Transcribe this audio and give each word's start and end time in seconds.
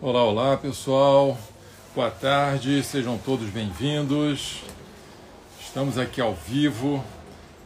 Olá, 0.00 0.22
olá 0.22 0.56
pessoal, 0.56 1.36
boa 1.92 2.08
tarde, 2.08 2.84
sejam 2.84 3.18
todos 3.18 3.50
bem-vindos. 3.50 4.62
Estamos 5.60 5.98
aqui 5.98 6.20
ao 6.20 6.36
vivo. 6.36 7.04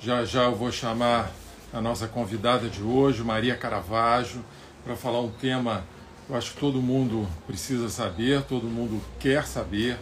Já 0.01 0.25
já 0.25 0.45
eu 0.45 0.55
vou 0.55 0.73
chamar 0.73 1.31
a 1.75 1.79
nossa 1.79 2.09
convidada 2.09 2.71
de 2.71 2.83
hoje, 2.83 3.23
Maria 3.23 3.55
Caravaggio, 3.55 4.43
para 4.83 4.97
falar 4.97 5.21
um 5.21 5.31
tema 5.31 5.85
que 6.27 6.33
eu 6.33 6.37
acho 6.39 6.55
que 6.55 6.61
todo 6.61 6.81
mundo 6.81 7.29
precisa 7.47 7.91
saber, 7.91 8.41
todo 8.45 8.65
mundo 8.65 8.99
quer 9.21 9.47
saber 9.47 9.99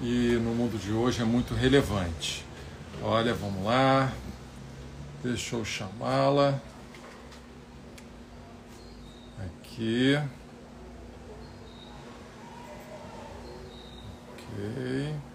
e 0.00 0.38
no 0.42 0.54
mundo 0.54 0.78
de 0.78 0.92
hoje 0.92 1.20
é 1.20 1.26
muito 1.26 1.52
relevante. 1.52 2.42
Olha, 3.02 3.34
vamos 3.34 3.62
lá, 3.66 4.10
deixa 5.22 5.56
eu 5.56 5.64
chamá-la. 5.66 6.58
Aqui. 9.38 10.18
Ok. 14.52 15.30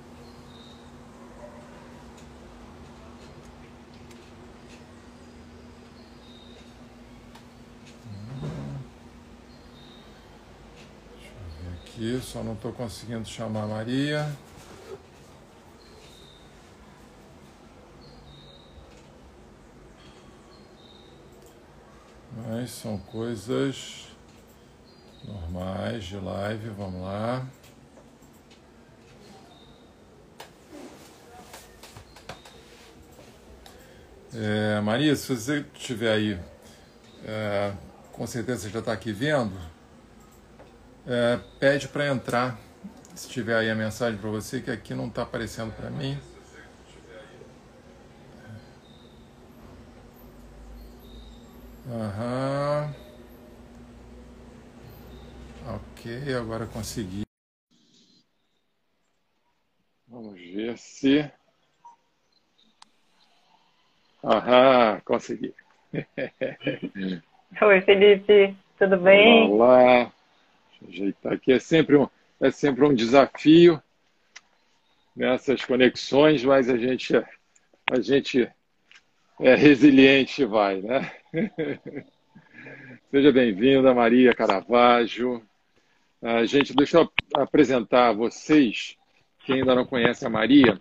aqui, 11.96 12.20
só 12.22 12.44
não 12.44 12.54
estou 12.54 12.72
conseguindo 12.74 13.28
chamar 13.28 13.64
a 13.64 13.68
Maria. 13.68 14.38
Mas 22.48 22.72
são 22.72 22.98
coisas 22.98 24.08
normais 25.24 26.04
de 26.04 26.18
live, 26.18 26.70
vamos 26.70 27.02
lá. 27.02 27.48
É, 34.34 34.80
Maria, 34.82 35.16
se 35.16 35.34
você 35.36 35.66
estiver 35.74 36.12
aí, 36.12 36.40
é, 37.26 37.74
com 38.14 38.28
certeza 38.28 38.70
já 38.70 38.80
está 38.80 38.94
aqui 38.94 39.12
vendo, 39.14 39.54
é, 41.08 41.40
pede 41.60 41.88
para 41.88 42.08
entrar, 42.08 42.60
se 43.16 43.28
tiver 43.30 43.56
aí 43.58 43.70
a 43.70 43.76
mensagem 43.76 44.20
para 44.20 44.30
você, 44.30 44.62
que 44.62 44.72
aqui 44.72 44.94
não 44.94 45.08
está 45.08 45.24
aparecendo 45.24 45.72
para 45.74 45.90
mim. 45.90 46.18
Aham. 51.92 52.94
Ok, 55.68 56.06
agora 56.36 56.68
consegui. 56.68 57.24
Vamos 60.08 60.34
ver 60.40 60.78
se. 60.80 61.32
Aham, 64.26 65.02
consegui. 65.06 65.54
Oi, 67.62 67.82
Felipe, 67.82 68.56
tudo 68.76 68.98
bem? 68.98 69.52
Olá, 69.52 70.12
Deixa 70.82 70.82
eu 70.82 70.90
ajeitar 70.90 71.34
aqui. 71.34 71.52
É 71.52 71.60
sempre 71.60 71.96
um, 71.96 72.10
é 72.42 72.50
sempre 72.50 72.84
um 72.84 72.94
desafio 72.96 73.80
nessas 75.16 75.64
conexões, 75.64 76.44
mas 76.44 76.68
a 76.72 76.76
gente, 76.76 77.16
a 77.16 78.00
gente 78.02 78.50
é 79.40 79.54
resiliente 79.54 80.42
e 80.42 80.46
vai, 80.46 80.82
né? 80.82 81.12
Seja 83.12 83.32
bem-vinda, 83.32 83.94
Maria 83.94 84.34
Caravaggio. 84.34 85.40
A 86.20 86.46
gente, 86.46 86.76
deixa 86.76 86.98
eu 86.98 87.12
apresentar 87.36 88.10
a 88.10 88.14
vocês, 88.14 88.98
quem 89.46 89.60
ainda 89.60 89.76
não 89.76 89.86
conhece 89.86 90.26
a 90.26 90.30
Maria, 90.32 90.80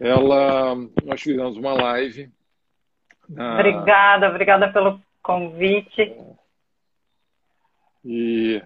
ela, 0.00 0.74
nós 1.04 1.22
fizemos 1.22 1.56
uma 1.56 1.72
live 1.74 2.28
Obrigada, 3.30 4.28
obrigada 4.28 4.72
pelo 4.72 5.00
convite. 5.22 6.14
E 8.04 8.62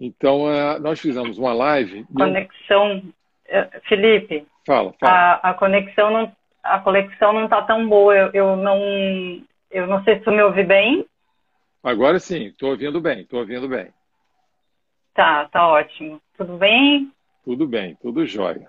então 0.00 0.50
é, 0.50 0.78
nós 0.78 1.00
fizemos 1.00 1.38
uma 1.38 1.52
live. 1.52 2.06
Conexão, 2.14 3.02
é, 3.46 3.80
Felipe. 3.88 4.46
Fala, 4.66 4.94
fala. 4.98 5.12
A, 5.12 5.50
a 5.50 5.54
conexão 5.54 6.10
não, 6.10 6.32
a 6.62 6.78
conexão 6.78 7.32
não 7.32 7.44
está 7.44 7.62
tão 7.62 7.86
boa. 7.88 8.16
Eu, 8.16 8.30
eu, 8.32 8.56
não, 8.56 8.80
eu 9.70 9.86
não 9.86 10.02
sei 10.04 10.18
se 10.18 10.24
tu 10.24 10.30
me 10.30 10.42
ouve 10.42 10.64
bem. 10.64 11.04
Agora 11.82 12.18
sim, 12.18 12.46
estou 12.46 12.70
ouvindo 12.70 13.00
bem, 13.00 13.20
estou 13.20 13.40
ouvindo 13.40 13.68
bem. 13.68 13.88
Tá, 15.14 15.46
tá 15.46 15.68
ótimo. 15.68 16.20
Tudo 16.36 16.56
bem? 16.56 17.10
Tudo 17.44 17.66
bem, 17.66 17.96
tudo 18.00 18.24
jóia. 18.24 18.68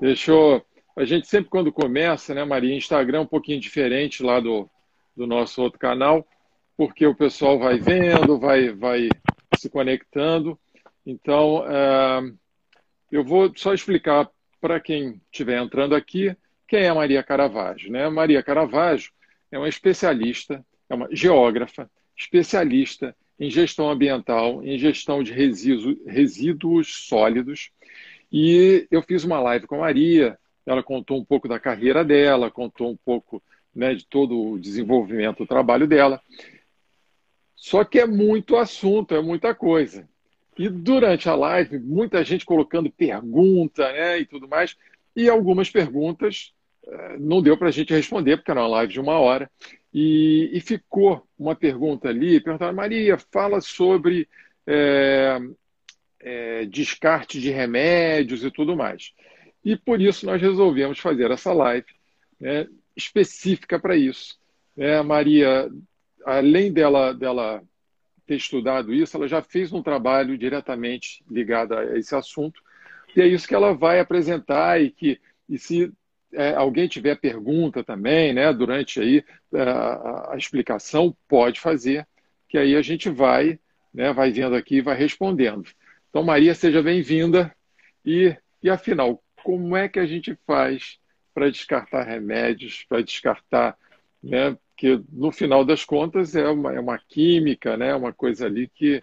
Deixa 0.00 0.32
eu 0.32 0.64
a 0.96 1.04
gente 1.04 1.26
sempre 1.26 1.50
quando 1.50 1.72
começa, 1.72 2.34
né, 2.34 2.44
Maria, 2.44 2.76
Instagram 2.76 3.18
é 3.18 3.22
um 3.22 3.26
pouquinho 3.26 3.60
diferente 3.60 4.22
lá 4.22 4.40
do, 4.40 4.68
do 5.16 5.26
nosso 5.26 5.62
outro 5.62 5.78
canal, 5.78 6.26
porque 6.76 7.06
o 7.06 7.14
pessoal 7.14 7.58
vai 7.58 7.78
vendo, 7.78 8.38
vai, 8.38 8.70
vai 8.70 9.08
se 9.56 9.70
conectando. 9.70 10.58
Então, 11.06 11.64
é, 11.66 12.32
eu 13.10 13.24
vou 13.24 13.52
só 13.56 13.72
explicar 13.72 14.28
para 14.60 14.80
quem 14.80 15.20
estiver 15.30 15.60
entrando 15.60 15.94
aqui 15.94 16.36
quem 16.68 16.84
é 16.84 16.88
a 16.88 16.94
Maria 16.94 17.22
Caravaggio. 17.22 17.90
Né? 17.90 18.08
Maria 18.08 18.42
Caravaggio 18.42 19.10
é 19.50 19.58
uma 19.58 19.68
especialista, 19.68 20.64
é 20.88 20.94
uma 20.94 21.08
geógrafa, 21.14 21.90
especialista 22.16 23.14
em 23.38 23.50
gestão 23.50 23.90
ambiental, 23.90 24.64
em 24.64 24.78
gestão 24.78 25.22
de 25.22 25.32
resíduos, 25.32 25.96
resíduos 26.06 27.06
sólidos. 27.08 27.70
E 28.32 28.86
eu 28.90 29.02
fiz 29.02 29.24
uma 29.24 29.40
live 29.40 29.66
com 29.66 29.74
a 29.74 29.80
Maria 29.80 30.38
ela 30.66 30.82
contou 30.82 31.18
um 31.18 31.24
pouco 31.24 31.48
da 31.48 31.58
carreira 31.58 32.04
dela, 32.04 32.50
contou 32.50 32.90
um 32.90 32.96
pouco 32.96 33.42
né, 33.74 33.94
de 33.94 34.06
todo 34.06 34.38
o 34.38 34.58
desenvolvimento 34.58 35.38
do 35.38 35.46
trabalho 35.46 35.86
dela. 35.86 36.20
Só 37.56 37.84
que 37.84 37.98
é 37.98 38.06
muito 38.06 38.56
assunto, 38.56 39.14
é 39.14 39.22
muita 39.22 39.54
coisa. 39.54 40.08
E 40.58 40.68
durante 40.68 41.28
a 41.28 41.34
live, 41.34 41.78
muita 41.78 42.22
gente 42.24 42.44
colocando 42.44 42.90
pergunta 42.90 43.90
né, 43.92 44.20
e 44.20 44.26
tudo 44.26 44.48
mais, 44.48 44.76
e 45.14 45.28
algumas 45.28 45.70
perguntas 45.70 46.52
eh, 46.86 47.16
não 47.18 47.40
deu 47.40 47.56
para 47.56 47.68
a 47.68 47.70
gente 47.70 47.92
responder, 47.92 48.36
porque 48.36 48.50
era 48.50 48.60
uma 48.60 48.68
live 48.68 48.92
de 48.92 49.00
uma 49.00 49.18
hora. 49.18 49.50
E, 49.94 50.50
e 50.52 50.60
ficou 50.60 51.26
uma 51.38 51.54
pergunta 51.54 52.08
ali, 52.08 52.40
perguntaram, 52.40 52.74
Maria, 52.74 53.18
fala 53.30 53.60
sobre 53.60 54.28
é, 54.66 55.38
é, 56.20 56.64
descarte 56.66 57.40
de 57.40 57.50
remédios 57.50 58.44
e 58.44 58.50
tudo 58.50 58.76
mais. 58.76 59.12
E 59.64 59.76
por 59.76 60.00
isso 60.00 60.26
nós 60.26 60.40
resolvemos 60.40 60.98
fazer 60.98 61.30
essa 61.30 61.52
live 61.52 61.86
né, 62.40 62.66
específica 62.96 63.78
para 63.78 63.96
isso. 63.96 64.38
É, 64.76 64.96
a 64.96 65.02
Maria, 65.02 65.70
além 66.24 66.72
dela, 66.72 67.12
dela 67.12 67.62
ter 68.26 68.36
estudado 68.36 68.92
isso, 68.92 69.16
ela 69.16 69.28
já 69.28 69.42
fez 69.42 69.72
um 69.72 69.82
trabalho 69.82 70.36
diretamente 70.36 71.22
ligado 71.30 71.74
a 71.74 71.98
esse 71.98 72.14
assunto, 72.14 72.60
e 73.14 73.20
é 73.20 73.26
isso 73.26 73.46
que 73.46 73.54
ela 73.54 73.74
vai 73.74 74.00
apresentar 74.00 74.80
e 74.80 74.90
que 74.90 75.20
e 75.48 75.58
se 75.58 75.92
é, 76.32 76.54
alguém 76.54 76.88
tiver 76.88 77.16
pergunta 77.16 77.84
também, 77.84 78.32
né, 78.32 78.52
durante 78.52 79.00
aí 79.00 79.24
é, 79.52 79.62
a, 79.62 80.32
a, 80.32 80.36
explicação, 80.36 81.14
pode 81.28 81.60
fazer, 81.60 82.06
que 82.48 82.56
aí 82.56 82.74
a 82.74 82.82
gente 82.82 83.10
vai, 83.10 83.58
né, 83.92 84.12
vai 84.12 84.30
vendo 84.30 84.56
aqui 84.56 84.76
e 84.76 84.80
vai 84.80 84.96
respondendo. 84.96 85.68
Então, 86.08 86.22
Maria, 86.22 86.54
seja 86.54 86.82
bem-vinda. 86.82 87.54
E, 88.04 88.34
e 88.62 88.70
afinal, 88.70 89.22
como 89.42 89.76
é 89.76 89.88
que 89.88 89.98
a 89.98 90.06
gente 90.06 90.36
faz 90.46 90.98
para 91.34 91.50
descartar 91.50 92.02
remédios, 92.02 92.84
para 92.88 93.02
descartar, 93.02 93.76
né? 94.22 94.56
Que 94.76 95.00
no 95.10 95.30
final 95.30 95.64
das 95.64 95.84
contas 95.84 96.34
é 96.34 96.48
uma, 96.48 96.74
é 96.74 96.80
uma 96.80 96.98
química, 96.98 97.76
né? 97.76 97.94
Uma 97.94 98.12
coisa 98.12 98.46
ali 98.46 98.68
que, 98.68 99.02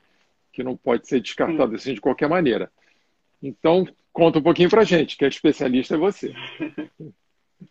que 0.52 0.64
não 0.64 0.76
pode 0.76 1.08
ser 1.08 1.22
descartada 1.22 1.76
assim 1.76 1.94
de 1.94 2.02
qualquer 2.02 2.30
maneira. 2.30 2.72
Então, 3.42 3.88
conta 4.12 4.40
um 4.40 4.44
pouquinho 4.44 4.70
para 4.70 4.84
gente, 4.84 5.18
que 5.18 5.26
é 5.26 5.28
especialista 5.28 5.96
é 5.96 5.98
você. 5.98 6.34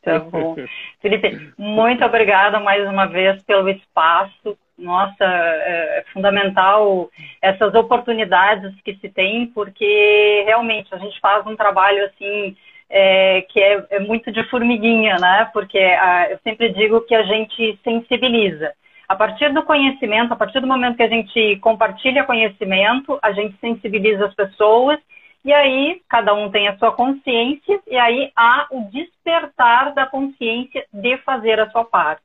Tá 0.03 0.19
bom. 0.19 0.55
Felipe, 1.01 1.53
muito 1.57 2.05
obrigada 2.05 2.61
mais 2.61 2.87
uma 2.87 3.07
vez 3.07 3.43
pelo 3.43 3.69
espaço. 3.71 4.59
Nossa, 4.79 5.25
é, 5.25 5.99
é 5.99 6.05
fundamental 6.13 7.11
essas 7.43 7.75
oportunidades 7.75 8.81
que 8.83 8.95
se 8.97 9.09
tem, 9.09 9.47
porque 9.47 10.45
realmente 10.47 10.95
a 10.95 10.99
gente 10.99 11.19
faz 11.21 11.45
um 11.47 11.57
trabalho 11.57 12.05
assim 12.07 12.57
é, 12.89 13.43
que 13.43 13.61
é, 13.61 13.85
é, 13.91 13.99
muito 13.99 14.31
de 14.31 14.43
formiguinha, 14.45 15.17
né? 15.19 15.51
Porque 15.53 15.79
a, 15.79 16.31
eu 16.31 16.39
sempre 16.45 16.71
digo 16.71 17.01
que 17.03 17.15
a 17.15 17.25
gente 17.25 17.79
sensibiliza. 17.83 18.73
A 19.09 19.17
partir 19.17 19.53
do 19.53 19.63
conhecimento, 19.63 20.33
a 20.33 20.37
partir 20.37 20.61
do 20.61 20.67
momento 20.67 20.97
que 20.97 21.03
a 21.03 21.09
gente 21.09 21.57
compartilha 21.57 22.25
conhecimento, 22.25 23.19
a 23.23 23.33
gente 23.33 23.57
sensibiliza 23.59 24.27
as 24.27 24.35
pessoas 24.35 24.99
e 25.45 25.53
aí 25.53 26.03
cada 26.09 26.35
um 26.35 26.51
tem 26.51 26.69
a 26.69 26.77
sua 26.79 26.93
consciência 26.93 27.81
e 27.87 27.97
aí 27.97 28.31
há 28.37 28.67
o 28.71 28.83
despertar 28.91 29.95
da 29.95 30.07
consciência 30.07 30.85
de 30.93 31.17
fazer 31.19 31.59
a 31.59 31.71
sua 31.71 31.85
parte, 31.85 32.23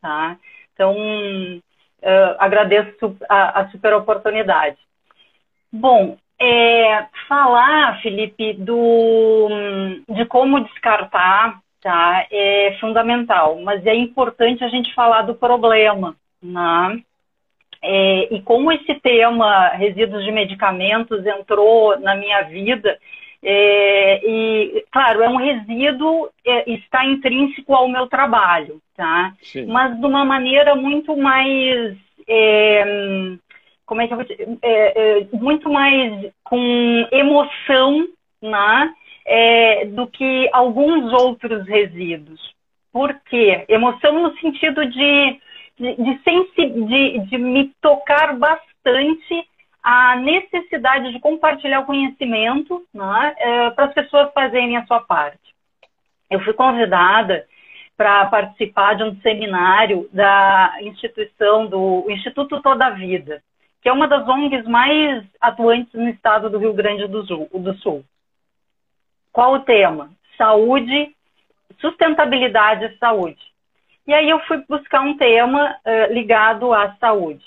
tá? 0.00 0.36
Então, 0.74 0.94
uh, 2.02 2.36
agradeço 2.38 3.16
a, 3.28 3.60
a 3.60 3.68
super 3.68 3.94
oportunidade. 3.94 4.76
Bom, 5.72 6.16
é, 6.38 7.06
falar, 7.28 8.00
Felipe, 8.02 8.54
do, 8.54 9.48
de 10.08 10.24
como 10.26 10.60
descartar 10.60 11.60
tá, 11.80 12.26
é 12.30 12.76
fundamental, 12.80 13.60
mas 13.62 13.86
é 13.86 13.94
importante 13.94 14.64
a 14.64 14.68
gente 14.68 14.92
falar 14.94 15.22
do 15.22 15.34
problema. 15.34 16.16
Né? 16.42 17.02
É, 17.82 18.34
e 18.34 18.42
como 18.42 18.72
esse 18.72 18.94
tema, 18.96 19.68
resíduos 19.68 20.24
de 20.24 20.32
medicamentos, 20.32 21.24
entrou 21.24 21.98
na 22.00 22.14
minha 22.14 22.42
vida, 22.42 22.98
é, 23.48 24.20
e, 24.28 24.84
claro, 24.90 25.22
é 25.22 25.28
um 25.28 25.36
resíduo, 25.36 26.28
é, 26.44 26.68
está 26.72 27.04
intrínseco 27.06 27.72
ao 27.72 27.88
meu 27.88 28.08
trabalho, 28.08 28.80
tá? 28.96 29.32
Sim. 29.40 29.66
Mas 29.66 29.96
de 30.00 30.04
uma 30.04 30.24
maneira 30.24 30.74
muito 30.74 31.16
mais 31.16 31.96
é, 32.28 33.36
como 33.86 34.00
é 34.00 34.08
que 34.08 34.12
eu 34.12 34.16
vou 34.16 34.26
dizer, 34.26 34.58
é, 34.62 35.20
é, 35.20 35.26
muito 35.32 35.70
mais 35.70 36.32
com 36.42 37.08
emoção, 37.12 38.08
né, 38.42 38.92
é, 39.24 39.86
do 39.86 40.08
que 40.08 40.50
alguns 40.52 41.12
outros 41.12 41.66
resíduos. 41.66 42.40
Por 42.92 43.14
quê? 43.30 43.64
Emoção 43.68 44.20
no 44.20 44.36
sentido 44.38 44.84
de, 44.86 45.40
de, 45.78 45.94
de, 45.96 46.86
de, 46.86 47.18
de 47.26 47.38
me 47.38 47.72
tocar 47.80 48.36
bastante 48.36 49.45
a 50.12 50.16
necessidade 50.16 51.12
de 51.12 51.20
compartilhar 51.20 51.80
o 51.80 51.86
conhecimento 51.86 52.84
né, 52.92 53.34
é, 53.38 53.70
para 53.70 53.86
as 53.86 53.94
pessoas 53.94 54.32
fazerem 54.32 54.76
a 54.76 54.86
sua 54.86 55.00
parte. 55.00 55.54
Eu 56.30 56.40
fui 56.40 56.52
convidada 56.52 57.46
para 57.96 58.26
participar 58.26 58.94
de 58.94 59.04
um 59.04 59.16
seminário 59.20 60.08
da 60.12 60.76
instituição 60.80 61.66
do 61.66 62.04
Instituto 62.08 62.60
Toda 62.60 62.90
Vida 62.90 63.42
que 63.86 63.88
é 63.88 63.92
uma 63.92 64.08
das 64.08 64.26
ONGs 64.26 64.66
mais 64.66 65.24
atuantes 65.40 65.94
no 65.94 66.08
estado 66.08 66.50
do 66.50 66.58
Rio 66.58 66.74
Grande 66.74 67.06
do 67.06 67.24
Sul. 67.24 67.48
Do 67.54 67.72
Sul. 67.74 68.04
Qual 69.32 69.54
o 69.54 69.60
tema? 69.60 70.10
Saúde, 70.36 71.14
sustentabilidade 71.80 72.86
e 72.86 72.98
saúde. 72.98 73.40
E 74.04 74.12
aí 74.12 74.28
eu 74.28 74.40
fui 74.40 74.60
buscar 74.68 75.02
um 75.02 75.16
tema 75.16 75.76
uh, 75.86 76.12
ligado 76.12 76.72
à 76.72 76.96
saúde. 76.96 77.44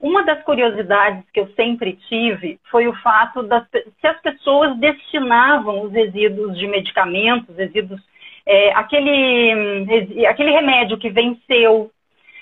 Uma 0.00 0.22
das 0.24 0.42
curiosidades 0.42 1.24
que 1.32 1.40
eu 1.40 1.48
sempre 1.54 1.98
tive 2.08 2.58
foi 2.70 2.86
o 2.86 2.94
fato 2.96 3.42
das 3.42 3.66
se 3.70 4.06
as 4.06 4.20
pessoas 4.20 4.76
destinavam 4.78 5.82
os 5.82 5.92
resíduos 5.92 6.58
de 6.58 6.66
medicamentos, 6.66 7.56
resíduos, 7.56 8.00
é, 8.46 8.72
aquele, 8.74 10.26
aquele 10.28 10.50
remédio 10.50 10.98
que 10.98 11.08
venceu, 11.08 11.90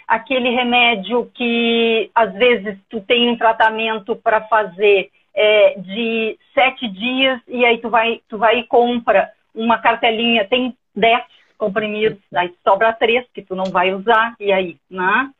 aquele 0.08 0.50
remédio 0.50 1.30
que 1.34 2.10
às 2.14 2.32
vezes 2.34 2.78
tu 2.90 3.00
tem 3.00 3.30
um 3.30 3.36
tratamento 3.36 4.16
para 4.16 4.40
fazer 4.42 5.10
é, 5.34 5.78
de 5.78 6.38
sete 6.52 6.88
dias 6.88 7.40
e 7.46 7.64
aí 7.64 7.78
tu 7.78 7.88
vai, 7.88 8.20
tu 8.28 8.38
vai 8.38 8.58
e 8.58 8.66
compra 8.66 9.30
uma 9.54 9.78
cartelinha, 9.78 10.46
tem 10.46 10.76
dez 10.94 11.22
comprimidos, 11.56 12.18
aí 12.34 12.52
sobra 12.64 12.92
três 12.92 13.24
que 13.32 13.42
tu 13.42 13.54
não 13.54 13.66
vai 13.66 13.94
usar, 13.94 14.34
e 14.40 14.50
aí, 14.50 14.76
né? 14.90 15.30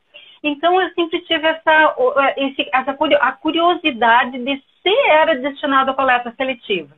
Então 0.43 0.79
eu 0.81 0.93
sempre 0.93 1.21
tive 1.21 1.47
essa, 1.47 1.95
esse, 2.35 2.69
essa 2.73 2.97
a 3.21 3.31
curiosidade 3.31 4.37
de 4.37 4.63
se 4.81 5.09
era 5.09 5.35
destinado 5.35 5.91
à 5.91 5.93
coleta 5.93 6.33
seletiva. 6.35 6.93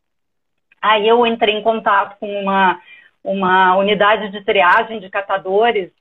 Aí 0.82 1.08
eu 1.08 1.26
entrei 1.28 1.56
em 1.56 1.62
contato 1.62 2.18
com 2.20 2.28
uma, 2.42 2.82
uma 3.24 3.78
unidade 3.78 4.32
de 4.32 4.44
triagem 4.44 5.00
de 5.00 5.10
catadores 5.10 5.92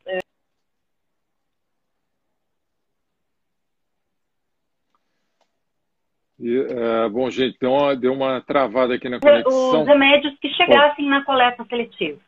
E, 6.45 6.59
é, 6.59 7.09
bom, 7.09 7.31
gente, 7.31 7.57
deu 7.59 7.73
uma, 7.73 7.97
deu 7.97 8.13
uma 8.13 8.41
travada 8.43 8.95
aqui 8.95 9.09
na 9.09 9.19
conexão. 9.19 9.81
Os 9.81 9.87
remédios 9.87 10.39
que 10.39 10.51
chegassem 10.51 11.09
na 11.09 11.25
coleta 11.25 11.65
seletiva. 11.65 12.21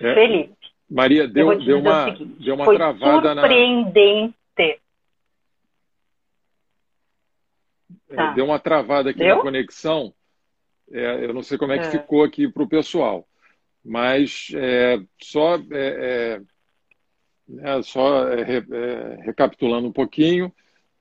É, 0.00 0.14
Felipe. 0.14 0.57
Maria, 0.90 1.28
deu, 1.28 1.62
deu, 1.62 1.80
uma, 1.80 2.06
seguinte, 2.06 2.42
deu 2.42 2.54
uma 2.54 2.64
foi 2.64 2.76
travada 2.76 3.34
surpreendente. 3.34 4.34
na. 4.56 4.78
É, 8.10 8.16
tá. 8.16 8.32
Deu 8.32 8.44
uma 8.44 8.58
travada 8.58 9.10
aqui 9.10 9.18
deu? 9.18 9.36
na 9.36 9.42
conexão. 9.42 10.12
É, 10.90 11.24
eu 11.24 11.34
não 11.34 11.42
sei 11.42 11.58
como 11.58 11.72
é 11.72 11.78
que 11.78 11.86
é. 11.86 11.90
ficou 11.90 12.24
aqui 12.24 12.48
para 12.48 12.62
o 12.62 12.68
pessoal. 12.68 13.26
Mas 13.84 14.48
é, 14.54 14.98
só, 15.22 15.58
né, 15.58 16.42
só 17.82 18.24
recapitulando 19.22 19.88
um 19.88 19.92
pouquinho, 19.92 20.52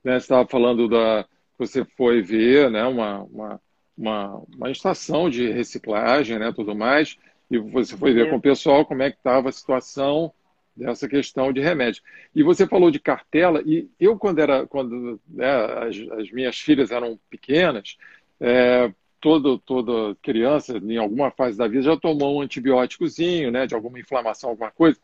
né, 0.04 0.14
você 0.14 0.26
estava 0.26 0.48
falando 0.48 0.88
da, 0.88 1.26
você 1.58 1.84
foi 1.84 2.22
ver 2.22 2.70
né, 2.70 2.86
uma, 2.86 3.24
uma, 3.24 3.62
uma, 3.98 4.44
uma 4.56 4.72
estação 4.72 5.30
de 5.30 5.52
reciclagem 5.52 6.38
né, 6.38 6.54
tudo 6.56 6.76
mais, 6.76 7.18
e 7.50 7.58
você 7.58 7.96
foi 7.96 8.14
ver 8.14 8.30
com 8.30 8.38
o 8.38 8.42
pessoal 8.42 8.86
como 8.86 9.04
é 9.04 9.12
que 9.12 9.18
estava 9.18 9.50
a 9.50 9.52
situação 9.52 10.34
dessa 10.76 11.08
questão 11.08 11.52
de 11.52 11.60
remédio. 11.60 12.04
E 12.36 12.44
você 12.44 12.68
falou 12.68 12.92
de 12.92 13.00
cartela, 13.00 13.62
e 13.66 13.90
eu, 14.00 14.18
quando 14.18 14.40
era 14.40 14.68
quando 14.68 15.20
né, 15.28 15.50
as, 15.50 16.20
as, 16.20 16.32
minhas 16.32 16.60
filhas 16.60 16.92
eram 16.92 17.20
pequenas, 17.30 17.98
é, 18.40 18.92
todo, 19.20 19.58
toda 19.58 20.16
criança, 20.22 20.78
em 20.78 20.98
alguma 20.98 21.32
fase 21.32 21.58
da 21.58 21.68
vida, 21.68 21.82
já 21.82 21.98
tomou 21.98 22.38
um 22.38 22.42
antibióticozinho, 22.42 23.50
né, 23.50 23.66
de 23.66 23.74
alguma 23.74 24.00
inflamação, 24.00 24.52
alguma 24.52 24.70
coisa. 24.70 25.00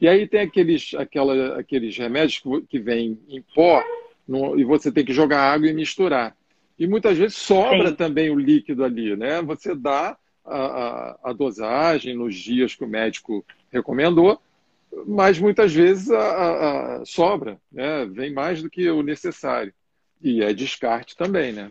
E 0.00 0.08
aí 0.08 0.26
tem 0.26 0.40
aqueles, 0.40 0.94
aquela, 0.94 1.58
aqueles 1.58 1.96
remédios 1.98 2.38
que, 2.38 2.60
que 2.62 2.78
vêm 2.78 3.18
em 3.28 3.42
pó, 3.54 3.82
no, 4.26 4.58
e 4.58 4.64
você 4.64 4.90
tem 4.90 5.04
que 5.04 5.12
jogar 5.12 5.40
água 5.40 5.68
e 5.68 5.74
misturar. 5.74 6.34
E 6.78 6.86
muitas 6.86 7.18
vezes 7.18 7.36
sobra 7.36 7.88
Sim. 7.88 7.96
também 7.96 8.30
o 8.30 8.38
líquido 8.38 8.84
ali, 8.84 9.16
né? 9.16 9.42
Você 9.42 9.74
dá 9.74 10.16
a, 10.48 11.18
a, 11.24 11.30
a, 11.30 11.32
dosagem 11.32 12.14
nos 12.14 12.34
dias 12.34 12.74
que 12.74 12.84
o 12.84 12.88
médico 12.88 13.44
recomendou, 13.72 14.40
mas 15.06 15.38
muitas 15.38 15.72
vezes 15.72 16.10
a, 16.10 17.02
sobra, 17.04 17.58
né? 17.70 18.06
Vem 18.06 18.32
mais 18.32 18.62
do 18.62 18.70
que 18.70 18.88
o 18.90 19.02
necessário. 19.02 19.72
E 20.20 20.42
é 20.42 20.52
descarte 20.52 21.16
também, 21.16 21.52
né? 21.52 21.70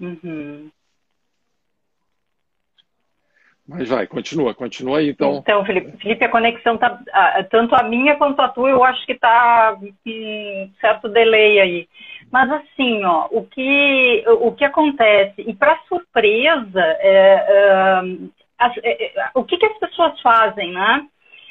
Uhum. 0.00 0.70
Mas 3.66 3.88
vai, 3.88 4.06
continua, 4.06 4.54
continua 4.54 4.98
aí 4.98 5.10
então. 5.10 5.38
Então, 5.38 5.64
Felipe, 5.64 5.96
Felipe 5.98 6.24
a 6.24 6.28
conexão 6.28 6.76
tá 6.76 7.00
tanto 7.50 7.74
a 7.74 7.82
minha 7.82 8.16
quanto 8.16 8.40
a 8.40 8.48
tua, 8.48 8.70
eu 8.70 8.82
acho 8.82 9.04
que 9.06 9.14
tá 9.14 9.76
com 9.78 10.70
certo 10.80 11.08
delay 11.08 11.60
aí. 11.60 11.88
Mas 12.32 12.50
assim, 12.50 13.04
ó, 13.04 13.28
o 13.30 13.44
que 13.44 14.24
o 14.26 14.52
que 14.52 14.64
acontece 14.64 15.42
e 15.42 15.54
para 15.54 15.78
surpresa, 15.86 16.80
é, 16.98 18.00
é, 18.58 19.20
é, 19.20 19.30
o 19.34 19.44
que, 19.44 19.58
que 19.58 19.66
as 19.66 19.78
pessoas 19.78 20.18
fazem, 20.22 20.72
né? 20.72 21.06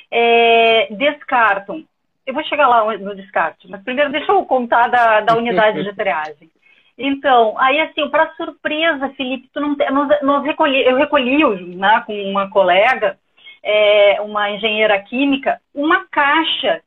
É, 0.09 0.87
descartam. 0.89 1.83
Eu 2.25 2.33
vou 2.33 2.43
chegar 2.45 2.67
lá 2.67 2.97
no 2.97 3.15
descarte, 3.15 3.69
mas 3.69 3.83
primeiro 3.83 4.11
deixa 4.11 4.31
eu 4.31 4.43
contar 4.45 4.87
da, 4.87 5.21
da 5.21 5.35
unidade 5.35 5.83
de 5.83 5.93
triagem. 5.93 6.49
Então, 6.97 7.55
aí 7.59 7.79
assim, 7.79 8.09
para 8.09 8.33
surpresa, 8.33 9.09
Felipe, 9.09 9.49
tu 9.53 9.59
não, 9.59 9.75
nós, 9.91 10.21
nós 10.23 10.43
recolhi, 10.43 10.83
eu 10.83 10.97
recolhi 10.97 11.43
né, 11.75 12.03
com 12.07 12.13
uma 12.23 12.49
colega, 12.49 13.17
é, 13.61 14.19
uma 14.21 14.49
engenheira 14.49 14.99
química, 14.99 15.61
uma 15.75 16.05
caixa 16.11 16.81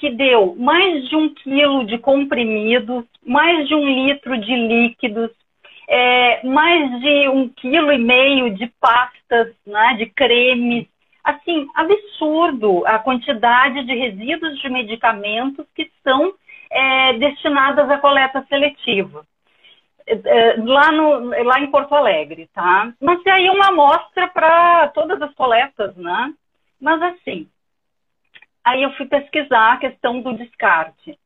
que 0.00 0.10
deu 0.10 0.56
mais 0.56 1.06
de 1.08 1.14
um 1.14 1.28
quilo 1.34 1.84
de 1.84 1.98
comprimidos, 1.98 3.04
mais 3.30 3.68
de 3.68 3.76
um 3.76 3.88
litro 3.88 4.36
de 4.38 4.56
líquidos, 4.56 5.30
é, 5.88 6.44
mais 6.44 7.00
de 7.00 7.28
um 7.28 7.48
quilo 7.48 7.92
e 7.92 7.98
meio 7.98 8.52
de 8.56 8.66
pastas, 8.80 9.54
né, 9.64 9.94
de 9.98 10.06
cremes. 10.06 10.88
Assim, 11.22 11.68
absurdo 11.76 12.84
a 12.86 12.98
quantidade 12.98 13.84
de 13.84 13.94
resíduos 13.94 14.58
de 14.58 14.68
medicamentos 14.68 15.64
que 15.76 15.88
são 16.02 16.34
é, 16.72 17.12
destinadas 17.18 17.88
à 17.88 17.98
coleta 17.98 18.44
seletiva. 18.48 19.24
É, 20.08 20.56
lá, 20.64 20.90
no, 20.90 21.26
lá 21.44 21.60
em 21.60 21.70
Porto 21.70 21.94
Alegre, 21.94 22.50
tá? 22.52 22.92
Mas 23.00 23.24
aí 23.28 23.48
uma 23.48 23.68
amostra 23.68 24.26
para 24.26 24.88
todas 24.88 25.22
as 25.22 25.32
coletas, 25.34 25.94
né? 25.94 26.34
Mas 26.80 27.00
assim, 27.00 27.48
aí 28.64 28.82
eu 28.82 28.90
fui 28.94 29.06
pesquisar 29.06 29.74
a 29.74 29.76
questão 29.76 30.20
do 30.20 30.32
descarte. 30.32 31.16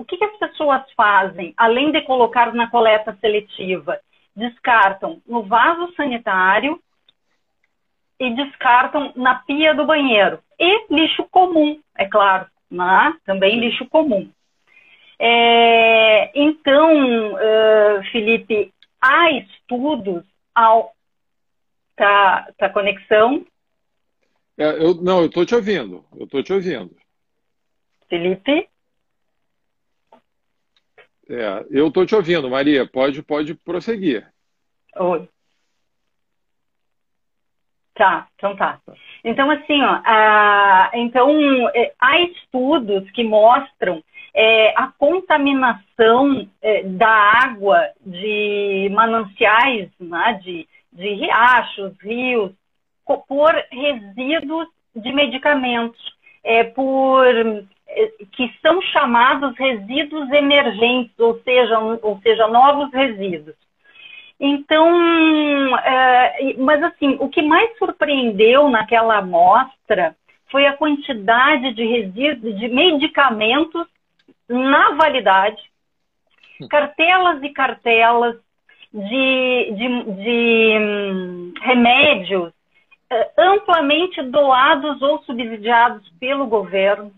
O 0.00 0.04
que, 0.06 0.16
que 0.16 0.24
as 0.24 0.36
pessoas 0.38 0.80
fazem, 0.96 1.52
além 1.58 1.92
de 1.92 2.00
colocar 2.00 2.54
na 2.54 2.70
coleta 2.70 3.14
seletiva? 3.20 4.00
Descartam 4.34 5.20
no 5.26 5.42
vaso 5.42 5.92
sanitário 5.94 6.80
e 8.18 8.30
descartam 8.34 9.12
na 9.14 9.34
pia 9.40 9.74
do 9.74 9.84
banheiro. 9.84 10.38
E 10.58 10.86
lixo 10.90 11.26
comum, 11.30 11.78
é 11.98 12.06
claro, 12.06 12.46
né? 12.70 13.14
também 13.26 13.60
lixo 13.60 13.86
comum. 13.90 14.30
É, 15.18 16.30
então, 16.34 17.34
uh, 17.34 18.02
Felipe, 18.10 18.72
há 19.02 19.30
estudos 19.32 20.24
ao. 20.54 20.94
Tá, 21.94 22.48
tá 22.56 22.70
conexão? 22.70 23.44
É, 24.56 24.82
eu, 24.82 24.94
não, 24.94 25.20
eu 25.20 25.26
estou 25.26 25.44
te 25.44 25.54
ouvindo. 25.54 26.02
Eu 26.16 26.24
estou 26.24 26.42
te 26.42 26.54
ouvindo. 26.54 26.96
Felipe? 28.08 28.66
É, 31.30 31.64
eu 31.70 31.86
estou 31.86 32.04
te 32.04 32.14
ouvindo, 32.14 32.50
Maria. 32.50 32.84
Pode, 32.84 33.22
pode 33.22 33.54
prosseguir. 33.54 34.26
Oi. 34.96 35.28
Tá, 37.94 38.26
então 38.34 38.56
tá. 38.56 38.80
Então, 39.22 39.50
assim, 39.50 39.80
ó, 39.82 40.00
a, 40.04 40.90
então, 40.94 41.30
é, 41.74 41.92
há 42.00 42.20
estudos 42.22 43.08
que 43.10 43.22
mostram 43.22 44.02
é, 44.34 44.70
a 44.76 44.88
contaminação 44.98 46.48
é, 46.62 46.82
da 46.82 47.08
água 47.08 47.78
de 48.04 48.88
mananciais, 48.92 49.90
né, 50.00 50.40
de, 50.42 50.66
de 50.92 51.14
riachos, 51.14 51.92
rios, 52.00 52.52
por 53.04 53.52
resíduos 53.70 54.68
de 54.96 55.12
medicamentos, 55.12 56.00
é, 56.42 56.64
por 56.64 57.24
que 58.32 58.52
são 58.62 58.80
chamados 58.82 59.56
resíduos 59.56 60.30
emergentes, 60.30 61.18
ou 61.18 61.40
seja, 61.42 61.78
ou 61.78 62.18
seja, 62.22 62.46
novos 62.48 62.92
resíduos. 62.92 63.56
Então, 64.38 64.88
é, 65.78 66.54
mas 66.58 66.82
assim, 66.82 67.16
o 67.20 67.28
que 67.28 67.42
mais 67.42 67.76
surpreendeu 67.76 68.70
naquela 68.70 69.18
amostra 69.18 70.16
foi 70.50 70.66
a 70.66 70.76
quantidade 70.76 71.74
de 71.74 71.84
resíduos, 71.84 72.58
de 72.58 72.68
medicamentos 72.68 73.86
na 74.48 74.92
validade, 74.92 75.62
cartelas 76.68 77.42
e 77.42 77.50
cartelas 77.50 78.36
de, 78.92 79.74
de, 79.76 79.88
de 80.14 80.78
hum, 80.78 81.52
remédios 81.60 82.52
é, 83.12 83.30
amplamente 83.38 84.22
doados 84.22 85.00
ou 85.02 85.22
subsidiados 85.22 86.08
pelo 86.18 86.46
governo. 86.46 87.12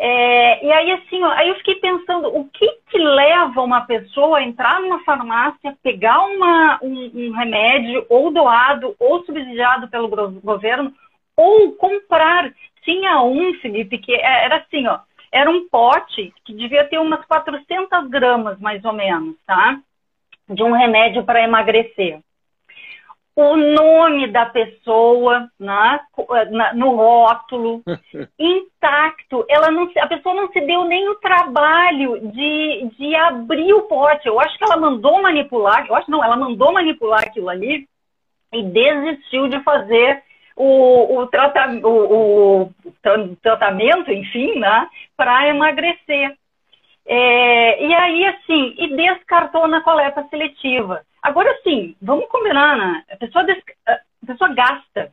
É, 0.00 0.64
e 0.64 0.72
aí, 0.72 0.92
assim, 0.92 1.22
ó, 1.24 1.30
aí 1.32 1.48
eu 1.48 1.56
fiquei 1.56 1.74
pensando, 1.76 2.28
o 2.28 2.48
que 2.50 2.68
que 2.88 2.98
leva 2.98 3.60
uma 3.60 3.80
pessoa 3.80 4.38
a 4.38 4.42
entrar 4.42 4.80
numa 4.80 5.02
farmácia, 5.04 5.76
pegar 5.82 6.20
uma, 6.20 6.78
um, 6.80 7.10
um 7.14 7.32
remédio 7.32 8.06
ou 8.08 8.30
doado 8.30 8.94
ou 8.98 9.24
subsidiado 9.24 9.88
pelo 9.88 10.08
governo, 10.40 10.94
ou 11.36 11.72
comprar. 11.72 12.52
Tinha 12.82 13.20
um, 13.22 13.52
Felipe, 13.54 13.98
que 13.98 14.14
é, 14.14 14.44
era 14.44 14.58
assim, 14.58 14.86
ó, 14.86 15.00
era 15.32 15.50
um 15.50 15.68
pote 15.68 16.32
que 16.44 16.54
devia 16.54 16.84
ter 16.84 16.98
umas 16.98 17.24
400 17.26 18.08
gramas, 18.08 18.58
mais 18.60 18.84
ou 18.84 18.92
menos, 18.92 19.36
tá? 19.44 19.80
De 20.48 20.62
um 20.62 20.72
remédio 20.72 21.24
para 21.24 21.42
emagrecer 21.42 22.20
o 23.40 23.56
nome 23.56 24.26
da 24.26 24.46
pessoa 24.46 25.48
né, 25.60 26.00
no 26.74 26.96
rótulo, 26.96 27.84
intacto. 28.36 29.44
Ela 29.48 29.70
não, 29.70 29.88
a 29.96 30.06
pessoa 30.08 30.34
não 30.34 30.50
se 30.50 30.60
deu 30.62 30.84
nem 30.84 31.08
o 31.08 31.14
trabalho 31.16 32.18
de, 32.32 32.90
de 32.98 33.14
abrir 33.14 33.72
o 33.74 33.82
pote. 33.82 34.26
Eu 34.26 34.40
acho 34.40 34.58
que 34.58 34.64
ela 34.64 34.76
mandou 34.76 35.22
manipular, 35.22 35.86
eu 35.86 35.94
acho 35.94 36.10
não, 36.10 36.24
ela 36.24 36.36
mandou 36.36 36.72
manipular 36.72 37.20
aquilo 37.20 37.48
ali 37.48 37.86
e 38.52 38.62
desistiu 38.64 39.46
de 39.46 39.62
fazer 39.62 40.20
o, 40.56 41.18
o, 41.20 41.26
trata, 41.28 41.70
o, 41.86 42.62
o 42.64 43.36
tratamento, 43.40 44.10
enfim, 44.10 44.58
né, 44.58 44.88
para 45.16 45.46
emagrecer. 45.46 46.36
É, 47.06 47.86
e 47.86 47.94
aí, 47.94 48.26
assim, 48.26 48.74
e 48.76 48.96
descartou 48.96 49.68
na 49.68 49.80
coleta 49.80 50.26
seletiva. 50.28 51.06
Agora 51.22 51.52
sim, 51.62 51.96
vamos 52.00 52.28
combinar, 52.28 52.76
né? 52.76 53.04
A 53.10 53.16
pessoa, 53.16 53.44
a 53.86 54.26
pessoa 54.26 54.54
gasta, 54.54 55.12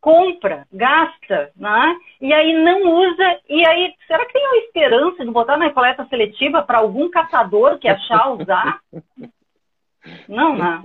compra, 0.00 0.66
gasta, 0.72 1.50
né? 1.56 1.96
E 2.20 2.32
aí 2.32 2.52
não 2.62 2.82
usa, 2.82 3.40
e 3.48 3.66
aí, 3.66 3.94
será 4.06 4.26
que 4.26 4.32
tem 4.32 4.46
uma 4.46 4.56
esperança 4.58 5.24
de 5.24 5.30
botar 5.30 5.56
na 5.56 5.70
coleta 5.70 6.04
seletiva 6.06 6.62
para 6.62 6.78
algum 6.78 7.08
caçador 7.10 7.78
que 7.78 7.88
achar 7.88 8.30
usar? 8.30 8.80
Não, 10.28 10.56
né? 10.56 10.82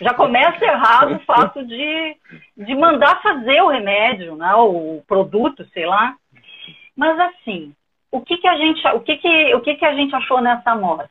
Já 0.00 0.12
começa 0.12 0.62
errado 0.64 1.14
o 1.14 1.20
fato 1.20 1.64
de, 1.64 2.16
de 2.56 2.74
mandar 2.74 3.22
fazer 3.22 3.62
o 3.62 3.68
remédio, 3.68 4.36
né? 4.36 4.54
O 4.54 5.02
produto, 5.06 5.64
sei 5.72 5.86
lá. 5.86 6.14
Mas 6.94 7.18
assim, 7.18 7.74
o 8.10 8.20
que, 8.20 8.36
que 8.36 8.48
a 8.48 8.56
gente, 8.56 8.86
o 8.88 9.00
que, 9.00 9.16
que, 9.16 9.54
o 9.54 9.60
que, 9.60 9.74
que 9.76 9.84
a 9.84 9.94
gente 9.94 10.14
achou 10.14 10.40
nessa 10.40 10.72
amostra? 10.72 11.10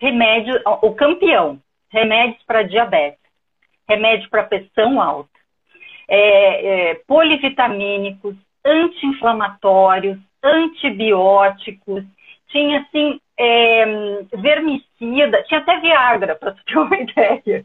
Remédio, 0.00 0.60
o 0.82 0.94
campeão, 0.94 1.60
remédios 1.90 2.42
para 2.44 2.62
diabetes, 2.62 3.20
remédio 3.88 4.28
para 4.30 4.44
pressão 4.44 5.00
alta, 5.00 5.30
é, 6.08 6.90
é, 6.90 6.94
polivitamínicos, 7.06 8.36
anti-inflamatórios, 8.64 10.18
antibióticos, 10.42 12.04
tinha 12.48 12.80
assim 12.80 13.20
é, 13.38 13.84
vermicida, 14.34 15.42
tinha 15.44 15.60
até 15.60 15.80
Viagra, 15.80 16.36
para 16.36 16.52
você 16.52 16.60
ter 16.66 16.78
uma 16.78 16.96
ideia. 17.00 17.64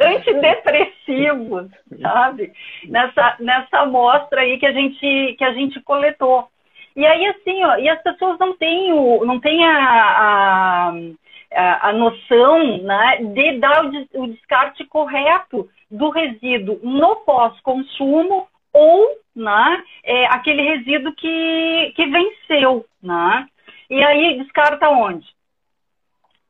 Antidepressivos, 0.00 1.70
sabe? 2.00 2.52
Nessa, 2.88 3.36
nessa 3.40 3.78
amostra 3.80 4.40
aí 4.40 4.58
que 4.58 4.66
a 4.66 4.72
gente, 4.72 5.34
que 5.38 5.44
a 5.44 5.52
gente 5.52 5.80
coletou. 5.82 6.48
E 6.96 7.04
aí, 7.04 7.26
assim, 7.26 7.62
ó, 7.62 7.76
e 7.76 7.90
as 7.90 8.02
pessoas 8.02 8.38
não 8.38 8.56
têm, 8.56 8.90
o, 8.94 9.22
não 9.26 9.38
têm 9.38 9.62
a, 9.66 10.90
a, 11.52 11.88
a 11.88 11.92
noção 11.92 12.78
né, 12.78 13.18
de 13.34 13.58
dar 13.58 13.84
o, 13.84 14.22
o 14.22 14.28
descarte 14.28 14.82
correto 14.86 15.68
do 15.90 16.08
resíduo 16.08 16.80
no 16.82 17.16
pós-consumo 17.16 18.48
ou 18.72 19.08
né, 19.34 19.84
é, 20.02 20.24
aquele 20.26 20.62
resíduo 20.62 21.14
que, 21.14 21.92
que 21.94 22.06
venceu. 22.06 22.86
Né? 23.02 23.46
E 23.90 24.02
aí 24.02 24.38
descarta 24.38 24.88
onde? 24.88 25.26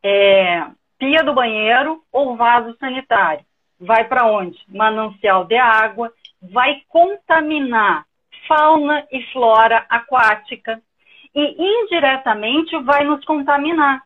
É, 0.01 0.65
pia 0.97 1.25
do 1.25 1.35
banheiro 1.35 2.01
ou 2.13 2.37
vaso 2.37 2.77
sanitário. 2.79 3.45
Vai 3.81 4.05
para 4.05 4.25
onde? 4.27 4.57
Manancial 4.69 5.45
de 5.45 5.57
água, 5.57 6.13
vai 6.41 6.83
contaminar 6.89 8.06
fauna 8.47 9.07
e 9.13 9.23
flora 9.33 9.85
aquática 9.89 10.81
e 11.35 11.57
indiretamente 11.59 12.77
vai 12.79 13.05
nos 13.05 13.25
contaminar. 13.25 14.03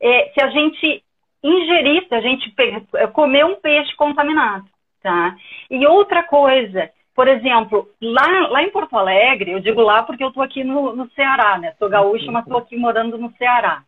É, 0.00 0.30
se 0.32 0.42
a 0.42 0.48
gente 0.48 1.02
ingerir, 1.42 2.06
se 2.06 2.14
a 2.14 2.20
gente 2.20 2.54
é, 2.94 3.06
comer 3.08 3.44
um 3.44 3.56
peixe 3.56 3.94
contaminado, 3.96 4.66
tá? 5.02 5.36
E 5.70 5.86
outra 5.86 6.22
coisa, 6.22 6.90
por 7.14 7.26
exemplo, 7.26 7.88
lá, 8.00 8.48
lá 8.48 8.62
em 8.62 8.70
Porto 8.70 8.96
Alegre, 8.96 9.52
eu 9.52 9.60
digo 9.60 9.80
lá 9.82 10.02
porque 10.02 10.22
eu 10.22 10.28
estou 10.28 10.42
aqui 10.42 10.62
no, 10.62 10.94
no 10.94 11.10
Ceará, 11.10 11.58
né? 11.58 11.74
Sou 11.78 11.88
gaúcha, 11.88 12.30
mas 12.30 12.44
estou 12.44 12.58
aqui 12.58 12.76
morando 12.76 13.18
no 13.18 13.32
Ceará. 13.32 13.82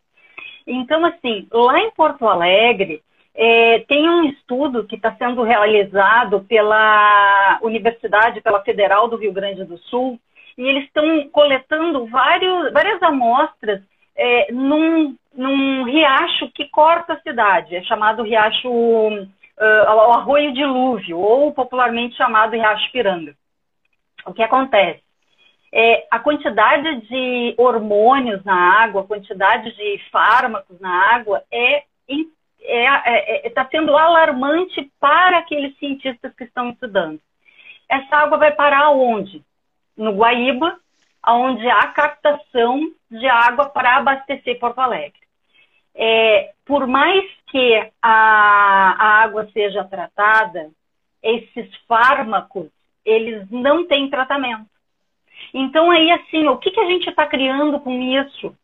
Então, 0.67 1.05
assim, 1.05 1.47
lá 1.51 1.79
em 1.79 1.91
Porto 1.91 2.27
Alegre, 2.27 3.01
é, 3.33 3.79
tem 3.87 4.09
um 4.09 4.25
estudo 4.25 4.85
que 4.85 4.95
está 4.95 5.15
sendo 5.15 5.41
realizado 5.43 6.41
pela 6.41 7.59
Universidade, 7.61 8.41
pela 8.41 8.63
Federal 8.63 9.07
do 9.07 9.15
Rio 9.15 9.31
Grande 9.31 9.63
do 9.63 9.77
Sul, 9.77 10.19
e 10.57 10.63
eles 10.63 10.83
estão 10.85 11.29
coletando 11.29 12.05
vários, 12.07 12.73
várias 12.73 13.01
amostras 13.01 13.81
é, 14.15 14.51
num, 14.51 15.15
num, 15.33 15.83
riacho 15.85 16.51
que 16.53 16.67
corta 16.69 17.13
a 17.13 17.21
cidade, 17.21 17.75
é 17.75 17.81
chamado 17.83 18.23
Riacho 18.23 18.69
uh, 18.69 19.27
o 19.57 20.11
Arroio 20.11 20.53
Dilúvio, 20.53 21.17
ou 21.17 21.53
popularmente 21.53 22.17
chamado 22.17 22.51
Riacho 22.51 22.91
Piranga. 22.91 23.33
O 24.25 24.33
que 24.33 24.43
acontece? 24.43 25.01
É, 25.73 26.05
a 26.11 26.19
quantidade 26.19 27.07
de 27.07 27.55
hormônios 27.57 28.43
na 28.43 28.83
água, 28.83 29.01
a 29.01 29.07
quantidade 29.07 29.73
de 29.73 30.01
fármacos 30.11 30.77
na 30.81 31.15
água 31.15 31.43
é 31.49 31.83
está 32.61 33.03
é, 33.05 33.45
é, 33.45 33.47
é 33.47 33.49
tá 33.49 33.67
sendo 33.69 33.97
alarmante 33.97 34.91
para 34.99 35.39
aqueles 35.39 35.77
cientistas 35.77 36.33
que 36.35 36.43
estão 36.43 36.69
estudando. 36.69 37.19
Essa 37.89 38.17
água 38.17 38.37
vai 38.37 38.51
parar 38.51 38.91
onde? 38.91 39.43
No 39.97 40.13
Guaíba, 40.15 40.79
onde 41.27 41.67
há 41.69 41.87
captação 41.87 42.91
de 43.09 43.27
água 43.27 43.69
para 43.69 43.97
abastecer 43.97 44.59
Porto 44.59 44.79
Alegre. 44.79 45.19
É, 45.93 46.53
por 46.65 46.87
mais 46.87 47.25
que 47.47 47.91
a, 48.01 48.11
a 48.97 49.23
água 49.23 49.47
seja 49.51 49.83
tratada, 49.83 50.71
esses 51.21 51.75
fármacos, 51.87 52.69
eles 53.05 53.49
não 53.51 53.85
têm 53.85 54.09
tratamento. 54.09 54.69
Então, 55.53 55.91
aí, 55.91 56.11
assim, 56.11 56.47
o 56.47 56.57
que, 56.57 56.71
que 56.71 56.79
a 56.79 56.85
gente 56.85 57.09
está 57.09 57.27
criando 57.27 57.79
com 57.79 57.91
isso? 58.01 58.55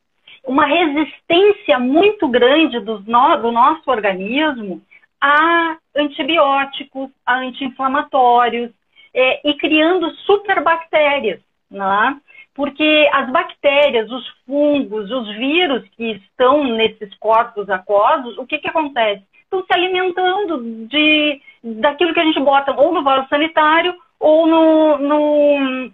Uma 0.48 0.66
resistência 0.66 1.78
muito 1.78 2.28
grande 2.28 2.80
do, 2.80 3.00
no, 3.06 3.38
do 3.38 3.52
nosso 3.52 3.92
organismo 3.92 4.82
a 5.20 5.78
antibióticos, 5.96 7.10
a 7.26 7.40
anti-inflamatórios, 7.40 8.72
é, 9.14 9.50
e 9.50 9.54
criando 9.56 10.10
superbactérias, 10.26 11.42
né? 11.70 12.18
porque 12.58 13.08
as 13.14 13.30
bactérias, 13.32 14.10
os 14.10 14.28
fungos, 14.46 15.12
os 15.12 15.28
vírus 15.36 15.88
que 15.96 16.14
estão 16.14 16.64
nesses 16.64 17.14
corpos 17.20 17.70
aquosos, 17.70 18.38
o 18.38 18.48
que, 18.48 18.58
que 18.58 18.68
acontece? 18.68 19.24
Estão 19.44 19.64
se 19.64 19.74
alimentando 19.74 20.88
de, 20.88 21.42
daquilo 21.64 22.14
que 22.14 22.20
a 22.20 22.26
gente 22.26 22.40
bota 22.40 22.74
ou 22.74 22.92
no 22.92 23.04
vaso 23.04 23.28
sanitário 23.30 23.94
ou 24.20 24.48
no, 24.48 24.98
no 24.98 25.92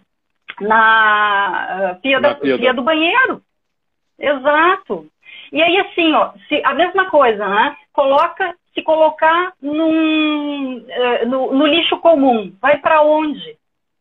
na, 0.61 1.97
pia, 2.01 2.19
na 2.19 2.29
da, 2.29 2.35
pia, 2.35 2.57
pia 2.57 2.73
do 2.73 2.81
banheiro. 2.81 3.41
Exato. 4.19 5.07
E 5.51 5.61
aí, 5.61 5.77
assim, 5.77 6.13
ó, 6.13 6.31
se, 6.47 6.61
a 6.63 6.73
mesma 6.73 7.09
coisa, 7.09 7.47
né? 7.47 7.75
Coloca, 7.91 8.55
se 8.73 8.81
colocar 8.81 9.53
num, 9.61 10.77
uh, 10.77 11.27
no, 11.27 11.53
no, 11.53 11.67
lixo 11.67 11.97
comum, 11.97 12.51
vai 12.61 12.79
para 12.79 13.01
onde? 13.03 13.55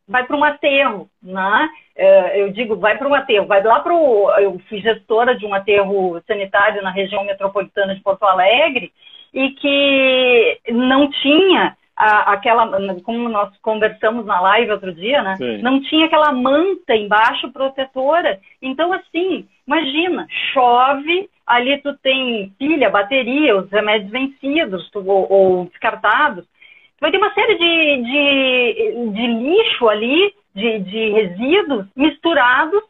Vai 0.09 0.25
para 0.25 0.37
um 0.37 0.45
aterro, 0.45 1.09
né? 1.23 1.69
Uh, 1.97 2.37
eu 2.37 2.53
digo, 2.53 2.77
vai 2.77 2.97
para 2.97 3.09
um 3.09 3.15
aterro, 3.15 3.47
vai 3.47 3.63
lá 3.63 3.81
para 3.81 3.95
o. 3.95 4.31
Eu 4.39 4.59
fui 4.69 4.81
gestora 4.81 5.37
de 5.37 5.45
um 5.45 5.55
aterro 5.55 6.21
sanitário 6.27 6.83
na 6.83 6.91
região 6.91 7.25
metropolitana 7.25 7.95
de 7.95 8.03
Porto 8.03 8.25
Alegre 8.25 8.93
e 9.33 9.51
que 9.51 10.61
não 10.71 11.11
tinha 11.11 11.77
aquela, 11.97 12.69
como 13.03 13.29
nós 13.29 13.51
conversamos 13.61 14.25
na 14.27 14.41
live 14.41 14.73
outro 14.73 14.93
dia, 14.95 15.23
né? 15.23 15.37
Sim. 15.37 15.59
Não 15.59 15.81
tinha 15.83 16.07
aquela 16.07 16.33
manta 16.33 16.97
embaixo 16.97 17.53
protetora. 17.53 18.41
Então, 18.61 18.93
assim, 18.93 19.47
imagina, 19.67 20.27
chove, 20.53 21.29
ali 21.47 21.79
tu 21.83 21.97
tem 21.99 22.51
pilha, 22.59 22.91
bateria, 22.91 23.57
os 23.57 23.71
remédios 23.71 24.11
vencidos 24.11 24.91
tu, 24.91 25.07
ou, 25.07 25.33
ou, 25.33 25.65
descartados. 25.67 26.45
Tu 26.45 27.01
vai 27.01 27.11
ter 27.11 27.19
uma 27.19 27.35
série 27.35 27.57
de, 27.57 28.03
de, 28.03 29.11
de 29.13 29.27
lixo 29.27 29.89
ali, 29.89 30.35
de, 30.55 30.79
de 30.81 31.11
resíduos 31.11 31.87
misturados. 31.97 32.83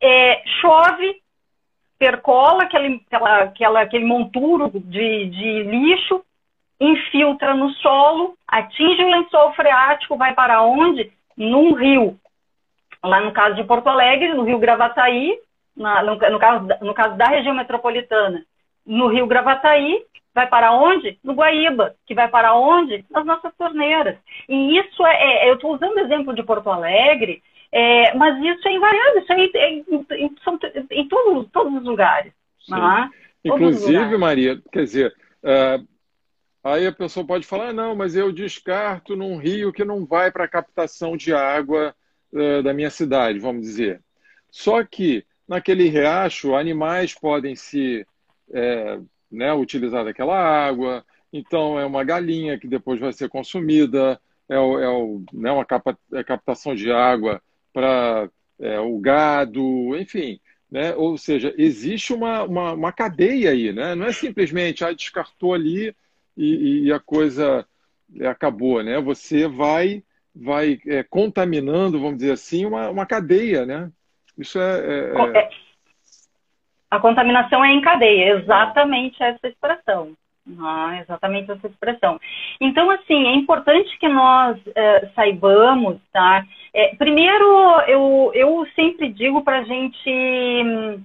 É, 0.00 0.42
chove, 0.60 1.22
percola 1.98 2.64
aquele, 2.64 3.00
aquela, 3.06 3.38
aquela, 3.38 3.80
aquele 3.80 4.04
monturo 4.04 4.70
de, 4.74 5.26
de 5.26 5.62
lixo, 5.62 6.22
infiltra 6.80 7.54
no 7.54 7.70
solo, 7.74 8.36
atinge 8.46 9.02
o 9.02 9.10
lençol 9.10 9.52
freático, 9.54 10.16
vai 10.16 10.34
para 10.34 10.62
onde? 10.62 11.10
Num 11.36 11.72
rio. 11.72 12.18
Lá 13.02 13.20
no 13.20 13.32
caso 13.32 13.54
de 13.54 13.64
Porto 13.64 13.88
Alegre, 13.88 14.34
no 14.34 14.44
rio 14.44 14.58
Gravataí, 14.58 15.38
na, 15.76 16.02
no, 16.02 16.16
no, 16.16 16.38
caso, 16.38 16.68
no 16.80 16.94
caso 16.94 17.16
da 17.16 17.26
região 17.26 17.54
metropolitana, 17.54 18.44
no 18.86 19.08
rio 19.08 19.26
Gravataí, 19.26 20.04
vai 20.34 20.46
para 20.46 20.72
onde? 20.72 21.18
No 21.22 21.34
Guaíba, 21.34 21.94
que 22.06 22.14
vai 22.14 22.28
para 22.28 22.54
onde? 22.54 23.04
Nas 23.10 23.24
nossas 23.24 23.52
torneiras. 23.56 24.16
E 24.48 24.78
isso 24.78 25.04
é, 25.06 25.46
é 25.46 25.50
eu 25.50 25.54
estou 25.54 25.74
usando 25.74 25.96
o 25.96 26.00
exemplo 26.00 26.34
de 26.34 26.42
Porto 26.42 26.70
Alegre, 26.70 27.42
é, 27.72 28.14
mas 28.14 28.36
isso 28.42 28.68
é 28.68 28.72
invariável, 28.72 29.20
isso 29.20 29.32
é, 29.32 29.44
é 29.54 29.72
em, 29.72 30.36
são, 30.44 30.58
em 30.90 31.08
todos, 31.08 31.50
todos 31.50 31.74
os 31.74 31.84
lugares. 31.84 32.32
É? 32.72 33.48
Inclusive, 33.48 34.16
Maria, 34.16 34.60
quer 34.72 34.84
dizer, 34.84 35.14
uh, 35.42 35.94
Aí 36.64 36.86
a 36.86 36.92
pessoa 36.92 37.26
pode 37.26 37.46
falar, 37.46 37.68
ah, 37.68 37.72
não, 37.74 37.94
mas 37.94 38.16
eu 38.16 38.32
descarto 38.32 39.14
num 39.14 39.36
rio 39.36 39.70
que 39.70 39.84
não 39.84 40.06
vai 40.06 40.32
para 40.32 40.44
a 40.44 40.48
captação 40.48 41.14
de 41.14 41.34
água 41.34 41.94
uh, 42.32 42.62
da 42.62 42.72
minha 42.72 42.88
cidade, 42.88 43.38
vamos 43.38 43.60
dizer. 43.60 44.02
Só 44.50 44.82
que 44.82 45.26
naquele 45.46 45.88
riacho, 45.88 46.54
animais 46.54 47.14
podem 47.14 47.54
se 47.54 48.06
é, 48.52 48.98
né, 49.30 49.52
utilizar 49.52 50.04
daquela 50.04 50.36
água, 50.38 51.04
então 51.32 51.78
é 51.78 51.84
uma 51.84 52.04
galinha 52.04 52.58
que 52.58 52.68
depois 52.68 53.00
vai 53.00 53.12
ser 53.12 53.28
consumida, 53.28 54.20
é, 54.48 54.58
o, 54.58 54.78
é 54.78 54.88
o, 54.88 55.24
né, 55.32 55.50
uma 55.50 55.64
capa, 55.64 55.98
é 56.12 56.22
captação 56.22 56.74
de 56.74 56.90
água 56.92 57.42
para 57.72 58.30
é, 58.60 58.78
o 58.80 58.98
gado, 58.98 59.96
enfim. 59.96 60.40
Né? 60.70 60.94
Ou 60.94 61.16
seja, 61.16 61.54
existe 61.56 62.12
uma, 62.12 62.42
uma, 62.44 62.72
uma 62.72 62.92
cadeia 62.92 63.50
aí, 63.50 63.72
né? 63.72 63.94
não 63.94 64.06
é 64.06 64.12
simplesmente, 64.12 64.84
ah, 64.84 64.92
descartou 64.92 65.54
ali, 65.54 65.94
e, 66.36 66.86
e 66.86 66.92
a 66.92 66.98
coisa 66.98 67.66
é, 68.18 68.26
acabou, 68.26 68.82
né? 68.82 69.00
Você 69.00 69.46
vai 69.46 70.02
vai 70.34 70.80
é, 70.86 71.04
contaminando, 71.04 72.00
vamos 72.00 72.18
dizer 72.18 72.32
assim, 72.32 72.64
uma, 72.64 72.90
uma 72.90 73.06
cadeia, 73.06 73.64
né? 73.64 73.92
Isso 74.38 74.58
é, 74.58 74.80
é, 74.80 75.38
é... 75.38 75.50
A 76.90 77.00
contaminação 77.00 77.64
é 77.64 77.72
em 77.72 77.80
cadeia, 77.80 78.36
exatamente 78.36 79.22
essa 79.22 79.48
expressão. 79.48 80.12
Ah, 80.60 80.98
exatamente 81.00 81.50
essa 81.50 81.66
expressão. 81.66 82.20
Então, 82.60 82.90
assim, 82.90 83.26
é 83.28 83.34
importante 83.34 83.98
que 83.98 84.08
nós 84.08 84.58
é, 84.74 85.08
saibamos, 85.14 85.98
tá? 86.12 86.44
É, 86.72 86.94
primeiro, 86.96 87.80
eu, 87.86 88.30
eu 88.34 88.66
sempre 88.76 89.08
digo 89.08 89.42
para 89.42 89.60
a 89.60 89.64
gente 89.64 91.00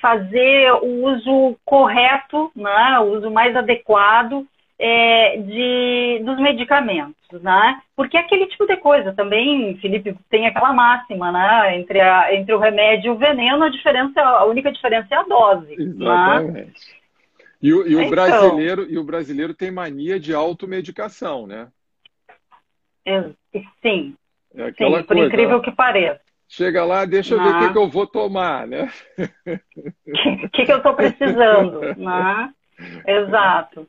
fazer 0.00 0.72
o 0.82 1.04
uso 1.06 1.56
correto, 1.64 2.50
né, 2.56 2.98
o 2.98 3.16
uso 3.16 3.30
mais 3.30 3.54
adequado 3.54 4.46
é, 4.84 5.36
de, 5.36 6.24
dos 6.24 6.40
medicamentos, 6.40 7.40
né? 7.40 7.80
Porque 7.94 8.16
é 8.16 8.20
aquele 8.20 8.48
tipo 8.48 8.66
de 8.66 8.76
coisa 8.78 9.12
também, 9.12 9.76
Felipe, 9.76 10.16
tem 10.28 10.44
aquela 10.44 10.72
máxima, 10.72 11.30
né? 11.30 11.78
Entre, 11.78 12.00
a, 12.00 12.34
entre 12.34 12.52
o 12.52 12.58
remédio 12.58 13.12
e 13.12 13.14
o 13.14 13.16
veneno, 13.16 13.62
a 13.62 13.68
diferença, 13.68 14.20
a 14.20 14.44
única 14.44 14.72
diferença 14.72 15.06
é 15.14 15.18
a 15.18 15.22
dose. 15.22 15.76
Né? 15.76 15.84
Exatamente. 15.84 16.66
Né? 16.66 16.72
E, 17.62 17.72
o, 17.72 17.86
e 17.86 17.94
o 17.94 18.00
então, 18.00 18.10
brasileiro, 18.10 18.90
e 18.90 18.98
o 18.98 19.04
brasileiro 19.04 19.54
tem 19.54 19.70
mania 19.70 20.18
de 20.18 20.34
automedicação, 20.34 21.46
né? 21.46 21.68
Sim. 23.80 24.16
É 24.56 24.72
sim, 24.72 24.76
por 24.76 25.06
coisa, 25.06 25.26
incrível 25.26 25.58
ó. 25.58 25.60
que 25.60 25.70
pareça. 25.70 26.20
Chega 26.48 26.84
lá, 26.84 27.04
deixa 27.04 27.34
eu 27.34 27.38
ver 27.40 27.50
o 27.50 27.58
que, 27.60 27.64
ah. 27.66 27.72
que, 27.72 27.78
eu 27.78 27.88
vou 27.88 28.06
tomar, 28.06 28.66
né? 28.66 28.90
O 30.44 30.48
que, 30.50 30.66
que, 30.66 30.72
eu 30.72 30.78
estou 30.78 30.94
precisando, 30.94 31.80
né? 31.96 32.52
Exato. 33.06 33.86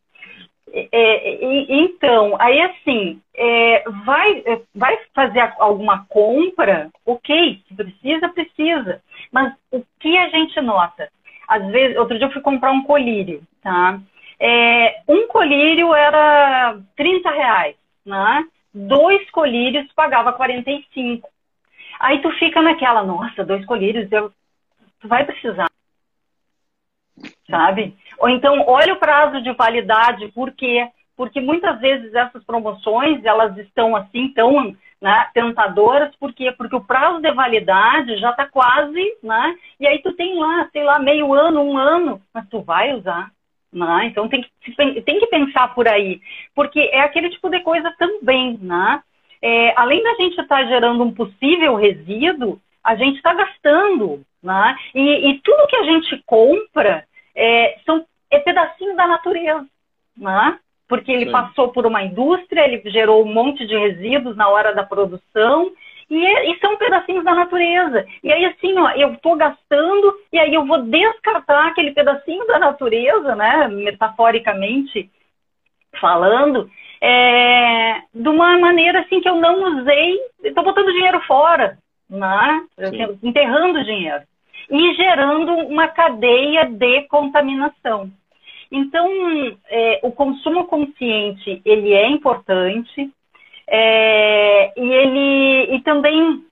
É, 0.71 1.39
então, 1.69 2.35
aí 2.39 2.61
assim, 2.61 3.21
é, 3.35 3.83
vai, 4.05 4.43
é, 4.45 4.61
vai 4.73 4.97
fazer 5.13 5.53
alguma 5.59 6.05
compra, 6.07 6.89
ok, 7.05 7.61
se 7.67 7.75
precisa, 7.75 8.29
precisa. 8.29 9.01
Mas 9.31 9.53
o 9.71 9.83
que 9.99 10.17
a 10.17 10.29
gente 10.29 10.59
nota? 10.61 11.09
Às 11.47 11.65
vezes, 11.67 11.97
outro 11.97 12.17
dia 12.17 12.27
eu 12.27 12.31
fui 12.31 12.41
comprar 12.41 12.71
um 12.71 12.83
colírio, 12.83 13.43
tá? 13.61 13.99
É, 14.39 15.01
um 15.07 15.27
colírio 15.27 15.93
era 15.93 16.79
30 16.95 17.29
reais, 17.29 17.75
né? 18.05 18.45
Dois 18.73 19.29
colírios 19.29 19.91
pagava 19.93 20.33
45. 20.33 21.29
Aí 21.99 22.21
tu 22.21 22.31
fica 22.31 22.61
naquela, 22.61 23.03
nossa, 23.03 23.45
dois 23.45 23.65
colírios, 23.65 24.11
eu, 24.11 24.31
tu 24.99 25.07
vai 25.07 25.25
precisar. 25.25 25.72
Sabe? 27.49 27.95
Ou 28.19 28.29
então, 28.29 28.63
olha 28.67 28.93
o 28.93 28.99
prazo 28.99 29.41
de 29.41 29.51
validade, 29.51 30.31
por 30.33 30.51
quê? 30.51 30.87
Porque 31.15 31.41
muitas 31.41 31.79
vezes 31.79 32.13
essas 32.13 32.43
promoções, 32.43 33.23
elas 33.25 33.57
estão 33.57 33.95
assim, 33.95 34.29
tão 34.29 34.75
né, 35.01 35.27
tentadoras, 35.33 36.15
por 36.15 36.33
quê? 36.33 36.51
Porque 36.51 36.75
o 36.75 36.83
prazo 36.83 37.21
de 37.21 37.31
validade 37.31 38.17
já 38.17 38.31
está 38.31 38.45
quase, 38.47 39.17
né? 39.21 39.55
E 39.79 39.85
aí 39.85 39.99
tu 39.99 40.13
tem 40.13 40.39
lá, 40.39 40.69
sei 40.71 40.83
lá, 40.83 40.99
meio 40.99 41.33
ano, 41.33 41.61
um 41.61 41.77
ano, 41.77 42.21
mas 42.33 42.47
tu 42.49 42.61
vai 42.61 42.93
usar. 42.93 43.29
Né? 43.71 44.05
Então 44.05 44.29
tem 44.29 44.45
que, 44.61 45.01
tem 45.01 45.19
que 45.19 45.27
pensar 45.27 45.73
por 45.73 45.87
aí, 45.87 46.21
porque 46.53 46.79
é 46.79 47.01
aquele 47.01 47.29
tipo 47.31 47.49
de 47.49 47.59
coisa 47.61 47.91
também, 47.97 48.57
né? 48.61 49.01
é, 49.43 49.73
além 49.75 50.01
da 50.01 50.15
gente 50.15 50.39
estar 50.39 50.59
tá 50.59 50.65
gerando 50.65 51.03
um 51.03 51.13
possível 51.13 51.75
resíduo, 51.75 52.61
a 52.81 52.95
gente 52.95 53.17
está 53.17 53.33
gastando. 53.33 54.23
Né? 54.41 54.75
E, 54.95 55.29
e, 55.29 55.39
tudo 55.41 55.67
que 55.67 55.75
a 55.75 55.83
gente 55.83 56.23
compra 56.25 57.05
é, 57.35 57.77
são, 57.85 58.05
é 58.31 58.39
pedacinho 58.39 58.95
da 58.95 59.07
natureza. 59.07 59.65
Né? 60.17 60.59
Porque 60.87 61.11
ele 61.11 61.25
Sim. 61.25 61.31
passou 61.31 61.69
por 61.69 61.85
uma 61.85 62.03
indústria, 62.03 62.61
ele 62.61 62.81
gerou 62.91 63.23
um 63.23 63.33
monte 63.33 63.65
de 63.65 63.75
resíduos 63.75 64.35
na 64.35 64.47
hora 64.49 64.73
da 64.73 64.83
produção, 64.83 65.71
e, 66.09 66.25
é, 66.25 66.51
e, 66.51 66.59
são 66.59 66.77
pedacinhos 66.77 67.23
da 67.23 67.33
natureza. 67.33 68.05
E 68.23 68.31
aí, 68.31 68.45
assim, 68.45 68.77
ó, 68.77 68.91
eu 68.91 69.13
estou 69.13 69.35
gastando, 69.35 70.13
e 70.31 70.37
aí 70.37 70.53
eu 70.53 70.65
vou 70.65 70.83
descartar 70.83 71.67
aquele 71.67 71.91
pedacinho 71.91 72.45
da 72.45 72.59
natureza, 72.59 73.35
né, 73.35 73.67
metaforicamente 73.69 75.09
falando, 75.99 76.69
é, 77.01 78.01
de 78.13 78.29
uma 78.29 78.59
maneira 78.59 79.01
assim 79.01 79.21
que 79.21 79.29
eu 79.29 79.35
não 79.35 79.79
usei, 79.79 80.19
estou 80.43 80.63
botando 80.63 80.91
dinheiro 80.91 81.21
fora, 81.21 81.77
né? 82.09 82.61
enterrando 83.23 83.83
dinheiro 83.83 84.23
e 84.73 84.95
gerando 84.95 85.53
uma 85.67 85.87
cadeia 85.87 86.65
de 86.65 87.03
contaminação. 87.03 88.11
Então, 88.71 89.07
é, 89.69 89.99
o 90.01 90.11
consumo 90.11 90.65
consciente 90.65 91.61
ele 91.63 91.93
é 91.93 92.09
importante 92.09 93.11
é, 93.67 94.73
e 94.75 94.91
ele 94.91 95.75
e 95.75 95.81
também 95.81 96.43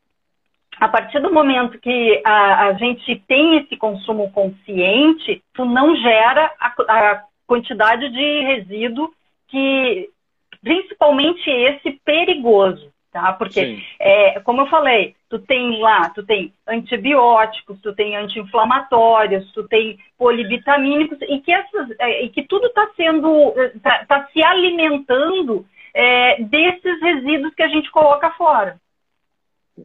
a 0.79 0.87
partir 0.87 1.19
do 1.19 1.33
momento 1.33 1.79
que 1.79 2.21
a, 2.23 2.67
a, 2.67 2.73
gente 2.73 3.15
tem 3.27 3.57
esse 3.57 3.75
consumo 3.75 4.31
consciente, 4.31 5.43
tu 5.53 5.65
não 5.65 5.95
gera 5.95 6.51
a, 6.59 6.73
a 6.87 7.23
quantidade 7.47 8.07
de 8.09 8.41
resíduo 8.41 9.11
que 9.47 10.09
principalmente 10.61 11.49
esse 11.49 11.99
perigoso, 12.05 12.91
tá? 13.11 13.33
Porque, 13.33 13.83
é, 13.99 14.39
como 14.41 14.61
eu 14.61 14.67
falei, 14.67 15.15
tu 15.31 15.39
tem 15.39 15.79
lá, 15.79 16.09
tu 16.09 16.23
tem 16.23 16.53
antibióticos, 16.67 17.79
tu 17.79 17.95
tem 17.95 18.17
anti-inflamatórios, 18.17 19.49
tu 19.53 19.65
tem 19.65 19.97
polivitamínicos 20.17 21.17
e 21.21 21.39
que, 21.39 21.53
essas, 21.53 21.89
é, 21.99 22.25
e 22.25 22.29
que 22.29 22.43
tudo 22.43 22.67
está 22.67 22.91
sendo, 22.97 23.53
está 23.73 24.03
tá 24.05 24.27
se 24.33 24.43
alimentando 24.43 25.65
é, 25.93 26.43
desses 26.43 27.01
resíduos 27.01 27.55
que 27.55 27.63
a 27.63 27.69
gente 27.69 27.89
coloca 27.91 28.29
fora. 28.31 28.77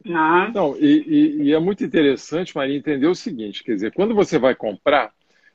Não, 0.03 0.51
Não 0.51 0.77
e, 0.77 1.03
e, 1.07 1.43
e, 1.43 1.53
é 1.53 1.59
muito 1.59 1.81
interessante, 1.81 2.53
Maria, 2.53 2.75
entender 2.75 3.07
o 3.07 3.15
seguinte, 3.15 3.63
quer 3.63 3.75
dizer, 3.75 3.93
quando 3.93 4.13
você 4.13 4.37
vai 4.37 4.53
comprar, 4.53 5.13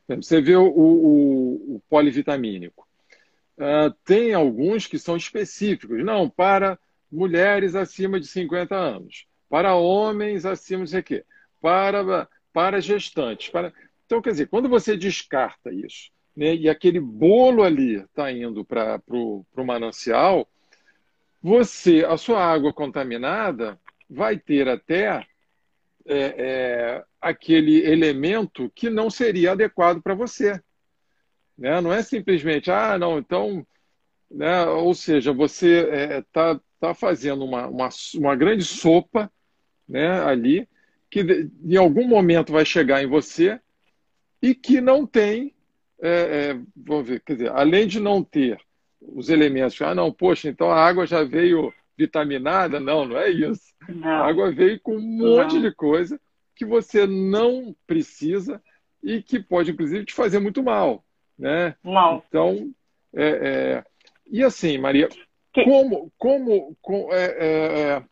você 0.08 0.40
vê 0.40 0.56
o, 0.56 0.64
o, 0.64 1.76
o 1.76 1.82
polivitamínico. 1.90 2.88
Uh, 3.58 3.92
tem 4.06 4.32
alguns 4.32 4.86
que 4.86 4.98
são 4.98 5.18
específicos. 5.18 6.02
Não, 6.02 6.30
para 6.30 6.78
mulheres 7.10 7.74
acima 7.74 8.18
de 8.18 8.26
50 8.26 8.74
anos, 8.74 9.26
para 9.52 9.74
homens 9.74 10.46
acima 10.46 10.86
de 10.86 11.02
quê, 11.02 11.26
para, 11.60 12.26
para 12.54 12.80
gestantes. 12.80 13.50
Para... 13.50 13.70
Então, 14.06 14.22
quer 14.22 14.30
dizer, 14.30 14.48
quando 14.48 14.66
você 14.66 14.96
descarta 14.96 15.70
isso, 15.70 16.10
né, 16.34 16.54
e 16.54 16.70
aquele 16.70 16.98
bolo 16.98 17.62
ali 17.62 17.96
está 17.96 18.32
indo 18.32 18.64
para 18.64 18.98
o 19.10 19.44
manancial, 19.56 20.48
você, 21.42 22.02
a 22.02 22.16
sua 22.16 22.42
água 22.42 22.72
contaminada 22.72 23.78
vai 24.08 24.38
ter 24.38 24.70
até 24.70 25.26
é, 26.06 26.16
é, 26.16 27.04
aquele 27.20 27.84
elemento 27.84 28.72
que 28.74 28.88
não 28.88 29.10
seria 29.10 29.52
adequado 29.52 30.00
para 30.00 30.14
você. 30.14 30.58
Né? 31.58 31.78
Não 31.82 31.92
é 31.92 32.02
simplesmente, 32.02 32.70
ah, 32.70 32.96
não, 32.98 33.18
então. 33.18 33.66
Né? 34.30 34.64
Ou 34.64 34.94
seja, 34.94 35.30
você 35.30 36.20
está 36.20 36.40
é, 36.40 36.54
tá, 36.54 36.60
tá 36.80 36.94
fazendo 36.94 37.44
uma, 37.44 37.66
uma, 37.66 37.90
uma 38.14 38.34
grande 38.34 38.64
sopa 38.64 39.30
né, 39.92 40.08
ali, 40.22 40.66
que 41.10 41.20
em 41.62 41.76
algum 41.76 42.08
momento 42.08 42.50
vai 42.50 42.64
chegar 42.64 43.04
em 43.04 43.06
você 43.06 43.60
e 44.40 44.54
que 44.54 44.80
não 44.80 45.06
tem, 45.06 45.54
é, 46.00 46.10
é, 46.10 46.60
vamos 46.74 47.06
ver, 47.06 47.20
quer 47.20 47.34
dizer, 47.34 47.50
além 47.50 47.86
de 47.86 48.00
não 48.00 48.24
ter 48.24 48.58
os 49.02 49.28
elementos, 49.28 49.80
ah, 49.82 49.94
não, 49.94 50.10
poxa, 50.10 50.48
então 50.48 50.70
a 50.70 50.80
água 50.80 51.06
já 51.06 51.22
veio 51.22 51.72
vitaminada? 51.96 52.80
Não, 52.80 53.04
não 53.04 53.18
é 53.18 53.28
isso. 53.28 53.74
Não. 53.86 54.08
A 54.08 54.28
água 54.28 54.50
veio 54.50 54.80
com 54.80 54.96
um 54.96 55.00
monte 55.00 55.56
não. 55.56 55.62
de 55.62 55.74
coisa 55.74 56.18
que 56.56 56.64
você 56.64 57.06
não 57.06 57.76
precisa 57.86 58.62
e 59.02 59.22
que 59.22 59.38
pode, 59.38 59.72
inclusive, 59.72 60.06
te 60.06 60.14
fazer 60.14 60.38
muito 60.38 60.62
mal. 60.62 61.04
Né? 61.38 61.74
Não. 61.84 62.22
Então, 62.26 62.72
é, 63.14 63.28
é... 63.28 63.84
e 64.26 64.42
assim, 64.42 64.78
Maria, 64.78 65.08
que... 65.52 65.64
como, 65.64 66.10
como, 66.16 66.74
com, 66.80 67.12
é, 67.12 67.24
é, 67.24 67.80
é, 67.80 68.04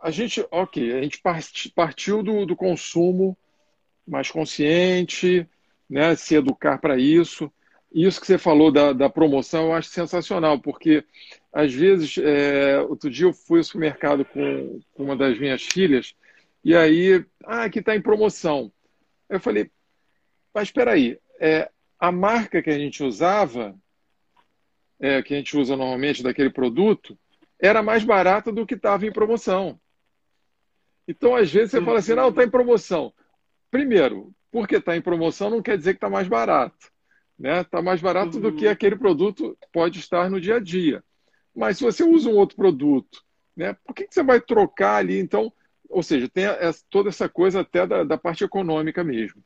a 0.00 0.10
gente, 0.10 0.46
ok, 0.50 0.92
a 0.96 1.02
gente 1.02 1.20
partiu 1.74 2.22
do, 2.22 2.46
do 2.46 2.56
consumo 2.56 3.36
mais 4.06 4.30
consciente, 4.30 5.46
né, 5.88 6.14
se 6.14 6.34
educar 6.34 6.78
para 6.78 6.98
isso. 6.98 7.52
Isso 7.92 8.20
que 8.20 8.26
você 8.26 8.38
falou 8.38 8.70
da, 8.70 8.92
da 8.92 9.08
promoção 9.08 9.66
eu 9.66 9.72
acho 9.74 9.88
sensacional, 9.88 10.58
porque 10.60 11.04
às 11.52 11.72
vezes, 11.72 12.18
é, 12.18 12.80
outro 12.80 13.10
dia 13.10 13.26
eu 13.26 13.32
fui 13.32 13.58
ao 13.58 13.64
supermercado 13.64 14.24
com, 14.24 14.80
com 14.92 15.04
uma 15.04 15.16
das 15.16 15.38
minhas 15.38 15.62
filhas, 15.62 16.14
e 16.62 16.76
aí, 16.76 17.24
ah, 17.44 17.64
aqui 17.64 17.78
está 17.78 17.96
em 17.96 18.02
promoção. 18.02 18.70
Eu 19.28 19.40
falei, 19.40 19.70
mas 20.52 20.68
espera 20.68 20.92
aí, 20.92 21.18
é, 21.40 21.70
a 21.98 22.12
marca 22.12 22.62
que 22.62 22.70
a 22.70 22.78
gente 22.78 23.02
usava, 23.02 23.74
é, 25.00 25.22
que 25.22 25.34
a 25.34 25.36
gente 25.36 25.56
usa 25.56 25.76
normalmente 25.76 26.22
daquele 26.22 26.50
produto, 26.50 27.18
era 27.58 27.82
mais 27.82 28.04
barata 28.04 28.52
do 28.52 28.66
que 28.66 28.74
estava 28.74 29.06
em 29.06 29.12
promoção. 29.12 29.80
Então, 31.08 31.34
às 31.34 31.50
vezes, 31.50 31.70
você 31.70 31.82
fala 31.82 31.98
assim, 31.98 32.14
não, 32.14 32.28
está 32.28 32.44
em 32.44 32.50
promoção. 32.50 33.14
Primeiro, 33.70 34.30
porque 34.52 34.76
está 34.76 34.94
em 34.94 35.00
promoção 35.00 35.48
não 35.48 35.62
quer 35.62 35.78
dizer 35.78 35.94
que 35.94 35.96
está 35.96 36.10
mais 36.10 36.28
barato. 36.28 36.76
Está 36.76 36.92
né? 37.38 37.64
Tá 37.64 37.80
mais 37.80 38.00
barato 38.00 38.36
uhum. 38.36 38.42
do 38.42 38.52
que 38.52 38.66
uhum. 38.66 38.72
aquele 38.72 38.94
produto 38.94 39.56
pode 39.72 39.98
estar 39.98 40.28
no 40.28 40.38
dia 40.38 40.56
a 40.56 40.60
dia. 40.60 41.02
Mas 41.56 41.78
se 41.78 41.84
você 41.84 42.04
usa 42.04 42.28
um 42.28 42.36
outro 42.36 42.56
produto, 42.56 43.24
né, 43.56 43.74
por 43.84 43.94
que, 43.94 44.06
que 44.06 44.14
você 44.14 44.22
vai 44.22 44.40
trocar 44.40 44.96
ali? 44.96 45.18
Então, 45.18 45.52
ou 45.88 46.02
seja, 46.02 46.28
tem 46.28 46.44
toda 46.90 47.08
essa 47.08 47.28
coisa 47.28 47.60
até 47.60 47.86
da, 47.86 48.04
da 48.04 48.18
parte 48.18 48.44
econômica 48.44 49.02
mesmo. 49.02 49.42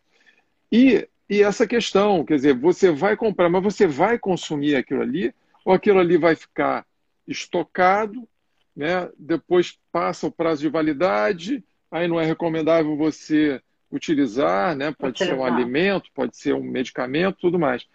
E, 0.70 1.08
e 1.30 1.42
essa 1.42 1.66
questão, 1.66 2.24
quer 2.24 2.36
dizer, 2.36 2.54
você 2.54 2.90
vai 2.90 3.16
comprar, 3.16 3.48
mas 3.48 3.62
você 3.62 3.86
vai 3.86 4.18
consumir 4.18 4.74
aquilo 4.74 5.02
ali, 5.02 5.32
ou 5.64 5.72
aquilo 5.72 6.00
ali 6.00 6.16
vai 6.16 6.34
ficar 6.34 6.84
estocado, 7.26 8.28
né? 8.74 9.08
depois 9.18 9.78
passa 9.90 10.26
o 10.26 10.32
prazo 10.32 10.62
de 10.62 10.68
validade, 10.68 11.64
aí 11.90 12.08
não 12.08 12.20
é 12.20 12.24
recomendável 12.24 12.96
você 12.96 13.60
utilizar, 13.90 14.74
né? 14.74 14.92
Pode 14.92 15.22
utilizar. 15.22 15.36
ser 15.36 15.40
um 15.40 15.44
alimento, 15.44 16.10
pode 16.14 16.36
ser 16.36 16.54
um 16.54 16.62
medicamento, 16.62 17.38
tudo 17.38 17.58
mais. 17.58 17.86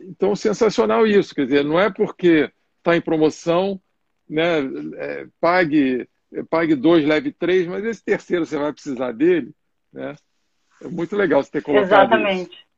Então, 0.00 0.34
sensacional 0.34 1.06
isso. 1.06 1.34
Quer 1.34 1.44
dizer, 1.46 1.64
não 1.64 1.78
é 1.78 1.88
porque 1.88 2.50
está 2.78 2.96
em 2.96 3.00
promoção, 3.00 3.80
né? 4.28 4.58
É, 4.96 5.26
pague, 5.40 6.08
pague 6.50 6.74
dois, 6.74 7.06
leve 7.06 7.30
três, 7.30 7.66
mas 7.66 7.84
esse 7.84 8.04
terceiro 8.04 8.44
você 8.44 8.58
vai 8.58 8.72
precisar 8.72 9.12
dele, 9.12 9.52
né? 9.92 10.16
É 10.82 10.88
muito 10.88 11.14
legal 11.14 11.42
você 11.42 11.50
ter 11.50 11.62
colocado 11.62 11.86
Exatamente. 11.86 12.50
Isso. 12.50 12.70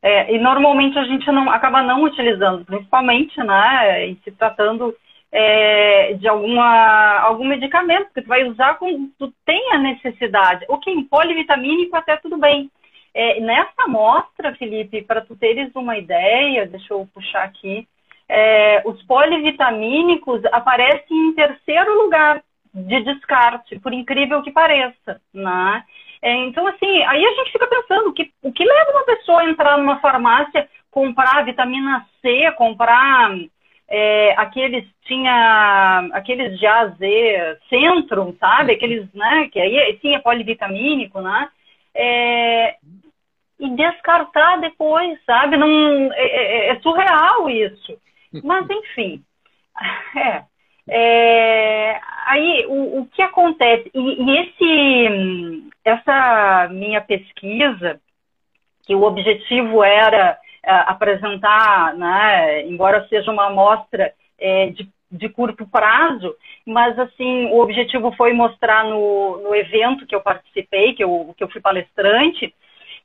É, 0.00 0.32
e 0.32 0.38
normalmente 0.38 0.96
a 0.96 1.04
gente 1.04 1.26
não 1.32 1.50
acaba 1.50 1.82
não 1.82 2.04
utilizando, 2.04 2.64
principalmente, 2.64 3.36
né, 3.38 4.06
em 4.06 4.16
se 4.22 4.30
tratando 4.30 4.94
é, 5.30 6.14
de 6.14 6.26
alguma, 6.26 7.18
algum 7.20 7.46
medicamento 7.46 8.12
que 8.14 8.22
tu 8.22 8.28
vai 8.28 8.44
usar 8.44 8.74
quando 8.74 9.08
tu 9.18 9.32
tem 9.44 9.72
a 9.72 9.78
necessidade. 9.78 10.64
Ok, 10.68 11.06
polivitamínico 11.10 11.96
até 11.96 12.16
tudo 12.16 12.38
bem. 12.38 12.70
É, 13.14 13.40
nessa 13.40 13.82
amostra, 13.84 14.54
Felipe, 14.56 15.02
para 15.02 15.20
tu 15.20 15.36
teres 15.36 15.74
uma 15.74 15.98
ideia, 15.98 16.66
deixa 16.66 16.94
eu 16.94 17.08
puxar 17.12 17.44
aqui, 17.44 17.86
é, 18.28 18.82
os 18.84 19.02
polivitamínicos 19.04 20.44
aparecem 20.52 21.16
em 21.16 21.34
terceiro 21.34 22.02
lugar 22.02 22.42
de 22.74 23.02
descarte, 23.02 23.78
por 23.80 23.92
incrível 23.92 24.42
que 24.42 24.50
pareça, 24.50 25.20
né? 25.32 25.82
É, 26.20 26.34
então, 26.46 26.66
assim, 26.66 27.02
aí 27.04 27.24
a 27.24 27.34
gente 27.34 27.52
fica 27.52 27.66
pensando, 27.66 28.12
que, 28.12 28.30
o 28.42 28.52
que 28.52 28.64
leva 28.64 28.90
uma 28.90 29.04
pessoa 29.04 29.40
a 29.40 29.48
entrar 29.48 29.78
numa 29.78 29.98
farmácia, 30.00 30.68
comprar 30.90 31.44
vitamina 31.44 32.06
C, 32.20 32.50
comprar 32.52 33.30
é, 33.88 34.34
aqueles 34.36 34.84
tinha 35.04 36.08
aqueles 36.12 36.60
Z, 36.60 37.58
Centrum, 37.70 38.34
sabe? 38.38 38.72
Aqueles, 38.72 39.10
né? 39.14 39.48
Que 39.50 39.58
aí 39.58 39.76
é 39.76 40.18
polivitamínico, 40.18 41.20
né? 41.20 41.48
É, 41.94 42.76
e 43.58 43.70
descartar 43.70 44.60
depois, 44.60 45.18
sabe? 45.24 45.56
Não, 45.56 46.12
é, 46.12 46.26
é, 46.26 46.68
é 46.70 46.80
surreal 46.80 47.48
isso. 47.48 47.98
Mas 48.44 48.68
enfim, 48.68 49.22
é, 50.16 50.44
é, 50.86 52.00
aí 52.26 52.66
o, 52.68 53.00
o, 53.00 53.06
que 53.06 53.22
acontece 53.22 53.90
e, 53.94 54.22
e 54.22 54.38
esse 54.38 55.70
essa 55.82 56.68
minha 56.70 57.00
pesquisa 57.00 57.98
que 58.86 58.94
o 58.94 59.02
objetivo 59.02 59.82
era 59.82 60.30
é, 60.30 60.47
apresentar, 60.64 61.94
né, 61.94 62.66
embora 62.66 63.06
seja 63.08 63.30
uma 63.30 63.46
amostra 63.46 64.12
é, 64.38 64.66
de, 64.70 64.88
de, 65.10 65.28
curto 65.28 65.66
prazo, 65.66 66.34
mas 66.66 66.98
assim 66.98 67.46
o 67.46 67.60
objetivo 67.60 68.12
foi 68.12 68.32
mostrar 68.32 68.84
no, 68.84 69.38
no 69.42 69.54
evento 69.54 70.06
que 70.06 70.14
eu 70.14 70.20
participei, 70.20 70.94
que 70.94 71.02
eu, 71.02 71.34
que 71.36 71.42
eu 71.42 71.48
fui 71.48 71.60
palestrante, 71.60 72.54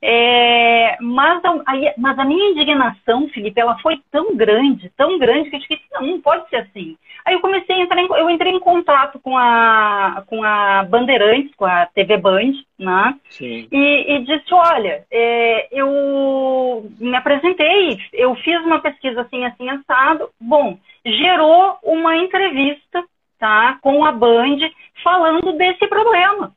é, 0.06 0.98
mas, 1.00 1.42
a, 1.42 1.54
mas, 1.96 2.18
a, 2.18 2.24
minha 2.26 2.50
indignação, 2.50 3.26
Felipe, 3.30 3.58
ela 3.58 3.78
foi 3.78 3.98
tão 4.10 4.36
grande, 4.36 4.92
tão 4.98 5.18
grande, 5.18 5.48
que 5.48 5.56
eu 5.56 5.60
disse, 5.60 5.80
não, 5.94 6.02
não 6.02 6.20
pode 6.20 6.46
ser 6.50 6.56
assim. 6.56 6.98
Aí 7.24 7.32
eu 7.32 7.40
comecei 7.40 7.74
a 7.74 7.80
entrar 7.80 7.98
em, 7.98 8.06
eu 8.06 8.28
entrei 8.28 8.52
em 8.52 8.60
contato 8.60 9.18
com 9.18 9.34
a, 9.38 10.22
com 10.26 10.44
a 10.44 10.84
Bandeirantes, 10.84 11.54
com 11.56 11.64
a 11.64 11.86
TV 11.86 12.18
Band, 12.18 12.52
né? 12.78 13.18
Sim. 13.30 13.66
E, 13.72 14.12
e 14.12 14.24
disse, 14.26 14.52
olha, 14.52 15.06
é, 15.10 15.68
eu 15.72 16.86
me 17.00 17.16
apresentei, 17.16 17.98
eu 18.12 18.34
fiz 18.34 18.60
uma 18.62 18.80
pesquisa 18.80 19.22
assim, 19.22 19.46
assim, 19.46 19.70
assado. 19.70 20.28
Bom, 20.38 20.76
gerou 21.02 21.78
uma 21.82 22.14
entrevista, 22.14 23.02
tá, 23.38 23.78
com 23.80 24.04
a 24.04 24.12
Band, 24.12 24.58
falando 25.02 25.54
desse 25.54 25.86
problema. 25.86 26.52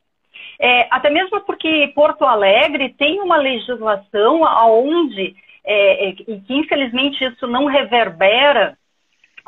É, 0.60 0.88
até 0.90 1.08
mesmo 1.08 1.40
porque 1.42 1.92
Porto 1.94 2.24
Alegre 2.24 2.88
tem 2.94 3.20
uma 3.20 3.36
legislação 3.36 4.42
onde, 4.42 5.36
é, 5.64 6.08
é, 6.08 6.10
e 6.10 6.40
que 6.40 6.54
infelizmente 6.54 7.24
isso 7.24 7.46
não 7.46 7.66
reverbera 7.66 8.76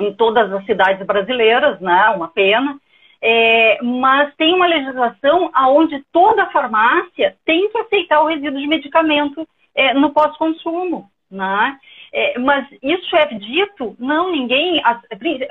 em 0.01 0.13
todas 0.15 0.53
as 0.53 0.65
cidades 0.65 1.05
brasileiras, 1.05 1.81
né? 1.81 2.09
Uma 2.11 2.29
pena. 2.29 2.79
É, 3.23 3.79
mas 3.83 4.35
tem 4.37 4.55
uma 4.55 4.67
legislação 4.67 5.51
onde 5.69 6.03
toda 6.11 6.51
farmácia 6.51 7.37
tem 7.45 7.69
que 7.71 7.79
aceitar 7.79 8.23
o 8.23 8.27
resíduo 8.27 8.59
de 8.59 8.67
medicamento 8.67 9.47
é, 9.75 9.93
no 9.93 10.11
pós-consumo, 10.11 11.11
né? 11.31 11.79
É, 12.13 12.39
mas 12.39 12.67
isso 12.83 13.15
é 13.17 13.27
dito? 13.27 13.97
Não, 13.99 14.33
ninguém, 14.33 14.83
as, 14.85 15.01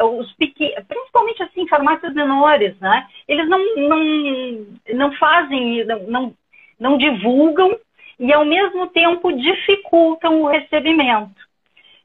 os 0.02 0.34
principalmente 0.34 1.41
assim, 1.43 1.67
farmácias 1.67 2.13
menores, 2.13 2.78
né? 2.80 3.08
Eles 3.28 3.48
não, 3.48 3.60
não, 3.76 4.65
não 4.93 5.12
fazem, 5.13 5.86
não, 5.86 6.00
não, 6.04 6.34
não 6.80 6.98
divulgam 6.98 7.78
e 8.19 8.34
ao 8.34 8.43
mesmo 8.43 8.88
tempo 8.88 9.32
dificultam 9.32 10.41
o 10.41 10.48
recebimento. 10.48 11.39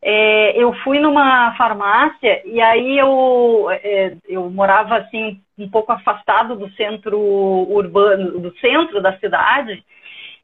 é, 0.06 0.62
eu 0.62 0.74
fui 0.84 0.98
numa 1.00 1.54
farmácia 1.56 2.42
e 2.44 2.60
aí 2.60 2.98
eu, 2.98 3.66
é, 3.70 4.14
eu 4.28 4.50
morava 4.50 4.98
assim 4.98 5.40
um 5.58 5.68
pouco 5.68 5.92
afastado 5.92 6.54
do 6.56 6.70
centro 6.72 7.18
urbano, 7.18 8.38
do 8.38 8.54
centro 8.58 9.00
da 9.00 9.18
cidade. 9.18 9.82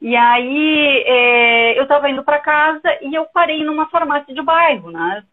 E 0.01 0.15
aí 0.15 1.03
é, 1.05 1.77
eu 1.77 1.83
estava 1.83 2.09
indo 2.09 2.23
para 2.23 2.39
casa 2.39 2.97
e 3.03 3.13
eu 3.13 3.25
parei 3.25 3.63
numa 3.63 3.87
farmácia 3.87 4.33
de 4.33 4.41
bairro, 4.41 4.89
né? 4.89 5.23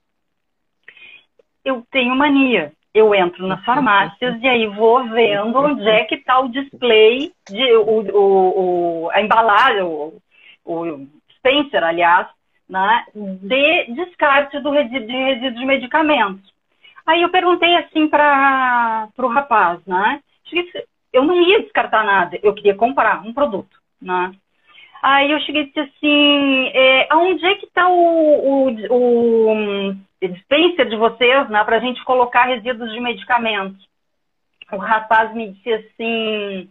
Eu 1.64 1.82
tenho 1.90 2.14
mania. 2.14 2.72
Eu 2.92 3.14
entro 3.14 3.46
nas 3.46 3.64
farmácias 3.64 4.38
e 4.42 4.48
aí 4.48 4.66
vou 4.66 5.04
vendo 5.08 5.58
onde 5.58 5.88
é 5.88 6.04
que 6.04 6.16
está 6.16 6.40
o 6.40 6.48
display, 6.48 7.32
de, 7.48 7.72
o, 7.76 8.00
o, 8.14 9.04
o 9.04 9.10
a 9.10 9.22
embalagem, 9.22 9.82
o, 9.82 10.20
o 10.64 11.06
Spencer, 11.36 11.82
aliás, 11.82 12.26
né, 12.68 13.04
de 13.14 13.94
descarte 13.94 14.58
do 14.60 14.70
resíduo, 14.70 15.06
de 15.06 15.16
resíduos 15.16 15.60
de 15.60 15.66
medicamentos. 15.66 16.52
Aí 17.06 17.22
eu 17.22 17.30
perguntei 17.30 17.74
assim 17.76 18.06
para 18.08 19.08
o 19.16 19.28
rapaz, 19.28 19.80
né? 19.86 20.20
Eu 21.12 21.24
não 21.24 21.40
ia 21.40 21.62
descartar 21.62 22.04
nada, 22.04 22.38
eu 22.42 22.54
queria 22.54 22.74
comprar 22.74 23.24
um 23.24 23.32
produto, 23.32 23.78
né? 24.00 24.32
Aí 25.10 25.32
eu 25.32 25.40
cheguei 25.40 25.62
e 25.62 25.66
disse 25.68 25.80
assim, 25.80 26.66
é, 26.74 27.06
aonde 27.08 27.42
é 27.46 27.54
que 27.54 27.64
está 27.64 27.88
o, 27.88 28.66
o, 28.66 28.66
o 28.90 29.96
dispenser 30.20 30.86
de 30.86 30.96
vocês, 30.96 31.48
né, 31.48 31.64
para 31.64 31.78
a 31.78 31.80
gente 31.80 32.04
colocar 32.04 32.44
resíduos 32.44 32.92
de 32.92 33.00
medicamentos? 33.00 33.88
O 34.70 34.76
rapaz 34.76 35.32
me 35.32 35.52
disse 35.52 35.72
assim, 35.72 36.70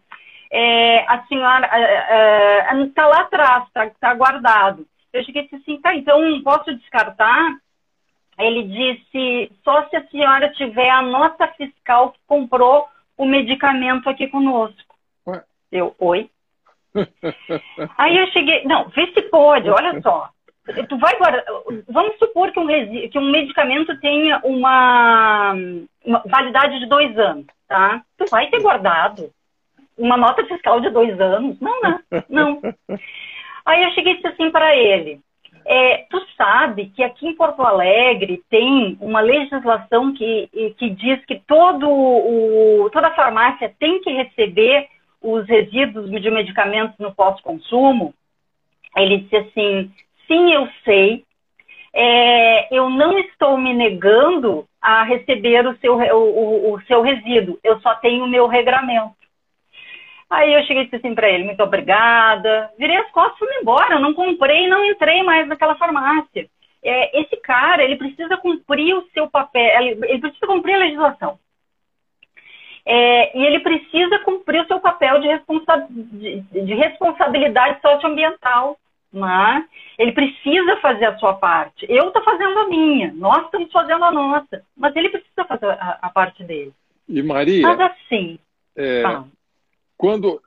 é, 0.52 1.00
a 1.12 1.26
senhora 1.26 1.66
está 1.66 1.80
é, 1.80 2.84
é, 2.84 2.90
tá 2.94 3.08
lá 3.08 3.22
atrás, 3.22 3.66
está 3.66 3.90
tá 4.00 4.14
guardado. 4.14 4.86
Eu 5.12 5.24
cheguei 5.24 5.42
e 5.42 5.46
disse 5.46 5.56
assim, 5.56 5.82
tá, 5.82 5.96
então 5.96 6.22
posso 6.44 6.72
descartar? 6.76 7.58
Ele 8.38 8.66
disse, 8.66 9.52
só 9.64 9.90
se 9.90 9.96
a 9.96 10.08
senhora 10.10 10.52
tiver 10.52 10.92
a 10.92 11.02
nota 11.02 11.48
fiscal 11.58 12.12
que 12.12 12.20
comprou 12.28 12.88
o 13.18 13.26
medicamento 13.26 14.08
aqui 14.08 14.28
conosco. 14.28 14.96
Eu, 15.72 15.96
oi? 15.98 16.30
Aí 17.98 18.18
eu 18.18 18.28
cheguei, 18.28 18.64
não, 18.66 18.88
vê 18.90 19.08
se 19.08 19.22
pode, 19.24 19.70
olha 19.70 20.02
só. 20.02 20.30
Tu 20.90 20.98
vai 20.98 21.18
guardar, 21.18 21.46
vamos 21.88 22.18
supor 22.18 22.52
que 22.52 22.60
um, 22.60 22.68
que 23.10 23.18
um 23.18 23.32
medicamento 23.32 23.98
tenha 24.02 24.42
uma, 24.44 25.54
uma 26.06 26.22
validade 26.26 26.80
de 26.80 26.88
dois 26.88 27.18
anos, 27.18 27.46
tá? 27.68 28.02
Tu 28.18 28.26
vai 28.30 28.48
ter 28.50 28.62
guardado 28.62 29.30
uma 29.98 30.18
nota 30.18 30.46
fiscal 30.46 30.82
de 30.82 30.90
dois 30.90 31.20
anos? 31.22 31.58
Não, 31.62 31.80
não, 31.82 32.00
não. 32.30 32.62
Aí 33.66 33.84
eu 33.84 33.92
cheguei 33.92 34.14
e 34.14 34.16
disse 34.18 34.28
assim 34.28 34.52
para 34.52 34.76
ele: 34.76 35.22
é, 35.66 36.06
tu 36.10 36.18
sabe 36.38 36.88
que 36.96 37.04
aqui 37.04 37.28
em 37.28 37.36
Porto 37.36 37.62
Alegre 37.62 38.42
tem 38.50 38.98
uma 39.02 39.20
legislação 39.20 40.14
que, 40.14 40.50
que 40.78 40.90
diz 40.92 41.24
que 41.26 41.42
todo 41.46 41.90
o, 41.90 42.90
toda 42.90 43.12
farmácia 43.12 43.74
tem 43.78 44.02
que 44.02 44.10
receber 44.12 44.88
os 45.22 45.48
resíduos 45.48 46.10
de 46.10 46.32
medicamentos 46.32 46.98
no 47.00 47.14
pós-consumo? 47.14 48.14
Ele 48.96 49.20
disse 49.20 49.36
assim: 49.38 49.92
sim, 50.28 50.54
eu 50.54 50.68
sei. 50.84 51.26
É, 51.94 52.76
eu 52.76 52.90
não 52.90 53.18
estou 53.18 53.58
me 53.58 53.74
negando 53.74 54.68
a 54.82 55.04
receber 55.04 55.66
o 55.66 55.76
seu, 55.78 55.96
o, 55.96 56.70
o, 56.70 56.74
o 56.74 56.82
seu 56.84 57.02
resíduo, 57.02 57.60
eu 57.64 57.80
só 57.80 57.96
tenho 57.96 58.24
o 58.24 58.28
meu 58.28 58.46
regramento. 58.46 59.16
Aí 60.30 60.54
eu 60.54 60.64
cheguei 60.64 60.84
e 60.84 60.86
disse 60.86 60.98
assim 60.98 61.16
para 61.16 61.30
ele, 61.30 61.46
muito 61.46 61.64
obrigada. 61.64 62.70
Virei 62.78 62.98
as 62.98 63.10
costas 63.12 63.36
e 63.36 63.40
fui 63.40 63.62
embora. 63.62 63.96
Eu 63.96 64.02
não 64.02 64.14
comprei, 64.14 64.68
não 64.68 64.84
entrei 64.86 65.24
mais 65.24 65.48
naquela 65.48 65.76
farmácia. 65.76 66.50
É, 66.84 67.22
esse 67.22 67.38
cara, 67.38 67.84
ele 67.84 67.96
precisa 67.96 68.38
cumprir 68.38 68.96
o 68.96 69.08
seu 69.14 69.30
papel, 69.30 69.82
ele, 69.82 70.06
ele 70.06 70.20
precisa 70.20 70.46
cumprir 70.46 70.76
a 70.76 70.80
legislação. 70.80 71.40
É, 72.90 73.38
e 73.38 73.46
ele 73.46 73.60
precisa 73.60 74.20
cumprir 74.20 74.62
o 74.62 74.68
seu 74.68 74.80
papel 74.80 75.20
de, 75.20 75.28
responsa 75.28 75.88
de, 75.90 76.40
de 76.40 76.74
responsabilidade 76.74 77.82
socioambiental. 77.82 78.78
Né? 79.12 79.66
ele 79.98 80.12
precisa 80.12 80.78
fazer 80.78 81.06
a 81.06 81.18
sua 81.18 81.34
parte. 81.34 81.86
Eu 81.90 82.08
estou 82.08 82.24
fazendo 82.24 82.60
a 82.60 82.68
minha, 82.68 83.12
nós 83.14 83.46
estamos 83.46 83.72
fazendo 83.72 84.04
a 84.04 84.12
nossa, 84.12 84.62
mas 84.76 84.96
ele 84.96 85.10
precisa 85.10 85.44
fazer 85.46 85.66
a, 85.66 85.98
a 86.02 86.10
parte 86.10 86.44
dele. 86.44 86.72
E 87.10 87.24
Maria. 87.24 87.64
Mas 87.64 87.80
assim. 87.80 88.38
É, 88.76 89.02
quando. 89.98 90.40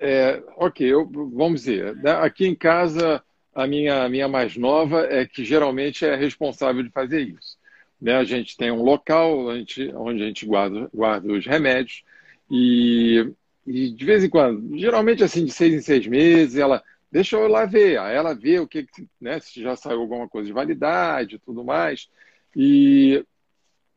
É, 0.00 0.42
ok, 0.56 0.92
eu, 0.92 1.08
vamos 1.08 1.62
dizer, 1.62 1.94
né, 1.96 2.12
aqui 2.20 2.46
em 2.46 2.54
casa, 2.54 3.22
a 3.54 3.66
minha, 3.66 4.02
a 4.02 4.08
minha 4.08 4.26
mais 4.26 4.56
nova 4.56 5.06
é 5.08 5.24
que 5.24 5.44
geralmente 5.44 6.04
é 6.04 6.16
responsável 6.16 6.82
de 6.82 6.90
fazer 6.90 7.20
isso. 7.20 7.56
Né? 8.00 8.14
A 8.14 8.24
gente 8.24 8.56
tem 8.56 8.70
um 8.70 8.82
local 8.82 9.54
gente, 9.56 9.92
onde 9.94 10.22
a 10.22 10.26
gente 10.26 10.46
guarda, 10.46 10.88
guarda 10.92 11.32
os 11.32 11.46
remédios 11.46 12.04
e, 12.50 13.32
e, 13.66 13.90
de 13.90 14.04
vez 14.04 14.22
em 14.22 14.30
quando, 14.30 14.78
geralmente 14.78 15.24
assim, 15.24 15.44
de 15.44 15.52
seis 15.52 15.74
em 15.74 15.80
seis 15.80 16.06
meses, 16.06 16.56
ela 16.56 16.82
deixa 17.10 17.36
eu 17.36 17.48
lá 17.48 17.64
ver, 17.64 17.98
aí 17.98 18.14
ela 18.14 18.34
vê 18.34 18.58
o 18.58 18.68
que, 18.68 18.86
né, 19.20 19.40
se 19.40 19.62
já 19.62 19.74
saiu 19.76 20.00
alguma 20.00 20.28
coisa 20.28 20.46
de 20.46 20.52
validade 20.52 21.36
e 21.36 21.38
tudo 21.38 21.64
mais, 21.64 22.10
e, 22.54 23.24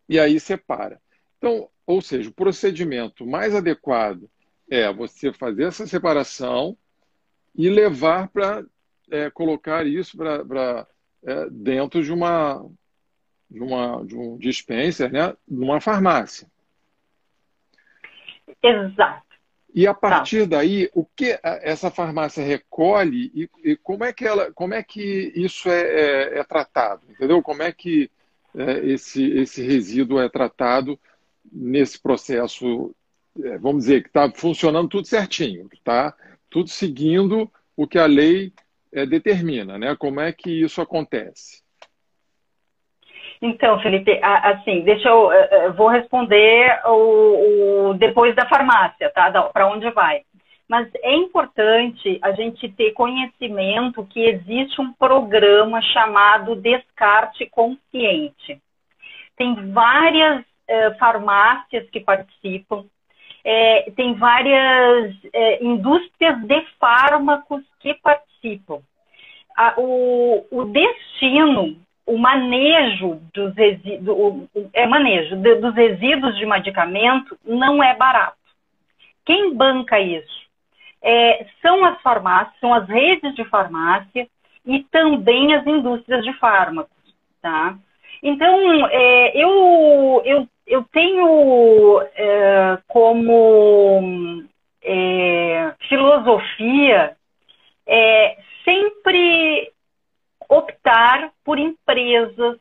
e 0.07 0.19
aí 0.19 0.39
separa. 0.39 1.01
Então, 1.37 1.69
ou 1.85 2.01
seja, 2.01 2.29
o 2.29 2.33
procedimento 2.33 3.25
mais 3.25 3.53
adequado 3.53 4.29
é 4.69 4.91
você 4.93 5.33
fazer 5.33 5.63
essa 5.63 5.87
separação 5.87 6.77
e 7.55 7.69
levar 7.69 8.29
para 8.29 8.63
é, 9.09 9.29
colocar 9.29 9.85
isso 9.85 10.15
para 10.15 10.87
é, 11.23 11.49
dentro 11.49 12.03
de 12.03 12.11
uma, 12.11 12.65
de 13.49 14.15
um 14.15 14.37
dispenser, 14.37 15.11
né, 15.11 15.35
numa 15.47 15.81
farmácia. 15.81 16.47
Exato. 18.61 19.29
E 19.73 19.85
a 19.85 19.93
partir 19.93 20.41
tá. 20.41 20.57
daí, 20.57 20.89
o 20.93 21.05
que 21.05 21.39
essa 21.43 21.91
farmácia 21.91 22.43
recolhe 22.43 23.31
e, 23.35 23.49
e, 23.63 23.75
como 23.77 24.03
é 24.03 24.11
que 24.11 24.25
ela, 24.25 24.51
como 24.53 24.73
é 24.73 24.81
que 24.81 25.31
isso 25.35 25.69
é, 25.69 25.81
é, 25.81 26.39
é 26.39 26.43
tratado, 26.43 27.03
entendeu? 27.09 27.41
Como 27.41 27.61
é 27.61 27.71
que 27.71 28.09
é, 28.55 28.79
esse 28.85 29.23
esse 29.23 29.61
resíduo 29.61 30.19
é 30.19 30.27
tratado 30.27 30.99
nesse 31.51 32.01
processo 32.01 32.95
é, 33.43 33.57
vamos 33.57 33.83
dizer, 33.83 34.01
que 34.01 34.09
está 34.09 34.29
funcionando 34.31 34.89
tudo 34.89 35.07
certinho, 35.07 35.69
está 35.71 36.15
tudo 36.49 36.69
seguindo 36.69 37.51
o 37.75 37.87
que 37.87 37.97
a 37.97 38.05
lei 38.05 38.51
é, 38.91 39.05
determina, 39.05 39.77
né? 39.77 39.95
Como 39.95 40.19
é 40.19 40.31
que 40.31 40.49
isso 40.49 40.81
acontece? 40.81 41.61
Então, 43.41 43.79
Felipe, 43.79 44.19
assim, 44.21 44.81
deixa 44.81 45.07
eu, 45.07 45.31
é, 45.31 45.47
é, 45.51 45.69
vou 45.69 45.87
responder 45.87 46.81
o, 46.85 47.89
o 47.89 47.93
depois 47.93 48.35
da 48.35 48.45
farmácia, 48.47 49.09
tá? 49.11 49.31
Para 49.53 49.67
onde 49.67 49.89
vai. 49.91 50.21
Mas 50.67 50.87
é 51.01 51.15
importante 51.15 52.19
a 52.21 52.31
gente 52.33 52.69
ter 52.69 52.91
conhecimento 52.91 54.05
que 54.05 54.19
existe 54.19 54.79
um 54.79 54.93
programa 54.93 55.81
chamado 55.81 56.55
Descarte 56.55 57.45
Consciente. 57.47 58.61
Tem 59.35 59.71
várias 59.71 60.43
eh, 60.67 60.91
farmácias 60.99 61.89
que 61.89 61.99
participam, 61.99 62.85
é, 63.43 63.89
tem 63.95 64.13
várias 64.13 65.15
é, 65.33 65.63
indústrias 65.63 66.39
de 66.43 66.61
fármacos 66.79 67.63
que 67.79 67.95
participam. 67.95 68.81
A, 69.57 69.73
o, 69.77 70.45
o, 70.51 70.65
destino, 70.65 71.75
o 72.09 72.17
manejo 72.17 73.19
dos 73.33 73.55
resíduos, 73.55 74.47
é 74.73 74.85
manejo 74.85 75.35
de, 75.37 75.55
dos 75.55 75.73
resíduos 75.75 76.37
de 76.37 76.45
medicamento 76.45 77.37
não 77.45 77.83
é 77.83 77.95
barato. 77.95 78.37
Quem 79.25 79.53
banca 79.55 79.99
isso? 79.99 80.39
É, 81.01 81.45
são 81.61 81.85
as 81.85 82.01
farmácias, 82.01 82.59
são 82.59 82.73
as 82.73 82.87
redes 82.87 83.33
de 83.35 83.45
farmácia 83.45 84.27
e 84.65 84.83
também 84.91 85.53
as 85.53 85.65
indústrias 85.65 86.23
de 86.23 86.33
fármacos, 86.33 86.91
tá? 87.41 87.77
Então, 88.21 88.87
é, 88.87 89.31
eu, 89.37 90.21
eu 90.25 90.47
eu 90.69 90.85
tenho 90.91 92.01
é, 92.15 92.77
como 92.87 94.43
é, 94.83 95.73
filosofia 95.89 97.17
é, 97.87 98.37
sempre 98.63 99.71
optar 100.49 101.31
por 101.45 101.59
empresas 101.59 102.57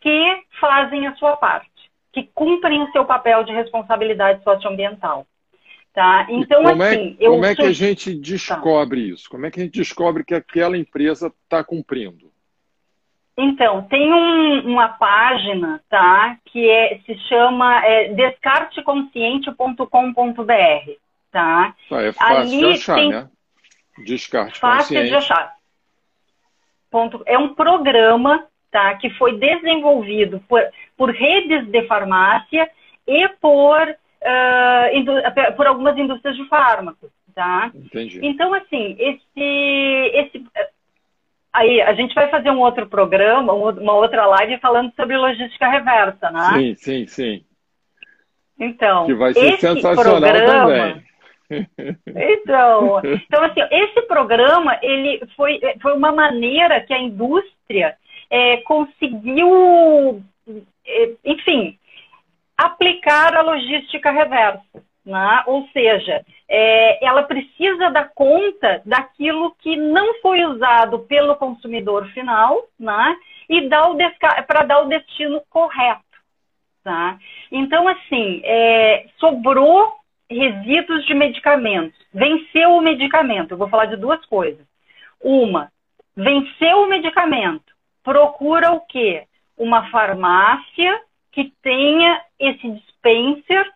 que 0.00 0.42
fazem 0.60 1.06
a 1.06 1.14
sua 1.14 1.36
parte, 1.36 1.70
que 2.12 2.24
cumprem 2.34 2.82
o 2.82 2.90
seu 2.90 3.04
papel 3.04 3.44
de 3.44 3.52
responsabilidade 3.52 4.42
socioambiental. 4.42 5.24
Tá? 5.94 6.26
Então, 6.28 6.62
como 6.62 6.82
é 6.82 6.90
assim, 6.90 7.16
é, 7.18 7.26
como 7.26 7.44
é 7.44 7.56
que 7.56 7.62
a 7.62 7.72
gente 7.72 8.14
descobre 8.14 9.08
tá. 9.08 9.14
isso? 9.14 9.30
Como 9.30 9.46
é 9.46 9.50
que 9.50 9.60
a 9.60 9.64
gente 9.64 9.78
descobre 9.78 10.24
que 10.24 10.34
aquela 10.34 10.76
empresa 10.76 11.32
está 11.44 11.64
cumprindo? 11.64 12.30
Então, 13.36 13.82
tem 13.82 14.12
um, 14.12 14.66
uma 14.66 14.88
página, 14.88 15.80
tá? 15.88 16.36
Que 16.46 16.68
é, 16.68 16.98
se 17.06 17.16
chama 17.28 17.84
é, 17.84 18.12
descarteconsciente.com.br, 18.12 20.90
tá? 21.30 21.72
Ah, 21.90 22.02
é 22.02 22.12
fácil 22.12 22.36
Ali 22.36 22.58
de 22.58 22.66
achar, 22.66 22.96
tem... 22.96 23.10
né? 23.10 23.28
Descarte 24.04 24.60
Fácil 24.60 25.04
de 25.04 25.14
achar. 25.14 25.57
Ponto... 26.90 27.22
É 27.26 27.38
um 27.38 27.54
programa 27.54 28.44
tá? 28.70 28.94
que 28.94 29.10
foi 29.10 29.38
desenvolvido 29.38 30.42
por, 30.48 30.62
por 30.96 31.10
redes 31.10 31.66
de 31.68 31.86
farmácia 31.86 32.68
e 33.06 33.28
por, 33.40 33.88
uh, 33.88 35.56
por 35.56 35.66
algumas 35.66 35.96
indústrias 35.96 36.36
de 36.36 36.46
fármacos. 36.48 37.10
Tá? 37.34 37.70
Entendi. 37.74 38.18
Então, 38.22 38.52
assim, 38.52 38.96
esse, 38.98 40.10
esse, 40.12 40.44
aí 41.52 41.80
a 41.80 41.92
gente 41.94 42.14
vai 42.14 42.28
fazer 42.28 42.50
um 42.50 42.58
outro 42.58 42.88
programa, 42.88 43.52
uma 43.52 43.94
outra 43.94 44.26
live 44.26 44.58
falando 44.58 44.92
sobre 44.96 45.16
logística 45.16 45.68
reversa, 45.68 46.30
né? 46.30 46.50
Sim, 46.54 46.74
sim, 46.74 47.06
sim. 47.06 47.44
Então, 48.58 49.06
que 49.06 49.14
vai 49.14 49.32
ser 49.32 49.56
sensacional 49.58 50.20
programa, 50.20 50.66
também. 50.66 51.07
Então, 52.06 53.00
então 53.04 53.44
assim, 53.44 53.60
esse 53.70 54.02
programa 54.02 54.78
ele 54.82 55.20
foi, 55.36 55.60
foi 55.80 55.94
uma 55.94 56.12
maneira 56.12 56.80
que 56.80 56.92
a 56.92 56.98
indústria 56.98 57.96
é, 58.30 58.58
conseguiu, 58.58 60.22
é, 60.86 61.10
enfim, 61.24 61.78
aplicar 62.56 63.34
a 63.36 63.42
logística 63.42 64.10
reversa. 64.10 64.82
Né? 65.04 65.42
Ou 65.46 65.66
seja, 65.72 66.24
é, 66.48 67.04
ela 67.04 67.22
precisa 67.22 67.90
dar 67.90 68.10
conta 68.14 68.82
daquilo 68.84 69.54
que 69.58 69.74
não 69.74 70.20
foi 70.20 70.44
usado 70.44 70.98
pelo 71.00 71.36
consumidor 71.36 72.06
final 72.08 72.62
né? 72.78 73.16
e 73.48 73.68
para 74.46 74.64
dar 74.64 74.80
o 74.80 74.88
destino 74.88 75.40
correto. 75.48 76.02
Tá? 76.84 77.18
Então, 77.50 77.88
assim, 77.88 78.42
é, 78.44 79.06
sobrou 79.18 79.97
resíduos 80.30 81.04
de 81.06 81.14
medicamentos. 81.14 81.98
Venceu 82.12 82.72
o 82.72 82.80
medicamento. 82.80 83.52
Eu 83.52 83.58
vou 83.58 83.68
falar 83.68 83.86
de 83.86 83.96
duas 83.96 84.24
coisas. 84.26 84.66
Uma, 85.22 85.70
venceu 86.16 86.82
o 86.82 86.88
medicamento. 86.88 87.72
Procura 88.04 88.72
o 88.72 88.80
quê? 88.80 89.24
Uma 89.56 89.90
farmácia 89.90 91.00
que 91.32 91.52
tenha 91.62 92.20
esse 92.38 92.70
dispenser 92.70 93.70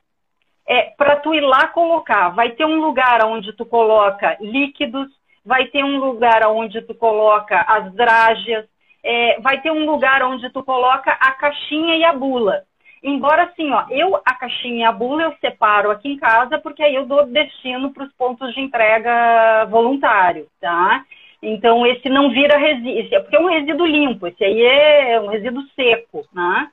é, 0.66 0.90
para 0.96 1.16
tu 1.16 1.34
ir 1.34 1.40
lá 1.40 1.68
colocar. 1.68 2.30
Vai 2.30 2.50
ter 2.50 2.64
um 2.64 2.80
lugar 2.80 3.24
onde 3.24 3.52
tu 3.52 3.66
coloca 3.66 4.36
líquidos, 4.40 5.08
vai 5.44 5.66
ter 5.66 5.84
um 5.84 5.98
lugar 5.98 6.46
onde 6.46 6.80
tu 6.82 6.94
coloca 6.94 7.60
as 7.60 7.92
drágeas, 7.94 8.66
é, 9.02 9.40
vai 9.40 9.60
ter 9.60 9.72
um 9.72 9.84
lugar 9.84 10.22
onde 10.22 10.48
tu 10.50 10.62
coloca 10.62 11.10
a 11.12 11.32
caixinha 11.32 11.96
e 11.96 12.04
a 12.04 12.12
bula. 12.12 12.64
Embora 13.02 13.44
assim, 13.44 13.72
ó, 13.72 13.84
eu 13.90 14.14
a 14.24 14.34
caixinha 14.34 14.78
e 14.78 14.84
a 14.84 14.92
bula 14.92 15.24
eu 15.24 15.34
separo 15.40 15.90
aqui 15.90 16.08
em 16.08 16.16
casa, 16.16 16.58
porque 16.58 16.82
aí 16.82 16.94
eu 16.94 17.04
dou 17.04 17.26
destino 17.26 17.92
para 17.92 18.04
os 18.04 18.12
pontos 18.12 18.54
de 18.54 18.60
entrega 18.60 19.64
voluntário, 19.64 20.46
tá? 20.60 21.04
Então 21.42 21.84
esse 21.84 22.08
não 22.08 22.30
vira 22.30 22.56
resíduo, 22.56 23.20
porque 23.22 23.34
é 23.34 23.40
um 23.40 23.48
resíduo 23.48 23.86
limpo, 23.86 24.28
esse 24.28 24.44
aí 24.44 24.62
é 24.62 25.20
um 25.20 25.26
resíduo 25.26 25.64
seco, 25.74 26.24
né? 26.32 26.68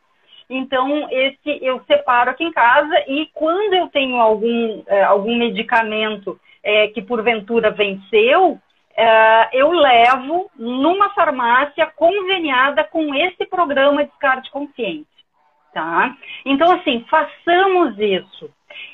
Então 0.47 1.07
esse 1.09 1.65
eu 1.65 1.81
separo 1.87 2.29
aqui 2.29 2.43
em 2.43 2.51
casa 2.51 2.93
e 3.07 3.27
quando 3.33 3.73
eu 3.73 3.87
tenho 3.87 4.17
algum, 4.17 4.83
é, 4.85 5.03
algum 5.03 5.35
medicamento 5.35 6.39
é, 6.63 6.89
que 6.89 7.01
porventura 7.01 7.71
venceu, 7.71 8.59
é, 8.95 9.49
eu 9.53 9.71
levo 9.71 10.51
numa 10.55 11.09
farmácia 11.09 11.87
conveniada 11.87 12.83
com 12.83 13.15
esse 13.15 13.47
programa 13.47 14.03
de 14.03 14.11
descarte 14.11 14.51
consciente 14.51 15.18
tá? 15.73 16.15
Então, 16.45 16.71
assim, 16.71 17.05
façamos 17.09 17.97
isso. 17.97 18.49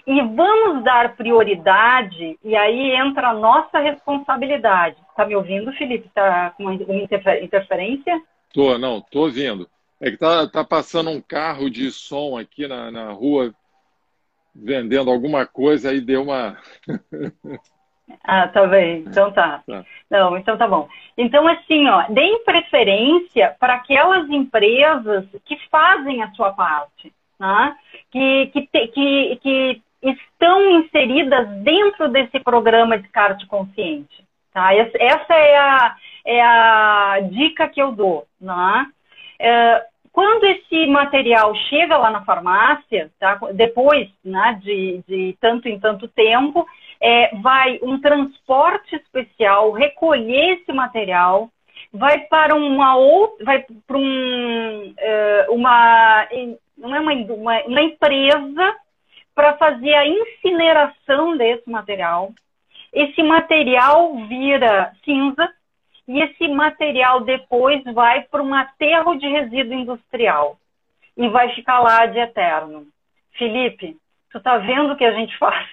E 0.08 0.22
vamos 0.22 0.84
dar 0.84 1.16
prioridade, 1.16 2.38
e 2.44 2.56
aí 2.56 2.92
entra 2.96 3.30
a 3.30 3.34
nossa 3.34 3.80
responsabilidade. 3.80 4.96
Tá 5.16 5.26
me 5.26 5.36
ouvindo, 5.36 5.72
Felipe? 5.74 6.10
Tá 6.14 6.52
com 6.52 6.64
uma 6.64 6.74
interferência? 6.74 8.22
Tô, 8.54 8.78
não, 8.78 9.02
tô 9.02 9.22
ouvindo. 9.22 9.68
É 10.00 10.12
que 10.12 10.18
tá, 10.18 10.48
tá 10.48 10.64
passando 10.64 11.10
um 11.10 11.22
carro 11.22 11.70
de 11.70 11.92
som 11.92 12.38
aqui 12.38 12.68
na, 12.68 12.92
na 12.92 13.12
rua 13.12 13.54
vendendo 14.56 15.12
alguma 15.12 15.46
coisa, 15.46 15.90
aí 15.90 16.00
deu 16.00 16.24
uma. 16.24 16.58
Ah, 18.24 18.48
tá 18.48 18.66
bem. 18.68 19.04
Então 19.08 19.32
tá. 19.32 19.64
tá. 19.66 19.86
Não, 20.10 20.38
então 20.38 20.58
tá 20.58 20.68
bom. 20.68 20.88
Então, 21.18 21.48
assim, 21.48 21.88
ó, 21.88 22.04
deem 22.10 22.44
preferência 22.44 23.56
para 23.60 23.76
aquelas 23.76 24.30
empresas 24.30 25.26
que 25.46 25.58
fazem 25.70 26.22
a 26.22 26.32
sua 26.32 26.52
parte, 26.54 27.12
né? 27.40 27.76
que, 28.12 28.48
que, 28.48 28.68
te, 28.68 28.88
que, 28.88 29.40
que 29.42 29.82
estão 30.02 30.70
inseridas 30.80 31.48
dentro 31.64 32.10
desse 32.10 32.40
programa 32.40 32.98
de 32.98 33.08
carte 33.10 33.46
consciente. 33.48 34.24
Tá? 34.54 34.74
Essa 34.74 35.34
é 35.34 35.58
a, 35.58 35.96
é 36.26 36.42
a 36.42 37.20
dica 37.30 37.68
que 37.68 37.82
eu 37.82 37.92
dou. 37.92 38.26
Né? 38.40 38.86
É, 39.40 39.86
quando 40.12 40.46
esse 40.46 40.86
material 40.88 41.54
chega 41.70 41.98
lá 41.98 42.10
na 42.10 42.24
farmácia, 42.24 43.12
tá? 43.20 43.38
depois 43.54 44.10
né, 44.24 44.60
de, 44.64 45.02
de 45.08 45.38
tanto 45.42 45.68
em 45.68 45.78
tanto 45.78 46.08
tempo, 46.08 46.66
é, 47.02 47.36
vai 47.38 47.80
um 47.82 48.00
transporte 48.00 48.96
especial 48.96 49.72
recolher 49.72 50.60
esse 50.60 50.72
material, 50.72 51.50
vai 51.94 52.20
para 52.20 52.56
uma 52.56 52.96
outra, 52.96 53.46
vai 53.46 53.66
para 53.86 53.98
um, 53.98 54.90
uh, 54.90 55.54
uma, 55.54 56.28
não 56.78 56.96
é 56.96 57.00
uma, 57.00 57.14
uma, 57.14 57.64
uma 57.64 57.82
empresa 57.82 58.76
para 59.34 59.58
fazer 59.58 59.94
a 59.94 60.08
incineração 60.08 61.38
desse 61.38 61.70
material. 61.70 62.32
Esse 62.94 63.22
material 63.22 64.16
vira 64.28 64.94
cinza 65.04 65.52
e 66.08 66.22
esse 66.22 66.48
material 66.48 67.22
depois 67.22 67.84
vai 67.94 68.24
para 68.24 68.42
um 68.42 68.54
aterro 68.54 69.16
de 69.16 69.28
resíduo 69.28 69.74
industrial 69.74 70.58
e 71.18 71.28
vai 71.28 71.54
ficar 71.54 71.80
lá 71.80 72.06
de 72.06 72.20
eterno. 72.20 72.88
Felipe, 73.34 73.98
tu 74.36 74.42
tá 74.42 74.58
vendo 74.58 74.92
o 74.92 74.98
que 74.98 75.06
a 75.06 75.14
gente 75.14 75.36
faz, 75.40 75.68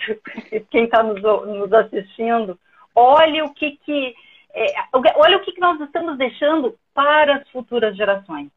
quem 0.70 0.85
está 0.85 1.03
nos, 1.03 1.20
nos, 1.20 1.72
assistindo, 1.72 2.59
olha 2.94 3.44
o 3.44 3.53
que 3.53 3.72
que 3.85 4.14
é, 4.55 4.66
olha 5.16 5.38
o 5.38 5.40
que, 5.40 5.53
que 5.53 5.61
nós 5.61 5.81
estamos 5.81 6.16
deixando 6.18 6.79
para 6.94 7.37
as 7.37 7.48
futuras 7.48 7.96
gerações. 7.96 8.51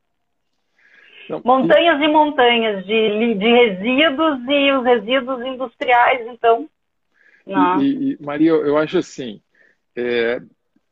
Não, 1.30 1.42
montanhas 1.44 2.00
e... 2.02 2.08
montanhas 2.08 2.86
de, 2.86 3.34
de 3.36 3.48
resíduos 3.48 4.40
e 4.48 4.72
os 4.74 4.84
resíduos 4.84 5.46
industriais, 5.46 6.28
então. 6.28 6.70
Não. 7.48 7.82
E, 7.82 8.12
e, 8.12 8.18
Maria, 8.24 8.52
eu 8.52 8.78
acho 8.78 8.98
assim, 8.98 9.42
é, 9.96 10.42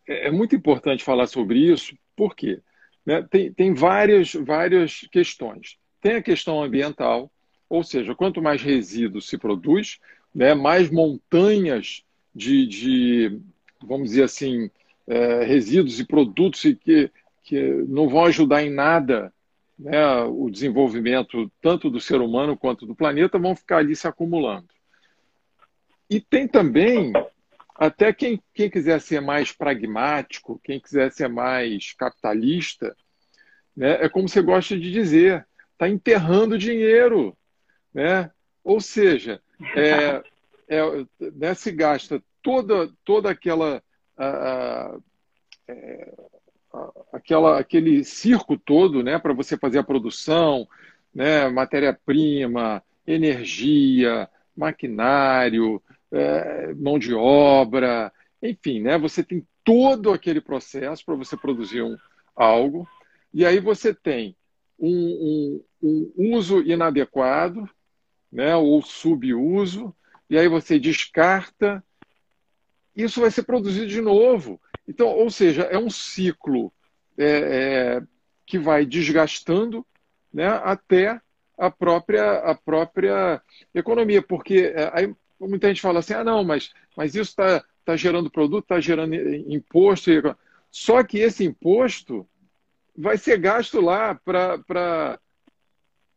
é 0.08 0.32
muito 0.32 0.56
importante 0.56 1.04
falar 1.04 1.28
sobre 1.28 1.60
isso, 1.60 1.96
porque 2.16 2.62
né, 3.06 3.22
tem, 3.30 3.52
tem 3.52 3.74
várias, 3.74 4.34
várias 4.34 5.02
questões. 5.12 5.78
Tem 6.02 6.16
a 6.16 6.24
questão 6.24 6.64
ambiental, 6.64 7.30
ou 7.74 7.84
seja, 7.84 8.14
quanto 8.14 8.40
mais 8.40 8.62
resíduo 8.62 9.20
se 9.20 9.36
produz, 9.36 10.00
né, 10.34 10.54
mais 10.54 10.92
montanhas 10.92 12.04
de, 12.34 12.68
de 12.68 13.42
vamos 13.82 14.10
dizer 14.10 14.26
assim, 14.26 14.70
é, 15.08 15.44
resíduos 15.44 16.00
e 16.00 16.06
produtos 16.06 16.62
que, 16.62 17.12
que 17.44 17.60
não 17.88 18.08
vão 18.08 18.26
ajudar 18.26 18.64
em 18.64 18.70
nada 18.70 19.34
né, 19.78 20.22
o 20.24 20.52
desenvolvimento 20.52 21.52
tanto 21.60 21.90
do 21.90 22.00
ser 22.00 22.22
humano 22.22 22.56
quanto 22.56 22.86
do 22.86 22.94
planeta 22.94 23.40
vão 23.40 23.56
ficar 23.56 23.78
ali 23.78 23.96
se 23.96 24.08
acumulando. 24.08 24.68
E 26.08 26.22
tem 26.22 26.48
também, 26.48 27.12
até 27.74 28.14
quem, 28.14 28.40
quem 28.54 28.70
quiser 28.70 29.02
ser 29.02 29.20
mais 29.20 29.52
pragmático, 29.52 30.62
quem 30.64 30.80
quiser 30.80 31.12
ser 31.12 31.28
mais 31.28 31.92
capitalista, 31.94 32.96
né, 33.76 33.98
é 34.00 34.08
como 34.08 34.30
você 34.30 34.44
gosta 34.44 34.78
de 34.78 34.92
dizer, 34.92 35.44
está 35.72 35.90
enterrando 35.90 36.56
dinheiro. 36.56 37.36
Né? 37.94 38.32
Ou 38.64 38.80
seja, 38.80 39.42
é, 39.76 40.24
é, 40.68 41.06
né, 41.36 41.54
se 41.54 41.72
gasta 41.72 42.24
toda, 42.42 42.90
toda 43.04 43.30
aquela, 43.30 43.84
a, 44.18 44.28
a, 44.28 44.98
é, 45.68 46.14
aquela 47.12 47.60
aquele 47.60 48.04
circo 48.04 48.58
todo 48.58 49.04
né, 49.04 49.20
para 49.20 49.34
você 49.34 49.58
fazer 49.58 49.80
a 49.80 49.84
produção, 49.84 50.68
né, 51.14 51.48
matéria-prima, 51.50 52.84
energia, 53.06 54.30
maquinário, 54.56 55.82
é, 56.12 56.74
mão 56.74 56.98
de 56.98 57.14
obra, 57.14 58.12
enfim, 58.42 58.82
né, 58.82 58.98
você 58.98 59.24
tem 59.24 59.46
todo 59.64 60.12
aquele 60.12 60.42
processo 60.42 61.06
para 61.06 61.16
você 61.16 61.38
produzir 61.38 61.82
um, 61.82 61.98
algo, 62.36 62.88
e 63.34 63.46
aí 63.46 63.60
você 63.60 63.94
tem 63.94 64.36
um, 64.80 65.62
um, 65.82 66.12
um 66.18 66.36
uso 66.36 66.62
inadequado, 66.62 67.70
né, 68.34 68.56
ou 68.56 68.82
subuso, 68.82 69.96
e 70.28 70.38
aí 70.38 70.48
você 70.48 70.80
descarta, 70.80 71.84
isso 72.96 73.22
vai 73.22 73.30
ser 73.30 73.44
produzido 73.44 73.86
de 73.86 74.02
novo. 74.02 74.60
Então, 74.88 75.08
ou 75.08 75.30
seja, 75.30 75.64
é 75.64 75.78
um 75.78 75.90
ciclo 75.90 76.74
é, 77.16 77.28
é, 77.28 78.04
que 78.44 78.58
vai 78.58 78.86
desgastando 78.86 79.86
né, 80.34 80.48
até 80.48 81.22
a 81.56 81.70
própria, 81.70 82.40
a 82.40 82.56
própria 82.56 83.40
economia, 83.74 84.22
porque 84.22 84.74
é, 84.76 84.90
aí 84.92 85.16
muita 85.40 85.68
gente 85.68 85.82
fala 85.82 86.00
assim, 86.00 86.14
ah, 86.14 86.24
não, 86.24 86.44
mas, 86.44 86.74
mas 86.98 87.14
isso 87.14 87.30
está 87.30 87.64
tá 87.86 87.96
gerando 87.96 88.32
produto, 88.32 88.64
está 88.64 88.80
gerando 88.80 89.14
imposto. 89.14 90.10
Só 90.72 91.04
que 91.04 91.20
esse 91.20 91.46
imposto 91.46 92.28
vai 92.98 93.16
ser 93.16 93.38
gasto 93.38 93.80
lá 93.80 94.16
para 94.16 95.20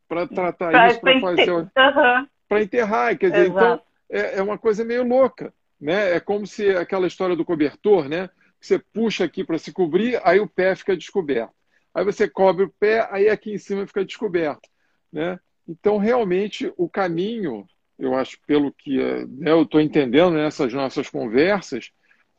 tratar 0.09 0.71
pra, 0.71 0.89
isso, 0.89 1.01
para 1.01 1.21
fazer. 1.21 1.51
Uhum. 1.51 2.27
Para 2.49 2.63
enterrar. 2.63 3.19
Quer 3.19 3.31
dizer, 3.31 3.49
então 3.49 3.81
é, 4.11 4.39
é 4.39 4.43
uma 4.43 4.59
coisa 4.59 4.85
meio 4.85 5.07
louca. 5.07 5.53
Né? 5.81 6.15
É 6.17 6.21
como 6.21 6.47
se 6.47 6.69
aquela 6.71 7.07
história 7.07 7.37
do 7.37 7.45
cobertor, 7.45 8.09
né? 8.09 8.31
Você 8.61 8.79
puxa 8.79 9.25
aqui 9.25 9.45
para 9.45 9.59
se 9.59 9.73
cobrir, 9.73 10.21
aí 10.25 10.41
o 10.41 10.49
pé 10.49 10.75
fica 10.75 10.97
descoberto. 10.97 11.53
Aí 11.95 12.05
você 12.05 12.29
cobre 12.29 12.65
o 12.65 12.73
pé, 12.81 13.07
aí 13.11 13.29
aqui 13.29 13.53
em 13.53 13.59
cima 13.59 13.87
fica 13.87 14.05
descoberto. 14.05 14.69
Né? 15.13 15.39
Então, 15.69 15.99
realmente, 15.99 16.73
o 16.77 16.89
caminho, 16.89 17.67
eu 17.99 18.15
acho, 18.15 18.39
pelo 18.47 18.73
que 18.73 18.99
né, 19.27 19.51
eu 19.51 19.63
estou 19.63 19.81
entendendo 19.81 20.35
nessas 20.35 20.73
nossas 20.73 21.09
conversas, 21.09 21.91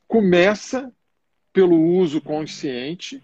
começa 0.08 0.92
pelo 1.52 1.76
uso 1.76 2.22
consciente 2.22 3.22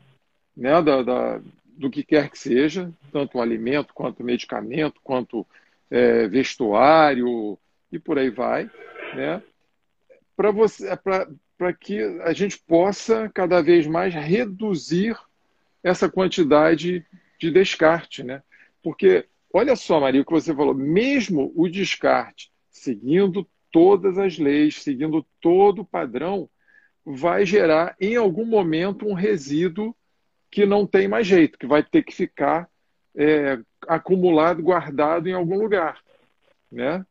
né, 0.56 0.82
da, 0.82 1.04
da, 1.04 1.42
do 1.78 1.90
que 1.90 2.04
quer 2.04 2.30
que 2.30 2.38
seja, 2.38 2.92
tanto 3.12 3.40
alimento, 3.40 3.94
quanto 3.94 4.24
medicamento, 4.24 5.00
quanto 5.04 5.46
é, 5.90 6.28
vestuário 6.28 7.58
e 7.92 8.00
por 8.00 8.18
aí 8.18 8.30
vai, 8.30 8.70
né, 9.14 9.42
para 10.36 10.52
você, 10.52 10.90
para 11.58 11.74
que 11.74 12.02
a 12.24 12.34
gente 12.34 12.58
possa 12.60 13.30
cada 13.30 13.62
vez 13.62 13.86
mais 13.86 14.14
reduzir 14.14 15.16
essa 15.84 16.10
quantidade 16.10 17.06
de 17.38 17.52
descarte, 17.52 18.24
né? 18.24 18.42
Porque 18.82 19.26
olha 19.54 19.76
só, 19.76 20.00
Maria, 20.00 20.22
o 20.22 20.26
que 20.26 20.32
você 20.32 20.56
falou, 20.56 20.74
mesmo 20.74 21.52
o 21.56 21.68
descarte, 21.70 22.52
seguindo 22.70 23.48
todas 23.72 24.18
as 24.18 24.38
leis, 24.38 24.82
seguindo 24.82 25.26
todo 25.40 25.82
o 25.82 25.86
padrão, 25.86 26.50
vai 27.06 27.46
gerar 27.46 27.96
em 28.00 28.16
algum 28.16 28.46
momento 28.46 29.06
um 29.06 29.14
resíduo 29.14 29.96
que 30.54 30.66
não 30.66 30.86
tem 30.86 31.08
mais 31.08 31.26
jeito, 31.26 31.58
que 31.58 31.66
vai 31.66 31.82
ter 31.82 32.04
que 32.04 32.14
ficar 32.14 32.70
é, 33.16 33.58
acumulado, 33.88 34.62
guardado 34.62 35.28
em 35.28 35.34
algum 35.34 35.58
lugar, 35.58 36.00
né? 36.72 37.04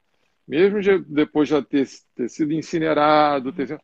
Mesmo 0.47 0.81
de, 0.81 0.99
depois 1.01 1.49
de 1.49 1.55
já 1.55 1.63
ter, 1.63 1.87
ter 2.15 2.29
sido 2.29 2.53
incinerado, 2.53 3.53
ter, 3.53 3.79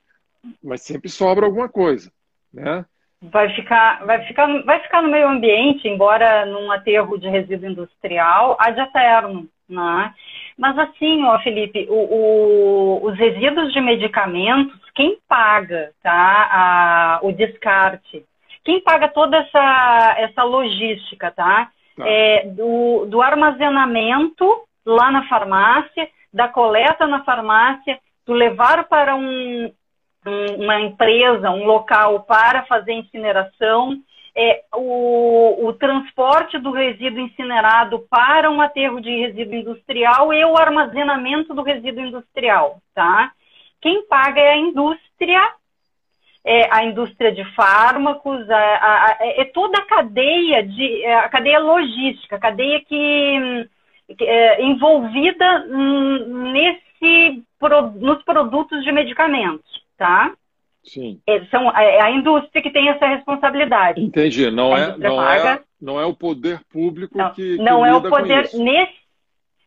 mas 0.63 0.83
sempre 0.83 1.09
sobra 1.09 1.45
alguma 1.45 1.69
coisa, 1.69 2.11
né? 2.53 2.85
vai 3.21 3.53
ficar, 3.55 4.05
vai 4.07 4.25
ficar, 4.27 4.63
vai 4.63 4.81
ficar 4.81 5.03
no 5.03 5.11
meio 5.11 5.29
ambiente, 5.29 5.89
embora 5.89 6.47
num 6.47 6.71
aterro 6.71 7.19
de 7.19 7.29
resíduo 7.29 7.69
industrial, 7.69 8.57
ad 8.61 8.81
eterno, 8.81 9.49
né? 9.69 10.15
Mas 10.57 10.79
assim, 10.79 11.25
ó, 11.25 11.39
Felipe, 11.41 11.87
o, 11.89 11.95
o, 11.95 13.07
os 13.07 13.19
resíduos 13.19 13.73
de 13.73 13.81
medicamentos, 13.81 14.79
quem 14.95 15.19
paga, 15.29 15.93
tá? 16.03 16.49
A, 16.51 17.21
o 17.23 17.33
descarte, 17.33 18.25
quem 18.65 18.81
paga 18.81 19.09
toda 19.09 19.37
essa, 19.37 20.15
essa 20.19 20.43
logística, 20.43 21.31
tá? 21.31 21.71
tá. 21.97 22.09
É, 22.09 22.47
do, 22.47 23.07
do 23.07 23.23
armazenamento 23.23 24.63
lá 24.85 25.11
na 25.11 25.29
farmácia, 25.29 26.09
da 26.33 26.49
coleta 26.49 27.07
na 27.07 27.25
farmácia, 27.25 27.99
do 28.27 28.33
levar 28.33 28.85
para 28.89 29.15
um, 29.17 29.73
uma 30.59 30.81
empresa, 30.81 31.51
um 31.51 31.65
local 31.65 32.21
para 32.25 32.65
fazer 32.65 32.93
incineração, 32.93 33.99
é, 34.35 34.63
o, 34.75 35.67
o, 35.67 35.73
transporte 35.73 36.59
do 36.59 36.71
resíduo 36.71 37.19
incinerado 37.19 38.07
para 38.09 38.49
um 38.49 38.61
aterro 38.61 39.01
de 39.01 39.11
resíduo 39.11 39.55
industrial 39.55 40.33
e 40.33 40.45
o 40.45 40.57
armazenamento 40.57 41.53
do 41.53 41.63
resíduo 41.63 42.05
industrial, 42.05 42.81
tá? 42.95 43.33
Quem 43.81 44.07
paga 44.07 44.41
é 44.41 44.53
a 44.53 44.57
indústria, 44.57 45.41
é 46.49 46.69
a 46.73 46.85
indústria 46.85 47.33
de 47.33 47.45
fármacos, 47.55 48.49
a, 48.51 48.57
a, 48.57 49.07
a, 49.07 49.17
é 49.21 49.45
toda 49.47 49.79
a 49.79 49.87
cadeia 49.87 50.63
de 50.63 51.03
é, 51.03 51.15
a 51.15 51.29
cadeia 51.29 51.59
logística, 51.59 52.37
a 52.37 52.41
cadeia 52.41 52.81
que, 52.81 53.69
que 54.17 54.25
é 54.25 54.63
envolvida 54.63 55.67
nesse 55.67 57.43
nos 58.01 58.23
produtos 58.25 58.83
de 58.83 58.91
medicamentos 58.91 59.79
tá? 59.99 60.33
Sim. 60.85 61.21
É, 61.27 61.45
são, 61.47 61.71
é 61.77 62.01
a 62.01 62.11
indústria 62.11 62.63
que 62.63 62.71
tem 62.71 62.89
essa 62.89 63.07
responsabilidade. 63.07 64.01
Entendi. 64.01 64.51
Não, 64.51 64.75
é, 64.75 64.97
não, 64.97 65.31
é, 65.31 65.61
não 65.83 66.01
é 66.01 66.07
o 66.07 66.15
poder 66.15 66.61
público 66.73 67.19
não, 67.19 67.31
que, 67.33 67.57
que 67.57 67.63
Não 67.63 67.85
é 67.85 67.95
o 67.95 68.01
poder. 68.01 68.45
Nesse, 68.45 68.59
nesse, 68.59 68.95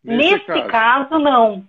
nesse 0.03 0.45
caso. 0.45 1.09
caso. 1.09 1.19
não. 1.19 1.63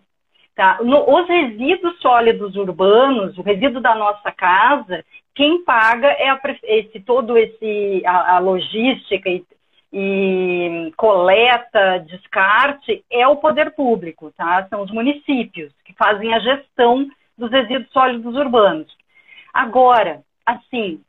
Tá? 0.55 0.78
No, 0.82 1.09
os 1.09 1.26
resíduos 1.26 1.98
sólidos 2.00 2.57
urbanos, 2.57 3.36
o 3.38 3.42
resíduo 3.42 3.80
da 3.80 3.94
nossa 3.94 4.30
casa, 4.30 5.03
quem 5.34 5.64
paga 5.64 6.09
é 6.09 6.28
a, 6.28 6.40
esse, 6.64 7.00
todo 7.00 7.38
esse 7.38 8.03
a, 8.05 8.36
a 8.36 8.38
logística 8.38 9.30
e, 9.30 9.42
e, 9.90 10.92
coleta, 10.94 12.05
descarte 12.07 13.03
é 13.11 13.26
o 13.26 13.36
poder 13.36 13.74
público, 13.74 14.30
tá? 14.36 14.66
São 14.68 14.82
os 14.82 14.90
municípios 14.90 15.72
que 15.86 15.94
fazem 15.94 16.34
a 16.34 16.38
gestão 16.38 17.09
dos 17.36 17.50
resíduos 17.50 17.90
sólidos 17.90 18.36
urbanos. 18.36 18.94
Agora, 19.55 20.20
assim, 20.44 21.00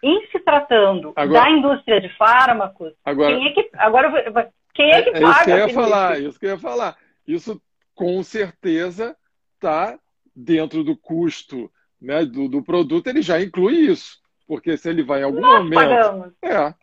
em 0.00 0.26
se 0.28 0.38
tratando 0.38 1.12
agora, 1.16 1.40
da 1.40 1.50
indústria 1.50 2.00
de 2.00 2.08
fármacos, 2.16 2.92
agora, 3.04 3.34
quem 3.34 3.48
é 3.48 3.50
que, 3.50 3.70
agora, 3.74 4.52
quem 4.74 4.90
é 4.92 5.02
que 5.02 5.10
é, 5.10 5.20
paga? 5.20 5.30
Isso 5.30 5.44
que 5.44 5.50
eu 5.50 5.56
ia 5.56 5.68
falar, 5.68 6.20
isso 6.20 6.38
que 6.38 6.46
eu 6.46 6.50
ia 6.50 6.58
falar. 6.58 6.96
Isso 7.26 7.62
com 8.02 8.20
certeza 8.24 9.16
está 9.54 9.96
dentro 10.34 10.82
do 10.82 10.96
custo 10.96 11.70
né, 12.00 12.24
do, 12.24 12.48
do, 12.48 12.60
produto, 12.60 13.06
ele 13.06 13.22
já 13.22 13.40
inclui 13.40 13.74
isso. 13.74 14.18
Porque 14.44 14.76
se 14.76 14.90
ele 14.90 15.04
vai 15.04 15.20
em 15.20 15.22
algum 15.22 15.40
Nós 15.40 15.62
momento. 15.62 15.78
Pagamos. 15.78 16.32
É. 16.42 16.74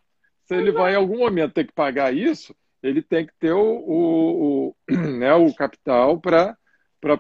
Se 0.46 0.56
ele 0.56 0.72
vai 0.72 0.94
em 0.94 0.96
algum 0.96 1.18
momento 1.18 1.56
ter 1.56 1.68
que 1.68 1.74
pagar 1.74 2.16
isso, 2.16 2.56
ele 2.82 3.02
tem 3.02 3.26
que 3.26 3.34
ter 3.38 3.52
o, 3.52 3.60
o, 3.60 4.68
o 4.70 4.76
né, 5.20 5.34
o 5.34 5.54
capital 5.54 6.18
para 6.22 6.58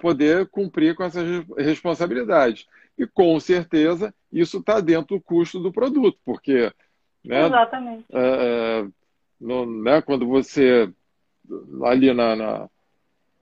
poder 0.02 0.48
cumprir 0.48 0.96
com 0.96 1.04
essas 1.04 1.28
responsabilidades. 1.58 2.68
E 2.98 3.06
com 3.06 3.38
certeza 3.38 4.16
isso 4.32 4.60
está 4.60 4.80
dentro 4.80 5.18
do 5.18 5.22
custo 5.22 5.60
do 5.60 5.74
produto, 5.74 6.18
porque 6.24 6.72
né, 7.22 7.48
Exatamente. 7.48 8.06
É, 8.14 8.22
é, 8.22 8.88
no, 9.42 9.84
né, 9.84 10.02
quando 10.02 10.26
você 10.26 10.90
ali 11.84 12.14
na, 12.14 12.34
na 12.38 12.70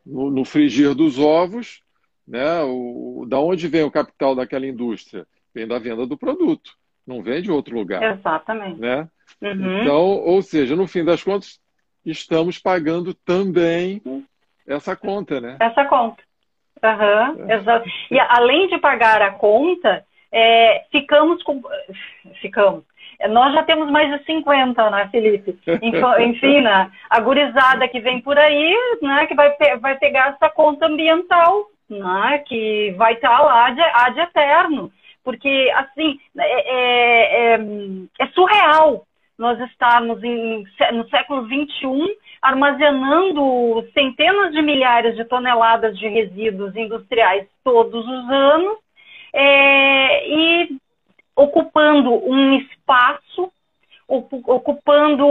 no, 0.08 0.32
no, 0.32 0.46
frigir 0.46 0.94
dos 0.96 1.20
ovos, 1.20 1.82
né, 2.28 2.62
o, 2.64 3.26
da 3.28 3.40
onde 3.40 3.68
vem 3.68 3.84
o 3.84 3.92
capital 3.92 4.36
daquela 4.36 4.66
indústria? 4.66 5.26
Vem 5.54 5.68
da 5.68 5.80
venda 5.80 6.06
do 6.06 6.18
produto, 6.18 6.72
não 7.06 7.22
vem 7.22 7.42
de 7.42 7.52
outro 7.52 7.76
lugar. 7.76 8.02
Exatamente. 8.04 8.80
Né? 8.80 9.08
Uhum. 9.42 9.82
Então, 9.82 10.04
ou 10.04 10.42
seja, 10.42 10.76
no 10.76 10.88
fim 10.88 11.04
das 11.04 11.24
contas, 11.24 11.60
estamos 12.06 12.60
pagando 12.60 13.14
também 13.14 14.02
essa 14.68 14.96
conta, 14.96 15.42
né? 15.42 15.58
Essa 15.60 15.86
conta. 15.86 16.24
Uhum, 16.84 17.52
exato. 17.52 17.90
E 18.12 18.20
além 18.20 18.68
de 18.68 18.78
pagar 18.78 19.22
a 19.22 19.32
conta, 19.32 20.06
é, 20.32 20.86
ficamos 20.92 21.42
com. 21.44 21.62
Ficamos. 22.42 22.84
Nós 23.30 23.54
já 23.54 23.64
temos 23.64 23.90
mais 23.90 24.12
de 24.12 24.26
50, 24.26 24.90
né, 24.90 25.10
Felipe? 25.12 25.58
Enfim, 26.22 26.62
né, 26.62 26.92
a 27.10 27.20
gurizada 27.20 27.88
que 27.88 28.00
vem 28.00 28.22
por 28.22 28.38
aí, 28.38 28.76
né, 29.02 29.26
que 29.26 29.34
vai, 29.34 29.56
vai 29.80 29.98
pegar 29.98 30.30
essa 30.30 30.50
conta 30.50 30.86
ambiental, 30.86 31.66
né, 31.90 32.44
que 32.46 32.94
vai 32.98 33.14
estar 33.14 33.40
lá 33.40 33.72
de, 33.72 33.82
ad 33.82 34.20
eterno. 34.20 34.92
Porque, 35.24 35.72
assim, 35.76 36.20
é, 36.38 36.44
é, 36.44 37.56
é, 37.56 37.60
é 38.20 38.28
surreal 38.28 39.06
nós 39.38 39.60
estarmos 39.70 40.24
em, 40.24 40.64
no 40.94 41.08
século 41.10 41.46
XXI 41.46 42.18
armazenando 42.42 43.86
centenas 43.94 44.52
de 44.52 44.62
milhares 44.62 45.16
de 45.16 45.26
toneladas 45.26 45.98
de 45.98 46.08
resíduos 46.08 46.76
industriais 46.76 47.48
todos 47.64 48.06
os 48.06 48.30
anos 48.30 48.78
é, 49.34 50.28
e 50.28 50.78
ocupando 51.38 52.12
um 52.28 52.56
espaço, 52.56 53.52
ocupando 54.08 55.26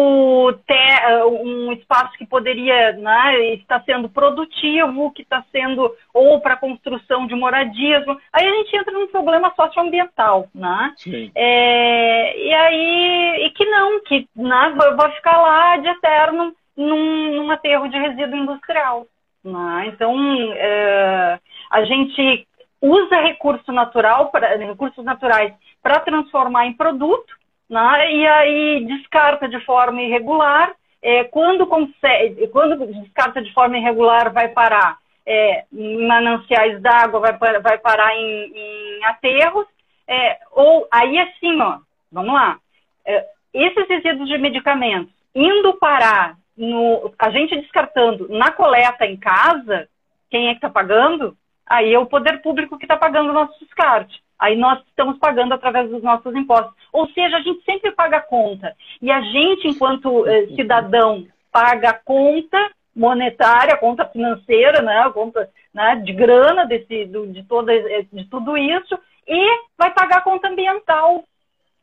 um 1.33 1.73
espaço 1.73 2.13
que 2.17 2.27
poderia 2.27 2.93
né, 2.93 3.55
estar 3.55 3.83
sendo 3.85 4.09
produtivo, 4.09 5.11
que 5.11 5.23
está 5.23 5.45
sendo 5.51 5.93
ou 6.15 6.41
para 6.41 6.57
construção 6.57 7.27
de 7.27 7.35
moradias. 7.35 8.05
Aí 8.33 8.47
a 8.47 8.55
gente 8.55 8.77
entra 8.77 8.93
num 8.93 9.09
problema 9.09 9.53
socioambiental, 9.57 10.47
né? 10.55 10.95
É, 11.35 12.47
e 12.47 12.55
aí, 12.55 13.47
e 13.47 13.51
que 13.51 13.65
não, 13.65 14.01
que 14.05 14.29
né, 14.37 14.75
vai 14.97 15.11
ficar 15.13 15.39
lá 15.39 15.77
de 15.79 15.89
eterno 15.89 16.55
num, 16.77 17.35
num 17.35 17.51
aterro 17.51 17.89
de 17.89 17.99
resíduo 17.99 18.39
industrial. 18.39 19.07
Né? 19.43 19.87
Então, 19.89 20.15
é, 20.53 21.41
a 21.71 21.85
gente 21.85 22.47
usa 22.81 23.21
recurso 23.21 23.73
natural 23.73 24.31
pra, 24.31 24.57
recursos 24.57 25.05
naturais 25.05 25.53
para 25.87 26.01
transformar 26.01 26.67
em 26.67 26.73
produto, 26.73 27.33
né? 27.71 28.13
e 28.13 28.27
aí 28.27 28.85
descarta 28.87 29.49
de 29.49 29.65
forma 29.65 30.03
irregular. 30.03 30.75
É, 31.01 31.23
quando, 31.23 31.65
consegue, 31.65 32.49
quando 32.49 32.85
descarta 33.05 33.41
de 33.41 33.53
forma 33.53 33.79
irregular, 33.79 34.33
vai 34.33 34.49
parar 34.49 34.99
é, 35.25 35.65
em 35.73 36.05
mananciais 36.05 36.83
d'água, 36.83 37.21
vai, 37.21 37.61
vai 37.61 37.79
parar 37.79 38.17
em, 38.17 38.53
em 38.53 39.05
aterros. 39.05 39.65
É, 40.09 40.39
ou 40.51 40.89
aí 40.91 41.21
assim, 41.21 41.61
ó, 41.61 41.79
vamos 42.11 42.35
lá. 42.35 42.59
É, 43.07 43.25
esses 43.55 43.87
resíduos 43.89 44.29
de 44.29 44.39
medicamentos 44.39 45.15
indo 45.33 45.75
parar, 45.75 46.37
no, 46.57 47.15
a 47.17 47.31
gente 47.31 47.61
descartando 47.61 48.27
na 48.29 48.51
coleta 48.51 49.07
em 49.07 49.17
casa, 49.17 49.89
quem 50.31 50.49
é 50.49 50.51
que 50.51 50.57
está 50.57 50.69
pagando? 50.69 51.37
Aí 51.65 51.95
é 51.95 51.99
o 51.99 52.07
poder 52.07 52.43
público 52.43 52.77
que 52.77 52.87
está 52.87 52.97
pagando 52.97 53.31
o 53.31 53.35
nosso 53.35 53.57
descarte. 53.65 54.26
Aí 54.39 54.57
nós 54.57 54.81
estamos 54.87 55.19
pagando 55.19 55.55
através 55.55 55.89
dos 55.89 56.03
nossos 56.03 56.35
impostos. 56.35 56.75
Ou 56.93 57.09
seja, 57.09 57.39
a 57.39 57.41
gente 57.41 57.65
sempre 57.65 57.91
paga 57.93 58.19
a 58.19 58.23
conta. 58.23 58.75
E 59.01 59.11
a 59.11 59.21
gente, 59.21 59.69
enquanto 59.69 60.27
eh, 60.27 60.47
cidadão, 60.55 61.27
paga 61.51 61.91
a 61.91 61.95
conta 61.95 62.59
monetária, 62.95 63.75
a 63.75 63.79
conta 63.79 64.07
financeira, 64.07 64.81
né, 64.83 65.01
a 65.01 65.11
conta 65.11 65.49
né, 65.73 65.97
de 66.05 66.13
grana 66.13 66.65
desse, 66.67 67.05
do, 67.07 67.27
de, 67.27 67.43
toda, 67.45 67.75
eh, 67.75 68.07
de 68.11 68.25
tudo 68.25 68.57
isso, 68.57 68.99
e 69.27 69.61
vai 69.77 69.93
pagar 69.93 70.19
a 70.19 70.23
conta 70.23 70.49
ambiental, 70.49 71.25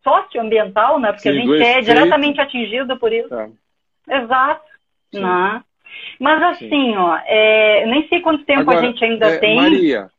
socioambiental, 0.04 1.00
né, 1.00 1.12
porque 1.12 1.32
Sim, 1.32 1.38
a 1.38 1.42
gente 1.42 1.64
é 1.64 1.82
diretamente 1.82 2.42
atingido 2.42 2.98
por 2.98 3.14
isso. 3.14 3.30
Tá. 3.30 3.48
Exato. 4.10 4.66
Né? 5.14 5.64
Mas 6.20 6.42
assim, 6.44 6.70
Sim. 6.70 6.98
ó, 6.98 7.18
é, 7.26 7.86
nem 7.86 8.08
sei 8.08 8.20
quanto 8.22 8.44
tempo 8.46 8.62
Agora, 8.62 8.80
a 8.80 8.82
gente 8.82 9.04
ainda 9.04 9.28
é, 9.28 9.38
tem. 9.38 9.56
Maria, 9.56 10.10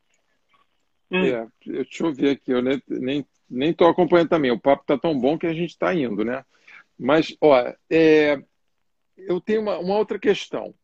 hum. 1.17 1.25
é, 1.25 1.47
deixa 1.67 2.05
eu 2.05 2.13
ver 2.13 2.31
aqui, 2.31 2.51
eu 2.53 2.63
nem, 2.63 2.83
nem, 2.89 3.27
nem 3.49 3.73
tô 3.73 3.87
acompanhando 3.87 4.29
também. 4.29 4.51
O 4.51 4.59
papo 4.59 4.85
tá 4.87 4.99
tão 4.99 5.19
bom 5.19 5.39
que 5.39 5.47
a 5.47 5.53
gente 5.53 5.71
está 5.71 5.95
indo, 5.95 6.25
né? 6.25 6.45
Mas, 6.99 7.37
ó, 7.41 7.73
é, 7.91 8.43
eu 9.17 9.41
tenho 9.41 9.63
uma, 9.63 9.79
uma 9.79 9.97
outra 9.97 10.19
questão. 10.19 10.75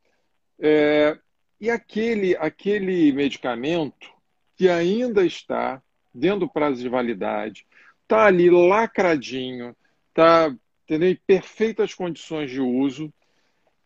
É, 0.58 1.18
e 1.60 1.70
aquele, 1.70 2.36
aquele 2.36 3.12
medicamento 3.12 4.10
que 4.56 4.68
ainda 4.68 5.24
está 5.24 5.82
dentro 6.12 6.40
do 6.40 6.48
prazo 6.48 6.80
de 6.80 6.88
validade, 6.88 7.66
está 8.02 8.26
ali 8.26 8.50
lacradinho, 8.50 9.74
está 10.08 10.54
em 10.88 11.16
perfeitas 11.26 11.94
condições 11.94 12.50
de 12.50 12.60
uso. 12.60 13.12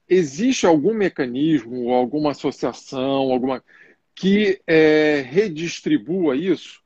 Existe 0.08 0.66
algum 0.66 0.94
mecanismo, 0.94 1.92
alguma 1.92 2.30
associação, 2.30 3.30
alguma 3.32 3.62
que 4.14 4.60
é, 4.66 5.20
redistribua 5.26 6.36
isso? 6.36 6.82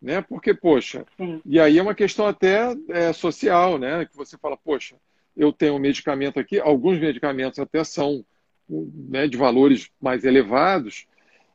Né? 0.00 0.20
Porque, 0.22 0.54
poxa, 0.54 1.04
Sim. 1.16 1.40
e 1.44 1.58
aí 1.58 1.78
é 1.78 1.82
uma 1.82 1.94
questão 1.94 2.26
até 2.26 2.74
é, 2.88 3.12
social, 3.12 3.78
né? 3.78 4.04
Que 4.06 4.16
você 4.16 4.36
fala, 4.38 4.56
poxa, 4.56 4.96
eu 5.36 5.52
tenho 5.52 5.74
um 5.74 5.78
medicamento 5.78 6.40
aqui, 6.40 6.58
alguns 6.58 6.98
medicamentos 6.98 7.58
até 7.58 7.84
são 7.84 8.24
né, 8.68 9.28
de 9.28 9.36
valores 9.36 9.90
mais 10.00 10.24
elevados, 10.24 11.06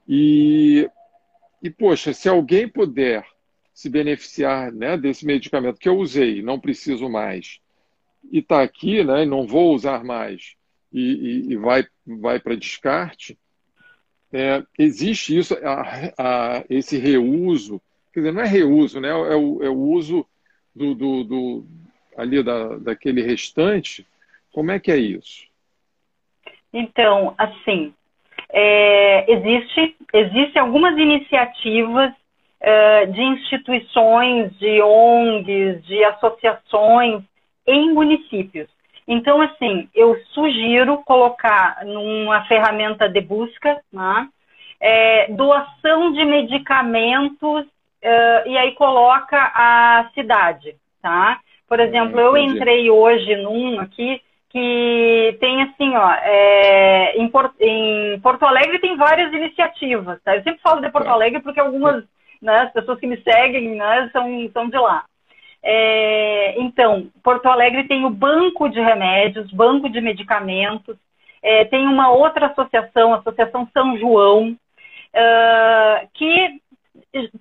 e, 0.08 0.90
e, 1.62 1.70
poxa, 1.70 2.14
se 2.14 2.30
alguém 2.30 2.68
puder 2.68 3.26
se 3.74 3.90
beneficiar 3.90 4.72
né, 4.72 4.98
desse 4.98 5.26
medicamento 5.26 5.80
que 5.80 5.90
eu 5.90 5.98
usei, 5.98 6.42
não 6.42 6.60
preciso 6.60 7.10
mais, 7.10 7.60
e 8.32 8.40
está 8.40 8.62
aqui, 8.62 9.04
né, 9.04 9.26
não 9.26 9.48
vou 9.48 9.74
usar 9.74 10.04
mais, 10.04 10.56
e, 10.94 11.02
e, 11.02 11.54
e 11.54 11.56
vai, 11.58 11.86
vai 12.06 12.40
para 12.40 12.56
descarte, 12.56 13.38
é, 14.34 14.64
existe 14.78 15.38
isso, 15.38 15.58
a, 15.64 16.14
a, 16.18 16.64
esse 16.70 16.98
reuso, 16.98 17.82
quer 18.14 18.22
dizer, 18.22 18.32
não 18.32 18.42
é 18.42 18.48
reuso, 18.48 19.00
né, 19.00 19.10
é, 19.10 19.36
o, 19.36 19.64
é 19.64 19.70
o 19.70 19.78
uso 19.78 20.26
do, 20.76 20.96
do, 20.96 21.24
do 21.24 21.66
ali 22.18 22.42
da, 22.44 22.78
daquele 22.78 23.22
restante, 23.22 24.06
como 24.52 24.72
é 24.72 24.80
que 24.80 24.92
é 24.92 24.98
isso? 24.98 25.46
Então, 26.74 27.34
assim, 27.38 27.94
é, 28.50 29.32
existe, 29.32 29.96
existem 30.14 30.62
algumas 30.62 30.98
iniciativas 30.98 32.14
é, 32.60 33.06
de 33.08 33.22
instituições, 33.22 34.58
de 34.58 34.82
ONGs, 34.82 35.84
de 35.86 36.04
associações 36.06 37.24
em 37.66 37.94
municípios. 37.94 38.70
Então, 39.08 39.42
assim, 39.42 39.90
eu 39.94 40.16
sugiro 40.34 41.02
colocar 41.06 41.84
numa 41.86 42.46
ferramenta 42.46 43.10
de 43.10 43.22
busca, 43.22 43.82
né, 43.92 44.28
é, 44.80 45.32
doação 45.32 46.12
de 46.12 46.26
medicamentos 46.26 47.66
é, 48.02 48.50
e 48.50 48.58
aí 48.58 48.72
coloca 48.74 49.38
a 49.38 50.10
cidade, 50.14 50.76
tá? 51.02 51.40
Por 51.68 51.80
exemplo, 51.80 52.20
eu 52.20 52.36
entrei 52.36 52.90
hoje 52.90 53.36
num 53.38 53.80
aqui 53.80 54.22
que 54.50 55.38
tem 55.40 55.62
assim, 55.64 55.96
ó, 55.96 56.12
é, 56.12 57.16
em, 57.16 57.28
Porto, 57.30 57.56
em, 57.62 58.20
Porto 58.20 58.44
Alegre 58.44 58.80
tem 58.80 58.98
várias 58.98 59.32
iniciativas, 59.32 60.22
tá? 60.24 60.36
Eu 60.36 60.44
sempre 60.44 60.62
falo 60.62 60.82
de 60.82 60.90
Porto 60.90 61.06
tá. 61.06 61.12
Alegre 61.14 61.42
porque 61.42 61.60
algumas, 61.60 62.04
né, 62.42 62.64
as 62.64 62.74
pessoas 62.74 63.00
que 63.00 63.08
me 63.08 63.22
seguem, 63.22 63.76
né, 63.76 64.10
são, 64.12 64.50
são 64.52 64.68
de 64.68 64.78
lá. 64.78 65.06
É, 65.64 66.60
então, 66.60 67.08
Porto 67.24 67.48
Alegre 67.48 67.88
tem 67.88 68.06
o 68.06 68.10
banco 68.10 68.68
de 68.70 68.80
remédios, 68.80 69.52
banco 69.52 69.90
de 69.90 70.02
medicamentos, 70.02 70.98
é, 71.42 71.66
tem 71.66 71.88
uma 71.88 72.10
outra 72.12 72.48
associação, 72.48 73.14
a 73.14 73.18
Associação 73.18 73.68
São 73.74 73.98
João, 73.98 74.52
uh, 74.52 76.08
que 76.14 76.62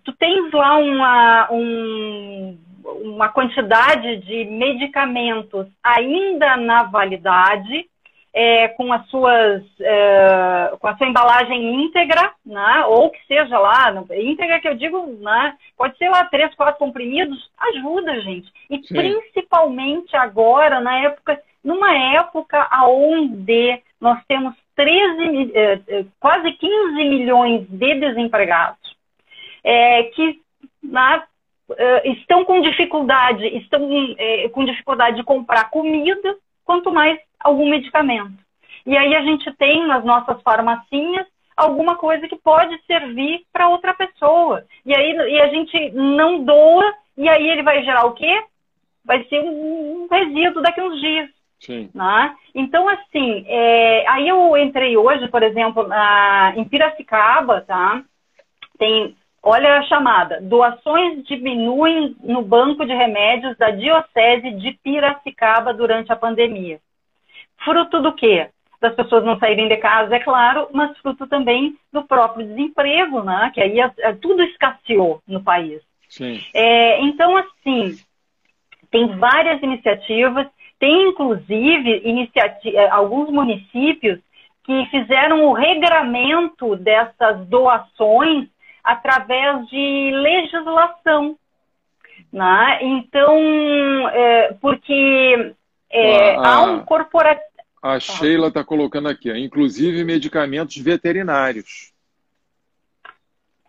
tu 0.04 0.12
tens 0.12 0.52
lá 0.52 0.76
uma, 0.76 1.48
um 1.52 2.58
uma 3.02 3.28
quantidade 3.28 4.16
de 4.18 4.44
medicamentos 4.44 5.66
ainda 5.82 6.56
na 6.56 6.84
validade, 6.84 7.88
é, 8.32 8.68
com 8.68 8.92
as 8.92 9.06
suas 9.08 9.62
é, 9.80 10.72
com 10.78 10.86
a 10.86 10.96
sua 10.96 11.06
embalagem 11.06 11.84
íntegra, 11.84 12.32
né? 12.46 12.84
ou 12.86 13.10
que 13.10 13.18
seja 13.26 13.58
lá, 13.58 13.92
íntegra 14.16 14.60
que 14.60 14.68
eu 14.68 14.74
digo, 14.74 15.04
né? 15.20 15.56
pode 15.76 15.96
ser 15.98 16.08
lá 16.08 16.24
três, 16.24 16.54
quatro 16.54 16.78
comprimidos, 16.78 17.50
ajuda, 17.58 18.20
gente. 18.20 18.50
E 18.68 18.82
Sim. 18.82 18.94
principalmente 18.94 20.16
agora, 20.16 20.80
na 20.80 20.96
época, 21.00 21.40
numa 21.62 21.92
época 22.14 22.68
onde 22.86 23.82
nós 24.00 24.22
temos 24.26 24.54
13, 24.76 25.52
é, 25.54 25.80
é, 25.88 26.04
quase 26.18 26.52
15 26.52 26.94
milhões 26.94 27.66
de 27.68 27.94
desempregados, 27.96 28.96
é, 29.62 30.04
que 30.04 30.40
né, 30.82 31.22
uh, 31.68 32.08
estão 32.08 32.44
com 32.44 32.62
dificuldade, 32.62 33.46
estão 33.58 33.86
com 34.52 34.64
dificuldade 34.64 35.16
de 35.16 35.22
comprar 35.22 35.68
comida, 35.68 36.34
quanto 36.64 36.90
mais 36.90 37.20
algum 37.40 37.68
medicamento. 37.68 38.38
E 38.86 38.96
aí 38.96 39.14
a 39.14 39.22
gente 39.22 39.52
tem 39.56 39.86
nas 39.86 40.04
nossas 40.04 40.40
farmacinhas 40.42 41.26
alguma 41.56 41.96
coisa 41.96 42.26
que 42.26 42.36
pode 42.36 42.78
servir 42.86 43.44
para 43.52 43.68
outra 43.68 43.92
pessoa. 43.94 44.64
E 44.84 44.94
aí 44.94 45.12
e 45.12 45.40
a 45.40 45.48
gente 45.48 45.90
não 45.92 46.42
doa, 46.44 46.94
e 47.16 47.28
aí 47.28 47.48
ele 47.48 47.62
vai 47.62 47.82
gerar 47.84 48.06
o 48.06 48.14
quê? 48.14 48.42
Vai 49.04 49.24
ser 49.24 49.40
um, 49.40 50.06
resíduo 50.10 50.62
daqui 50.62 50.80
a 50.80 50.84
uns 50.84 51.00
dias. 51.00 51.30
Sim. 51.60 51.90
Né? 51.94 52.34
Então, 52.54 52.88
assim, 52.88 53.44
é, 53.46 54.04
aí 54.08 54.26
eu 54.26 54.56
entrei 54.56 54.96
hoje, 54.96 55.28
por 55.28 55.42
exemplo, 55.42 55.86
na, 55.86 56.54
em 56.56 56.64
Piracicaba, 56.64 57.60
tá? 57.62 58.02
Tem 58.78 59.14
Olha 59.42 59.78
a 59.78 59.82
chamada. 59.84 60.40
Doações 60.40 61.24
diminuem 61.24 62.14
no 62.22 62.42
banco 62.42 62.84
de 62.84 62.92
remédios 62.92 63.56
da 63.56 63.70
Diocese 63.70 64.52
de 64.52 64.72
Piracicaba 64.82 65.72
durante 65.72 66.12
a 66.12 66.16
pandemia. 66.16 66.78
Fruto 67.64 68.00
do 68.00 68.12
quê? 68.12 68.48
Das 68.80 68.94
pessoas 68.94 69.24
não 69.24 69.38
saírem 69.38 69.68
de 69.68 69.76
casa, 69.76 70.16
é 70.16 70.20
claro, 70.20 70.68
mas 70.72 70.96
fruto 70.98 71.26
também 71.26 71.76
do 71.92 72.02
próprio 72.02 72.46
desemprego, 72.46 73.22
né? 73.22 73.50
Que 73.52 73.60
aí 73.60 73.80
é, 73.80 73.92
é, 73.98 74.12
tudo 74.14 74.42
escasseou 74.42 75.20
no 75.28 75.42
país. 75.42 75.82
É, 76.54 77.00
então, 77.02 77.36
assim, 77.36 77.98
tem 78.90 79.06
várias 79.18 79.62
iniciativas, 79.62 80.46
tem 80.78 81.08
inclusive 81.08 82.02
iniciati 82.04 82.74
é, 82.74 82.88
alguns 82.88 83.30
municípios 83.30 84.18
que 84.64 84.86
fizeram 84.86 85.44
o 85.44 85.52
regramento 85.52 86.74
dessas 86.76 87.46
doações 87.48 88.48
através 88.82 89.66
de 89.68 90.10
legislação. 90.12 91.36
Né? 92.32 92.78
Então, 92.82 94.08
é, 94.08 94.54
porque 94.60 95.54
é, 95.90 96.36
a, 96.36 96.54
há 96.54 96.62
um 96.62 96.80
corporativo. 96.84 97.49
A 97.82 97.98
Sheila 97.98 98.48
está 98.48 98.62
colocando 98.62 99.08
aqui, 99.08 99.30
ó, 99.30 99.34
inclusive 99.34 100.04
medicamentos 100.04 100.76
veterinários. 100.76 101.92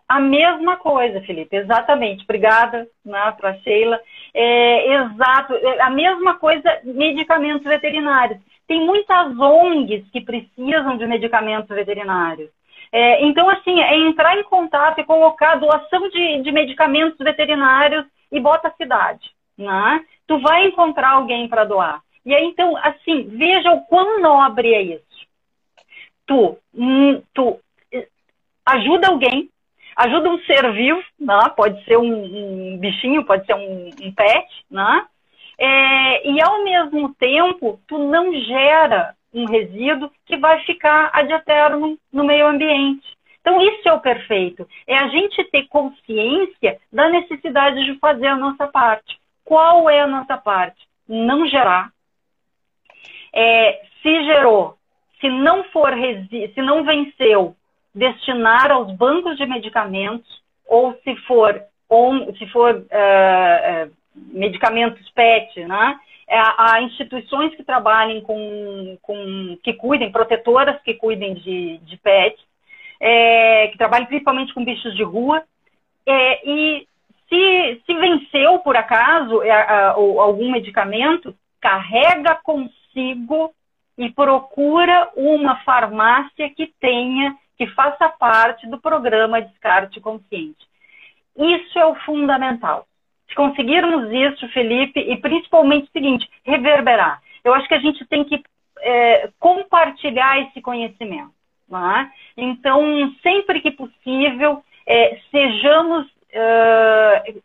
A 0.08 0.20
mesma 0.20 0.76
coisa, 0.76 1.22
Felipe, 1.22 1.56
exatamente. 1.56 2.24
Obrigada 2.26 2.86
né, 3.06 3.34
para 3.40 3.52
a 3.52 3.58
Sheila. 3.60 3.98
É, 4.34 4.96
exato, 4.96 5.54
é, 5.54 5.82
a 5.82 5.90
mesma 5.90 6.34
coisa, 6.34 6.82
medicamentos 6.84 7.64
veterinários. 7.64 8.38
Tem 8.68 8.86
muitas 8.86 9.40
ONGs 9.40 10.10
que 10.12 10.20
precisam 10.20 10.98
de 10.98 11.08
medicamentos 11.08 11.70
veterinários. 11.74 12.50
É, 12.92 13.24
então, 13.24 13.50
assim, 13.50 13.80
é 13.80 13.98
entrar 14.00 14.38
em 14.38 14.44
contato 14.44 15.00
e 15.00 15.06
colocar 15.06 15.56
doação 15.56 16.10
de, 16.10 16.42
de 16.42 16.52
medicamentos 16.52 17.18
veterinários 17.18 18.06
e 18.30 18.38
bota 18.38 18.68
a 18.68 18.74
cidade. 18.74 19.32
Né? 19.58 20.04
Tu 20.28 20.38
vai 20.40 20.68
encontrar 20.68 21.12
alguém 21.12 21.48
para 21.48 21.64
doar. 21.64 22.02
E 22.26 22.34
aí, 22.34 22.46
então, 22.46 22.78
assim, 22.78 23.24
veja 23.30 23.72
o 23.72 23.82
quão 23.86 24.22
nobre 24.22 24.74
é 24.74 24.82
isso. 24.82 25.28
Tu, 26.26 26.58
hum, 26.74 27.22
tu 27.34 27.60
eh, 27.92 28.08
ajuda 28.66 29.08
alguém, 29.08 29.50
ajuda 29.96 30.30
um 30.30 30.40
ser 30.44 30.72
vivo, 30.74 31.04
né? 31.20 31.52
pode 31.56 31.84
ser 31.86 31.98
um, 31.98 32.74
um 32.74 32.78
bichinho, 32.78 33.26
pode 33.26 33.46
ser 33.46 33.56
um, 33.56 33.90
um 34.02 34.14
pet, 34.14 34.48
né? 34.70 35.06
é, 35.62 36.28
e 36.28 36.42
ao 36.42 36.64
mesmo 36.64 37.14
tempo 37.14 37.80
tu 37.88 38.00
não 38.00 38.34
gera 38.34 39.16
um 39.32 39.46
resíduo 39.46 40.12
que 40.26 40.36
vai 40.36 40.60
ficar 40.66 41.12
ad 41.14 41.32
eterno 41.32 42.00
no 42.12 42.24
meio 42.24 42.48
ambiente. 42.48 43.08
Então, 43.40 43.62
isso 43.62 43.88
é 43.88 43.94
o 43.94 44.00
perfeito. 44.00 44.68
É 44.88 44.98
a 44.98 45.08
gente 45.08 45.44
ter 45.46 45.68
consciência 45.68 46.80
da 46.92 47.10
necessidade 47.10 47.86
de 47.86 47.98
fazer 48.00 48.28
a 48.28 48.36
nossa 48.36 48.68
parte. 48.68 49.20
Qual 49.46 49.90
é 49.90 50.02
a 50.02 50.08
nossa 50.08 50.36
parte? 50.38 50.88
Não 51.08 51.48
gerar. 51.48 51.92
É, 53.34 53.82
se 54.02 54.26
gerou, 54.26 54.78
se 55.20 55.30
não 55.30 55.64
for 55.66 55.94
se 56.54 56.62
não 56.62 56.84
venceu, 56.84 57.56
destinar 57.94 58.72
aos 58.72 58.92
bancos 58.96 59.38
de 59.38 59.46
medicamentos 59.46 60.42
ou 60.68 60.94
se 61.04 61.16
for 61.28 61.62
se 62.38 62.48
for 62.48 62.76
uh, 62.76 63.92
medicamentos 64.16 65.10
PET, 65.10 65.66
né? 65.66 66.00
Há 66.30 66.80
é, 66.80 66.84
instituições 66.84 67.54
que 67.56 67.64
trabalhem 67.64 68.22
com, 68.22 68.98
com 69.02 69.58
que 69.62 69.74
cuidem, 69.74 70.10
protetoras 70.10 70.82
que 70.82 70.94
cuidem 70.94 71.34
de, 71.34 71.78
de 71.80 71.98
PET, 71.98 72.38
é, 73.02 73.68
que 73.68 73.78
trabalhem 73.78 74.08
principalmente 74.08 74.54
com 74.54 74.64
bichos 74.64 74.96
de 74.96 75.04
rua, 75.04 75.44
é, 76.06 76.50
e 76.50 76.88
se, 77.28 77.82
se 77.86 77.94
venceu 77.94 78.60
por 78.60 78.78
acaso 78.78 79.44
é, 79.44 79.88
algum 79.90 80.50
medicamento, 80.50 81.36
carrega 81.62 82.36
consigo 82.44 83.54
e 83.98 84.10
procura 84.10 85.10
uma 85.16 85.58
farmácia 85.64 86.50
que 86.50 86.74
tenha, 86.80 87.38
que 87.58 87.68
faça 87.68 88.10
parte 88.10 88.68
do 88.68 88.80
programa 88.80 89.42
Descarte 89.42 90.00
Consciente. 90.02 90.66
Isso 91.38 91.78
é 91.78 91.86
o 91.86 91.96
fundamental. 91.96 92.88
Se 93.30 93.36
conseguirmos 93.36 94.12
isso, 94.12 94.48
Felipe, 94.50 95.00
e 95.00 95.16
principalmente 95.18 95.88
o 95.88 95.92
seguinte, 95.92 96.30
reverberar. 96.44 97.22
Eu 97.44 97.54
acho 97.54 97.68
que 97.68 97.74
a 97.74 97.80
gente 97.80 98.06
tem 98.06 98.24
que 98.26 98.44
é, 98.80 99.30
compartilhar 99.40 100.42
esse 100.42 100.62
conhecimento. 100.62 101.32
É? 101.74 102.10
Então, 102.36 103.16
sempre 103.24 103.62
que 103.62 103.72
possível, 103.72 104.62
é, 104.86 105.18
sejamos 105.32 106.06
uh, 106.06 107.42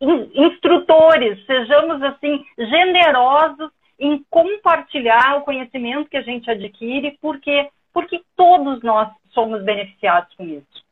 instrutores, 0.00 1.44
sejamos 1.46 2.02
assim 2.02 2.44
generosos 2.58 3.70
em 3.98 4.24
compartilhar 4.28 5.38
o 5.38 5.42
conhecimento 5.42 6.10
que 6.10 6.16
a 6.16 6.22
gente 6.22 6.50
adquire, 6.50 7.18
porque 7.20 7.68
porque 7.96 8.20
todos 8.36 8.82
nós 8.82 9.10
somos 9.30 9.64
beneficiados 9.64 10.34
com 10.34 10.44
isso. 10.44 10.84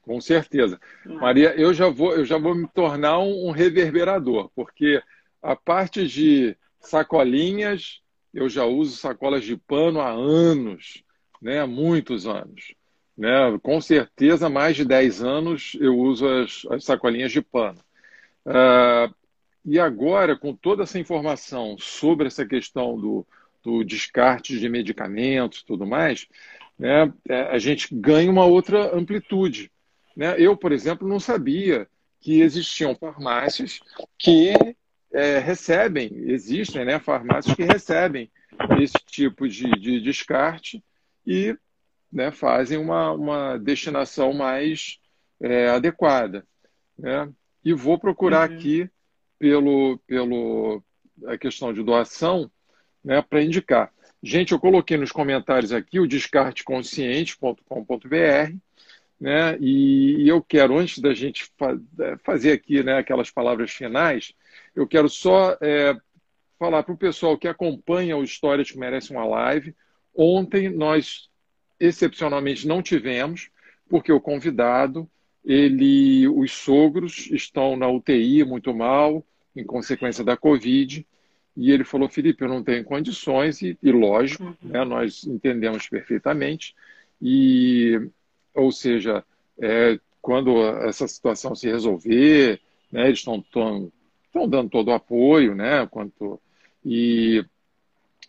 Com 0.00 0.18
certeza. 0.22 0.80
Maria, 1.04 1.54
eu 1.54 1.74
já 1.74 1.90
vou, 1.90 2.14
eu 2.14 2.24
já 2.24 2.38
vou 2.38 2.54
me 2.54 2.66
tornar 2.68 3.18
um, 3.18 3.48
um 3.48 3.50
reverberador, 3.50 4.50
porque 4.54 5.02
a 5.42 5.54
parte 5.54 6.08
de 6.08 6.56
sacolinhas, 6.80 8.00
eu 8.32 8.48
já 8.48 8.64
uso 8.64 8.96
sacolas 8.96 9.44
de 9.44 9.54
pano 9.54 10.00
há 10.00 10.08
anos, 10.08 11.04
né? 11.42 11.60
há 11.60 11.66
muitos 11.66 12.26
anos. 12.26 12.74
Né? 13.18 13.30
Com 13.62 13.78
certeza, 13.78 14.48
mais 14.48 14.76
de 14.76 14.84
10 14.86 15.22
anos 15.22 15.76
eu 15.78 15.94
uso 15.94 16.26
as, 16.26 16.62
as 16.70 16.84
sacolinhas 16.84 17.32
de 17.32 17.42
pano. 17.42 17.80
Uh, 18.46 19.12
e 19.64 19.80
agora, 19.80 20.36
com 20.36 20.54
toda 20.54 20.84
essa 20.84 20.98
informação 20.98 21.76
sobre 21.78 22.28
essa 22.28 22.46
questão 22.46 22.96
do, 22.96 23.26
do 23.62 23.82
descarte 23.82 24.58
de 24.58 24.68
medicamentos 24.68 25.58
e 25.58 25.66
tudo 25.66 25.84
mais, 25.84 26.28
né, 26.78 27.12
é, 27.28 27.42
a 27.42 27.58
gente 27.58 27.92
ganha 27.92 28.30
uma 28.30 28.44
outra 28.44 28.96
amplitude. 28.96 29.72
Né? 30.16 30.36
Eu, 30.38 30.56
por 30.56 30.70
exemplo, 30.70 31.08
não 31.08 31.18
sabia 31.18 31.88
que 32.20 32.40
existiam 32.40 32.94
farmácias 32.94 33.80
que 34.16 34.52
é, 35.12 35.38
recebem, 35.38 36.10
existem 36.26 36.84
né, 36.84 37.00
farmácias 37.00 37.54
que 37.56 37.64
recebem 37.64 38.30
esse 38.80 38.98
tipo 39.06 39.48
de, 39.48 39.68
de 39.72 40.00
descarte 40.00 40.82
e 41.26 41.56
né, 42.12 42.30
fazem 42.30 42.78
uma, 42.78 43.10
uma 43.12 43.58
destinação 43.58 44.32
mais 44.32 45.00
é, 45.40 45.68
adequada. 45.68 46.46
Né? 46.96 47.28
E 47.66 47.74
vou 47.74 47.98
procurar 47.98 48.48
uhum. 48.48 48.56
aqui 48.56 48.88
pelo, 49.40 49.98
pelo 50.06 50.80
a 51.26 51.36
questão 51.36 51.72
de 51.72 51.82
doação 51.82 52.48
né, 53.02 53.20
para 53.20 53.42
indicar. 53.42 53.92
Gente, 54.22 54.52
eu 54.52 54.60
coloquei 54.60 54.96
nos 54.96 55.10
comentários 55.10 55.72
aqui 55.72 55.98
o 55.98 56.06
descarteconsciente.com.br, 56.06 58.56
né, 59.18 59.58
e, 59.58 60.22
e, 60.22 60.28
eu 60.28 60.40
quero, 60.40 60.78
antes 60.78 61.00
da 61.00 61.12
gente 61.12 61.50
fa 61.58 61.76
é, 61.98 62.16
fazer 62.18 62.52
aqui 62.52 62.84
né, 62.84 62.98
aquelas 62.98 63.32
palavras 63.32 63.72
finais, 63.72 64.32
eu 64.72 64.86
quero 64.86 65.08
só 65.08 65.58
é, 65.60 65.92
falar 66.60 66.84
para 66.84 66.94
o 66.94 66.96
pessoal 66.96 67.36
que 67.36 67.48
acompanha 67.48 68.16
o 68.16 68.22
Histórias 68.22 68.70
que 68.70 68.78
Merecem 68.78 69.16
uma 69.16 69.26
Live. 69.26 69.74
Ontem 70.14 70.68
nós, 70.68 71.28
excepcionalmente, 71.80 72.64
não 72.64 72.80
tivemos, 72.80 73.50
porque 73.88 74.12
o 74.12 74.20
convidado 74.20 75.10
ele, 75.46 76.26
os 76.26 76.50
sogros 76.50 77.30
estão 77.30 77.76
na 77.76 77.88
UTI 77.88 78.42
muito 78.42 78.74
mal, 78.74 79.24
em 79.54 79.64
consequência 79.64 80.24
da 80.24 80.36
Covid, 80.36 81.06
e 81.56 81.70
ele 81.70 81.84
falou, 81.84 82.08
Felipe, 82.08 82.42
eu 82.44 82.48
não 82.48 82.64
tenho 82.64 82.84
condições, 82.84 83.62
e, 83.62 83.78
e 83.80 83.92
lógico, 83.92 84.44
uhum. 84.44 84.54
né, 84.60 84.84
nós 84.84 85.24
entendemos 85.24 85.88
perfeitamente, 85.88 86.74
e, 87.22 88.10
ou 88.52 88.72
seja, 88.72 89.24
é, 89.58 89.98
quando 90.20 90.66
essa 90.80 91.06
situação 91.06 91.54
se 91.54 91.68
resolver, 91.68 92.60
né, 92.90 93.06
eles 93.06 93.20
estão 93.20 93.42
dando 94.48 94.68
todo 94.68 94.88
o 94.88 94.94
apoio, 94.94 95.54
né, 95.54 95.86
quanto, 95.86 96.40
e, 96.84 97.42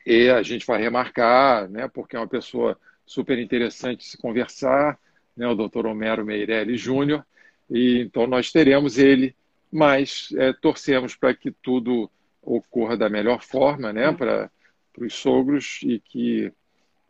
e 0.05 0.29
a 0.29 0.43
gente 0.43 0.65
vai 0.67 0.79
remarcar, 0.79 1.67
né, 1.67 1.87
porque 1.87 2.15
é 2.15 2.19
uma 2.19 2.27
pessoa 2.27 2.79
super 3.05 3.39
interessante 3.39 4.05
se 4.05 4.17
conversar, 4.17 4.99
né, 5.37 5.47
o 5.47 5.55
doutor 5.55 5.85
Homero 5.85 6.25
Meirelles 6.25 6.81
Júnior, 6.81 7.23
e 7.69 7.99
então 7.99 8.25
nós 8.25 8.51
teremos 8.51 8.97
ele, 8.97 9.35
mas 9.71 10.29
é, 10.37 10.51
torcemos 10.53 11.15
para 11.15 11.33
que 11.33 11.51
tudo 11.51 12.09
ocorra 12.41 12.97
da 12.97 13.09
melhor 13.09 13.43
forma, 13.43 13.93
né, 13.93 14.11
para 14.11 14.49
os 14.97 15.13
sogros 15.13 15.79
e 15.83 15.99
que 15.99 16.51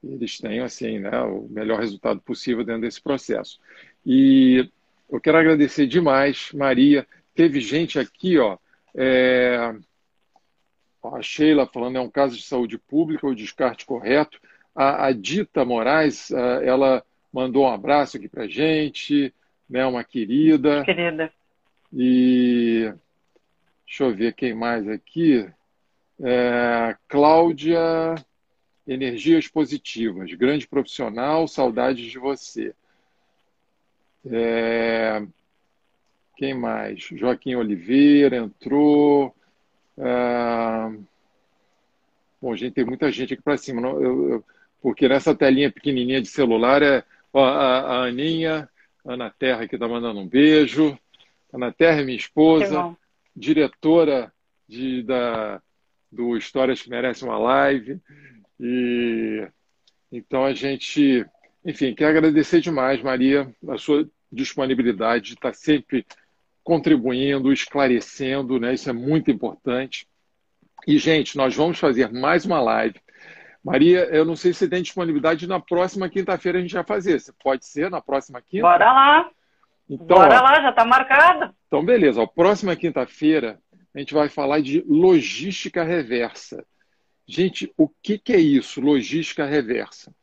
eles 0.03 0.37
tenham 0.39 0.65
assim, 0.65 0.99
né, 0.99 1.21
o 1.21 1.47
melhor 1.49 1.79
resultado 1.79 2.19
possível 2.21 2.63
dentro 2.63 2.81
desse 2.81 3.01
processo. 3.01 3.59
E 4.05 4.69
eu 5.09 5.21
quero 5.21 5.37
agradecer 5.37 5.87
demais, 5.87 6.51
Maria. 6.53 7.07
Teve 7.33 7.61
gente 7.61 7.99
aqui, 7.99 8.37
ó, 8.37 8.57
é... 8.95 9.75
a 11.03 11.21
Sheila 11.21 11.67
falando 11.67 11.97
é 11.97 12.01
um 12.01 12.09
caso 12.09 12.35
de 12.35 12.43
saúde 12.43 12.77
pública, 12.77 13.27
o 13.27 13.35
descarte 13.35 13.85
correto. 13.85 14.39
A, 14.75 15.07
a 15.07 15.11
Dita 15.11 15.63
Moraes, 15.65 16.31
ela 16.31 17.03
mandou 17.31 17.65
um 17.65 17.71
abraço 17.71 18.17
aqui 18.17 18.27
para 18.27 18.47
gente, 18.47 19.33
né? 19.69 19.85
Uma 19.85 20.03
querida. 20.03 20.83
Querida. 20.83 21.31
E 21.93 22.91
deixa 23.85 24.03
eu 24.03 24.13
ver 24.13 24.33
quem 24.33 24.53
mais 24.53 24.87
aqui. 24.87 25.49
É, 26.19 26.95
Cláudia 27.07 28.15
Energias 28.87 29.47
Positivas, 29.47 30.33
grande 30.33 30.67
profissional, 30.67 31.47
saudades 31.47 32.09
de 32.09 32.17
você. 32.17 32.73
É, 34.25 35.21
quem 36.35 36.53
mais? 36.53 37.01
Joaquim 37.01 37.55
Oliveira 37.55 38.37
entrou. 38.37 39.35
É, 39.97 40.97
bom, 42.41 42.55
gente, 42.55 42.73
tem 42.73 42.85
muita 42.85 43.11
gente 43.11 43.33
aqui 43.33 43.43
para 43.43 43.57
cima. 43.57 43.81
Não, 43.81 44.01
eu, 44.01 44.29
eu, 44.31 44.45
porque 44.81 45.07
nessa 45.07 45.35
telinha 45.35 45.71
pequenininha 45.71 46.21
de 46.21 46.27
celular 46.27 46.81
é 46.81 47.03
Ó, 47.37 47.45
a, 47.45 47.81
a 47.81 48.05
Aninha, 48.05 48.67
Ana 49.05 49.29
Terra, 49.29 49.67
que 49.67 49.75
está 49.75 49.87
mandando 49.87 50.19
um 50.19 50.27
beijo. 50.27 50.97
Ana 51.53 51.71
Terra 51.71 52.01
é 52.01 52.03
minha 52.03 52.17
esposa, 52.17 52.97
diretora 53.35 54.33
de, 54.67 55.03
da, 55.03 55.61
do 56.11 56.35
Histórias 56.35 56.81
que 56.81 56.89
Merecem 56.89 57.27
uma 57.29 57.37
Live. 57.37 58.01
E 58.59 59.47
então 60.11 60.45
a 60.45 60.51
gente, 60.51 61.27
enfim, 61.63 61.93
quer 61.93 62.07
agradecer 62.07 62.59
demais, 62.59 63.03
Maria, 63.03 63.47
a 63.69 63.77
sua 63.77 64.09
disponibilidade 64.31 65.25
de 65.25 65.33
estar 65.35 65.53
sempre 65.53 66.07
contribuindo, 66.63 67.53
esclarecendo, 67.53 68.59
né? 68.59 68.73
Isso 68.73 68.89
é 68.89 68.93
muito 68.93 69.29
importante. 69.29 70.07
E, 70.87 70.97
gente, 70.97 71.37
nós 71.37 71.55
vamos 71.55 71.77
fazer 71.77 72.11
mais 72.11 72.45
uma 72.47 72.59
live 72.59 72.99
Maria, 73.67 74.05
eu 74.05 74.23
não 74.23 74.37
sei 74.37 74.53
se 74.53 74.69
tem 74.69 74.81
disponibilidade 74.81 75.45
na 75.45 75.59
próxima 75.59 76.07
quinta-feira 76.07 76.57
a 76.57 76.61
gente 76.61 76.73
vai 76.73 76.85
fazer. 76.85 77.21
Pode 77.43 77.65
ser 77.65 77.91
na 77.91 77.99
próxima 77.99 78.41
quinta? 78.41 78.61
Bora 78.63 78.93
lá. 78.93 79.29
Então, 79.89 80.17
Bora 80.17 80.39
ó, 80.39 80.41
lá, 80.41 80.61
já 80.61 80.69
está 80.69 80.85
marcado. 80.85 81.53
Então, 81.67 81.83
beleza. 81.83 82.23
A 82.23 82.27
próxima 82.27 82.77
quinta-feira 82.77 83.59
a 83.93 83.99
gente 83.99 84.13
vai 84.13 84.29
falar 84.29 84.61
de 84.61 84.81
logística 84.87 85.83
reversa. 85.83 86.65
Gente, 87.27 87.69
o 87.75 87.89
que, 87.89 88.17
que 88.17 88.31
é 88.31 88.39
isso, 88.39 88.79
logística 88.79 89.45
reversa? 89.45 90.15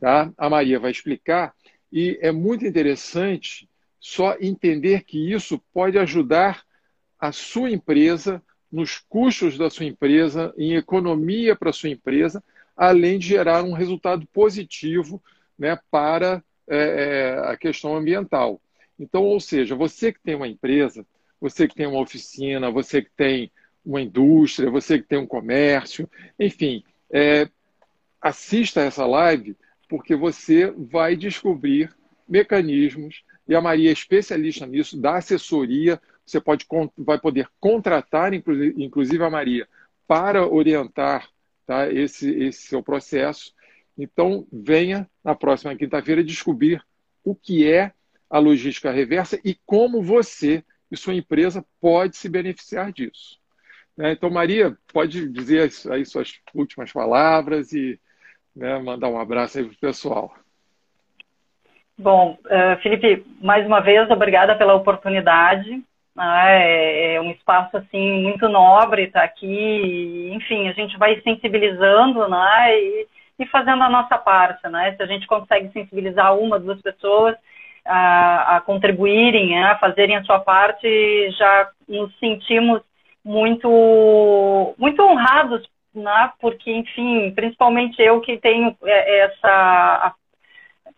Tá? 0.00 0.32
A 0.38 0.48
Maria 0.48 0.80
vai 0.80 0.90
explicar 0.90 1.52
e 1.92 2.18
é 2.22 2.32
muito 2.32 2.64
interessante 2.64 3.68
só 4.00 4.36
entender 4.40 5.04
que 5.04 5.32
isso 5.32 5.62
pode 5.70 5.98
ajudar 5.98 6.62
a 7.20 7.30
sua 7.30 7.70
empresa 7.70 8.42
nos 8.72 8.98
custos 8.98 9.58
da 9.58 9.68
sua 9.68 9.84
empresa, 9.84 10.54
em 10.56 10.76
economia 10.76 11.54
para 11.54 11.68
a 11.68 11.74
sua 11.74 11.90
empresa, 11.90 12.42
além 12.76 13.18
de 13.18 13.28
gerar 13.28 13.62
um 13.62 13.72
resultado 13.72 14.26
positivo 14.26 15.22
né, 15.58 15.78
para 15.90 16.42
é, 16.68 16.76
é, 16.76 17.50
a 17.50 17.56
questão 17.56 17.96
ambiental. 17.96 18.60
Então, 18.98 19.22
ou 19.22 19.40
seja, 19.40 19.74
você 19.74 20.12
que 20.12 20.20
tem 20.20 20.34
uma 20.34 20.48
empresa, 20.48 21.06
você 21.40 21.66
que 21.66 21.74
tem 21.74 21.86
uma 21.86 22.00
oficina, 22.00 22.70
você 22.70 23.02
que 23.02 23.10
tem 23.16 23.50
uma 23.84 24.00
indústria, 24.00 24.70
você 24.70 24.98
que 24.98 25.06
tem 25.06 25.18
um 25.18 25.26
comércio, 25.26 26.08
enfim, 26.38 26.82
é, 27.10 27.48
assista 28.20 28.80
essa 28.80 29.06
live 29.06 29.56
porque 29.88 30.16
você 30.16 30.72
vai 30.76 31.16
descobrir 31.16 31.94
mecanismos 32.28 33.22
e 33.48 33.54
a 33.54 33.60
Maria 33.60 33.90
é 33.90 33.92
especialista 33.92 34.66
nisso, 34.66 35.00
dá 35.00 35.16
assessoria, 35.16 36.00
você 36.24 36.40
pode, 36.40 36.66
vai 36.98 37.20
poder 37.20 37.48
contratar, 37.60 38.34
inclusive 38.34 39.22
a 39.22 39.30
Maria, 39.30 39.68
para 40.08 40.44
orientar 40.44 41.28
tá, 41.66 41.90
esse, 41.92 42.30
esse 42.30 42.68
seu 42.68 42.82
processo. 42.82 43.52
Então, 43.98 44.46
venha 44.52 45.08
na 45.24 45.34
próxima 45.34 45.74
quinta-feira 45.74 46.22
descobrir 46.22 46.82
o 47.24 47.34
que 47.34 47.70
é 47.70 47.92
a 48.30 48.38
logística 48.38 48.90
reversa 48.90 49.40
e 49.44 49.56
como 49.66 50.02
você 50.02 50.64
e 50.90 50.96
sua 50.96 51.14
empresa 51.14 51.64
pode 51.80 52.16
se 52.16 52.28
beneficiar 52.28 52.92
disso. 52.92 53.38
Né? 53.96 54.12
Então, 54.12 54.30
Maria, 54.30 54.76
pode 54.92 55.28
dizer 55.28 55.70
aí 55.90 56.04
suas 56.04 56.40
últimas 56.54 56.92
palavras 56.92 57.72
e 57.72 57.98
né, 58.54 58.78
mandar 58.78 59.08
um 59.08 59.18
abraço 59.18 59.58
aí 59.58 59.64
para 59.64 59.74
o 59.74 59.78
pessoal. 59.78 60.34
Bom, 61.98 62.38
uh, 62.44 62.82
Felipe, 62.82 63.26
mais 63.40 63.66
uma 63.66 63.80
vez, 63.80 64.10
obrigada 64.10 64.54
pela 64.56 64.74
oportunidade. 64.74 65.82
Né? 66.16 66.62
É, 66.62 67.14
é 67.14 67.20
um 67.20 67.30
espaço 67.30 67.76
assim 67.76 68.22
muito 68.22 68.48
nobre 68.48 69.04
estar 69.04 69.22
aqui. 69.22 70.30
Enfim, 70.32 70.68
a 70.68 70.72
gente 70.72 70.96
vai 70.96 71.20
sensibilizando, 71.20 72.26
né? 72.28 72.78
E, 72.78 73.06
e 73.40 73.46
fazendo 73.46 73.82
a 73.82 73.90
nossa 73.90 74.16
parte, 74.16 74.66
né? 74.68 74.94
Se 74.96 75.02
a 75.02 75.06
gente 75.06 75.26
consegue 75.26 75.70
sensibilizar 75.72 76.36
uma, 76.36 76.58
duas 76.58 76.80
pessoas 76.80 77.36
a, 77.84 78.56
a 78.56 78.60
contribuírem, 78.62 79.50
né? 79.50 79.64
a 79.64 79.78
fazerem 79.78 80.16
a 80.16 80.24
sua 80.24 80.40
parte, 80.40 81.30
já 81.32 81.68
nos 81.86 82.16
sentimos 82.18 82.80
muito, 83.24 84.74
muito 84.78 85.02
honrados, 85.02 85.68
né? 85.94 86.32
Porque, 86.40 86.72
enfim, 86.72 87.30
principalmente 87.32 88.00
eu 88.00 88.20
que 88.20 88.38
tenho 88.38 88.74
é, 88.84 89.18
essa 89.20 90.14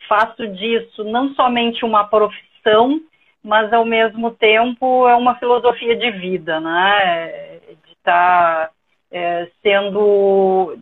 faço 0.09 0.47
disso 0.49 1.05
não 1.05 1.35
somente 1.35 1.85
uma 1.85 2.05
profissão, 2.05 3.01
mas 3.49 3.73
ao 3.73 3.83
mesmo 3.83 4.31
tempo 4.33 5.09
é 5.09 5.15
uma 5.15 5.35
filosofia 5.37 5.97
de 5.97 6.11
vida, 6.11 6.61
né? 6.61 7.61
De 7.83 7.93
estar 7.93 8.67
tá, 8.67 8.71
é, 9.11 9.49
sendo, 9.63 10.77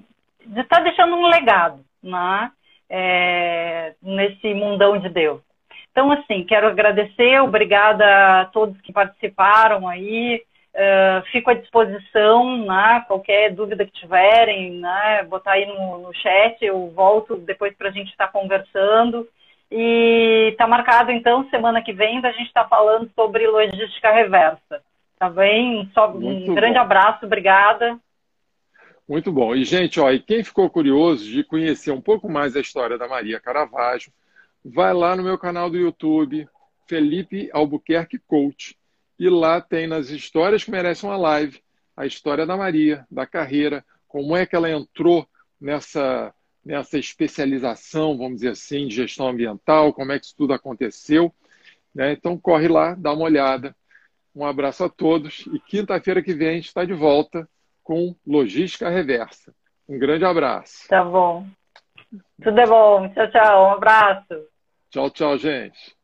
de 0.45 0.61
estar 0.61 0.79
tá 0.79 0.83
deixando 0.83 1.15
um 1.15 1.29
legado, 1.29 1.79
né? 2.03 2.51
É, 2.91 3.95
nesse 4.03 4.53
mundão 4.53 4.99
de 4.99 5.09
Deus. 5.09 5.41
Então, 5.93 6.11
assim, 6.11 6.43
quero 6.43 6.67
agradecer, 6.67 7.41
obrigada 7.41 8.41
a 8.41 8.47
todos 8.47 8.81
que 8.81 8.93
participaram 8.93 9.87
aí. 9.87 10.43
Uh, 10.75 11.25
fico 11.31 11.51
à 11.51 11.55
disposição, 11.55 12.59
né? 12.67 13.05
Qualquer 13.07 13.55
dúvida 13.55 13.87
que 13.87 13.93
tiverem, 13.93 14.73
né? 14.73 15.23
Botar 15.23 15.53
aí 15.53 15.67
no, 15.67 15.99
no 15.99 16.13
chat, 16.15 16.63
eu 16.63 16.91
volto 16.91 17.37
depois 17.37 17.75
para 17.77 17.91
a 17.91 17.93
gente 17.93 18.11
estar 18.11 18.27
tá 18.27 18.33
conversando. 18.33 19.27
E 19.71 20.51
está 20.53 20.67
marcado, 20.67 21.11
então, 21.11 21.49
semana 21.51 21.83
que 21.83 21.93
vem, 21.93 22.19
a 22.25 22.33
gente 22.33 22.47
está 22.47 22.67
falando 22.67 23.11
sobre 23.15 23.47
logística 23.47 24.13
reversa. 24.13 24.83
Tá 25.19 25.29
bem? 25.29 25.91
Só 25.95 26.11
um 26.11 26.55
grande 26.55 26.75
bom. 26.75 26.81
abraço, 26.81 27.27
obrigada. 27.27 27.99
Muito 29.09 29.33
bom. 29.33 29.55
E, 29.55 29.65
gente, 29.65 29.99
ó, 30.01 30.11
e 30.11 30.21
quem 30.21 30.45
ficou 30.45 30.69
curioso 30.69 31.25
de 31.25 31.43
conhecer 31.43 31.91
um 31.91 32.01
pouco 32.01 32.29
mais 32.29 32.57
a 32.57 32.61
história 32.61 32.99
da 32.99 33.09
Maria 33.09 33.41
Caravaggio, 33.41 34.13
vai 34.65 34.93
lá 34.93 35.17
no 35.17 35.23
meu 35.23 35.39
canal 35.39 35.71
do 35.71 35.79
YouTube, 35.79 36.49
Felipe 36.87 37.49
Albuquerque 37.53 38.19
Coach 38.19 38.77
e 39.19 39.29
lá 39.29 39.61
tem 39.61 39.87
nas 39.87 40.11
histórias 40.11 40.65
que 40.65 40.71
merecem 40.71 41.09
uma 41.09 41.17
live 41.17 41.61
a 41.97 42.05
história 42.05 42.45
da 42.45 42.57
Maria, 42.57 43.07
da 43.11 43.27
carreira, 43.27 43.83
como 44.07 44.37
é 44.37 44.45
que 44.45 44.55
ela 44.55 44.71
entrou 44.71 45.27
nessa, 45.59 46.35
nessa 46.67 46.99
especialização, 46.99 48.19
vamos 48.19 48.37
dizer 48.37 48.51
assim, 48.51 48.89
de 48.89 48.97
gestão 48.97 49.29
ambiental, 49.29 49.95
como 49.95 50.11
é 50.11 50.19
que 50.19 50.27
isso 50.27 50.35
tudo 50.37 50.53
aconteceu. 50.53 51.33
Né? 51.95 52.13
Então, 52.13 52.37
corre 52.37 52.67
lá, 52.67 52.95
dá 52.95 53.13
uma 53.13 53.23
olhada. 53.23 53.75
Um 54.35 54.45
abraço 54.45 54.83
a 54.85 54.89
todos 54.89 55.47
e 55.53 55.61
quinta-feira 55.61 56.21
que 56.21 56.35
vem 56.35 56.49
a 56.49 56.53
gente 56.55 56.67
está 56.67 56.85
de 56.85 56.93
volta 56.93 57.49
com 57.85 58.17
Logística 58.27 58.91
Reversa. 58.91 59.55
Um 59.89 59.97
grande 59.97 60.25
abraço. 60.25 60.89
Tá 60.89 61.05
bom. 61.05 61.47
Tudo 62.43 62.61
é 62.61 62.67
bom. 62.67 63.09
Tchau, 63.11 63.31
tchau. 63.31 63.69
Um 63.69 63.73
abraço. 63.73 64.47
Tchau, 64.91 65.11
tchau, 65.11 65.39
gente. 65.39 65.97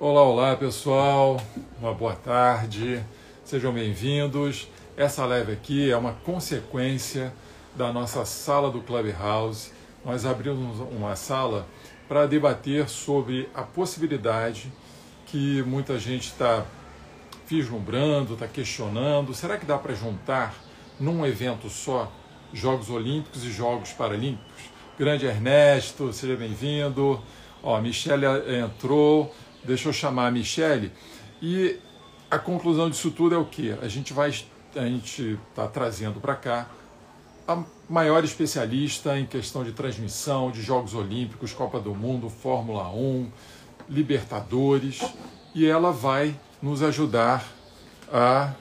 Olá, 0.00 0.22
olá 0.22 0.56
pessoal, 0.56 1.38
uma 1.80 1.92
boa 1.92 2.14
tarde, 2.14 3.02
sejam 3.44 3.72
bem-vindos. 3.72 4.68
Essa 4.96 5.24
live 5.26 5.52
aqui 5.52 5.90
é 5.90 5.96
uma 5.96 6.12
consequência 6.12 7.32
da 7.78 7.92
nossa 7.92 8.24
sala 8.24 8.72
do 8.72 8.80
Clubhouse. 8.80 9.70
Nós 10.04 10.26
abrimos 10.26 10.80
uma 10.80 11.14
sala 11.14 11.64
para 12.08 12.26
debater 12.26 12.88
sobre 12.88 13.48
a 13.54 13.62
possibilidade 13.62 14.72
que 15.26 15.62
muita 15.62 15.96
gente 15.96 16.26
está 16.26 16.66
vislumbrando, 17.46 18.34
está 18.34 18.48
questionando: 18.48 19.32
será 19.32 19.56
que 19.56 19.64
dá 19.64 19.78
para 19.78 19.94
juntar 19.94 20.56
num 20.98 21.24
evento 21.24 21.70
só 21.70 22.10
Jogos 22.52 22.90
Olímpicos 22.90 23.44
e 23.44 23.52
Jogos 23.52 23.92
Paralímpicos? 23.92 24.64
Grande 24.98 25.26
Ernesto, 25.26 26.12
seja 26.12 26.34
bem-vindo. 26.34 27.22
Ó, 27.62 27.76
a 27.76 27.80
Michelle 27.80 28.26
entrou. 28.60 29.32
Deixa 29.62 29.88
eu 29.88 29.92
chamar 29.92 30.26
a 30.26 30.30
Michele. 30.32 30.90
E 31.40 31.78
a 32.28 32.40
conclusão 32.40 32.90
disso 32.90 33.12
tudo 33.12 33.36
é 33.36 33.38
o 33.38 33.44
que? 33.44 33.70
A 33.80 33.86
gente 33.86 34.12
vai, 34.12 34.34
a 34.74 34.84
gente 34.84 35.38
está 35.52 35.68
trazendo 35.68 36.20
para 36.20 36.34
cá 36.34 36.68
a 37.48 37.64
maior 37.88 38.22
especialista 38.24 39.18
em 39.18 39.24
questão 39.24 39.64
de 39.64 39.72
transmissão 39.72 40.50
de 40.50 40.60
Jogos 40.60 40.92
Olímpicos, 40.94 41.54
Copa 41.54 41.80
do 41.80 41.94
Mundo, 41.94 42.28
Fórmula 42.28 42.90
1, 42.90 43.32
Libertadores, 43.88 45.00
e 45.54 45.66
ela 45.66 45.90
vai 45.90 46.38
nos 46.60 46.82
ajudar 46.82 47.42
a 48.12 48.54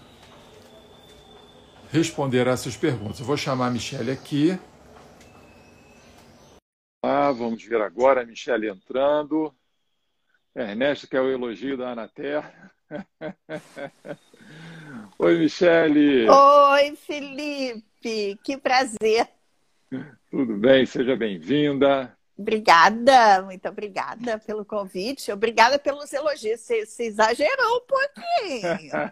responder 1.91 2.47
a 2.47 2.51
essas 2.51 2.77
perguntas. 2.77 3.19
Eu 3.19 3.25
vou 3.25 3.35
chamar 3.35 3.67
a 3.67 3.71
Michelle 3.71 4.09
aqui. 4.09 4.57
Ah, 7.03 7.33
vamos 7.33 7.61
ver 7.65 7.81
agora 7.81 8.21
a 8.21 8.25
Michelle 8.25 8.69
entrando. 8.69 9.53
Ernesto, 10.55 11.09
que 11.09 11.17
é 11.17 11.21
o 11.21 11.29
elogio 11.29 11.75
da 11.75 11.91
Anater. 11.91 12.71
Oi, 15.19 15.39
Michele. 15.39 16.29
Oi, 16.29 16.95
Felipe. 16.95 18.37
Que 18.43 18.55
prazer. 18.55 19.27
Tudo 20.29 20.57
bem? 20.57 20.85
Seja 20.85 21.15
bem-vinda. 21.15 22.15
Obrigada, 22.37 23.41
muito 23.41 23.67
obrigada 23.67 24.37
pelo 24.37 24.63
convite. 24.63 25.31
Obrigada 25.31 25.79
pelos 25.79 26.13
elogios. 26.13 26.59
Você, 26.59 26.85
você 26.85 27.05
exagerou 27.05 27.77
um 27.77 27.81
pouquinho. 27.87 29.11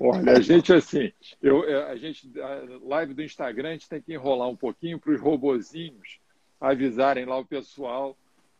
Olha, 0.00 0.32
a 0.32 0.40
gente 0.40 0.72
assim, 0.72 1.12
eu, 1.40 1.86
a 1.86 1.94
gente, 1.94 2.28
a 2.40 2.62
live 2.82 3.14
do 3.14 3.22
Instagram, 3.22 3.68
a 3.68 3.72
gente 3.74 3.88
tem 3.88 4.02
que 4.02 4.12
enrolar 4.12 4.48
um 4.48 4.56
pouquinho 4.56 4.98
para 4.98 5.12
os 5.12 5.20
robozinhos 5.20 6.18
avisarem 6.60 7.26
lá 7.26 7.38
o 7.38 7.46
pessoal 7.46 8.16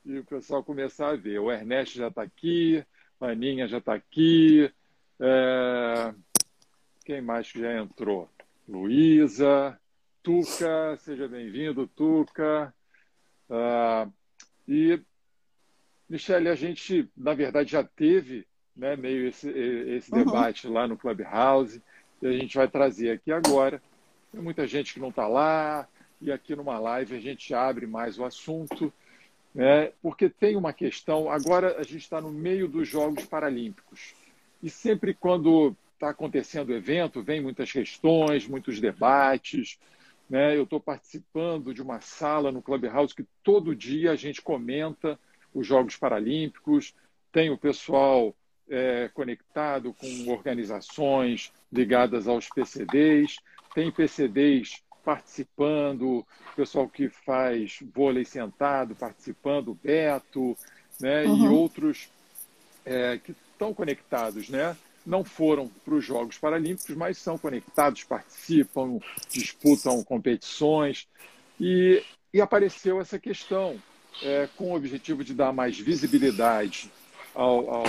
e 0.06 0.16
o 0.16 0.24
pessoal 0.24 0.62
começar 0.62 1.08
a 1.08 1.16
ver. 1.16 1.40
O 1.40 1.50
Ernesto 1.50 1.98
já 1.98 2.06
está 2.06 2.22
aqui, 2.22 2.84
Aninha 3.30 3.66
já 3.66 3.78
está 3.78 3.94
aqui. 3.94 4.70
É... 5.20 6.14
Quem 7.04 7.20
mais 7.20 7.50
que 7.50 7.60
já 7.60 7.78
entrou? 7.78 8.28
Luísa, 8.68 9.78
Tuca, 10.22 10.96
seja 10.98 11.28
bem-vindo, 11.28 11.86
Tuca. 11.86 12.72
Uh, 13.48 14.10
e, 14.66 14.98
Michele, 16.08 16.48
a 16.48 16.54
gente, 16.54 17.06
na 17.14 17.34
verdade, 17.34 17.72
já 17.72 17.84
teve 17.84 18.46
né, 18.74 18.96
meio 18.96 19.28
esse, 19.28 19.50
esse 19.50 20.10
uhum. 20.10 20.24
debate 20.24 20.66
lá 20.66 20.88
no 20.88 20.96
Clubhouse, 20.96 21.82
e 22.22 22.26
a 22.26 22.32
gente 22.32 22.56
vai 22.56 22.66
trazer 22.66 23.10
aqui 23.10 23.30
agora. 23.30 23.82
Tem 24.32 24.40
muita 24.40 24.66
gente 24.66 24.94
que 24.94 25.00
não 25.00 25.10
está 25.10 25.28
lá, 25.28 25.86
e 26.20 26.32
aqui 26.32 26.56
numa 26.56 26.78
live 26.78 27.16
a 27.16 27.20
gente 27.20 27.52
abre 27.52 27.86
mais 27.86 28.18
o 28.18 28.24
assunto 28.24 28.90
né? 29.54 29.92
porque 30.02 30.28
tem 30.28 30.56
uma 30.56 30.72
questão. 30.72 31.30
Agora 31.30 31.78
a 31.78 31.82
gente 31.82 31.98
está 31.98 32.20
no 32.20 32.30
meio 32.30 32.66
dos 32.66 32.88
Jogos 32.88 33.24
Paralímpicos 33.24 34.14
e 34.62 34.68
sempre 34.68 35.14
quando 35.14 35.76
está 35.92 36.10
acontecendo 36.10 36.70
o 36.70 36.74
evento, 36.74 37.22
vem 37.22 37.40
muitas 37.40 37.70
questões, 37.70 38.48
muitos 38.48 38.80
debates. 38.80 39.78
Né? 40.28 40.56
Eu 40.56 40.64
estou 40.64 40.80
participando 40.80 41.72
de 41.72 41.80
uma 41.80 42.00
sala 42.00 42.50
no 42.50 42.62
Clubhouse 42.62 43.14
que 43.14 43.24
todo 43.42 43.76
dia 43.76 44.10
a 44.10 44.16
gente 44.16 44.42
comenta 44.42 45.18
os 45.54 45.66
Jogos 45.66 45.96
Paralímpicos, 45.96 46.94
tem 47.30 47.50
o 47.50 47.58
pessoal 47.58 48.34
é, 48.68 49.08
conectado 49.14 49.94
com 49.94 50.30
organizações 50.30 51.52
ligadas 51.72 52.26
aos 52.26 52.48
PCDs, 52.48 53.36
tem 53.74 53.90
PCDs 53.90 54.82
participando, 55.04 56.26
pessoal 56.56 56.88
que 56.88 57.08
faz 57.08 57.78
vôlei 57.94 58.24
sentado 58.24 58.94
participando, 58.94 59.78
Beto, 59.82 60.56
né, 61.00 61.24
uhum. 61.24 61.44
e 61.44 61.48
outros 61.48 62.08
é, 62.84 63.18
que 63.18 63.34
estão 63.52 63.74
conectados, 63.74 64.48
né? 64.48 64.76
Não 65.06 65.22
foram 65.22 65.68
para 65.84 65.94
os 65.94 66.04
Jogos 66.04 66.38
Paralímpicos, 66.38 66.96
mas 66.96 67.18
são 67.18 67.36
conectados, 67.36 68.04
participam, 68.04 68.98
disputam 69.30 70.02
competições. 70.02 71.06
E, 71.60 72.02
e 72.32 72.40
apareceu 72.40 73.00
essa 73.00 73.18
questão, 73.18 73.80
é, 74.22 74.48
com 74.56 74.72
o 74.72 74.74
objetivo 74.74 75.22
de 75.22 75.34
dar 75.34 75.52
mais 75.52 75.78
visibilidade 75.78 76.90
ao, 77.34 77.68
ao, 77.68 77.84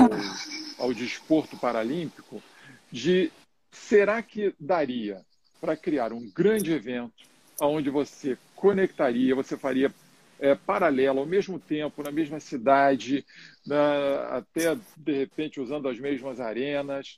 ao 0.79 0.93
desporto 0.93 1.55
paralímpico, 1.55 2.43
de 2.91 3.31
será 3.71 4.21
que 4.21 4.53
daria 4.59 5.23
para 5.59 5.75
criar 5.75 6.13
um 6.13 6.29
grande 6.29 6.71
evento 6.71 7.13
onde 7.61 7.89
você 7.89 8.37
conectaria, 8.55 9.35
você 9.35 9.57
faria 9.57 9.93
é, 10.39 10.55
paralelo, 10.55 11.19
ao 11.19 11.25
mesmo 11.25 11.59
tempo, 11.59 12.03
na 12.03 12.11
mesma 12.11 12.39
cidade, 12.39 13.25
na, 13.65 14.37
até 14.37 14.77
de 14.97 15.13
repente 15.13 15.59
usando 15.59 15.87
as 15.87 15.99
mesmas 15.99 16.39
arenas, 16.39 17.17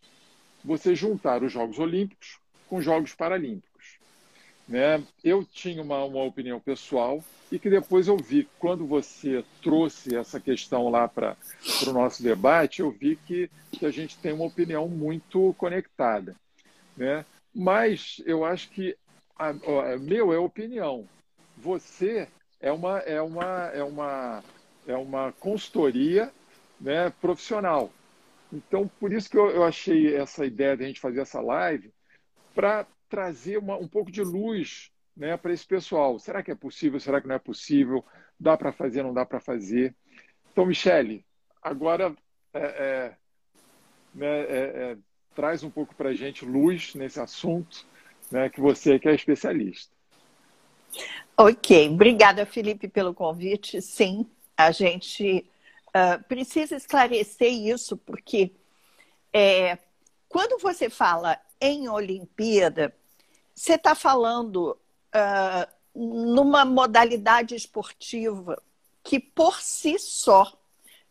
você 0.63 0.95
juntar 0.95 1.43
os 1.43 1.51
Jogos 1.51 1.79
Olímpicos 1.79 2.39
com 2.67 2.77
os 2.77 2.85
Jogos 2.85 3.13
Paralímpicos. 3.13 3.97
Né? 4.67 5.01
Eu 5.23 5.45
tinha 5.45 5.81
uma, 5.81 6.03
uma 6.03 6.23
opinião 6.23 6.59
pessoal 6.59 7.23
e 7.51 7.57
que 7.57 7.69
depois 7.69 8.07
eu 8.07 8.17
vi, 8.17 8.47
quando 8.59 8.85
você 8.85 9.43
trouxe 9.61 10.15
essa 10.15 10.39
questão 10.39 10.89
lá 10.89 11.07
para 11.07 11.37
o 11.87 11.93
nosso 11.93 12.21
debate, 12.21 12.81
eu 12.81 12.91
vi 12.91 13.15
que, 13.15 13.49
que 13.71 13.85
a 13.85 13.91
gente 13.91 14.17
tem 14.17 14.33
uma 14.33 14.45
opinião 14.45 14.87
muito 14.89 15.55
conectada. 15.57 16.35
Né? 16.97 17.25
Mas 17.59 18.21
eu 18.23 18.45
acho 18.45 18.69
que, 18.69 18.95
a, 19.35 19.49
a, 19.49 19.97
meu 19.97 20.31
é 20.31 20.37
opinião. 20.37 21.09
Você 21.57 22.27
é 22.59 22.71
uma, 22.71 22.99
é 22.99 23.19
uma, 23.19 23.71
é 23.73 23.83
uma, 23.83 24.43
é 24.85 24.95
uma 24.95 25.31
consultoria 25.33 26.31
né, 26.79 27.09
profissional. 27.19 27.91
Então, 28.53 28.87
por 28.99 29.11
isso 29.11 29.27
que 29.27 29.35
eu, 29.35 29.49
eu 29.49 29.63
achei 29.63 30.15
essa 30.15 30.45
ideia 30.45 30.77
de 30.77 30.83
a 30.83 30.87
gente 30.87 30.99
fazer 30.99 31.21
essa 31.21 31.41
live, 31.41 31.91
para 32.53 32.85
trazer 33.09 33.57
uma, 33.57 33.75
um 33.75 33.87
pouco 33.87 34.11
de 34.11 34.21
luz 34.21 34.91
né, 35.15 35.35
para 35.35 35.51
esse 35.51 35.65
pessoal. 35.65 36.19
Será 36.19 36.43
que 36.43 36.51
é 36.51 36.55
possível? 36.55 36.99
Será 36.99 37.19
que 37.19 37.27
não 37.27 37.35
é 37.35 37.39
possível? 37.39 38.05
Dá 38.39 38.55
para 38.55 38.71
fazer? 38.71 39.01
Não 39.01 39.15
dá 39.15 39.25
para 39.25 39.39
fazer? 39.39 39.95
Então, 40.51 40.63
Michele, 40.63 41.25
agora 41.59 42.15
é, 42.53 42.59
é, 42.59 43.15
né, 44.13 44.41
é, 44.41 44.91
é 44.91 44.97
traz 45.37 45.61
um 45.61 45.69
pouco 45.69 45.93
para 45.93 46.09
a 46.09 46.15
gente 46.15 46.43
luz 46.43 46.95
nesse 46.95 47.19
assunto, 47.19 47.85
né, 48.31 48.49
que 48.49 48.59
você 48.59 48.97
que 48.97 49.07
é 49.07 49.13
especialista. 49.13 49.93
Ok, 51.37 51.89
obrigada, 51.89 52.43
Felipe, 52.43 52.87
pelo 52.87 53.13
convite. 53.13 53.79
Sim, 53.79 54.25
a 54.57 54.71
gente 54.71 55.45
uh, 55.89 56.23
precisa 56.23 56.75
esclarecer 56.75 57.53
isso, 57.53 57.95
porque 57.97 58.51
é, 59.31 59.77
quando 60.27 60.59
você 60.59 60.89
fala 60.89 61.39
em 61.61 61.87
Olimpíada, 61.87 62.91
você 63.53 63.75
está 63.75 63.93
falando 63.93 64.75
uh, 65.13 65.71
numa 65.93 66.65
modalidade 66.65 67.53
esportiva 67.53 68.59
que 69.03 69.19
por 69.19 69.61
si 69.61 69.99
só 69.99 70.51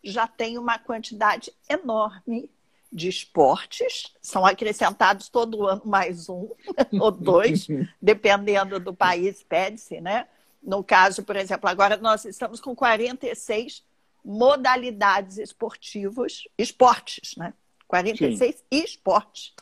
já 0.03 0.27
tem 0.27 0.57
uma 0.57 0.77
quantidade 0.77 1.53
enorme 1.69 2.49
de 2.91 3.09
esportes, 3.09 4.13
são 4.21 4.45
acrescentados 4.45 5.29
todo 5.29 5.67
ano 5.67 5.81
mais 5.85 6.29
um 6.29 6.49
ou 6.99 7.11
dois, 7.11 7.67
dependendo 8.01 8.79
do 8.79 8.93
país, 8.93 9.43
pede-se, 9.43 9.99
né? 10.01 10.27
No 10.61 10.83
caso, 10.83 11.23
por 11.23 11.35
exemplo, 11.35 11.69
agora 11.69 11.97
nós 11.97 12.25
estamos 12.25 12.59
com 12.59 12.75
46 12.75 13.83
modalidades 14.23 15.37
esportivas, 15.37 16.43
esportes, 16.57 17.35
né? 17.37 17.53
46 17.87 18.55
Sim. 18.55 18.63
esportes 18.71 19.53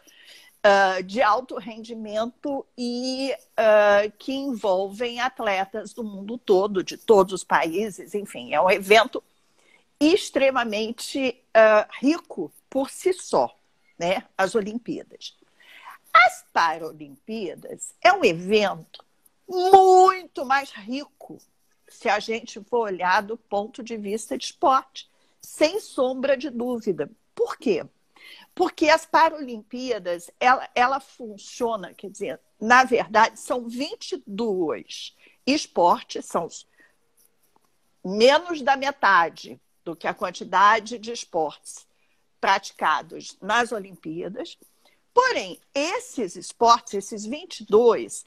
uh, 0.66 1.04
de 1.04 1.22
alto 1.22 1.58
rendimento 1.58 2.66
e 2.76 3.32
uh, 3.34 4.12
que 4.18 4.34
envolvem 4.34 5.20
atletas 5.20 5.94
do 5.94 6.04
mundo 6.04 6.38
todo, 6.38 6.84
de 6.84 6.98
todos 6.98 7.34
os 7.34 7.44
países, 7.44 8.16
enfim, 8.16 8.54
é 8.54 8.60
um 8.60 8.70
evento 8.70 9.24
extremamente 10.00 11.40
uh, 11.56 11.88
rico 12.02 12.52
por 12.76 12.90
si 12.90 13.14
só, 13.14 13.58
né? 13.98 14.28
As 14.38 14.54
Olimpíadas. 14.54 15.34
As 16.14 16.44
Paralimpíadas 16.52 17.96
é 18.02 18.12
um 18.12 18.26
evento 18.26 19.02
muito 19.48 20.46
mais 20.46 20.72
rico 20.72 21.38
se 21.88 22.10
a 22.10 22.20
gente 22.20 22.62
for 22.66 22.80
olhar 22.80 23.24
do 23.24 23.38
ponto 23.38 23.82
de 23.82 23.96
vista 23.96 24.38
de 24.38 24.44
esporte, 24.48 25.10
sem 25.42 25.80
sombra 25.80 26.36
de 26.36 26.50
dúvida. 26.50 27.10
Por 27.34 27.58
quê? 27.58 27.86
Porque 28.54 28.90
as 28.90 29.06
Paralimpíadas, 29.06 30.30
ela, 30.38 30.70
ela 30.76 31.00
funciona, 31.00 31.94
quer 31.94 32.10
dizer, 32.10 32.42
na 32.60 32.84
verdade, 32.84 33.40
são 33.40 33.70
22 33.70 35.16
esportes, 35.48 36.26
são 36.26 36.50
menos 38.04 38.62
da 38.62 38.76
metade 38.76 39.62
do 39.86 39.96
que 39.96 40.10
a 40.10 40.14
quantidade 40.14 41.00
de 41.00 41.14
esportes 41.14 41.88
praticados 42.46 43.36
nas 43.42 43.72
Olimpíadas. 43.72 44.56
Porém, 45.12 45.60
esses 45.74 46.36
esportes, 46.36 46.94
esses 46.94 47.26
22, 47.26 48.24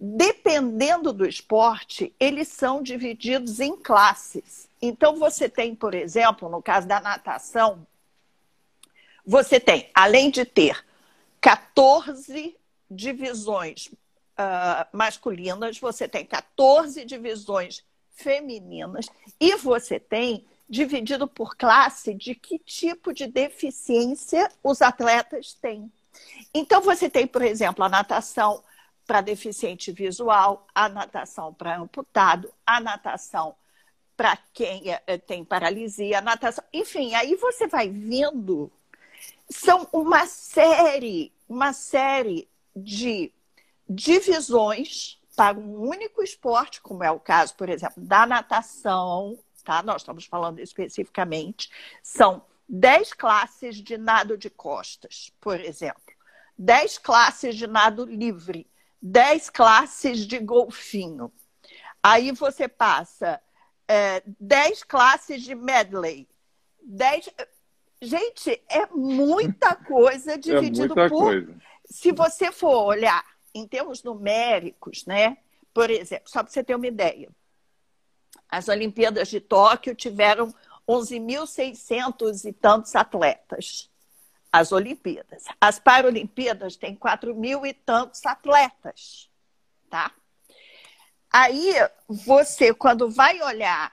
dependendo 0.00 1.12
do 1.12 1.26
esporte, 1.26 2.14
eles 2.18 2.48
são 2.48 2.82
divididos 2.82 3.60
em 3.60 3.76
classes. 3.76 4.66
Então, 4.80 5.16
você 5.16 5.46
tem, 5.46 5.74
por 5.74 5.94
exemplo, 5.94 6.48
no 6.48 6.62
caso 6.62 6.88
da 6.88 7.00
natação, 7.00 7.86
você 9.26 9.60
tem, 9.60 9.90
além 9.92 10.30
de 10.30 10.46
ter 10.46 10.82
14 11.38 12.56
divisões 12.90 13.88
uh, 13.88 14.88
masculinas, 14.90 15.78
você 15.78 16.08
tem 16.08 16.24
14 16.24 17.04
divisões 17.04 17.84
femininas 18.10 19.10
e 19.38 19.54
você 19.56 20.00
tem 20.00 20.46
dividido 20.70 21.26
por 21.26 21.56
classe 21.56 22.14
de 22.14 22.32
que 22.32 22.56
tipo 22.60 23.12
de 23.12 23.26
deficiência 23.26 24.48
os 24.62 24.80
atletas 24.80 25.52
têm. 25.54 25.92
Então, 26.54 26.80
você 26.80 27.10
tem, 27.10 27.26
por 27.26 27.42
exemplo, 27.42 27.84
a 27.84 27.88
natação 27.88 28.62
para 29.04 29.20
deficiente 29.20 29.90
visual, 29.90 30.64
a 30.72 30.88
natação 30.88 31.52
para 31.52 31.76
amputado, 31.76 32.52
a 32.64 32.80
natação 32.80 33.56
para 34.16 34.36
quem 34.52 34.82
eh, 34.86 35.18
tem 35.18 35.44
paralisia, 35.44 36.18
a 36.18 36.22
natação. 36.22 36.62
Enfim, 36.72 37.14
aí 37.14 37.34
você 37.34 37.66
vai 37.66 37.88
vendo. 37.88 38.70
São 39.48 39.88
uma 39.92 40.26
série, 40.26 41.32
uma 41.48 41.72
série 41.72 42.48
de 42.76 43.32
divisões 43.88 45.18
para 45.34 45.58
um 45.58 45.88
único 45.88 46.22
esporte, 46.22 46.80
como 46.80 47.02
é 47.02 47.10
o 47.10 47.18
caso, 47.18 47.54
por 47.56 47.68
exemplo, 47.68 48.00
da 48.04 48.26
natação, 48.26 49.36
tá? 49.62 49.82
Nós 49.82 50.02
estamos 50.02 50.24
falando 50.26 50.58
especificamente. 50.58 51.70
São 52.02 52.44
10 52.68 53.12
classes 53.14 53.76
de 53.76 53.98
nado 53.98 54.38
de 54.38 54.48
costas, 54.48 55.32
por 55.40 55.60
exemplo. 55.60 56.14
10 56.56 56.98
classes 56.98 57.56
de 57.56 57.66
nado 57.66 58.04
livre, 58.04 58.66
10 59.00 59.50
classes 59.50 60.26
de 60.26 60.38
golfinho. 60.38 61.32
Aí 62.02 62.32
você 62.32 62.68
passa 62.68 63.40
é, 63.88 64.22
10 64.38 64.84
classes 64.84 65.42
de 65.42 65.54
medley. 65.54 66.28
10... 66.82 67.30
Gente, 68.00 68.62
é 68.68 68.86
muita 68.86 69.74
coisa 69.84 70.38
dividido 70.38 70.92
é 70.92 70.96
muita 70.96 71.08
por. 71.08 71.32
Coisa. 71.32 71.56
Se 71.84 72.12
você 72.12 72.52
for 72.52 72.84
olhar 72.84 73.24
em 73.54 73.66
termos 73.66 74.02
numéricos, 74.02 75.04
né? 75.06 75.38
Por 75.74 75.90
exemplo, 75.90 76.28
só 76.28 76.42
para 76.42 76.52
você 76.52 76.62
ter 76.62 76.74
uma 76.74 76.86
ideia, 76.86 77.28
as 78.50 78.68
Olimpíadas 78.68 79.28
de 79.28 79.40
Tóquio 79.40 79.94
tiveram 79.94 80.52
11.600 80.88 82.44
e 82.44 82.52
tantos 82.52 82.96
atletas 82.96 83.90
as 84.52 84.72
Olimpíadas. 84.72 85.44
As 85.60 85.78
Paralimpíadas 85.78 86.76
têm 86.76 86.94
quatro 86.94 87.34
mil 87.34 87.64
e 87.64 87.72
tantos 87.72 88.24
atletas, 88.26 89.30
tá? 89.88 90.12
Aí 91.32 91.74
você, 92.08 92.74
quando 92.74 93.08
vai 93.08 93.40
olhar 93.40 93.92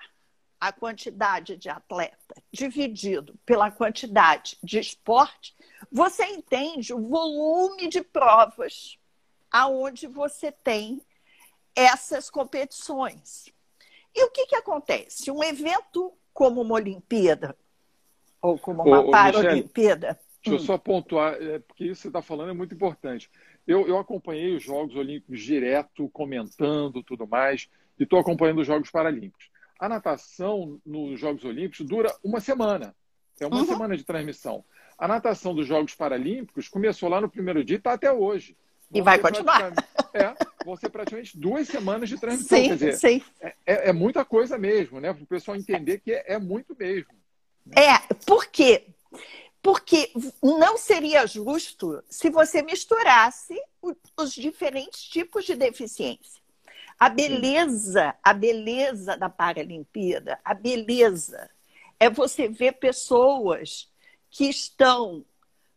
a 0.59 0.71
quantidade 0.71 1.55
de 1.55 1.69
atleta 1.69 2.41
dividido 2.51 3.37
pela 3.45 3.69
quantidade 3.69 4.57
de 4.63 4.79
esporte, 4.79 5.55
você 5.91 6.25
entende 6.25 6.93
o 6.93 7.07
volume 7.07 7.87
de 7.87 8.01
provas 8.01 8.97
aonde 9.51 10.07
você 10.07 10.51
tem 10.51 10.99
essas 11.75 12.27
competições. 12.27 13.53
E 14.17 14.23
o 14.23 14.31
que, 14.31 14.47
que 14.47 14.55
acontece? 14.55 15.29
Um 15.29 15.43
evento 15.43 16.11
como 16.33 16.61
uma 16.61 16.73
Olimpíada, 16.73 17.55
Ou 18.41 18.57
como 18.57 18.81
uma 18.81 19.01
ô, 19.01 19.11
Paralimpíada. 19.11 20.19
Deixa 20.43 20.57
eu 20.59 20.63
hum. 20.63 20.65
só 20.65 20.75
pontuar, 20.75 21.35
é, 21.35 21.59
porque 21.59 21.83
isso 21.83 21.93
que 21.93 22.01
você 22.01 22.07
está 22.07 22.21
falando 22.23 22.49
é 22.49 22.53
muito 22.53 22.73
importante. 22.73 23.29
Eu, 23.67 23.87
eu 23.87 23.99
acompanhei 23.99 24.55
os 24.55 24.63
Jogos 24.63 24.95
Olímpicos 24.95 25.39
direto, 25.39 26.09
comentando 26.09 27.03
tudo 27.03 27.27
mais, 27.27 27.69
e 27.99 28.03
estou 28.03 28.17
acompanhando 28.17 28.61
os 28.61 28.65
Jogos 28.65 28.89
Paralímpicos. 28.89 29.51
A 29.79 29.87
natação 29.87 30.81
nos 30.83 31.19
Jogos 31.19 31.43
Olímpicos 31.43 31.85
dura 31.85 32.11
uma 32.23 32.39
semana. 32.39 32.95
É 33.39 33.45
uma 33.45 33.57
uhum. 33.57 33.65
semana 33.65 33.95
de 33.95 34.03
transmissão. 34.03 34.65
A 34.97 35.07
natação 35.07 35.53
dos 35.53 35.67
Jogos 35.67 35.93
Paralímpicos 35.93 36.67
começou 36.67 37.07
lá 37.07 37.21
no 37.21 37.29
primeiro 37.29 37.63
dia 37.63 37.75
e 37.75 37.77
está 37.77 37.93
até 37.93 38.11
hoje. 38.11 38.57
E 38.91 39.01
vai 39.01 39.19
continuar. 39.19 39.73
É, 40.13 40.33
vão 40.65 40.75
ser 40.75 40.89
praticamente 40.89 41.37
duas 41.37 41.67
semanas 41.67 42.07
de 42.07 42.17
transmissão. 42.17 42.57
Sim, 42.57 42.69
dizer, 42.69 42.93
sim. 42.93 43.21
É, 43.41 43.53
é, 43.65 43.89
é 43.89 43.93
muita 43.93 44.23
coisa 44.23 44.57
mesmo, 44.57 44.99
né? 44.99 45.13
Para 45.13 45.23
o 45.23 45.27
pessoal 45.27 45.57
entender 45.57 45.99
que 45.99 46.11
é, 46.11 46.33
é 46.33 46.39
muito 46.39 46.75
mesmo. 46.77 47.11
É, 47.75 47.97
por 48.25 48.45
quê? 48.47 48.87
Porque 49.61 50.11
não 50.41 50.77
seria 50.77 51.27
justo 51.27 52.01
se 52.09 52.29
você 52.29 52.61
misturasse 52.61 53.59
os 54.17 54.33
diferentes 54.33 55.01
tipos 55.03 55.43
de 55.45 55.55
deficiência. 55.55 56.41
A 56.99 57.09
beleza, 57.09 58.15
a 58.23 58.33
beleza 58.33 59.17
da 59.17 59.29
Paralimpíada, 59.29 60.39
a 60.43 60.53
beleza 60.53 61.49
é 61.99 62.09
você 62.09 62.47
ver 62.47 62.73
pessoas 62.73 63.91
que 64.29 64.45
estão 64.45 65.25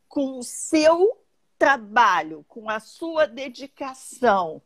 com 0.09 0.39
o 0.39 0.43
seu 0.43 1.19
trabalho, 1.61 2.43
com 2.49 2.71
a 2.71 2.81
sua 2.81 3.27
dedicação, 3.27 4.63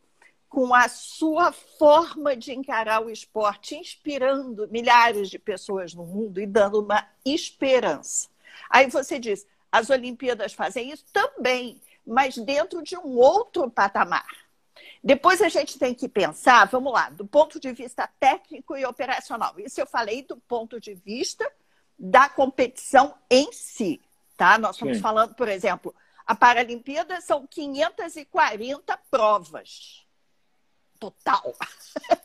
com 0.49 0.73
a 0.73 0.89
sua 0.89 1.51
forma 1.51 2.37
de 2.37 2.53
encarar 2.53 3.05
o 3.05 3.11
esporte, 3.11 3.75
inspirando 3.75 4.69
milhares 4.69 5.29
de 5.29 5.37
pessoas 5.37 5.93
no 5.93 6.07
mundo 6.07 6.41
e 6.41 6.47
dando 6.47 6.81
uma 6.81 7.05
esperança. 7.27 8.29
Aí 8.71 8.89
você 8.89 9.19
diz, 9.19 9.45
as 9.73 9.91
Olimpíadas 9.91 10.53
fazem 10.53 10.93
isso 10.93 11.05
também, 11.13 11.83
mas 12.07 12.39
dentro 12.39 12.81
de 12.81 12.97
um 12.97 13.17
outro 13.17 13.69
patamar. 13.69 14.29
Depois 15.03 15.43
a 15.43 15.49
gente 15.49 15.77
tem 15.77 15.95
que 15.95 16.09
pensar, 16.09 16.65
vamos 16.69 16.93
lá, 16.93 17.11
do 17.11 17.27
ponto 17.27 17.59
de 17.59 17.73
vista 17.73 18.09
técnico 18.21 18.77
e 18.77 18.87
operacional. 18.87 19.59
Isso 19.59 19.81
eu 19.81 19.87
falei 19.87 20.23
do 20.23 20.37
ponto 20.37 20.81
de 20.81 20.95
vista 20.95 21.45
da 21.99 22.29
competição 22.29 23.17
em 23.29 23.53
si, 23.53 24.01
tá? 24.37 24.57
Nós 24.59 24.77
estamos 24.77 24.99
Sim. 24.99 25.03
falando, 25.03 25.35
por 25.35 25.49
exemplo, 25.49 25.93
a 26.27 26.35
Paralimpíada 26.35 27.21
são 27.21 27.47
540 27.47 28.99
provas 29.11 30.05
total. 30.99 31.55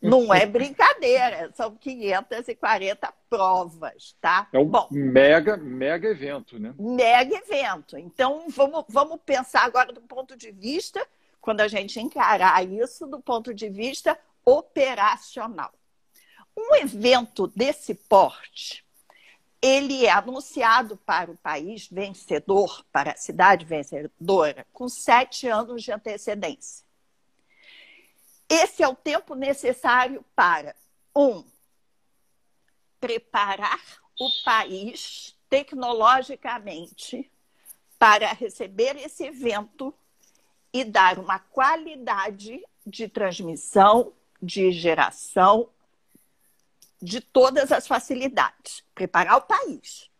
Não 0.00 0.32
é 0.32 0.46
brincadeira, 0.46 1.50
são 1.54 1.74
540 1.74 3.12
provas, 3.28 4.16
tá? 4.20 4.48
É 4.52 4.58
um 4.58 4.64
Bom, 4.64 4.88
mega, 4.90 5.56
mega 5.56 6.08
evento, 6.08 6.58
né? 6.58 6.74
Mega 6.78 7.36
evento. 7.36 7.98
Então, 7.98 8.46
vamos, 8.48 8.84
vamos 8.88 9.20
pensar 9.26 9.64
agora 9.64 9.92
do 9.92 10.00
ponto 10.00 10.36
de 10.36 10.50
vista, 10.52 11.04
quando 11.40 11.60
a 11.60 11.68
gente 11.68 12.00
encarar 12.00 12.64
isso, 12.64 13.06
do 13.06 13.20
ponto 13.20 13.52
de 13.52 13.68
vista 13.68 14.18
operacional. 14.44 15.72
Um 16.56 16.74
evento 16.76 17.46
desse 17.48 17.94
porte, 17.94 18.84
ele 19.62 20.06
é 20.06 20.10
anunciado 20.10 20.96
para 20.96 21.30
o 21.30 21.36
país 21.36 21.86
vencedor, 21.88 22.84
para 22.90 23.12
a 23.12 23.16
cidade 23.16 23.64
vencedora, 23.64 24.66
com 24.72 24.88
sete 24.88 25.46
anos 25.48 25.82
de 25.82 25.92
antecedência. 25.92 26.84
Esse 28.48 28.82
é 28.82 28.88
o 28.88 28.96
tempo 28.96 29.34
necessário 29.34 30.24
para, 30.34 30.74
um, 31.14 31.44
preparar 32.98 33.80
o 34.18 34.28
país 34.44 35.36
tecnologicamente 35.48 37.30
para 37.98 38.32
receber 38.32 38.96
esse 38.96 39.24
evento 39.24 39.94
e 40.72 40.84
dar 40.84 41.18
uma 41.18 41.38
qualidade 41.38 42.62
de 42.86 43.08
transmissão, 43.08 44.12
de 44.40 44.72
geração, 44.72 45.68
de 47.00 47.20
todas 47.20 47.72
as 47.72 47.86
facilidades. 47.86 48.84
Preparar 48.94 49.36
o 49.36 49.42
país. 49.42 50.10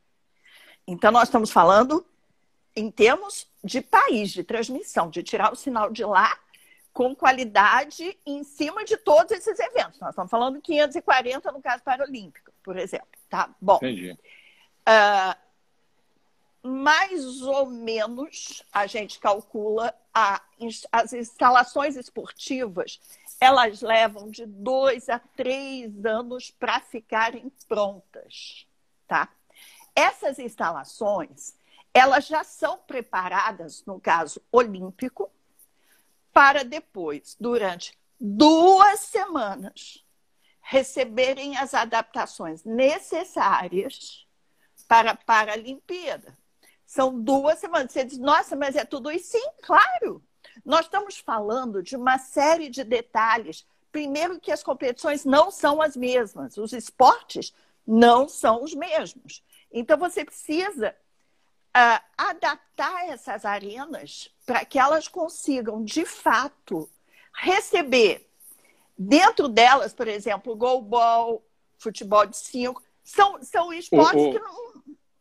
Então, 0.86 1.12
nós 1.12 1.24
estamos 1.24 1.50
falando 1.50 2.06
em 2.74 2.90
termos 2.90 3.46
de 3.62 3.80
país, 3.80 4.30
de 4.30 4.42
transmissão, 4.42 5.10
de 5.10 5.22
tirar 5.22 5.52
o 5.52 5.56
sinal 5.56 5.90
de 5.90 6.04
lá 6.04 6.38
com 6.92 7.14
qualidade 7.14 8.18
em 8.26 8.42
cima 8.42 8.84
de 8.84 8.96
todos 8.96 9.30
esses 9.32 9.58
eventos. 9.58 10.00
Nós 10.00 10.10
estamos 10.10 10.30
falando 10.30 10.60
540 10.60 11.52
no 11.52 11.62
caso 11.62 11.82
paralímpico, 11.82 12.52
por 12.62 12.76
exemplo. 12.76 13.08
Tá 13.28 13.48
bom. 13.60 13.76
Entendi. 13.76 14.12
Uh, 14.80 15.50
mais 16.62 17.42
ou 17.42 17.66
menos 17.66 18.62
a 18.72 18.86
gente 18.86 19.18
calcula 19.18 19.94
a, 20.12 20.42
as 20.92 21.12
instalações 21.12 21.96
esportivas 21.96 23.00
elas 23.40 23.80
levam 23.80 24.30
de 24.30 24.44
dois 24.44 25.08
a 25.08 25.18
três 25.18 26.04
anos 26.04 26.50
para 26.50 26.80
ficarem 26.80 27.50
prontas, 27.66 28.66
tá? 29.08 29.28
Essas 29.94 30.38
instalações 30.38 31.54
elas 31.92 32.26
já 32.26 32.44
são 32.44 32.78
preparadas 32.78 33.84
no 33.84 34.00
caso 34.00 34.40
olímpico 34.52 35.30
para 36.32 36.64
depois, 36.64 37.36
durante 37.40 37.98
duas 38.20 39.00
semanas, 39.00 40.04
receberem 40.60 41.56
as 41.56 41.74
adaptações 41.74 42.62
necessárias 42.64 44.24
para 44.86 45.12
a 45.12 45.16
Paralimpíada. 45.16 46.38
São 46.86 47.20
duas 47.20 47.58
semanas. 47.58 47.92
Você 47.92 48.04
diz, 48.04 48.18
nossa, 48.18 48.54
mas 48.54 48.76
é 48.76 48.84
tudo 48.84 49.10
isso? 49.10 49.32
Sim, 49.32 49.50
claro. 49.62 50.22
Nós 50.64 50.86
estamos 50.86 51.18
falando 51.18 51.82
de 51.82 51.96
uma 51.96 52.18
série 52.18 52.68
de 52.68 52.84
detalhes. 52.84 53.66
Primeiro, 53.92 54.40
que 54.40 54.52
as 54.52 54.62
competições 54.62 55.24
não 55.24 55.50
são 55.50 55.82
as 55.82 55.96
mesmas, 55.96 56.56
os 56.56 56.72
esportes 56.72 57.52
não 57.86 58.28
são 58.28 58.62
os 58.62 58.74
mesmos. 58.74 59.42
Então, 59.72 59.98
você 59.98 60.24
precisa 60.24 60.94
uh, 61.76 62.04
adaptar 62.16 63.08
essas 63.08 63.44
arenas 63.44 64.30
para 64.46 64.64
que 64.64 64.78
elas 64.78 65.08
consigam, 65.08 65.84
de 65.84 66.04
fato, 66.04 66.88
receber 67.34 68.28
dentro 68.96 69.48
delas, 69.48 69.94
por 69.94 70.06
exemplo, 70.06 70.54
goalball, 70.54 71.42
futebol 71.78 72.26
de 72.26 72.36
cinco, 72.36 72.82
são, 73.02 73.42
são 73.42 73.72
esportes 73.72 74.32
que 74.32 74.38
não. 74.38 74.70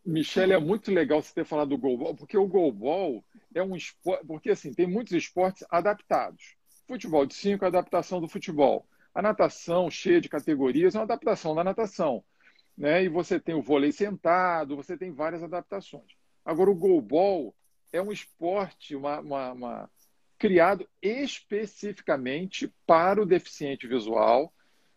Michele, 0.05 0.53
é 0.53 0.59
muito 0.59 0.91
legal 0.91 1.21
você 1.21 1.33
ter 1.33 1.45
falado 1.45 1.69
do 1.69 1.77
goalball, 1.77 2.15
porque 2.15 2.37
o 2.37 2.47
goalball 2.47 3.23
é 3.53 3.63
um 3.63 3.75
esporte. 3.75 4.25
Porque 4.25 4.51
assim, 4.51 4.73
tem 4.73 4.87
muitos 4.87 5.13
esportes 5.13 5.65
adaptados. 5.69 6.55
Futebol 6.87 7.25
de 7.25 7.35
cinco 7.35 7.65
é 7.65 7.67
adaptação 7.67 8.19
do 8.19 8.27
futebol. 8.27 8.87
A 9.13 9.21
natação, 9.21 9.89
cheia 9.89 10.21
de 10.21 10.29
categorias, 10.29 10.95
é 10.95 10.97
uma 10.97 11.03
adaptação 11.03 11.55
da 11.55 11.63
natação. 11.63 12.23
Né? 12.77 13.03
E 13.03 13.09
você 13.09 13.39
tem 13.39 13.55
o 13.55 13.61
vôlei 13.61 13.91
sentado, 13.91 14.75
você 14.75 14.97
tem 14.97 15.11
várias 15.11 15.43
adaptações. 15.43 16.15
Agora, 16.45 16.69
o 16.69 16.75
goalball 16.75 17.53
é 17.91 18.01
um 18.01 18.11
esporte 18.11 18.95
uma, 18.95 19.19
uma, 19.19 19.51
uma, 19.51 19.91
criado 20.37 20.87
especificamente 21.01 22.73
para 22.87 23.21
o 23.21 23.25
deficiente 23.25 23.87
visual. 23.87 24.53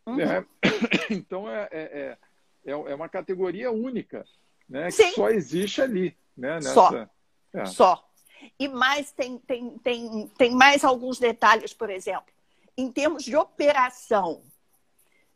Uhum. 0.06 0.16
Né? 0.16 0.46
Então, 1.10 1.46
é, 1.50 1.68
é, 1.70 2.18
é, 2.64 2.70
é, 2.70 2.94
uma 2.94 3.08
categoria 3.08 3.70
única, 3.70 4.24
né? 4.66 4.86
que 4.86 5.10
só 5.10 5.28
existe 5.28 5.82
ali. 5.82 6.16
Né? 6.34 6.54
Nessa... 6.54 6.72
Só. 6.72 7.10
É. 7.52 7.64
Só. 7.66 8.11
E 8.58 8.68
mais, 8.68 9.12
tem, 9.12 9.38
tem, 9.38 9.78
tem, 9.78 10.28
tem 10.36 10.50
mais 10.52 10.84
alguns 10.84 11.18
detalhes, 11.18 11.72
por 11.72 11.90
exemplo. 11.90 12.32
Em 12.76 12.90
termos 12.90 13.24
de 13.24 13.36
operação, 13.36 14.42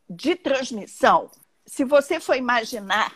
de 0.09 0.35
transmissão, 0.35 1.29
se 1.65 1.83
você 1.83 2.19
for 2.19 2.35
imaginar 2.35 3.13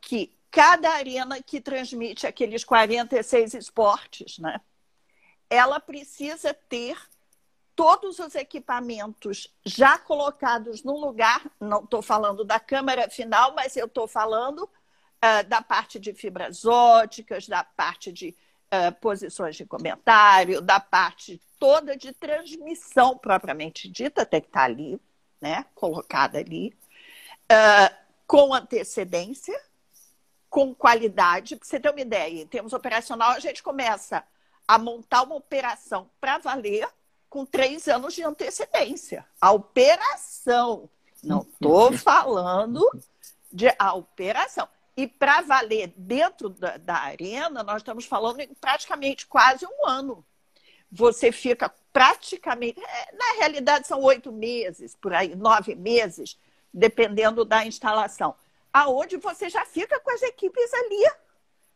que 0.00 0.32
cada 0.50 0.90
arena 0.90 1.42
que 1.42 1.60
transmite 1.60 2.26
aqueles 2.26 2.64
46 2.64 3.54
esportes, 3.54 4.38
né? 4.38 4.60
Ela 5.50 5.80
precisa 5.80 6.54
ter 6.54 6.98
todos 7.74 8.18
os 8.18 8.34
equipamentos 8.34 9.54
já 9.64 9.98
colocados 9.98 10.82
no 10.82 10.98
lugar. 10.98 11.48
Não 11.60 11.84
estou 11.84 12.02
falando 12.02 12.44
da 12.44 12.58
câmera 12.58 13.08
final, 13.08 13.54
mas 13.54 13.76
eu 13.76 13.86
estou 13.86 14.08
falando 14.08 14.64
uh, 14.64 15.48
da 15.48 15.62
parte 15.62 15.98
de 15.98 16.12
fibras 16.12 16.64
óticas, 16.64 17.46
da 17.46 17.62
parte 17.62 18.12
de 18.12 18.36
uh, 18.72 18.92
posições 19.00 19.56
de 19.56 19.64
comentário, 19.64 20.60
da 20.60 20.80
parte 20.80 21.40
toda 21.58 21.96
de 21.96 22.12
transmissão 22.12 23.16
propriamente 23.16 23.88
dita, 23.88 24.24
tem 24.24 24.40
que 24.40 24.46
estar 24.46 24.60
tá 24.60 24.66
ali, 24.66 25.00
né? 25.40 25.64
Colocada 25.74 26.38
ali, 26.38 26.76
uh, 27.50 27.94
com 28.26 28.54
antecedência 28.54 29.58
com 30.48 30.74
qualidade. 30.74 31.56
Para 31.56 31.66
você 31.66 31.80
ter 31.80 31.90
uma 31.90 32.00
ideia, 32.00 32.42
em 32.42 32.46
termos 32.46 32.72
operacional, 32.72 33.32
a 33.32 33.40
gente 33.40 33.62
começa 33.62 34.24
a 34.66 34.78
montar 34.78 35.22
uma 35.22 35.36
operação 35.36 36.10
para 36.20 36.38
valer 36.38 36.88
com 37.28 37.44
três 37.44 37.88
anos 37.88 38.14
de 38.14 38.22
antecedência. 38.22 39.26
A 39.40 39.52
operação. 39.52 40.88
Não 41.22 41.40
estou 41.40 41.92
falando 41.92 42.88
de 43.52 43.74
a 43.78 43.94
operação. 43.94 44.68
E 44.98 45.06
para 45.06 45.42
valer 45.42 45.92
dentro 45.96 46.48
da, 46.48 46.76
da, 46.76 46.96
arena, 46.96 47.62
nós 47.62 47.76
estamos 47.76 48.04
falando 48.04 48.40
em 48.40 48.52
praticamente 48.52 49.28
quase 49.28 49.64
um 49.64 49.86
ano. 49.86 50.26
Você 50.90 51.30
fica 51.30 51.72
praticamente. 51.92 52.80
É, 52.80 53.12
na 53.12 53.38
realidade, 53.38 53.86
são 53.86 54.02
oito 54.02 54.32
meses, 54.32 54.96
por 54.96 55.14
aí, 55.14 55.36
nove 55.36 55.76
meses, 55.76 56.36
dependendo 56.74 57.44
da 57.44 57.64
instalação. 57.64 58.34
Aonde 58.72 59.18
você 59.18 59.48
já 59.48 59.64
fica 59.64 60.00
com 60.00 60.10
as 60.10 60.20
equipes 60.22 60.74
ali, 60.74 61.12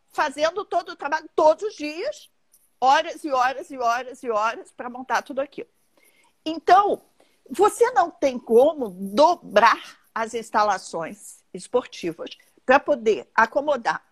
fazendo 0.08 0.64
todo 0.64 0.88
o 0.88 0.96
trabalho 0.96 1.30
todos 1.36 1.62
os 1.62 1.76
dias, 1.76 2.28
horas 2.80 3.22
e 3.22 3.30
horas 3.30 3.70
e 3.70 3.78
horas 3.78 4.20
e 4.24 4.30
horas 4.30 4.72
para 4.72 4.90
montar 4.90 5.22
tudo 5.22 5.40
aquilo. 5.40 5.70
Então, 6.44 7.00
você 7.48 7.88
não 7.92 8.10
tem 8.10 8.36
como 8.36 8.90
dobrar 8.90 10.00
as 10.12 10.34
instalações 10.34 11.44
esportivas 11.54 12.36
para 12.72 12.80
poder 12.80 13.28
acomodar 13.34 14.02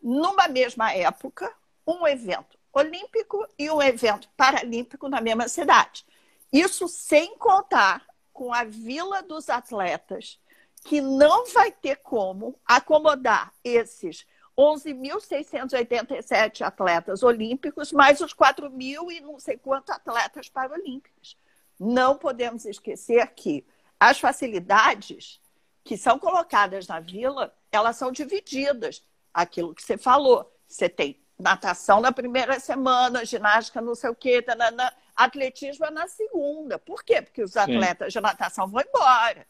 numa 0.00 0.46
mesma 0.46 0.94
época 0.94 1.52
um 1.84 2.06
evento 2.06 2.56
olímpico 2.72 3.44
e 3.58 3.68
um 3.68 3.82
evento 3.82 4.28
paralímpico 4.36 5.08
na 5.08 5.20
mesma 5.20 5.48
cidade. 5.48 6.06
Isso 6.52 6.86
sem 6.86 7.36
contar 7.36 8.06
com 8.32 8.54
a 8.54 8.62
Vila 8.62 9.20
dos 9.20 9.50
Atletas, 9.50 10.38
que 10.84 11.00
não 11.00 11.46
vai 11.46 11.72
ter 11.72 11.96
como 11.96 12.56
acomodar 12.64 13.52
esses 13.64 14.24
11.687 14.56 16.62
atletas 16.62 17.24
olímpicos, 17.24 17.90
mais 17.90 18.20
os 18.20 18.32
4 18.32 18.70
mil 18.70 19.10
e 19.10 19.20
não 19.20 19.40
sei 19.40 19.56
quantos 19.56 19.92
atletas 19.92 20.48
paralímpicos. 20.48 21.36
Não 21.80 22.16
podemos 22.16 22.64
esquecer 22.64 23.26
que 23.34 23.66
as 23.98 24.20
facilidades 24.20 25.40
que 25.84 25.98
são 25.98 26.18
colocadas 26.18 26.88
na 26.88 26.98
vila, 26.98 27.54
elas 27.70 27.96
são 27.96 28.10
divididas. 28.10 29.04
Aquilo 29.32 29.74
que 29.74 29.82
você 29.82 29.98
falou. 29.98 30.50
Você 30.66 30.88
tem 30.88 31.20
natação 31.38 32.00
na 32.00 32.10
primeira 32.10 32.58
semana, 32.58 33.24
ginástica 33.24 33.80
não 33.80 33.94
sei 33.94 34.10
o 34.10 34.14
quê, 34.14 34.40
tanana, 34.40 34.92
atletismo 35.14 35.84
é 35.84 35.90
na 35.90 36.08
segunda. 36.08 36.78
Por 36.78 37.04
quê? 37.04 37.20
Porque 37.20 37.42
os 37.42 37.56
atletas 37.56 38.12
Sim. 38.12 38.18
de 38.18 38.22
natação 38.22 38.66
vão 38.66 38.80
embora. 38.80 39.46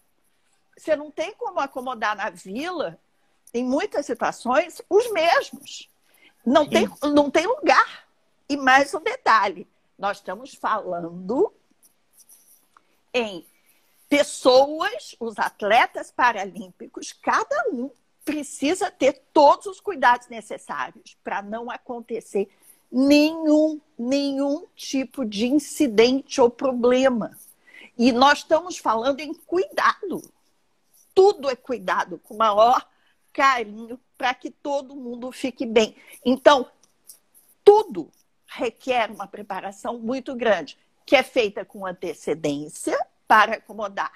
Você 0.76 0.96
não 0.96 1.10
tem 1.10 1.32
como 1.34 1.60
acomodar 1.60 2.16
na 2.16 2.30
vila, 2.30 2.98
em 3.52 3.64
muitas 3.64 4.04
situações, 4.04 4.82
os 4.90 5.10
mesmos. 5.12 5.88
Não 6.44 6.68
tem, 6.68 6.90
não 7.02 7.30
tem 7.30 7.46
lugar. 7.46 8.06
E 8.48 8.56
mais 8.56 8.92
um 8.92 9.00
detalhe: 9.00 9.68
nós 9.96 10.16
estamos 10.16 10.54
falando 10.54 11.54
em 13.12 13.46
pessoas, 14.08 15.14
os 15.18 15.38
atletas 15.38 16.10
paralímpicos, 16.10 17.12
cada 17.12 17.68
um 17.72 17.90
precisa 18.24 18.90
ter 18.90 19.22
todos 19.32 19.66
os 19.66 19.80
cuidados 19.80 20.28
necessários 20.28 21.16
para 21.22 21.42
não 21.42 21.70
acontecer 21.70 22.48
nenhum, 22.90 23.80
nenhum 23.98 24.66
tipo 24.74 25.24
de 25.24 25.46
incidente 25.46 26.40
ou 26.40 26.48
problema. 26.48 27.36
E 27.98 28.12
nós 28.12 28.38
estamos 28.38 28.78
falando 28.78 29.20
em 29.20 29.34
cuidado. 29.34 30.22
Tudo 31.14 31.50
é 31.50 31.54
cuidado, 31.54 32.18
com 32.24 32.36
maior 32.36 32.88
carinho, 33.32 34.00
para 34.16 34.32
que 34.34 34.50
todo 34.50 34.96
mundo 34.96 35.30
fique 35.30 35.66
bem. 35.66 35.96
Então, 36.24 36.68
tudo 37.64 38.10
requer 38.46 39.10
uma 39.10 39.26
preparação 39.26 39.98
muito 39.98 40.34
grande, 40.34 40.78
que 41.04 41.16
é 41.16 41.22
feita 41.22 41.64
com 41.64 41.84
antecedência 41.84 42.96
para 43.26 43.54
acomodar 43.54 44.12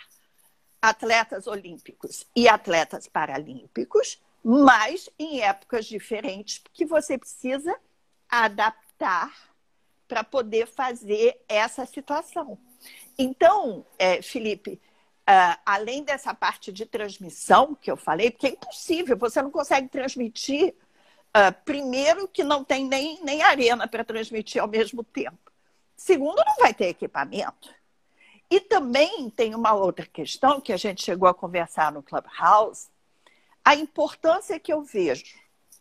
atletas 0.81 1.47
olímpicos 1.47 2.27
e 2.35 2.49
atletas 2.49 3.09
paralímpicos, 3.09 4.21
mas 4.43 5.11
em 5.19 5.41
épocas 5.41 5.87
diferentes, 5.87 6.63
que 6.73 6.85
você 6.85 7.19
precisa 7.19 7.79
adaptar 8.29 9.33
para 10.07 10.23
poder 10.25 10.67
fazer 10.67 11.41
essa 11.49 11.85
situação. 11.85 12.59
Então, 13.19 13.85
é, 13.99 14.23
Felipe, 14.23 14.81
uh, 15.29 15.61
além 15.67 16.03
dessa 16.03 16.33
parte 16.33 16.73
de 16.73 16.87
transmissão 16.87 17.75
que 17.75 17.91
eu 17.91 17.97
falei, 17.97 18.31
porque 18.31 18.47
é 18.47 18.51
impossível, 18.51 19.17
você 19.17 19.43
não 19.43 19.51
consegue 19.51 19.89
transmitir, 19.89 20.75
uh, 21.37 21.53
primeiro, 21.65 22.27
que 22.27 22.43
não 22.43 22.65
tem 22.65 22.87
nem, 22.87 23.23
nem 23.23 23.43
arena 23.43 23.87
para 23.87 24.05
transmitir 24.05 24.63
ao 24.63 24.69
mesmo 24.69 25.05
tempo. 25.05 25.53
Segundo, 25.97 26.43
não 26.47 26.57
vai 26.57 26.73
ter 26.73 26.87
equipamento. 26.87 27.75
E 28.51 28.61
também 28.61 29.29
tem 29.29 29.55
uma 29.55 29.75
outra 29.75 30.07
questão 30.07 30.61
que 30.61 30.73
a 30.73 30.77
gente 30.77 31.05
chegou 31.05 31.29
a 31.29 31.35
conversar 31.35 31.93
no 31.93 32.03
Clubhouse, 32.03 32.89
a 33.65 33.75
importância 33.75 34.59
que 34.59 34.73
eu 34.73 34.83
vejo, 34.83 35.37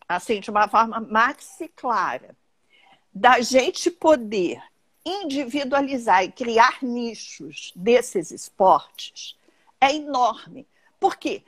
assim, 0.06 0.40
de 0.40 0.50
uma 0.50 0.68
forma 0.68 1.00
maxi 1.00 1.68
clara, 1.68 2.36
da 3.12 3.40
gente 3.40 3.90
poder 3.90 4.62
individualizar 5.04 6.22
e 6.24 6.30
criar 6.30 6.78
nichos 6.82 7.72
desses 7.74 8.30
esportes 8.30 9.34
é 9.80 9.94
enorme. 9.94 10.66
Por 11.00 11.16
quê? 11.16 11.42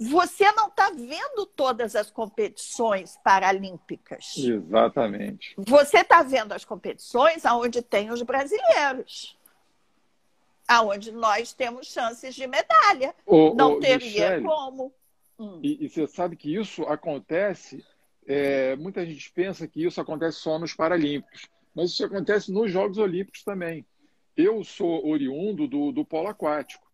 Você 0.00 0.50
não 0.52 0.68
está 0.68 0.90
vendo 0.90 1.44
todas 1.46 1.94
as 1.94 2.10
competições 2.10 3.18
paralímpicas. 3.22 4.36
Exatamente. 4.38 5.54
Você 5.58 5.98
está 5.98 6.22
vendo 6.22 6.52
as 6.52 6.64
competições 6.64 7.44
onde 7.44 7.82
tem 7.82 8.10
os 8.10 8.22
brasileiros 8.22 9.36
aonde 10.72 11.12
nós 11.12 11.52
temos 11.52 11.86
chances 11.86 12.34
de 12.34 12.46
medalha. 12.46 13.14
Ô, 13.26 13.54
Não 13.54 13.74
ô, 13.74 13.80
teria 13.80 13.98
Michele, 13.98 14.44
como. 14.44 14.92
Hum. 15.38 15.60
E, 15.62 15.84
e, 15.84 15.88
você 15.88 16.06
sabe 16.06 16.36
que 16.36 16.54
isso 16.54 16.82
acontece, 16.84 17.84
é, 18.26 18.76
muita 18.76 19.04
gente 19.04 19.30
pensa 19.32 19.66
que 19.66 19.84
isso 19.84 20.00
acontece 20.00 20.38
só 20.38 20.58
nos 20.58 20.74
Paralímpicos, 20.74 21.48
mas 21.74 21.90
isso 21.90 22.04
acontece 22.04 22.52
nos 22.52 22.70
Jogos 22.70 22.98
Olímpicos 22.98 23.42
também. 23.42 23.84
Eu 24.36 24.64
sou 24.64 25.06
oriundo 25.06 25.66
do, 25.66 25.92
do 25.92 26.04
polo 26.04 26.28
aquático. 26.28 26.90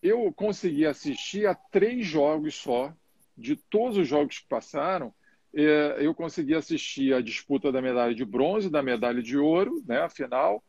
Eu 0.00 0.32
consegui 0.32 0.86
assistir 0.86 1.46
a 1.46 1.54
três 1.54 2.06
jogos 2.06 2.54
só, 2.54 2.92
de 3.36 3.56
todos 3.56 3.96
os 3.96 4.06
jogos 4.06 4.38
que 4.38 4.48
passaram, 4.48 5.12
é, 5.54 5.96
eu 6.00 6.14
consegui 6.14 6.54
assistir 6.54 7.12
a 7.14 7.20
disputa 7.20 7.72
da 7.72 7.82
medalha 7.82 8.14
de 8.14 8.24
bronze, 8.24 8.70
da 8.70 8.82
medalha 8.82 9.22
de 9.22 9.36
ouro, 9.36 9.82
né, 9.86 10.00
a 10.00 10.08
final, 10.08 10.62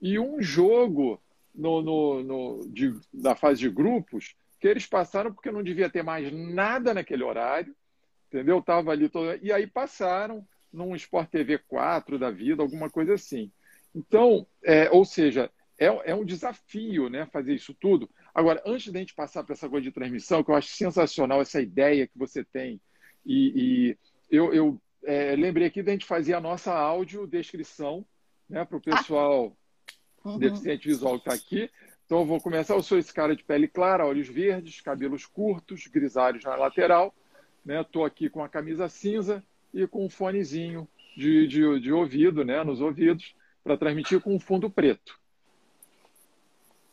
e 0.00 0.18
um 0.18 0.40
jogo 0.40 1.20
no, 1.56 1.82
no, 1.82 2.22
no 2.22 2.68
de, 2.68 2.94
da 3.12 3.34
fase 3.34 3.60
de 3.60 3.70
grupos 3.70 4.36
que 4.60 4.68
eles 4.68 4.86
passaram 4.86 5.32
porque 5.32 5.50
não 5.50 5.62
devia 5.62 5.90
ter 5.90 6.02
mais 6.02 6.32
nada 6.32 6.94
naquele 6.94 7.22
horário, 7.22 7.74
entendeu? 8.28 8.62
Tava 8.62 8.92
ali 8.92 9.08
todo... 9.08 9.38
e 9.42 9.52
aí 9.52 9.66
passaram 9.66 10.46
num 10.72 10.94
Sport 10.94 11.30
TV 11.30 11.58
4 11.58 12.18
da 12.18 12.30
vida, 12.30 12.62
alguma 12.62 12.90
coisa 12.90 13.14
assim. 13.14 13.50
Então, 13.94 14.46
é, 14.62 14.90
ou 14.90 15.04
seja, 15.04 15.50
é, 15.78 15.86
é 16.10 16.14
um 16.14 16.24
desafio, 16.24 17.08
né, 17.08 17.26
fazer 17.26 17.54
isso 17.54 17.74
tudo. 17.74 18.10
Agora, 18.34 18.62
antes 18.66 18.92
da 18.92 18.98
gente 18.98 19.14
passar 19.14 19.42
para 19.42 19.54
essa 19.54 19.68
coisa 19.68 19.84
de 19.84 19.92
transmissão, 19.92 20.42
que 20.42 20.50
eu 20.50 20.54
acho 20.54 20.68
sensacional 20.68 21.40
essa 21.40 21.60
ideia 21.60 22.06
que 22.06 22.18
você 22.18 22.44
tem, 22.44 22.80
e, 23.24 23.52
e 23.90 23.98
eu, 24.30 24.52
eu 24.52 24.80
é, 25.04 25.34
lembrei 25.34 25.66
aqui 25.66 25.82
da 25.82 25.92
gente 25.92 26.04
fazer 26.04 26.34
a 26.34 26.40
nossa 26.40 26.72
audiodescrição, 26.72 28.04
né, 28.48 28.64
para 28.64 28.76
o 28.76 28.80
ah. 28.86 29.52
Uhum. 30.32 30.38
deficiente 30.38 30.88
visual 30.88 31.14
que 31.14 31.28
está 31.28 31.34
aqui. 31.34 31.70
Então, 32.04 32.20
eu 32.20 32.26
vou 32.26 32.40
começar. 32.40 32.74
Eu 32.74 32.82
sou 32.82 32.98
esse 32.98 33.12
cara 33.12 33.34
de 33.34 33.42
pele 33.42 33.66
clara, 33.66 34.06
olhos 34.06 34.28
verdes, 34.28 34.80
cabelos 34.80 35.26
curtos, 35.26 35.86
grisalhos 35.86 36.44
na 36.44 36.54
lateral. 36.54 37.14
Estou 37.66 38.02
né? 38.02 38.08
aqui 38.08 38.30
com 38.30 38.44
a 38.44 38.48
camisa 38.48 38.88
cinza 38.88 39.42
e 39.74 39.86
com 39.86 40.06
um 40.06 40.10
fonezinho 40.10 40.88
de, 41.16 41.48
de, 41.48 41.80
de 41.80 41.92
ouvido, 41.92 42.44
né? 42.44 42.62
nos 42.62 42.80
ouvidos, 42.80 43.34
para 43.64 43.76
transmitir 43.76 44.20
com 44.20 44.34
um 44.34 44.40
fundo 44.40 44.70
preto. 44.70 45.18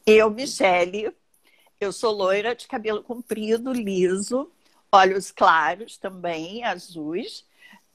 Eu, 0.05 0.29
Michele, 0.31 1.11
eu 1.79 1.91
sou 1.91 2.11
loira, 2.11 2.55
de 2.55 2.67
cabelo 2.67 3.03
comprido, 3.03 3.71
liso, 3.71 4.51
olhos 4.91 5.31
claros 5.31 5.97
também, 5.97 6.63
azuis. 6.63 7.45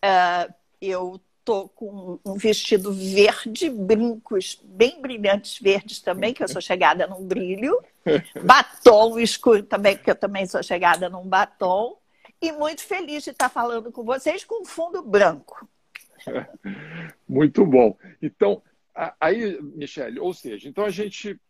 Uh, 0.04 0.54
eu 0.80 1.20
estou 1.48 1.68
com 1.70 2.20
um 2.24 2.34
vestido 2.34 2.92
verde, 2.92 3.70
brincos 3.70 4.60
bem 4.62 5.00
brilhantes 5.00 5.58
verdes 5.58 5.98
também, 5.98 6.34
que 6.34 6.42
eu 6.42 6.48
sou 6.48 6.60
chegada 6.60 7.06
num 7.06 7.24
brilho, 7.24 7.82
batom 8.44 9.18
escuro 9.18 9.62
também, 9.62 9.96
porque 9.96 10.10
eu 10.10 10.14
também 10.14 10.46
sou 10.46 10.62
chegada 10.62 11.08
num 11.08 11.26
batom, 11.26 11.96
e 12.40 12.52
muito 12.52 12.82
feliz 12.82 13.24
de 13.24 13.30
estar 13.30 13.48
falando 13.48 13.90
com 13.90 14.04
vocês 14.04 14.44
com 14.44 14.64
fundo 14.64 15.02
branco. 15.02 15.66
Muito 17.28 17.66
bom. 17.66 17.96
Então, 18.22 18.62
aí, 19.20 19.60
Michele, 19.60 20.20
ou 20.20 20.32
seja, 20.32 20.68
então 20.68 20.84
a 20.84 20.90
gente 20.90 21.40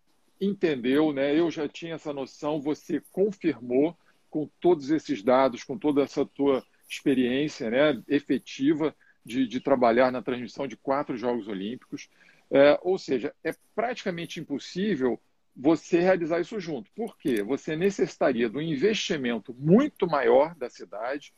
entendeu, 0.40 1.12
né? 1.12 1.38
Eu 1.38 1.50
já 1.50 1.68
tinha 1.68 1.96
essa 1.96 2.12
noção, 2.12 2.60
você 2.60 3.02
confirmou 3.12 3.94
com 4.30 4.48
todos 4.60 4.90
esses 4.90 5.22
dados, 5.22 5.62
com 5.62 5.76
toda 5.76 6.02
essa 6.02 6.24
tua 6.24 6.64
experiência, 6.88 7.68
né, 7.70 8.02
efetiva 8.08 8.94
de, 9.28 9.46
de 9.46 9.60
trabalhar 9.60 10.10
na 10.10 10.22
transmissão 10.22 10.66
de 10.66 10.76
quatro 10.76 11.16
Jogos 11.16 11.46
Olímpicos. 11.46 12.08
É, 12.50 12.78
ou 12.82 12.98
seja, 12.98 13.34
é 13.44 13.54
praticamente 13.74 14.40
impossível 14.40 15.20
você 15.54 16.00
realizar 16.00 16.40
isso 16.40 16.58
junto. 16.58 16.90
Por 16.94 17.16
quê? 17.18 17.42
Você 17.42 17.76
necessitaria 17.76 18.48
de 18.48 18.56
um 18.56 18.62
investimento 18.62 19.54
muito 19.54 20.06
maior 20.06 20.54
da 20.54 20.70
cidade 20.70 21.32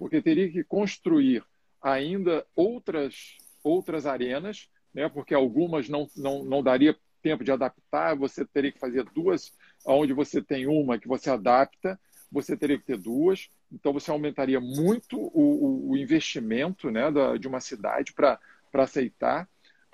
porque 0.00 0.22
teria 0.22 0.50
que 0.50 0.64
construir 0.64 1.44
ainda 1.82 2.46
outras, 2.56 3.36
outras 3.62 4.06
arenas, 4.06 4.66
né? 4.94 5.10
porque 5.10 5.34
algumas 5.34 5.90
não, 5.90 6.08
não, 6.16 6.42
não 6.42 6.62
daria 6.62 6.96
tempo 7.22 7.44
de 7.44 7.52
adaptar, 7.52 8.16
você 8.16 8.46
teria 8.46 8.72
que 8.72 8.78
fazer 8.78 9.04
duas, 9.14 9.52
onde 9.84 10.14
você 10.14 10.40
tem 10.40 10.66
uma 10.66 10.98
que 10.98 11.06
você 11.06 11.28
adapta, 11.28 12.00
você 12.32 12.56
teria 12.56 12.78
que 12.78 12.86
ter 12.86 12.96
duas, 12.96 13.50
então 13.72 13.92
você 13.92 14.10
aumentaria 14.10 14.60
muito 14.60 15.16
o, 15.18 15.90
o 15.90 15.96
investimento 15.96 16.90
né, 16.90 17.10
da, 17.10 17.36
de 17.36 17.46
uma 17.46 17.60
cidade 17.60 18.12
para 18.12 18.38
aceitar. 18.74 19.48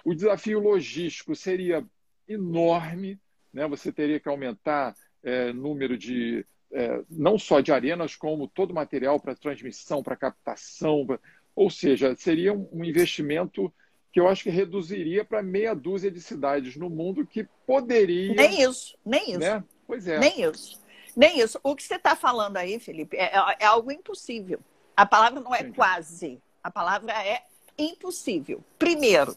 O 0.04 0.14
desafio 0.14 0.58
logístico 0.60 1.34
seria 1.34 1.84
enorme, 2.28 3.18
né? 3.52 3.66
você 3.66 3.92
teria 3.92 4.18
que 4.18 4.28
aumentar 4.28 4.94
é, 5.22 5.52
número 5.52 5.96
de, 5.96 6.44
é, 6.72 7.02
não 7.10 7.38
só 7.38 7.60
de 7.60 7.72
arenas, 7.72 8.16
como 8.16 8.48
todo 8.48 8.70
o 8.70 8.74
material 8.74 9.20
para 9.20 9.34
transmissão, 9.34 10.02
para 10.02 10.16
captação, 10.16 11.06
pra... 11.06 11.18
ou 11.54 11.68
seja, 11.68 12.14
seria 12.16 12.52
um 12.52 12.84
investimento 12.84 13.72
que 14.12 14.20
eu 14.20 14.28
acho 14.28 14.44
que 14.44 14.50
reduziria 14.50 15.24
para 15.24 15.42
meia 15.42 15.74
dúzia 15.74 16.10
de 16.10 16.22
cidades 16.22 16.74
no 16.76 16.88
mundo 16.88 17.26
que 17.26 17.46
poderia. 17.66 18.34
Nem 18.34 18.62
isso, 18.62 18.96
nem 19.04 19.32
isso. 19.32 19.40
Né? 19.40 19.62
Pois 19.86 20.08
é. 20.08 20.18
Nem 20.18 20.42
isso. 20.42 20.80
Nem 21.16 21.40
isso. 21.40 21.58
O 21.62 21.74
que 21.74 21.82
você 21.82 21.94
está 21.94 22.14
falando 22.14 22.58
aí, 22.58 22.78
Felipe, 22.78 23.16
é, 23.16 23.34
é, 23.34 23.56
é, 23.60 23.64
algo 23.64 23.90
impossível. 23.90 24.60
A 24.94 25.06
palavra 25.06 25.40
não 25.40 25.54
é 25.54 25.64
Sim. 25.64 25.72
quase. 25.72 26.42
A 26.62 26.70
palavra 26.70 27.12
é 27.26 27.42
impossível. 27.78 28.62
Primeiro, 28.78 29.34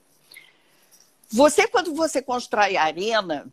você, 1.30 1.68
quando 1.68 1.96
você 1.96 2.22
constrói 2.22 2.76
a 2.76 2.84
arena, 2.84 3.48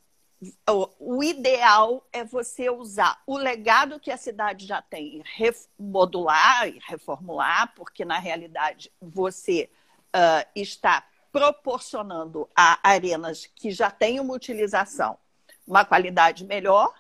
o, 0.99 1.23
ideal 1.23 2.07
é 2.13 2.25
você 2.25 2.69
usar 2.69 3.23
o 3.27 3.37
legado 3.37 4.01
que 4.01 4.11
a 4.11 4.17
cidade 4.17 4.67
já 4.67 4.83
tem, 4.83 5.23
remodular 5.25 6.69
e 6.69 6.81
reformular, 6.87 7.73
porque 7.75 8.05
na 8.05 8.19
realidade 8.19 8.91
você 9.01 9.71
uh, 10.09 10.49
está 10.55 11.07
proporcionando 11.31 12.49
a 12.57 12.79
arenas 12.83 13.47
que 13.47 13.71
já 13.71 13.91
têm 13.91 14.21
uma 14.21 14.35
utilização, 14.35 15.19
uma 15.67 15.85
qualidade 15.85 16.45
melhor 16.45 16.93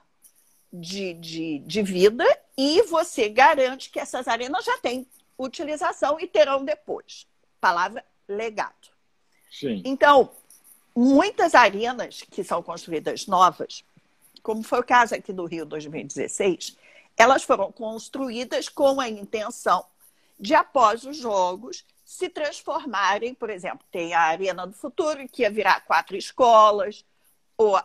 de, 0.80 1.14
de, 1.14 1.58
de 1.60 1.82
vida 1.82 2.24
e 2.56 2.82
você 2.82 3.28
garante 3.28 3.90
que 3.90 4.00
essas 4.00 4.26
arenas 4.28 4.64
já 4.64 4.78
têm 4.78 5.06
utilização 5.38 6.18
e 6.18 6.26
terão 6.26 6.64
depois. 6.64 7.26
Palavra 7.60 8.04
legado. 8.28 8.88
Sim. 9.50 9.82
Então, 9.84 10.30
muitas 10.94 11.54
arenas 11.54 12.22
que 12.22 12.42
são 12.42 12.62
construídas 12.62 13.26
novas, 13.26 13.84
como 14.42 14.62
foi 14.62 14.80
o 14.80 14.84
caso 14.84 15.14
aqui 15.14 15.32
do 15.32 15.44
Rio 15.44 15.66
2016, 15.66 16.76
elas 17.16 17.42
foram 17.42 17.72
construídas 17.72 18.68
com 18.68 19.00
a 19.00 19.08
intenção 19.08 19.84
de, 20.38 20.54
após 20.54 21.04
os 21.04 21.16
jogos, 21.16 21.84
se 22.04 22.28
transformarem, 22.28 23.34
por 23.34 23.50
exemplo, 23.50 23.84
tem 23.90 24.14
a 24.14 24.20
Arena 24.20 24.66
do 24.66 24.72
Futuro, 24.72 25.26
que 25.28 25.42
ia 25.42 25.50
virar 25.50 25.80
quatro 25.80 26.16
escolas, 26.16 27.04
ou 27.56 27.76
a, 27.76 27.84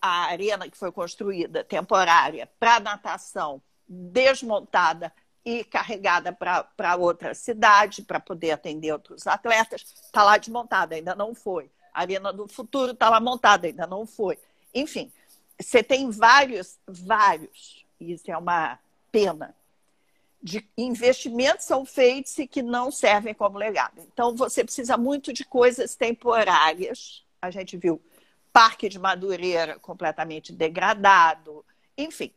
a 0.00 0.24
arena 0.26 0.68
que 0.68 0.76
foi 0.76 0.90
construída 0.90 1.62
temporária 1.62 2.48
para 2.58 2.80
natação 2.80 3.62
desmontada 3.88 5.12
e 5.44 5.64
carregada 5.64 6.32
para 6.32 6.96
outra 6.96 7.34
cidade 7.34 8.02
para 8.02 8.20
poder 8.20 8.52
atender 8.52 8.92
outros 8.92 9.26
atletas, 9.26 9.82
está 10.04 10.22
lá 10.22 10.38
desmontada, 10.38 10.94
ainda 10.94 11.14
não 11.14 11.34
foi. 11.34 11.70
A 11.92 12.00
Arena 12.00 12.32
do 12.32 12.48
Futuro 12.48 12.92
está 12.92 13.10
lá 13.10 13.20
montada, 13.20 13.66
ainda 13.66 13.86
não 13.86 14.06
foi. 14.06 14.38
Enfim, 14.72 15.12
você 15.60 15.82
tem 15.82 16.10
vários, 16.10 16.78
vários, 16.86 17.84
isso 18.00 18.30
é 18.30 18.36
uma 18.36 18.78
pena, 19.10 19.54
de 20.42 20.66
investimentos 20.76 21.66
são 21.66 21.84
feitos 21.84 22.36
e 22.38 22.46
que 22.46 22.62
não 22.62 22.90
servem 22.90 23.34
como 23.34 23.58
legado. 23.58 24.00
Então, 24.12 24.34
você 24.34 24.64
precisa 24.64 24.96
muito 24.96 25.32
de 25.32 25.44
coisas 25.44 25.94
temporárias. 25.94 27.24
A 27.40 27.50
gente 27.50 27.76
viu 27.76 28.00
Parque 28.52 28.88
de 28.88 28.98
Madureira 28.98 29.78
completamente 29.78 30.52
degradado, 30.52 31.64
enfim. 31.96 32.32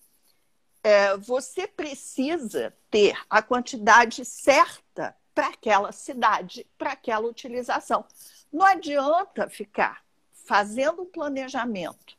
É, 0.84 1.18
você 1.18 1.68
precisa 1.68 2.74
ter 2.90 3.18
a 3.30 3.42
quantidade 3.42 4.24
certa 4.24 5.16
para 5.34 5.48
aquela 5.48 5.92
cidade, 5.92 6.66
para 6.78 6.94
aquela 6.94 7.28
utilização. 7.28 8.06
Não 8.52 8.66
adianta 8.66 9.50
ficar 9.50 10.06
fazendo 10.46 11.02
um 11.02 11.06
planejamento 11.06 12.18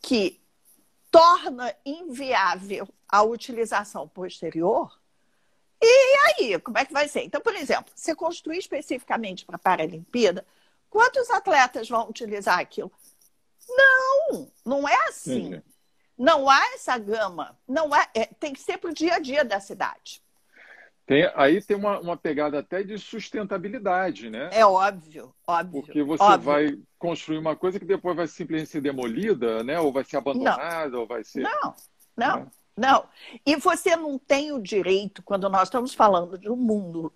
que 0.00 0.40
torna 1.10 1.74
inviável 1.84 2.88
a 3.08 3.22
utilização 3.22 4.08
posterior. 4.08 4.98
E 5.82 6.16
aí, 6.26 6.58
como 6.60 6.78
é 6.78 6.84
que 6.84 6.92
vai 6.92 7.08
ser? 7.08 7.24
Então, 7.24 7.40
por 7.40 7.54
exemplo, 7.54 7.92
se 7.94 8.14
construir 8.14 8.58
especificamente 8.58 9.44
para 9.44 9.56
a 9.56 9.58
Paralimpíada, 9.58 10.46
quantos 10.88 11.28
atletas 11.30 11.88
vão 11.88 12.08
utilizar 12.08 12.58
aquilo? 12.58 12.92
Não, 13.68 14.50
não 14.64 14.88
é 14.88 15.08
assim. 15.08 15.60
Não 16.16 16.48
há 16.50 16.60
essa 16.74 16.98
gama. 16.98 17.56
Não 17.66 17.94
é, 17.94 18.06
é 18.14 18.26
tem 18.26 18.52
que 18.52 18.60
ser 18.60 18.78
para 18.78 18.90
o 18.90 18.94
dia 18.94 19.14
a 19.14 19.18
dia 19.18 19.44
da 19.44 19.58
cidade. 19.60 20.22
Tem, 21.06 21.28
aí 21.34 21.60
tem 21.60 21.76
uma, 21.76 21.98
uma 21.98 22.16
pegada 22.16 22.60
até 22.60 22.84
de 22.84 22.96
sustentabilidade, 22.96 24.30
né? 24.30 24.48
É 24.52 24.64
óbvio, 24.64 25.34
óbvio. 25.44 25.82
Porque 25.82 26.04
você 26.04 26.22
óbvio. 26.22 26.40
vai 26.40 26.78
construir 26.98 27.38
uma 27.38 27.56
coisa 27.56 27.80
que 27.80 27.84
depois 27.84 28.14
vai 28.14 28.28
simplesmente 28.28 28.70
ser 28.70 28.80
demolida, 28.80 29.64
né? 29.64 29.80
Ou 29.80 29.92
vai 29.92 30.04
ser 30.04 30.18
abandonada, 30.18 30.90
não. 30.90 31.00
ou 31.00 31.06
vai 31.08 31.24
ser. 31.24 31.40
Não, 31.40 31.74
não, 32.16 32.36
não, 32.36 32.50
não. 32.76 33.08
E 33.44 33.56
você 33.56 33.96
não 33.96 34.18
tem 34.18 34.52
o 34.52 34.62
direito, 34.62 35.20
quando 35.24 35.48
nós 35.48 35.64
estamos 35.64 35.94
falando 35.94 36.38
de 36.38 36.48
um 36.48 36.54
mundo 36.54 37.12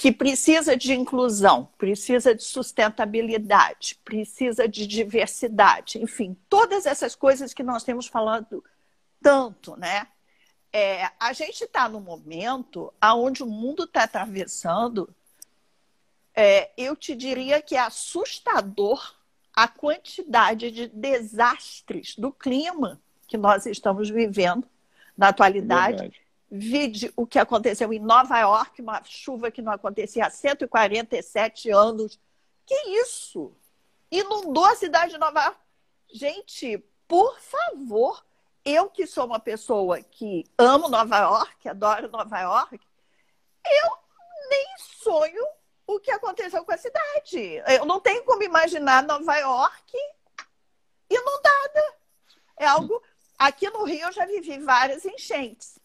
que 0.00 0.10
precisa 0.10 0.74
de 0.74 0.94
inclusão, 0.94 1.68
precisa 1.76 2.34
de 2.34 2.42
sustentabilidade, 2.42 4.00
precisa 4.02 4.66
de 4.66 4.86
diversidade, 4.86 6.02
enfim, 6.02 6.34
todas 6.48 6.86
essas 6.86 7.14
coisas 7.14 7.52
que 7.52 7.62
nós 7.62 7.84
temos 7.84 8.06
falando 8.06 8.64
tanto, 9.20 9.76
né? 9.76 10.06
É, 10.72 11.10
a 11.20 11.34
gente 11.34 11.64
está 11.64 11.86
no 11.86 12.00
momento 12.00 12.90
onde 13.14 13.42
o 13.42 13.46
mundo 13.46 13.84
está 13.84 14.04
atravessando, 14.04 15.14
é, 16.34 16.70
eu 16.78 16.96
te 16.96 17.14
diria 17.14 17.60
que 17.60 17.76
é 17.76 17.80
assustador 17.80 19.14
a 19.52 19.68
quantidade 19.68 20.70
de 20.70 20.86
desastres 20.86 22.16
do 22.16 22.32
clima 22.32 22.98
que 23.28 23.36
nós 23.36 23.66
estamos 23.66 24.08
vivendo 24.08 24.66
na 25.14 25.28
atualidade. 25.28 25.98
Verdade. 25.98 26.20
Vide 26.50 27.12
o 27.16 27.26
que 27.26 27.38
aconteceu 27.38 27.92
em 27.92 28.00
Nova 28.00 28.38
York, 28.40 28.82
uma 28.82 29.02
chuva 29.04 29.50
que 29.50 29.62
não 29.62 29.72
acontecia 29.72 30.26
há 30.26 30.30
147 30.30 31.70
anos. 31.70 32.18
Que 32.66 32.74
isso? 33.00 33.52
Inundou 34.10 34.64
a 34.64 34.74
cidade 34.74 35.12
de 35.12 35.18
Nova 35.18 35.44
York. 35.44 35.58
Gente, 36.12 36.78
por 37.06 37.38
favor, 37.38 38.24
eu 38.64 38.90
que 38.90 39.06
sou 39.06 39.26
uma 39.26 39.38
pessoa 39.38 40.02
que 40.02 40.44
amo 40.58 40.88
Nova 40.88 41.18
York, 41.18 41.68
adoro 41.68 42.10
Nova 42.10 42.40
York, 42.40 42.80
eu 43.64 43.98
nem 44.48 44.66
sonho 44.78 45.44
o 45.86 45.98
que 45.98 46.10
aconteceu 46.10 46.64
com 46.64 46.72
a 46.72 46.76
cidade. 46.76 47.62
Eu 47.66 47.84
não 47.84 48.00
tenho 48.00 48.24
como 48.24 48.42
imaginar 48.42 49.02
Nova 49.02 49.36
York 49.36 49.96
inundada. 51.08 51.94
É 52.56 52.66
algo. 52.66 53.02
Aqui 53.38 53.68
no 53.70 53.84
Rio 53.84 54.06
eu 54.06 54.12
já 54.12 54.26
vivi 54.26 54.58
várias 54.58 55.04
enchentes. 55.04 55.79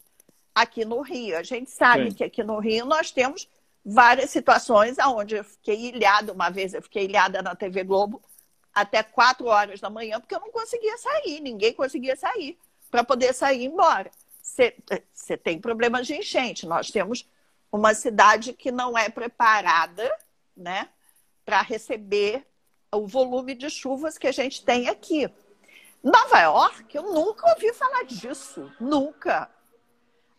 Aqui 0.56 0.86
no 0.86 1.02
Rio, 1.02 1.38
a 1.38 1.44
gente 1.44 1.70
sabe 1.70 2.10
Sim. 2.10 2.16
que 2.16 2.24
aqui 2.24 2.42
no 2.42 2.60
Rio 2.60 2.86
nós 2.86 3.12
temos 3.12 3.48
várias 3.86 4.30
situações 4.30 4.98
onde 4.98 5.36
eu 5.36 5.44
fiquei 5.44 5.90
ilhada. 5.90 6.32
Uma 6.32 6.50
vez 6.50 6.74
eu 6.74 6.82
fiquei 6.82 7.04
ilhada 7.04 7.42
na 7.42 7.54
TV 7.54 7.84
Globo 7.84 8.22
até 8.74 9.04
quatro 9.04 9.48
horas 9.48 9.82
da 9.82 9.90
manhã 9.90 10.20
porque 10.20 10.34
eu 10.34 10.40
não 10.40 10.52
conseguia 10.52 10.98
sair, 10.98 11.42
ninguém 11.42 11.74
conseguia 11.74 12.16
sair 12.16 12.58
para 12.90 13.04
poder 13.04 13.34
sair 13.34 13.66
embora. 13.66 14.10
Você 14.42 15.38
tem 15.38 15.60
problemas 15.60 16.08
de 16.08 16.16
enchente. 16.16 16.66
Nós 16.66 16.90
temos 16.90 17.28
uma 17.72 17.94
cidade 17.94 18.54
que 18.54 18.72
não 18.72 18.98
é 18.98 19.10
preparada 19.10 20.10
né, 20.56 20.88
para 21.44 21.62
receber 21.62 22.46
o 22.94 23.06
volume 23.06 23.54
de 23.56 23.70
chuvas 23.70 24.18
que 24.18 24.28
a 24.28 24.32
gente 24.32 24.64
tem 24.64 24.88
aqui. 24.88 25.30
Nova 26.02 26.40
York, 26.40 26.96
eu 26.96 27.04
nunca 27.04 27.50
ouvi 27.50 27.74
falar 27.74 28.04
disso, 28.04 28.72
nunca. 28.80 29.50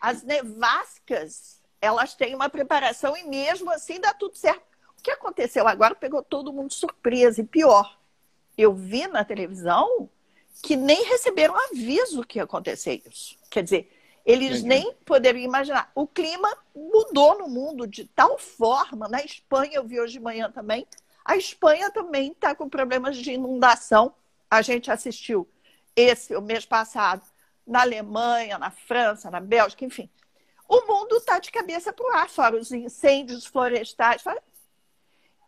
As 0.01 0.23
nevascas, 0.23 1.61
elas 1.81 2.15
têm 2.15 2.35
uma 2.35 2.49
preparação 2.49 3.17
e 3.17 3.25
mesmo 3.25 3.71
assim 3.71 4.01
dá 4.01 4.13
tudo 4.13 4.37
certo. 4.37 4.63
O 4.99 5.03
que 5.03 5.11
aconteceu 5.11 5.67
agora 5.67 5.95
pegou 5.95 6.23
todo 6.23 6.53
mundo 6.53 6.73
surpresa 6.73 7.41
e 7.41 7.45
pior. 7.45 7.99
Eu 8.57 8.75
vi 8.75 9.07
na 9.07 9.25
televisão 9.25 10.09
que 10.63 10.77
nem 10.77 11.05
receberam 11.05 11.55
aviso 11.71 12.25
que 12.25 12.39
ia 12.39 12.45
acontecer 12.45 13.03
isso. 13.07 13.37
Quer 13.51 13.63
dizer, 13.63 13.93
eles 14.25 14.59
Entendi. 14.59 14.69
nem 14.69 14.95
poderiam 15.05 15.45
imaginar. 15.45 15.91
O 15.95 16.07
clima 16.07 16.49
mudou 16.75 17.39
no 17.39 17.49
mundo 17.49 17.87
de 17.87 18.05
tal 18.07 18.39
forma. 18.39 19.09
Na 19.09 19.23
Espanha, 19.23 19.77
eu 19.77 19.85
vi 19.85 20.01
hoje 20.01 20.15
de 20.15 20.21
manhã 20.21 20.51
também, 20.51 20.87
a 21.25 21.37
Espanha 21.37 21.91
também 21.91 22.33
está 22.33 22.55
com 22.55 22.69
problemas 22.69 23.17
de 23.17 23.33
inundação. 23.33 24.15
A 24.51 24.63
gente 24.63 24.91
assistiu 24.91 25.49
esse 25.95 26.37
o 26.37 26.41
mês 26.41 26.65
passado 26.65 27.23
na 27.67 27.83
Alemanha, 27.83 28.59
na 28.59 28.71
França, 28.71 29.31
na 29.31 29.41
Bélgica, 29.41 29.85
enfim. 29.85 30.09
o 30.69 30.87
mundo 30.87 31.17
está 31.17 31.39
de 31.39 31.51
cabeça 31.51 31.93
para 31.93 32.07
o 32.07 32.13
ar, 32.13 32.29
fora 32.29 32.57
os 32.57 32.71
incêndios 32.71 33.45
florestais. 33.47 34.23
Fora... 34.23 34.43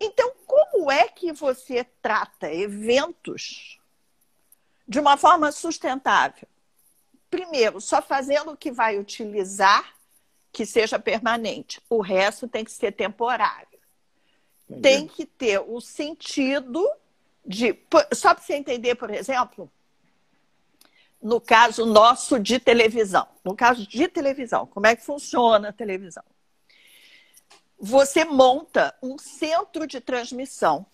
Então, 0.00 0.32
como 0.46 0.90
é 0.90 1.08
que 1.08 1.32
você 1.32 1.84
trata 2.02 2.52
eventos 2.52 3.80
de 4.86 4.98
uma 4.98 5.16
forma 5.16 5.52
sustentável? 5.52 6.48
Primeiro, 7.30 7.80
só 7.80 8.00
fazendo 8.00 8.52
o 8.52 8.56
que 8.56 8.70
vai 8.70 8.98
utilizar 8.98 9.94
que 10.52 10.64
seja 10.64 10.98
permanente. 10.98 11.80
O 11.88 12.00
resto 12.00 12.48
tem 12.48 12.64
que 12.64 12.72
ser 12.72 12.92
temporário. 12.92 13.78
Entendi. 14.68 14.82
Tem 14.82 15.06
que 15.06 15.26
ter 15.26 15.60
o 15.60 15.80
sentido 15.80 16.88
de. 17.44 17.78
Só 18.12 18.34
para 18.34 18.42
você 18.42 18.54
entender, 18.54 18.94
por 18.94 19.10
exemplo, 19.10 19.70
no 21.20 21.40
caso 21.40 21.84
nosso 21.84 22.38
de 22.38 22.58
televisão. 22.58 23.26
No 23.44 23.54
caso 23.56 23.86
de 23.86 24.08
televisão, 24.08 24.66
como 24.66 24.86
é 24.86 24.94
que 24.94 25.04
funciona 25.04 25.68
a 25.68 25.72
televisão? 25.72 26.24
Você 27.78 28.24
monta 28.24 28.94
um 29.02 29.18
centro 29.18 29.86
de 29.86 30.00
transmissão, 30.00 30.86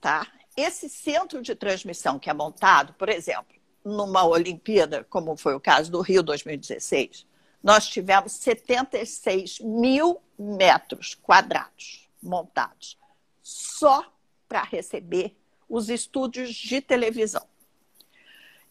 tá? 0.00 0.26
Esse 0.56 0.88
centro 0.88 1.42
de 1.42 1.54
transmissão 1.54 2.18
que 2.18 2.30
é 2.30 2.34
montado, 2.34 2.94
por 2.94 3.08
exemplo, 3.08 3.54
numa 3.84 4.24
Olimpíada, 4.24 5.04
como 5.04 5.36
foi 5.36 5.54
o 5.54 5.60
caso 5.60 5.90
do 5.90 6.00
Rio 6.00 6.22
2016, 6.22 7.26
nós 7.62 7.86
tivemos 7.88 8.32
76 8.32 9.60
mil 9.60 10.20
metros 10.38 11.14
quadrados 11.14 12.08
montados 12.22 12.98
só 13.42 14.04
para 14.48 14.62
receber 14.62 15.36
os 15.68 15.88
estúdios 15.88 16.54
de 16.54 16.80
televisão. 16.80 17.46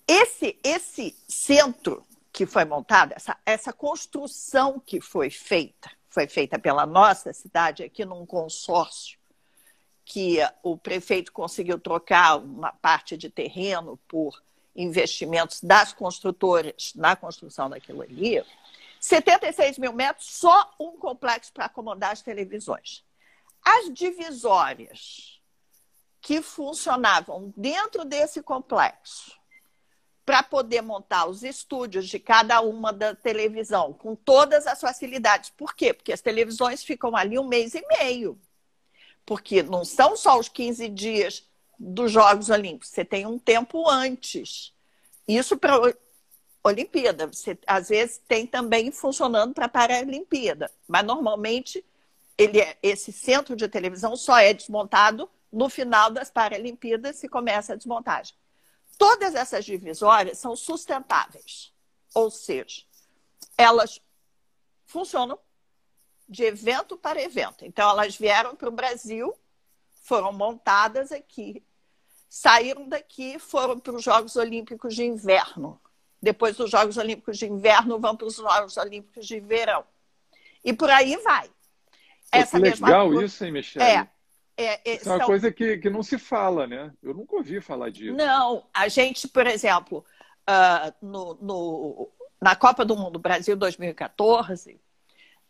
Esse, 0.08 0.60
esse 0.64 1.16
centro 1.28 2.06
que 2.32 2.46
foi 2.46 2.66
montado, 2.66 3.14
essa, 3.14 3.38
essa 3.46 3.72
construção 3.72 4.80
que 4.80 5.00
foi 5.00 5.30
feita, 5.30 5.92
foi 6.10 6.28
feita 6.28 6.58
pela 6.58 6.86
nossa 6.86 7.32
cidade 7.32 7.84
aqui 7.84 8.04
num 8.04 8.26
consórcio 8.26 9.18
que 10.04 10.40
o 10.62 10.78
prefeito 10.78 11.32
conseguiu 11.32 11.80
trocar 11.80 12.38
uma 12.38 12.74
parte 12.74 13.16
de 13.16 13.30
terreno 13.30 13.98
por 14.08 14.44
investimentos 14.76 15.62
das 15.62 15.94
construtoras 15.94 16.94
na 16.96 17.16
construção 17.16 17.70
daquilo 17.70 18.02
ali, 18.02 18.44
76 19.00 19.78
mil 19.78 19.94
metros, 19.94 20.28
só 20.28 20.74
um 20.80 20.98
complexo 20.98 21.52
para 21.54 21.66
acomodar 21.66 22.12
as 22.12 22.22
televisões. 22.22 23.04
As 23.64 23.94
divisórias 23.94 25.42
que 26.22 26.42
funcionavam 26.42 27.54
dentro 27.56 28.06
desse 28.06 28.42
complexo 28.42 29.38
para 30.26 30.42
poder 30.42 30.82
montar 30.82 31.26
os 31.26 31.44
estúdios 31.44 32.08
de 32.08 32.18
cada 32.20 32.62
uma 32.62 32.94
da 32.94 33.14
televisão 33.14 33.94
com 33.94 34.16
todas 34.16 34.66
as 34.68 34.80
facilidades. 34.80 35.50
Por 35.50 35.76
quê? 35.76 35.94
Porque 35.94 36.14
as 36.14 36.22
televisões 36.22 36.84
ficam 36.84 37.16
ali 37.16 37.38
um 37.38 37.48
mês 37.48 37.76
e 37.76 37.86
meio. 37.88 38.40
Porque 39.26 39.62
não 39.64 39.84
são 39.84 40.16
só 40.16 40.40
os 40.40 40.48
15 40.48 40.90
dias 40.90 41.48
dos 41.78 42.12
Jogos 42.12 42.50
Olímpicos, 42.50 42.90
você 42.90 43.04
tem 43.04 43.26
um 43.26 43.38
tempo 43.38 43.90
antes. 43.90 44.74
Isso 45.28 45.58
para 45.58 45.80
Olimpíada. 46.64 47.28
Você, 47.28 47.58
às 47.68 47.90
vezes 47.90 48.22
tem 48.28 48.48
também 48.48 48.92
funcionando 48.92 49.54
para 49.54 49.66
a 49.66 49.70
Paralimpíada, 49.70 50.72
mas 50.88 51.06
normalmente 51.06 51.84
ele 52.38 52.60
é, 52.60 52.78
esse 52.82 53.12
centro 53.12 53.56
de 53.56 53.68
televisão 53.68 54.16
só 54.16 54.38
é 54.38 54.54
desmontado 54.54 55.30
no 55.52 55.70
final 55.70 56.10
das 56.10 56.32
Paralimpíadas 56.32 57.18
se 57.18 57.28
começa 57.28 57.74
a 57.74 57.76
desmontagem. 57.76 58.34
Todas 58.98 59.36
essas 59.36 59.66
divisórias 59.66 60.38
são 60.38 60.56
sustentáveis, 60.56 61.74
ou 62.14 62.30
seja, 62.30 62.84
elas 63.58 64.00
funcionam 64.86 65.38
de 66.28 66.44
evento 66.44 66.98
para 66.98 67.22
evento. 67.22 67.66
Então, 67.66 67.90
elas 67.90 68.16
vieram 68.16 68.56
para 68.56 68.70
o 68.70 68.72
Brasil, 68.72 69.34
foram 70.04 70.32
montadas 70.32 71.12
aqui, 71.12 71.64
saíram 72.30 72.88
daqui, 72.88 73.38
foram 73.40 73.80
para 73.80 73.94
os 73.94 74.04
Jogos 74.04 74.36
Olímpicos 74.36 74.96
de 74.96 75.04
Inverno. 75.04 75.80
Depois 76.22 76.56
dos 76.56 76.70
Jogos 76.72 76.98
Olímpicos 76.98 77.38
de 77.38 77.46
Inverno, 77.46 78.00
vão 78.00 78.16
para 78.16 78.28
os 78.28 78.36
Jogos 78.36 78.78
Olímpicos 78.78 79.28
de 79.28 79.40
Verão. 79.40 79.86
E 80.64 80.74
por 80.74 80.90
aí 80.90 81.18
vai. 81.18 81.52
Essa 82.32 82.58
que 82.58 82.64
legal 82.64 83.10
mesma... 83.10 83.26
isso, 83.26 83.46
hein, 83.46 83.52
Michelle? 83.52 83.86
É. 83.86 84.10
É, 84.56 84.74
é, 84.92 84.96
é 84.96 85.02
uma 85.06 85.18
são... 85.18 85.26
coisa 85.26 85.52
que, 85.52 85.78
que 85.78 85.90
não 85.90 86.04
se 86.04 86.18
fala, 86.18 86.68
né? 86.68 86.94
Eu 87.02 87.14
nunca 87.14 87.36
ouvi 87.36 87.60
falar 87.60 87.90
disso. 87.90 88.16
Não, 88.16 88.66
a 88.74 88.88
gente, 88.88 89.28
por 89.28 89.48
exemplo, 89.48 90.06
uh, 90.50 90.94
no, 91.02 91.38
no, 91.42 92.12
na 92.42 92.56
Copa 92.56 92.86
do 92.86 92.96
Mundo 92.96 93.18
Brasil 93.18 93.56
2014, 93.56 94.80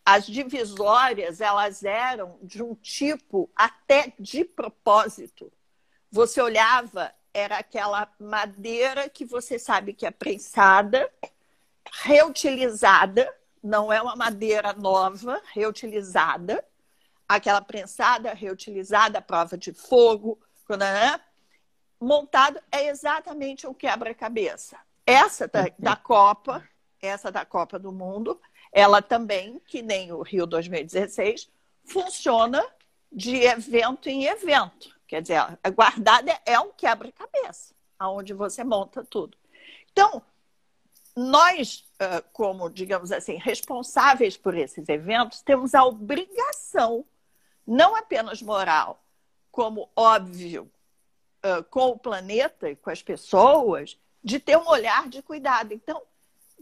as 0.05 0.25
divisórias 0.25 1.41
elas 1.41 1.83
eram 1.83 2.37
de 2.41 2.61
um 2.61 2.75
tipo 2.75 3.49
até 3.55 4.13
de 4.19 4.43
propósito. 4.45 5.51
Você 6.11 6.41
olhava, 6.41 7.13
era 7.33 7.57
aquela 7.57 8.07
madeira 8.19 9.09
que 9.09 9.25
você 9.25 9.57
sabe 9.57 9.93
que 9.93 10.05
é 10.05 10.11
prensada, 10.11 11.09
reutilizada, 12.03 13.33
não 13.63 13.91
é 13.91 14.01
uma 14.01 14.15
madeira 14.15 14.73
nova, 14.73 15.41
reutilizada, 15.53 16.63
aquela 17.27 17.61
prensada 17.61 18.33
reutilizada, 18.33 19.21
prova 19.21 19.57
de 19.57 19.73
fogo, 19.73 20.39
né? 20.77 21.19
montado 22.03 22.59
é 22.71 22.87
exatamente 22.87 23.65
um 23.65 23.73
quebra-cabeça. 23.73 24.77
Essa 25.05 25.47
da, 25.47 25.65
da 25.79 25.95
Copa, 25.95 26.67
essa 27.01 27.31
da 27.31 27.45
Copa 27.45 27.79
do 27.79 27.91
Mundo, 27.91 28.39
ela 28.71 29.01
também, 29.01 29.61
que 29.65 29.81
nem 29.81 30.11
o 30.11 30.21
Rio 30.21 30.45
2016, 30.45 31.49
funciona 31.85 32.63
de 33.11 33.37
evento 33.37 34.09
em 34.09 34.25
evento. 34.25 34.93
Quer 35.07 35.21
dizer, 35.21 35.37
a 35.63 35.69
guardada 35.69 36.37
é 36.45 36.59
um 36.59 36.71
quebra-cabeça, 36.71 37.73
aonde 37.99 38.33
você 38.33 38.63
monta 38.63 39.03
tudo. 39.03 39.37
Então, 39.91 40.21
nós, 41.15 41.85
como, 42.31 42.69
digamos 42.69 43.11
assim, 43.11 43.35
responsáveis 43.37 44.35
por 44.35 44.55
esses 44.55 44.89
eventos, 44.89 45.41
temos 45.41 45.75
a 45.75 45.85
obrigação 45.85 47.05
não 47.65 47.95
apenas 47.95 48.41
moral, 48.41 49.03
como 49.51 49.89
óbvio, 49.95 50.69
com 51.69 51.89
o 51.89 51.99
planeta 51.99 52.69
e 52.69 52.75
com 52.75 52.89
as 52.89 53.01
pessoas, 53.01 53.97
de 54.23 54.39
ter 54.39 54.57
um 54.57 54.67
olhar 54.67 55.09
de 55.09 55.21
cuidado. 55.21 55.73
Então, 55.73 56.01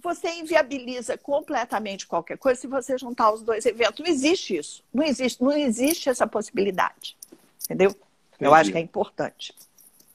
você 0.01 0.29
inviabiliza 0.39 1.17
completamente 1.17 2.07
qualquer 2.07 2.37
coisa 2.37 2.59
se 2.59 2.67
você 2.67 2.97
juntar 2.97 3.31
os 3.31 3.43
dois 3.43 3.65
eventos. 3.65 3.99
Não 3.99 4.07
existe 4.07 4.57
isso. 4.57 4.83
Não 4.91 5.03
existe, 5.03 5.43
não 5.43 5.51
existe 5.51 6.09
essa 6.09 6.25
possibilidade. 6.25 7.15
Entendeu? 7.63 7.91
Entendi. 7.91 8.05
Eu 8.39 8.53
acho 8.53 8.71
que 8.71 8.77
é 8.77 8.81
importante. 8.81 9.53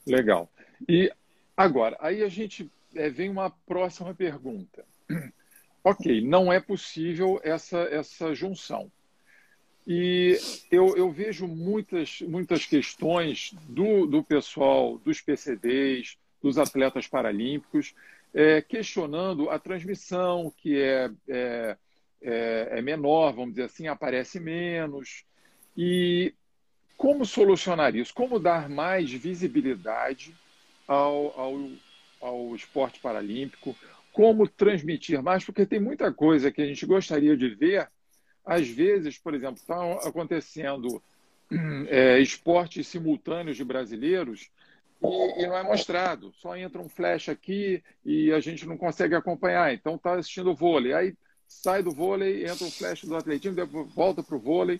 Legal. 0.05 0.49
E 0.87 1.11
agora, 1.55 1.97
aí 2.01 2.21
a 2.21 2.27
gente 2.27 2.69
é, 2.93 3.09
vem 3.09 3.29
uma 3.29 3.49
próxima 3.49 4.13
pergunta. 4.13 4.85
Ok, 5.83 6.19
não 6.19 6.51
é 6.51 6.59
possível 6.59 7.39
essa, 7.45 7.77
essa 7.77 8.35
junção. 8.35 8.91
E 9.89 10.37
eu, 10.69 10.97
eu, 10.97 11.09
vejo 11.09 11.47
muitas, 11.47 12.19
muitas 12.19 12.65
questões 12.65 13.55
do, 13.69 14.05
do 14.05 14.21
pessoal, 14.21 14.97
dos 14.97 15.21
PCDs, 15.21 16.17
dos 16.43 16.57
atletas 16.57 17.07
paralímpicos, 17.07 17.95
é, 18.33 18.61
questionando 18.61 19.49
a 19.49 19.57
transmissão, 19.57 20.53
que 20.57 20.77
é, 20.77 21.09
é, 21.29 21.77
é, 22.21 22.67
é, 22.71 22.81
menor, 22.81 23.31
vamos 23.31 23.51
dizer 23.51 23.63
assim, 23.63 23.87
aparece 23.87 24.41
menos. 24.41 25.23
E 25.75 26.33
como 26.97 27.25
solucionar 27.25 27.95
isso? 27.95 28.13
Como 28.13 28.39
dar 28.39 28.67
mais 28.67 29.09
visibilidade 29.09 30.35
ao, 30.85 31.39
ao, 31.39 31.71
ao 32.19 32.53
esporte 32.53 32.99
paralímpico? 32.99 33.73
Como 34.11 34.49
transmitir 34.49 35.23
mais? 35.23 35.45
Porque 35.45 35.65
tem 35.65 35.79
muita 35.79 36.11
coisa 36.11 36.51
que 36.51 36.61
a 36.61 36.65
gente 36.65 36.85
gostaria 36.85 37.37
de 37.37 37.55
ver 37.55 37.87
às 38.47 38.67
vezes, 38.67 39.17
por 39.17 39.33
exemplo, 39.33 39.57
estão 39.57 39.99
acontecendo 39.99 41.03
é, 41.89 42.17
esportes 42.19 42.87
simultâneos 42.87 43.57
de 43.57 43.63
brasileiros 43.65 44.49
e, 45.03 45.43
e, 45.43 45.47
não 45.47 45.57
é 45.57 45.63
mostrado. 45.63 46.31
Só 46.31 46.55
entra 46.55 46.81
um 46.81 46.87
flash 46.87 47.27
aqui 47.27 47.83
e 48.05 48.31
a 48.31 48.39
gente 48.39 48.65
não 48.65 48.77
consegue 48.77 49.15
acompanhar. 49.15 49.73
Então 49.73 49.95
está 49.95 50.13
assistindo 50.13 50.51
o 50.51 50.55
vôlei. 50.55 50.93
Aí 50.93 51.13
sai 51.45 51.83
do 51.83 51.91
vôlei, 51.91 52.45
entra 52.45 52.65
um 52.65 52.71
flash 52.71 53.03
do 53.03 53.17
atletismo, 53.17 53.85
volta 53.85 54.23
para 54.23 54.35
o 54.37 54.39
vôlei. 54.39 54.79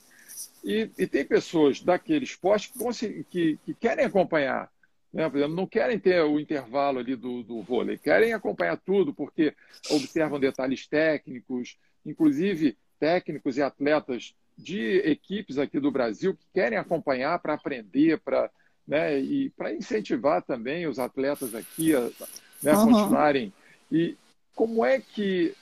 E, 0.63 0.89
e, 0.97 1.05
tem 1.05 1.25
pessoas 1.25 1.81
daquele 1.81 2.23
esporte 2.23 2.71
que, 2.71 3.23
que, 3.25 3.59
que 3.65 3.73
querem 3.73 4.05
acompanhar. 4.05 4.71
Né? 5.11 5.29
Por 5.29 5.37
exemplo, 5.37 5.55
não 5.55 5.67
querem 5.67 5.99
ter 5.99 6.21
o 6.23 6.39
intervalo 6.39 6.99
ali 6.99 7.15
do, 7.17 7.43
do 7.43 7.61
vôlei, 7.61 7.97
querem 7.97 8.33
acompanhar 8.33 8.77
tudo, 8.77 9.13
porque 9.13 9.53
observam 9.89 10.39
detalhes 10.39 10.87
técnicos, 10.87 11.77
inclusive 12.05 12.77
técnicos 12.99 13.57
e 13.57 13.61
atletas 13.61 14.35
de 14.57 14.97
equipes 14.99 15.57
aqui 15.57 15.79
do 15.79 15.91
Brasil 15.91 16.35
que 16.35 16.45
querem 16.53 16.77
acompanhar 16.77 17.39
para 17.39 17.53
aprender, 17.53 18.19
para 18.19 18.49
né, 18.87 19.19
e 19.19 19.49
para 19.51 19.73
incentivar 19.73 20.41
também 20.41 20.87
os 20.87 20.97
atletas 20.97 21.53
aqui 21.53 21.93
a 21.93 22.09
né, 22.63 22.73
uhum. 22.73 22.85
continuarem. 22.85 23.53
E 23.91 24.17
como 24.55 24.85
é 24.85 24.99
que 24.99 25.53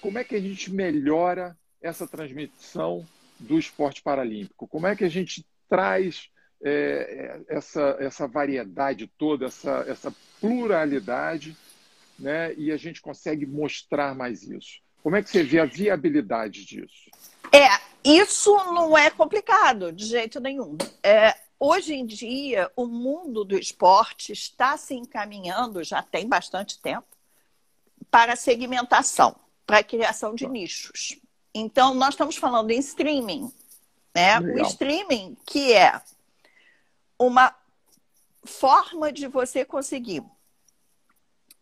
como 0.00 0.18
é 0.18 0.24
que 0.24 0.34
a 0.34 0.40
gente 0.40 0.70
melhora 0.70 1.56
essa 1.80 2.06
transmissão 2.06 3.06
do 3.38 3.58
esporte 3.58 4.02
paralímpico? 4.02 4.68
Como 4.68 4.86
é 4.86 4.94
que 4.94 5.04
a 5.04 5.08
gente 5.08 5.46
traz 5.68 6.28
é, 6.62 7.40
essa, 7.48 7.96
essa 7.98 8.26
variedade 8.26 9.10
toda, 9.18 9.46
essa, 9.46 9.84
essa 9.88 10.14
pluralidade, 10.40 11.56
né? 12.18 12.54
e 12.54 12.70
a 12.70 12.76
gente 12.76 13.00
consegue 13.00 13.46
mostrar 13.46 14.14
mais 14.14 14.42
isso? 14.42 14.83
Como 15.04 15.16
é 15.16 15.22
que 15.22 15.28
você 15.28 15.42
vê 15.42 15.60
a 15.60 15.66
viabilidade 15.66 16.64
disso? 16.64 17.10
É, 17.52 17.68
isso 18.02 18.56
não 18.72 18.96
é 18.96 19.10
complicado 19.10 19.92
de 19.92 20.06
jeito 20.06 20.40
nenhum. 20.40 20.78
É, 21.02 21.36
hoje 21.60 21.92
em 21.92 22.06
dia, 22.06 22.72
o 22.74 22.86
mundo 22.86 23.44
do 23.44 23.54
esporte 23.54 24.32
está 24.32 24.78
se 24.78 24.94
encaminhando, 24.94 25.84
já 25.84 26.02
tem 26.02 26.26
bastante 26.26 26.80
tempo, 26.80 27.06
para 28.10 28.32
a 28.32 28.36
segmentação, 28.36 29.36
para 29.66 29.80
a 29.80 29.84
criação 29.84 30.34
de 30.34 30.48
nichos. 30.48 31.20
Então, 31.54 31.92
nós 31.92 32.14
estamos 32.14 32.36
falando 32.36 32.70
em 32.70 32.78
streaming. 32.78 33.52
Né? 34.14 34.40
O 34.40 34.62
streaming, 34.62 35.36
que 35.46 35.74
é 35.74 36.00
uma 37.18 37.54
forma 38.42 39.12
de 39.12 39.26
você 39.26 39.66
conseguir 39.66 40.24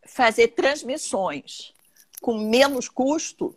fazer 0.07 0.49
transmissões 0.49 1.75
com 2.23 2.39
menos 2.39 2.89
custo 2.89 3.55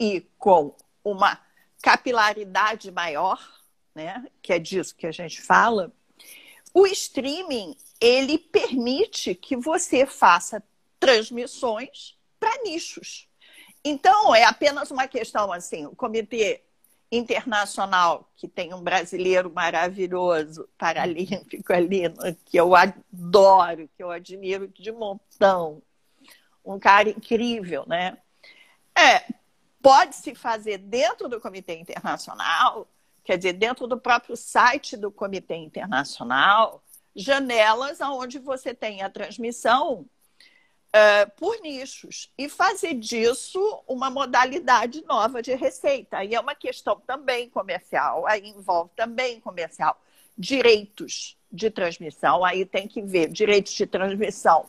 e 0.00 0.22
com 0.38 0.74
uma 1.04 1.38
capilaridade 1.82 2.90
maior, 2.90 3.38
né, 3.94 4.26
que 4.42 4.52
é 4.52 4.58
disso 4.58 4.96
que 4.96 5.06
a 5.06 5.12
gente 5.12 5.40
fala, 5.42 5.92
o 6.72 6.86
streaming 6.86 7.76
ele 8.00 8.38
permite 8.38 9.34
que 9.34 9.56
você 9.56 10.06
faça 10.06 10.62
transmissões 10.98 12.16
para 12.40 12.62
nichos. 12.62 13.28
Então, 13.84 14.34
é 14.34 14.44
apenas 14.44 14.90
uma 14.90 15.06
questão 15.06 15.52
assim, 15.52 15.86
o 15.86 15.94
comitê 15.94 16.62
internacional, 17.10 18.30
que 18.36 18.46
tem 18.46 18.74
um 18.74 18.82
brasileiro 18.82 19.50
maravilhoso, 19.50 20.68
paralímpico 20.76 21.72
ali, 21.72 22.02
que 22.44 22.56
eu 22.58 22.74
adoro, 22.74 23.88
que 23.96 24.02
eu 24.02 24.10
admiro 24.10 24.68
de 24.68 24.92
montão, 24.92 25.82
um 26.64 26.78
cara 26.78 27.08
incrível, 27.10 27.84
né? 27.86 28.18
É, 28.96 29.24
pode 29.82 30.16
se 30.16 30.34
fazer 30.34 30.78
dentro 30.78 31.28
do 31.28 31.40
Comitê 31.40 31.78
Internacional, 31.78 32.88
quer 33.24 33.36
dizer, 33.36 33.52
dentro 33.54 33.86
do 33.86 33.98
próprio 33.98 34.36
site 34.36 34.96
do 34.96 35.10
Comitê 35.10 35.54
Internacional, 35.54 36.82
janelas 37.14 38.00
onde 38.00 38.38
você 38.38 38.74
tem 38.74 39.02
a 39.02 39.10
transmissão 39.10 40.06
uh, 40.88 41.30
por 41.36 41.60
nichos 41.60 42.32
e 42.36 42.48
fazer 42.48 42.94
disso 42.94 43.82
uma 43.86 44.10
modalidade 44.10 45.04
nova 45.04 45.42
de 45.42 45.54
receita. 45.54 46.18
Aí 46.18 46.34
é 46.34 46.40
uma 46.40 46.54
questão 46.54 47.00
também 47.06 47.48
comercial, 47.50 48.26
aí 48.26 48.48
envolve 48.48 48.90
também 48.96 49.40
comercial. 49.40 50.00
Direitos 50.36 51.36
de 51.50 51.70
transmissão, 51.70 52.44
aí 52.44 52.64
tem 52.64 52.86
que 52.86 53.02
ver 53.02 53.28
direitos 53.28 53.72
de 53.72 53.86
transmissão. 53.86 54.66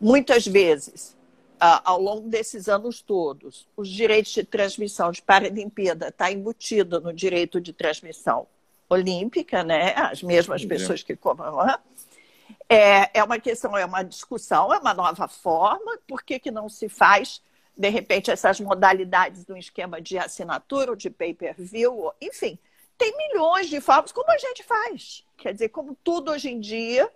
Muitas 0.00 0.46
vezes 0.46 1.15
ao 1.58 2.00
longo 2.00 2.28
desses 2.28 2.68
anos 2.68 3.00
todos, 3.00 3.66
os 3.76 3.88
direitos 3.88 4.32
de 4.32 4.44
transmissão 4.44 5.10
de 5.10 5.22
Paralimpíada 5.22 6.08
está 6.08 6.30
embutido 6.30 7.00
no 7.00 7.12
direito 7.12 7.60
de 7.60 7.72
transmissão 7.72 8.46
olímpica, 8.88 9.64
né? 9.64 9.94
As 9.96 10.22
mesmas 10.22 10.62
Sim, 10.62 10.68
pessoas 10.68 11.02
que 11.02 11.16
comam. 11.16 11.58
É, 12.68 13.18
é 13.18 13.24
uma 13.24 13.38
questão, 13.38 13.76
é 13.76 13.84
uma 13.84 14.02
discussão, 14.02 14.72
é 14.72 14.78
uma 14.78 14.94
nova 14.94 15.28
forma. 15.28 15.98
Por 16.06 16.22
que, 16.22 16.38
que 16.38 16.50
não 16.50 16.68
se 16.68 16.88
faz, 16.88 17.42
de 17.76 17.88
repente, 17.88 18.30
essas 18.30 18.60
modalidades 18.60 19.44
do 19.44 19.56
esquema 19.56 20.00
de 20.00 20.18
assinatura 20.18 20.90
ou 20.90 20.96
de 20.96 21.10
pay-per-view? 21.10 22.12
Enfim, 22.20 22.58
tem 22.98 23.16
milhões 23.16 23.68
de 23.68 23.80
formas, 23.80 24.12
como 24.12 24.30
a 24.30 24.38
gente 24.38 24.62
faz. 24.62 25.24
Quer 25.36 25.52
dizer, 25.52 25.68
como 25.68 25.96
tudo 26.02 26.30
hoje 26.30 26.50
em 26.50 26.60
dia 26.60 27.10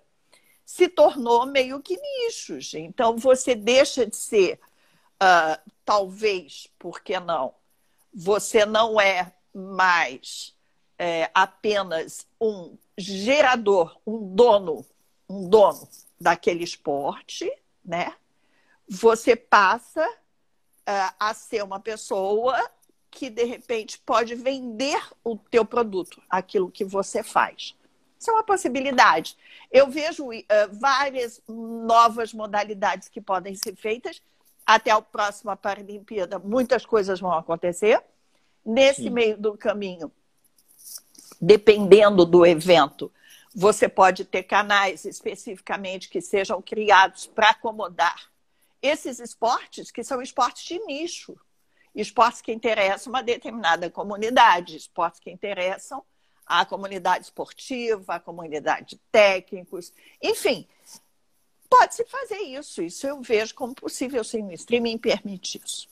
se 0.71 0.87
tornou 0.87 1.47
meio 1.47 1.83
que 1.83 2.01
nichos. 2.01 2.75
Então, 2.75 3.17
você 3.17 3.57
deixa 3.57 4.07
de 4.07 4.17
ser, 4.17 4.61
uh, 5.21 5.71
talvez, 5.85 6.69
por 6.79 7.03
que 7.03 7.19
não? 7.19 7.53
Você 8.15 8.65
não 8.65 9.01
é 9.01 9.33
mais 9.53 10.57
é, 10.97 11.29
apenas 11.35 12.25
um 12.41 12.79
gerador, 12.97 14.01
um 14.07 14.33
dono, 14.33 14.87
um 15.29 15.49
dono 15.49 15.89
daquele 16.21 16.63
esporte, 16.63 17.53
né? 17.85 18.15
Você 18.89 19.35
passa 19.35 20.09
uh, 20.09 21.15
a 21.19 21.35
ser 21.35 21.65
uma 21.65 21.81
pessoa 21.81 22.71
que 23.11 23.29
de 23.29 23.43
repente 23.43 23.99
pode 23.99 24.37
vender 24.37 25.03
o 25.25 25.37
teu 25.37 25.65
produto, 25.65 26.23
aquilo 26.31 26.71
que 26.71 26.85
você 26.85 27.25
faz. 27.25 27.75
Isso 28.21 28.31
é 28.31 28.35
uma 28.35 28.45
possibilidade. 28.45 29.35
Eu 29.73 29.89
vejo 29.89 30.29
uh, 30.29 30.43
várias 30.73 31.41
novas 31.49 32.35
modalidades 32.35 33.09
que 33.09 33.19
podem 33.19 33.55
ser 33.55 33.75
feitas. 33.75 34.21
Até 34.67 34.91
a 34.91 35.01
próxima 35.01 35.57
Paralimpíada, 35.57 36.39
muitas 36.39 36.85
coisas 36.85 37.19
vão 37.19 37.33
acontecer. 37.33 38.03
Nesse 38.65 39.05
Sim. 39.05 39.11
meio 39.11 39.39
do 39.39 39.57
caminho, 39.57 40.13
dependendo 41.41 42.27
do 42.27 42.45
evento, 42.45 43.11
você 43.55 43.89
pode 43.89 44.27
ter 44.27 44.43
canais 44.43 45.07
especificamente 45.07 46.11
que 46.11 46.21
sejam 46.21 46.61
criados 46.61 47.27
para 47.27 47.51
acomodar 47.51 48.31
esses 48.83 49.19
esportes, 49.19 49.91
que 49.91 50.05
são 50.05 50.21
esportes 50.21 50.65
de 50.65 50.79
nicho, 50.81 51.35
esportes 51.95 52.43
que 52.43 52.53
interessam 52.53 53.15
uma 53.15 53.23
determinada 53.23 53.89
comunidade, 53.89 54.77
esportes 54.77 55.21
que 55.21 55.31
interessam 55.31 56.05
a 56.51 56.65
comunidade 56.65 57.27
esportiva, 57.27 58.17
a 58.17 58.21
comunidade 58.21 58.97
de 58.97 59.01
técnicos, 59.13 59.93
enfim, 60.21 60.67
pode-se 61.71 62.05
fazer 62.07 62.39
isso. 62.39 62.83
Isso 62.83 63.07
eu 63.07 63.23
vejo 63.23 63.55
como 63.55 63.73
possível, 63.73 64.25
sim, 64.25 64.43
o 64.43 64.53
streaming 64.53 64.99
permite 64.99 65.61
isso. 65.65 65.89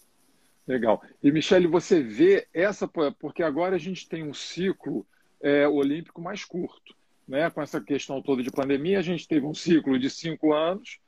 Legal. 0.67 1.01
E, 1.23 1.31
Michele, 1.31 1.69
você 1.69 2.03
vê 2.03 2.49
essa, 2.53 2.89
porque 2.89 3.45
agora 3.45 3.77
a 3.77 3.79
gente 3.79 4.09
tem 4.09 4.25
um 4.25 4.35
ciclo 4.35 5.07
é, 5.41 5.69
olímpico 5.69 6.21
mais 6.21 6.45
curto. 6.45 6.93
Né? 7.27 7.49
Com 7.51 7.63
essa 7.63 7.81
questão 7.81 8.21
toda 8.21 8.43
de 8.43 8.51
pandemia, 8.51 8.99
a 8.99 9.03
gente 9.03 9.29
teve 9.29 9.47
um 9.47 9.55
ciclo 9.55 9.97
de 9.97 10.11
cinco 10.11 10.53
anos 10.53 10.99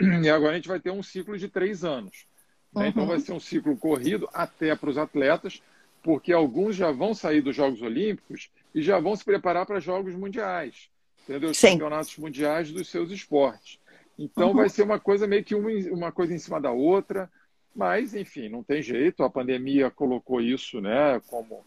e 0.00 0.30
agora 0.30 0.52
a 0.52 0.54
gente 0.54 0.68
vai 0.68 0.78
ter 0.78 0.92
um 0.92 1.02
ciclo 1.02 1.36
de 1.36 1.48
três 1.48 1.82
anos. 1.82 2.26
Né? 2.72 2.82
Uhum. 2.82 2.86
Então 2.86 3.06
vai 3.06 3.18
ser 3.18 3.32
um 3.32 3.40
ciclo 3.40 3.76
corrido 3.76 4.28
até 4.32 4.76
para 4.76 4.88
os 4.88 4.96
atletas, 4.96 5.60
porque 6.00 6.32
alguns 6.32 6.76
já 6.76 6.92
vão 6.92 7.12
sair 7.12 7.40
dos 7.40 7.56
Jogos 7.56 7.82
Olímpicos 7.82 8.48
e 8.74 8.82
já 8.82 8.98
vão 8.98 9.16
se 9.16 9.24
preparar 9.24 9.66
para 9.66 9.80
Jogos 9.80 10.14
Mundiais, 10.14 10.88
entendeu? 11.22 11.50
Os 11.50 11.58
Sim. 11.58 11.72
campeonatos 11.72 12.16
mundiais 12.16 12.72
dos 12.72 12.88
seus 12.88 13.10
esportes. 13.10 13.78
Então 14.18 14.48
uhum. 14.48 14.56
vai 14.56 14.68
ser 14.68 14.82
uma 14.82 15.00
coisa 15.00 15.26
meio 15.26 15.44
que 15.44 15.54
uma, 15.54 15.70
uma 15.92 16.12
coisa 16.12 16.34
em 16.34 16.38
cima 16.38 16.60
da 16.60 16.70
outra, 16.70 17.30
mas 17.74 18.14
enfim, 18.14 18.48
não 18.48 18.62
tem 18.62 18.82
jeito. 18.82 19.22
A 19.22 19.30
pandemia 19.30 19.90
colocou 19.90 20.40
isso, 20.40 20.80
né? 20.80 21.20
Como 21.26 21.64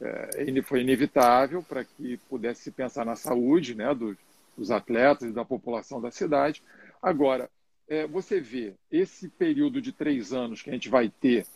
é, 0.00 0.62
foi 0.62 0.82
inevitável 0.82 1.62
para 1.62 1.84
que 1.84 2.18
pudesse 2.28 2.62
se 2.62 2.70
pensar 2.70 3.06
na 3.06 3.16
saúde, 3.16 3.74
né? 3.74 3.94
Dos, 3.94 4.16
dos 4.56 4.70
atletas 4.70 5.30
e 5.30 5.32
da 5.32 5.44
população 5.44 6.00
da 6.00 6.10
cidade. 6.10 6.62
Agora, 7.02 7.50
é, 7.88 8.06
você 8.06 8.40
vê 8.40 8.74
esse 8.90 9.28
período 9.28 9.80
de 9.80 9.92
três 9.92 10.32
anos 10.32 10.62
que 10.62 10.70
a 10.70 10.72
gente 10.72 10.88
vai 10.88 11.08
ter, 11.08 11.46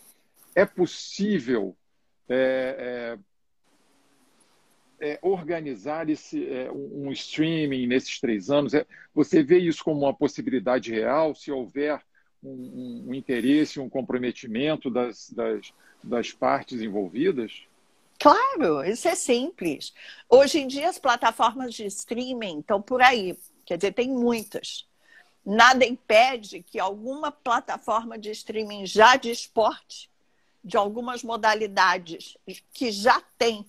é 0.55 0.65
possível 0.65 1.75
é, 2.27 3.15
é, 3.17 3.19
é, 5.01 5.19
organizar 5.21 6.09
esse, 6.09 6.47
é, 6.47 6.71
um 6.71 7.11
streaming 7.11 7.87
nesses 7.87 8.19
três 8.19 8.49
anos? 8.49 8.73
É, 8.73 8.85
você 9.13 9.43
vê 9.43 9.59
isso 9.59 9.83
como 9.83 10.01
uma 10.01 10.13
possibilidade 10.13 10.91
real, 10.91 11.33
se 11.35 11.51
houver 11.51 12.01
um, 12.43 13.05
um 13.07 13.13
interesse, 13.13 13.79
um 13.79 13.89
comprometimento 13.89 14.89
das, 14.89 15.29
das, 15.29 15.73
das 16.03 16.31
partes 16.31 16.81
envolvidas? 16.81 17.63
Claro, 18.19 18.83
isso 18.83 19.07
é 19.07 19.15
simples. 19.15 19.93
Hoje 20.29 20.59
em 20.59 20.67
dia, 20.67 20.89
as 20.89 20.99
plataformas 20.99 21.73
de 21.73 21.85
streaming 21.85 22.59
estão 22.59 22.81
por 22.81 23.01
aí. 23.01 23.37
Quer 23.65 23.77
dizer, 23.77 23.93
tem 23.93 24.09
muitas. 24.09 24.85
Nada 25.45 25.85
impede 25.85 26.61
que 26.61 26.79
alguma 26.79 27.31
plataforma 27.31 28.17
de 28.17 28.29
streaming 28.31 28.85
já 28.85 29.15
de 29.15 29.31
esporte 29.31 30.09
de 30.63 30.75
algumas 30.75 31.23
modalidades 31.23 32.37
que 32.73 32.91
já 32.91 33.21
têm 33.37 33.65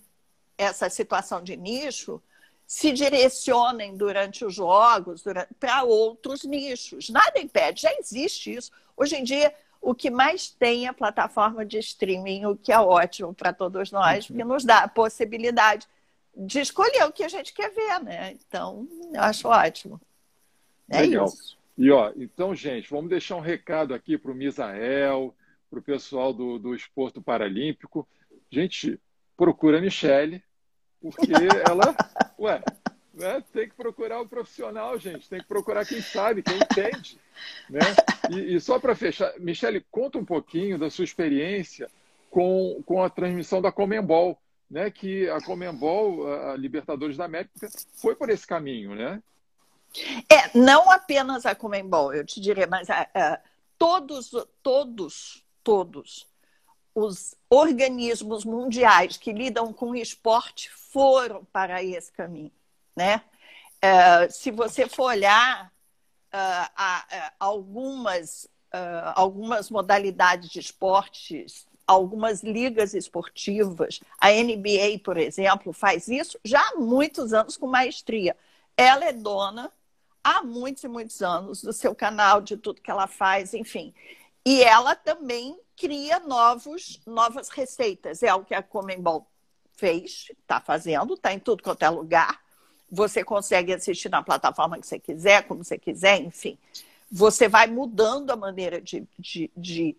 essa 0.61 0.89
situação 0.89 1.43
de 1.43 1.55
nicho 1.55 2.21
se 2.65 2.91
direcionem 2.93 3.97
durante 3.97 4.45
os 4.45 4.55
jogos 4.55 5.23
para 5.59 5.83
outros 5.83 6.43
nichos. 6.43 7.09
Nada 7.09 7.39
impede, 7.39 7.81
já 7.81 7.93
existe 7.95 8.53
isso. 8.53 8.71
Hoje 8.95 9.17
em 9.17 9.23
dia, 9.23 9.53
o 9.81 9.93
que 9.93 10.09
mais 10.09 10.49
tem 10.49 10.85
é 10.85 10.89
a 10.89 10.93
plataforma 10.93 11.65
de 11.65 11.79
streaming, 11.79 12.45
o 12.45 12.55
que 12.55 12.71
é 12.71 12.79
ótimo 12.79 13.33
para 13.33 13.51
todos 13.51 13.91
nós, 13.91 14.27
porque 14.27 14.43
nos 14.43 14.63
dá 14.63 14.83
a 14.83 14.87
possibilidade 14.87 15.87
de 16.35 16.59
escolher 16.61 17.03
o 17.03 17.11
que 17.11 17.23
a 17.23 17.27
gente 17.27 17.53
quer 17.53 17.71
ver, 17.71 17.99
né? 18.03 18.37
Então, 18.47 18.87
eu 19.11 19.21
acho 19.21 19.47
ótimo. 19.47 19.99
É 20.89 21.01
Legal. 21.01 21.25
isso. 21.25 21.57
E 21.77 21.91
ó, 21.91 22.13
então, 22.15 22.53
gente, 22.55 22.89
vamos 22.89 23.09
deixar 23.09 23.35
um 23.35 23.41
recado 23.41 23.93
aqui 23.93 24.17
para 24.17 24.31
o 24.31 24.35
Misael, 24.35 25.35
para 25.69 25.79
o 25.79 25.83
pessoal 25.83 26.31
do, 26.31 26.59
do 26.59 26.75
esporto 26.75 27.21
paralímpico. 27.21 28.07
Gente, 28.49 28.99
procura 29.35 29.79
a 29.79 29.81
Michele, 29.81 30.43
porque 31.01 31.31
ela, 31.67 31.95
ué, 32.39 32.61
né, 33.13 33.43
tem 33.51 33.67
que 33.67 33.75
procurar 33.75 34.21
o 34.21 34.27
profissional, 34.27 34.97
gente, 34.99 35.27
tem 35.27 35.39
que 35.39 35.47
procurar 35.47 35.85
quem 35.85 36.01
sabe, 36.01 36.43
quem 36.43 36.57
entende. 36.57 37.19
Né? 37.69 37.81
E, 38.29 38.55
e 38.55 38.61
só 38.61 38.79
para 38.79 38.95
fechar, 38.95 39.33
Michele, 39.39 39.85
conta 39.91 40.17
um 40.17 40.25
pouquinho 40.25 40.77
da 40.77 40.89
sua 40.89 41.03
experiência 41.03 41.89
com, 42.29 42.81
com 42.85 43.03
a 43.03 43.09
transmissão 43.09 43.61
da 43.61 43.71
Comembol, 43.71 44.39
né, 44.69 44.89
que 44.89 45.29
a 45.29 45.41
Comembol, 45.41 46.31
a 46.31 46.55
Libertadores 46.55 47.17
da 47.17 47.25
América, 47.25 47.67
foi 47.95 48.15
por 48.15 48.29
esse 48.29 48.47
caminho, 48.47 48.95
né? 48.95 49.21
É, 50.29 50.57
não 50.57 50.89
apenas 50.89 51.45
a 51.45 51.53
Comembol, 51.53 52.13
eu 52.13 52.25
te 52.25 52.39
diria, 52.39 52.65
mas 52.65 52.89
a, 52.89 53.09
a, 53.13 53.39
todos, 53.77 54.31
todos, 54.63 55.43
todos 55.61 56.30
os 56.93 57.35
organismos 57.49 58.45
mundiais 58.45 59.17
que 59.17 59.31
lidam 59.31 59.73
com 59.73 59.95
esporte 59.95 60.69
foram 60.69 61.45
para 61.45 61.83
esse 61.83 62.11
caminho, 62.11 62.51
né? 62.95 63.23
Uh, 63.83 64.31
se 64.31 64.51
você 64.51 64.87
for 64.87 65.05
olhar 65.05 65.67
uh, 65.67 65.71
a, 66.33 67.05
a, 67.09 67.33
algumas, 67.39 68.45
uh, 68.73 69.13
algumas 69.15 69.69
modalidades 69.69 70.49
de 70.49 70.59
esportes, 70.59 71.65
algumas 71.87 72.43
ligas 72.43 72.93
esportivas, 72.93 73.99
a 74.19 74.29
NBA, 74.31 74.99
por 75.03 75.17
exemplo, 75.17 75.73
faz 75.73 76.07
isso 76.07 76.39
já 76.43 76.61
há 76.61 76.75
muitos 76.75 77.33
anos 77.33 77.57
com 77.57 77.67
maestria. 77.67 78.35
Ela 78.77 79.05
é 79.05 79.13
dona 79.13 79.71
há 80.23 80.43
muitos 80.43 80.83
e 80.83 80.87
muitos 80.87 81.21
anos 81.21 81.61
do 81.61 81.73
seu 81.73 81.95
canal, 81.95 82.41
de 82.41 82.55
tudo 82.57 82.81
que 82.81 82.91
ela 82.91 83.07
faz, 83.07 83.53
enfim. 83.53 83.93
E 84.45 84.63
ela 84.63 84.95
também 84.95 85.57
cria 85.75 86.19
novos, 86.19 87.01
novas 87.05 87.49
receitas. 87.49 88.23
É 88.23 88.33
o 88.33 88.43
que 88.43 88.53
a 88.53 88.61
Comembol 88.63 89.27
fez, 89.75 90.27
está 90.39 90.59
fazendo, 90.61 91.13
está 91.15 91.33
em 91.33 91.39
tudo 91.39 91.63
quanto 91.63 91.83
é 91.83 91.89
lugar. 91.89 92.41
Você 92.89 93.23
consegue 93.23 93.73
assistir 93.73 94.09
na 94.09 94.21
plataforma 94.21 94.79
que 94.79 94.85
você 94.85 94.99
quiser, 94.99 95.47
como 95.47 95.63
você 95.63 95.77
quiser, 95.77 96.19
enfim. 96.19 96.57
Você 97.11 97.47
vai 97.47 97.67
mudando 97.67 98.31
a 98.31 98.35
maneira 98.35 98.81
de, 98.81 99.07
de, 99.17 99.51
de 99.55 99.97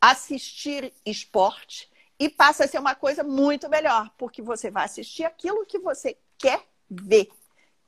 assistir 0.00 0.92
esporte 1.04 1.90
e 2.18 2.28
passa 2.28 2.64
a 2.64 2.68
ser 2.68 2.78
uma 2.78 2.94
coisa 2.94 3.24
muito 3.24 3.68
melhor, 3.68 4.10
porque 4.16 4.40
você 4.40 4.70
vai 4.70 4.84
assistir 4.84 5.24
aquilo 5.24 5.66
que 5.66 5.78
você 5.78 6.16
quer 6.38 6.62
ver. 6.88 7.28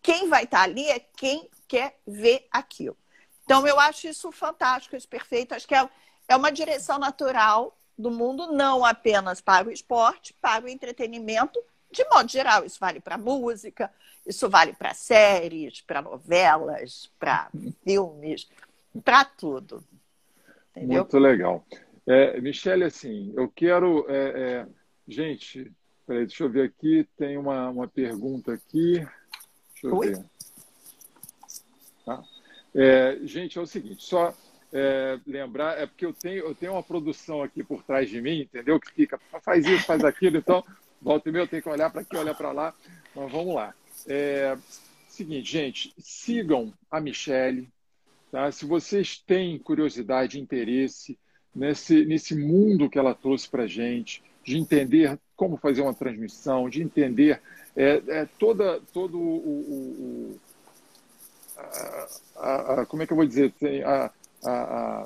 Quem 0.03 0.29
vai 0.29 0.45
estar 0.45 0.63
ali 0.63 0.89
é 0.89 0.99
quem 0.99 1.49
quer 1.69 1.99
ver 2.07 2.47
aquilo. 2.51 2.97
Então, 3.45 3.67
eu 3.67 3.79
acho 3.79 4.09
isso 4.09 4.33
fantástico, 4.33 4.97
isso 4.97 5.09
perfeito. 5.09 5.55
Acho 5.55 5.69
que 5.69 5.75
é, 5.75 5.89
é 6.29 6.37
uma 6.37 6.51
direção 6.51 6.99
natural 6.99 7.77
do 7.97 8.11
mundo, 8.11 8.53
não 8.53 8.85
apenas 8.85 9.41
para 9.41 9.69
o 9.69 9.73
esporte, 9.73 10.35
para 10.35 10.65
o 10.65 10.69
entretenimento, 10.69 11.59
de 11.91 12.05
modo 12.11 12.31
geral. 12.31 12.65
Isso 12.65 12.79
vale 12.79 13.01
para 13.01 13.17
música, 13.17 13.91
isso 14.27 14.49
vale 14.49 14.73
para 14.73 14.93
séries, 14.93 15.81
para 15.81 16.03
novelas, 16.03 17.11
para 17.19 17.49
filmes, 17.85 18.49
para 19.05 19.25
tudo. 19.25 19.83
Entendeu? 20.71 21.03
Muito 21.03 21.19
legal. 21.19 21.65
É, 22.07 22.41
Michele, 22.41 22.85
assim, 22.85 23.33
eu 23.37 23.49
quero. 23.49 24.05
É, 24.09 24.29
é... 24.41 24.67
Gente, 25.09 25.73
peraí, 26.07 26.27
deixa 26.27 26.45
eu 26.45 26.51
ver 26.51 26.69
aqui. 26.69 27.09
Tem 27.17 27.39
uma, 27.39 27.71
uma 27.71 27.89
pergunta 27.89 28.53
aqui. 28.53 29.07
Deixa 29.73 29.87
eu 29.87 29.97
Oi? 29.97 30.09
ver. 30.09 30.25
Tá? 32.05 32.23
É, 32.75 33.19
gente, 33.23 33.59
é 33.59 33.61
o 33.61 33.67
seguinte, 33.67 34.05
só 34.05 34.35
é, 34.79 35.19
lembrar, 35.27 35.79
é 35.79 35.87
porque 35.87 36.05
eu 36.05 36.13
tenho, 36.13 36.45
eu 36.45 36.55
tenho 36.55 36.73
uma 36.73 36.83
produção 36.83 37.43
aqui 37.43 37.65
por 37.65 37.83
trás 37.83 38.11
de 38.11 38.21
mim, 38.21 38.43
entendeu? 38.43 38.79
Que 38.79 38.93
fica, 38.93 39.19
faz 39.43 39.67
isso, 39.67 39.87
faz 39.87 40.05
aquilo, 40.05 40.37
então, 40.37 40.63
volta 41.01 41.31
e 41.31 41.33
meia 41.33 41.45
eu 41.45 41.49
tenho 41.49 41.63
que 41.63 41.69
olhar 41.69 41.89
para 41.89 42.03
aqui, 42.03 42.15
olhar 42.15 42.35
para 42.35 42.53
lá, 42.53 42.75
mas 43.15 43.33
vamos 43.33 43.55
lá. 43.55 43.75
É, 44.07 44.55
seguinte, 45.09 45.51
gente, 45.51 45.95
sigam 45.99 46.75
a 46.91 47.01
Michelle, 47.01 47.67
tá? 48.31 48.53
Se 48.53 48.67
vocês 48.67 49.19
têm 49.19 49.59
curiosidade, 49.59 50.39
interesse 50.39 51.19
nesse, 51.55 52.05
nesse 52.05 52.35
mundo 52.35 52.91
que 52.91 52.99
ela 52.99 53.15
trouxe 53.15 53.49
para 53.49 53.67
gente, 53.67 54.23
de 54.45 54.59
entender 54.59 55.19
como 55.35 55.57
fazer 55.57 55.81
uma 55.81 55.95
transmissão, 55.95 56.69
de 56.69 56.83
entender 56.83 57.41
é, 57.75 58.03
é 58.09 58.29
toda, 58.39 58.81
todo 58.93 59.19
o, 59.19 60.37
o, 60.37 60.41
a, 62.37 62.83
a, 62.83 62.87
como 62.87 63.03
é 63.03 63.07
que 63.07 63.13
eu 63.15 63.17
vou 63.17 63.27
dizer, 63.27 63.55
a, 63.87 64.11
a, 64.51 65.05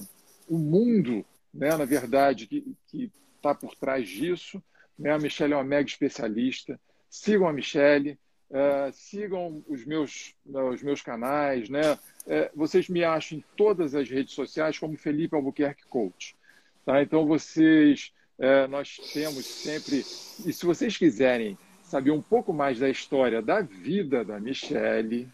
o 0.49 0.59
mundo, 0.59 1.25
né, 1.53 1.77
na 1.77 1.85
verdade, 1.85 2.47
que 2.47 3.11
está 3.37 3.55
por 3.55 3.75
trás 3.75 4.09
disso. 4.09 4.63
Né? 4.99 5.11
A 5.11 5.19
Michelle 5.19 5.53
é 5.53 5.57
uma 5.57 5.65
mega 5.65 5.89
especialista. 5.89 6.79
Sigam 7.09 7.49
a 7.49 7.53
Michelle, 7.53 8.19
uh, 8.51 8.93
sigam 8.93 9.65
os 9.69 9.85
meus, 9.85 10.35
uh, 10.47 10.69
os 10.69 10.83
meus 10.83 11.03
canais. 11.03 11.69
Né? 11.69 11.93
Uh, 11.93 12.51
vocês 12.55 12.89
me 12.89 13.03
acham 13.03 13.39
em 13.39 13.45
todas 13.57 13.95
as 13.95 14.09
redes 14.09 14.35
sociais 14.35 14.79
como 14.79 14.97
Felipe 14.97 15.35
Albuquerque 15.35 15.87
Coach. 15.87 16.37
Tá? 16.85 17.03
Então, 17.03 17.27
vocês, 17.27 18.13
é, 18.39 18.67
nós 18.67 18.97
temos 19.13 19.45
sempre. 19.45 19.99
E 19.99 20.53
se 20.53 20.65
vocês 20.65 20.97
quiserem 20.97 21.59
saber 21.83 22.11
um 22.11 22.23
pouco 22.23 22.53
mais 22.53 22.79
da 22.79 22.89
história 22.89 23.43
da 23.43 23.61
vida 23.61 24.25
da 24.25 24.41
Michelle, 24.41 25.29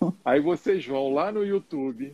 Aí 0.24 0.40
vocês 0.40 0.86
vão 0.86 1.12
lá 1.12 1.30
no 1.32 1.44
YouTube, 1.44 2.12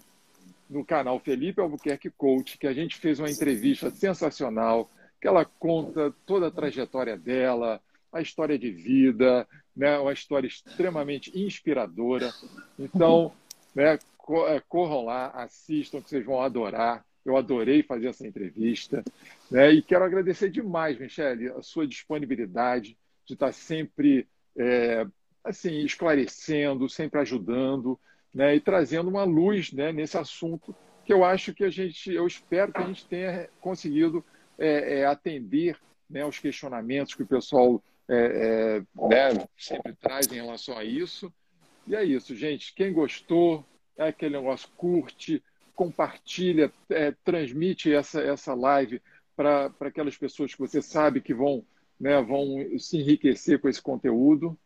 no 0.69 0.85
canal 0.85 1.19
Felipe 1.20 1.61
Albuquerque 1.61 2.11
Coach, 2.11 2.59
que 2.59 2.66
a 2.66 2.73
gente 2.73 2.97
fez 2.97 3.19
uma 3.19 3.31
entrevista 3.31 3.91
sensacional, 3.91 4.91
que 5.20 5.28
ela 5.28 5.45
conta 5.45 6.15
toda 6.27 6.49
a 6.49 6.51
trajetória 6.51 7.16
dela, 7.16 7.81
a 8.12 8.20
história 8.20 8.59
de 8.59 8.70
vida, 8.70 9.47
né, 9.77 9.99
uma 9.99 10.12
história 10.12 10.47
extremamente 10.47 11.36
inspiradora. 11.39 12.32
Então, 12.78 13.32
né, 13.74 13.99
é, 14.49 14.62
corram 14.69 15.05
lá, 15.05 15.28
assistam, 15.31 16.01
que 16.01 16.09
vocês 16.09 16.24
vão 16.24 16.41
adorar. 16.41 17.05
Eu 17.24 17.36
adorei 17.36 17.82
fazer 17.82 18.09
essa 18.09 18.27
entrevista. 18.27 19.03
Né, 19.51 19.73
e 19.73 19.82
quero 19.82 20.05
agradecer 20.05 20.51
demais, 20.51 20.99
Michele, 20.99 21.49
a 21.49 21.62
sua 21.62 21.86
disponibilidade 21.86 22.97
de 23.27 23.35
estar 23.35 23.53
sempre 23.53 24.28
é, 24.57 25.07
assim, 25.43 25.85
esclarecendo, 25.85 26.89
sempre 26.89 27.20
ajudando, 27.20 27.99
né, 28.35 28.56
e 28.56 28.61
trazendo 28.61 29.09
uma 29.09 29.24
luz 29.24 29.73
né, 29.73 29.93
nesse 29.93 30.19
assunto 30.19 30.74
que 31.05 31.12
eu 31.12 31.23
acho 31.24 31.55
que 31.55 31.65
a 31.65 31.70
gente, 31.70 32.12
eu 32.12 32.27
espero 32.27 32.73
que 32.73 32.81
a 32.81 32.86
gente 32.86 33.06
tenha 33.06 33.48
conseguido 33.61 34.24
é, 34.59 35.01
é, 35.01 35.06
atender 35.06 35.78
né, 36.09 36.23
aos 36.23 36.39
questionamentos 36.39 37.15
que 37.15 37.23
o 37.23 37.27
pessoal 37.27 37.82
é, 38.09 38.16
é, 38.16 39.09
né, 39.09 39.47
sempre 39.56 39.94
traz 39.94 40.27
em 40.32 40.36
relação 40.36 40.77
a 40.77 40.85
isso. 40.85 41.32
E 41.86 41.94
é 41.94 42.02
isso, 42.02 42.35
gente. 42.35 42.74
Quem 42.74 42.93
gostou, 42.93 43.65
é 43.97 44.09
aquele 44.09 44.36
negócio, 44.36 44.69
curte, 44.77 45.43
compartilha, 45.74 46.73
é, 46.89 47.12
transmite 47.24 47.93
essa, 47.93 48.20
essa 48.20 48.55
live 48.55 49.01
para 49.36 49.73
aquelas 49.81 50.16
pessoas 50.16 50.55
que 50.55 50.61
você 50.61 50.81
sabe 50.81 51.20
que 51.20 51.35
vão, 51.35 51.65
né, 52.01 52.20
vão 52.23 52.78
se 52.78 52.98
enriquecer 52.98 53.61
com 53.61 53.69
esse 53.69 53.82
conteúdo. 53.82 54.59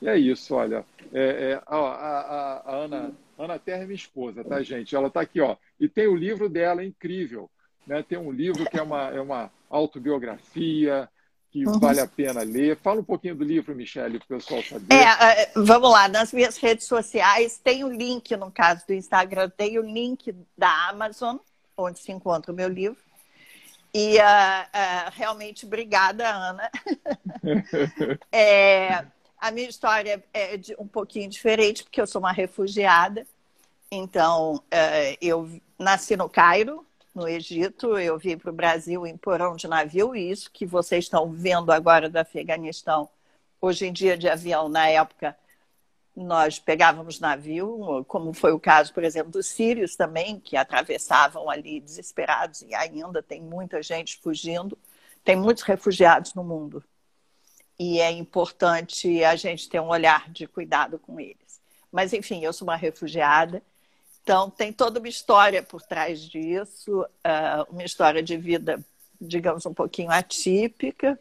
E 0.00 0.08
é 0.08 0.18
isso, 0.18 0.54
olha. 0.54 0.84
É, 1.12 1.52
é, 1.52 1.62
a, 1.66 1.76
a, 1.76 2.62
a, 2.66 2.76
Ana, 2.76 3.12
Ana 3.38 3.58
Terra 3.58 3.82
é 3.82 3.86
minha 3.86 3.94
esposa, 3.94 4.44
tá, 4.44 4.62
gente? 4.62 4.94
Ela 4.94 5.08
está 5.08 5.20
aqui, 5.20 5.40
ó. 5.40 5.56
E 5.80 5.88
tem 5.88 6.06
o 6.06 6.16
livro 6.16 6.48
dela, 6.48 6.82
é 6.82 6.86
incrível. 6.86 7.50
Né? 7.86 8.02
Tem 8.02 8.18
um 8.18 8.30
livro 8.30 8.68
que 8.68 8.78
é 8.78 8.82
uma, 8.82 9.10
é 9.10 9.20
uma 9.20 9.50
autobiografia, 9.70 11.08
que 11.50 11.66
uhum. 11.66 11.78
vale 11.78 12.00
a 12.00 12.06
pena 12.06 12.42
ler. 12.42 12.76
Fala 12.76 13.00
um 13.00 13.04
pouquinho 13.04 13.34
do 13.34 13.44
livro, 13.44 13.74
Michele, 13.74 14.18
para 14.18 14.36
o 14.36 14.38
pessoal 14.38 14.62
saber. 14.62 14.94
É, 14.94 15.42
é, 15.42 15.52
vamos 15.54 15.90
lá, 15.90 16.08
nas 16.08 16.32
minhas 16.32 16.58
redes 16.58 16.86
sociais 16.86 17.58
tem 17.62 17.84
o 17.84 17.88
link, 17.88 18.36
no 18.36 18.50
caso 18.50 18.86
do 18.86 18.92
Instagram, 18.92 19.48
tem 19.50 19.78
o 19.78 19.82
link 19.82 20.34
da 20.56 20.88
Amazon, 20.88 21.36
onde 21.76 21.98
se 21.98 22.12
encontra 22.12 22.52
o 22.52 22.54
meu 22.54 22.68
livro. 22.68 22.98
E 23.94 24.18
uh, 24.18 24.20
uh, 24.20 25.10
realmente, 25.12 25.64
obrigada, 25.64 26.28
Ana. 26.28 26.70
é, 28.30 29.06
a 29.38 29.50
minha 29.50 29.68
história 29.68 30.22
é 30.32 30.56
de, 30.56 30.74
um 30.78 30.86
pouquinho 30.86 31.28
diferente, 31.28 31.84
porque 31.84 32.00
eu 32.00 32.06
sou 32.06 32.20
uma 32.20 32.32
refugiada. 32.32 33.26
Então, 33.90 34.62
é, 34.70 35.16
eu 35.20 35.48
nasci 35.78 36.16
no 36.16 36.28
Cairo, 36.28 36.84
no 37.14 37.28
Egito, 37.28 37.98
eu 37.98 38.18
vim 38.18 38.36
para 38.36 38.50
o 38.50 38.54
Brasil 38.54 39.06
em 39.06 39.16
porão 39.16 39.56
de 39.56 39.68
navio, 39.68 40.14
e 40.14 40.30
isso 40.30 40.50
que 40.52 40.66
vocês 40.66 41.04
estão 41.04 41.30
vendo 41.30 41.72
agora 41.72 42.08
do 42.08 42.16
Afeganistão, 42.16 43.08
hoje 43.60 43.86
em 43.86 43.92
dia 43.92 44.18
de 44.18 44.28
avião, 44.28 44.68
na 44.68 44.88
época, 44.88 45.36
nós 46.14 46.58
pegávamos 46.58 47.20
navio, 47.20 48.04
como 48.08 48.32
foi 48.32 48.52
o 48.52 48.60
caso, 48.60 48.92
por 48.92 49.04
exemplo, 49.04 49.32
dos 49.32 49.46
sírios 49.46 49.96
também, 49.96 50.40
que 50.40 50.56
atravessavam 50.56 51.48
ali 51.48 51.80
desesperados, 51.80 52.62
e 52.62 52.74
ainda 52.74 53.22
tem 53.22 53.40
muita 53.40 53.82
gente 53.82 54.18
fugindo, 54.18 54.78
tem 55.24 55.36
muitos 55.36 55.62
refugiados 55.62 56.34
no 56.34 56.44
mundo 56.44 56.82
e 57.78 58.00
é 58.00 58.10
importante 58.10 59.22
a 59.22 59.36
gente 59.36 59.68
ter 59.68 59.80
um 59.80 59.88
olhar 59.88 60.30
de 60.30 60.46
cuidado 60.46 60.98
com 60.98 61.20
eles. 61.20 61.60
Mas, 61.92 62.12
enfim, 62.12 62.44
eu 62.44 62.52
sou 62.52 62.66
uma 62.66 62.76
refugiada, 62.76 63.62
então 64.22 64.50
tem 64.50 64.72
toda 64.72 64.98
uma 64.98 65.08
história 65.08 65.62
por 65.62 65.82
trás 65.82 66.20
disso, 66.20 67.02
uh, 67.02 67.72
uma 67.72 67.84
história 67.84 68.22
de 68.22 68.36
vida 68.36 68.84
digamos, 69.20 69.66
um 69.66 69.74
pouquinho 69.74 70.10
atípica. 70.10 71.18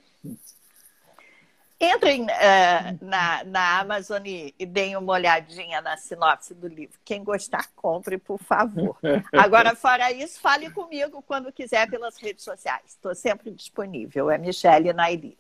Entrem 1.80 2.24
uh, 2.24 2.98
na, 3.02 3.44
na 3.44 3.80
Amazon 3.80 4.26
e, 4.26 4.56
e 4.58 4.66
deem 4.66 4.96
uma 4.96 5.14
olhadinha 5.14 5.82
na 5.82 5.98
sinopse 5.98 6.54
do 6.54 6.68
livro. 6.68 6.98
Quem 7.04 7.24
gostar, 7.24 7.70
compre, 7.76 8.18
por 8.18 8.40
favor. 8.40 8.98
Agora, 9.34 9.76
fora 9.76 10.12
isso, 10.12 10.40
fale 10.40 10.70
comigo 10.70 11.22
quando 11.22 11.52
quiser 11.52 11.90
pelas 11.90 12.16
redes 12.18 12.46
sociais. 12.46 12.84
Estou 12.88 13.14
sempre 13.14 13.52
disponível. 13.52 14.32
É 14.32 14.38
Michele 14.38 14.94
Nairi. 14.94 15.38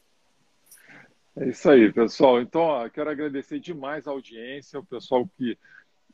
É 1.37 1.49
isso 1.49 1.69
aí, 1.69 1.91
pessoal. 1.91 2.41
Então, 2.41 2.61
ó, 2.61 2.89
quero 2.89 3.09
agradecer 3.09 3.59
demais 3.59 4.07
a 4.07 4.11
audiência, 4.11 4.79
o 4.79 4.85
pessoal 4.85 5.27
que 5.37 5.57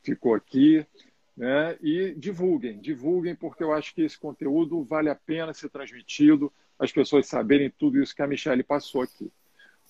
ficou 0.02 0.34
aqui. 0.34 0.84
Né? 1.36 1.78
E 1.80 2.14
divulguem, 2.14 2.80
divulguem, 2.80 3.34
porque 3.34 3.62
eu 3.62 3.72
acho 3.72 3.94
que 3.94 4.02
esse 4.02 4.18
conteúdo 4.18 4.82
vale 4.84 5.08
a 5.08 5.14
pena 5.14 5.54
ser 5.54 5.70
transmitido, 5.70 6.52
as 6.78 6.92
pessoas 6.92 7.26
saberem 7.26 7.70
tudo 7.70 8.02
isso 8.02 8.14
que 8.14 8.22
a 8.22 8.26
Michelle 8.26 8.62
passou 8.62 9.02
aqui. 9.02 9.30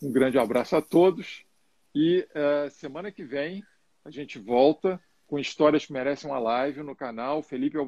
Um 0.02 0.12
grande 0.12 0.38
abraço 0.38 0.76
a 0.76 0.82
todos 0.82 1.44
e 1.94 2.26
uh, 2.30 2.70
semana 2.70 3.10
que 3.10 3.24
vem 3.24 3.64
a 4.04 4.10
gente 4.10 4.38
volta 4.38 5.00
com 5.26 5.38
histórias 5.38 5.86
que 5.86 5.92
merecem 5.92 6.30
uma 6.30 6.38
live 6.38 6.82
no 6.82 6.94
canal 6.94 7.42
Felipe 7.42 7.78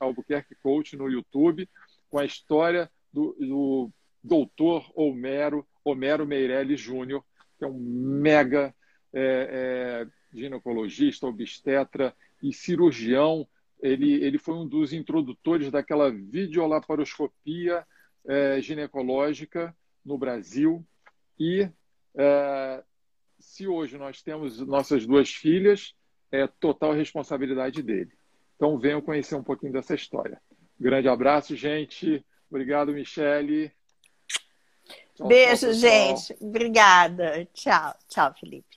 Albuquerque 0.00 0.54
Coach 0.56 0.96
no 0.96 1.08
YouTube, 1.08 1.68
com 2.10 2.18
a 2.18 2.24
história 2.24 2.90
do, 3.12 3.36
do 3.38 3.90
doutor 4.22 4.90
Homero, 4.94 5.66
Homero 5.88 6.26
Meirelles 6.26 6.80
Júnior, 6.80 7.24
que 7.58 7.64
é 7.64 7.68
um 7.68 7.78
mega 7.78 8.74
é, 9.12 10.02
é, 10.02 10.36
ginecologista, 10.36 11.26
obstetra 11.26 12.14
e 12.42 12.52
cirurgião. 12.52 13.46
Ele, 13.80 14.12
ele 14.24 14.38
foi 14.38 14.54
um 14.54 14.66
dos 14.66 14.92
introdutores 14.92 15.70
daquela 15.70 16.10
videolaparoscopia 16.10 17.86
é, 18.26 18.60
ginecológica 18.60 19.74
no 20.04 20.18
Brasil. 20.18 20.84
E 21.38 21.68
é, 22.16 22.84
se 23.38 23.66
hoje 23.66 23.96
nós 23.96 24.22
temos 24.22 24.60
nossas 24.60 25.06
duas 25.06 25.30
filhas, 25.30 25.94
é 26.30 26.46
total 26.46 26.92
responsabilidade 26.92 27.82
dele. 27.82 28.12
Então 28.56 28.78
venham 28.78 29.00
conhecer 29.00 29.36
um 29.36 29.42
pouquinho 29.42 29.72
dessa 29.72 29.94
história. 29.94 30.40
grande 30.78 31.08
abraço, 31.08 31.54
gente. 31.56 32.24
Obrigado, 32.50 32.92
Michele. 32.92 33.72
Beijo, 35.20 35.72
gente. 35.72 36.36
Obrigada. 36.40 37.46
Tchau, 37.52 37.94
tchau, 38.08 38.34
Felipe. 38.38 38.67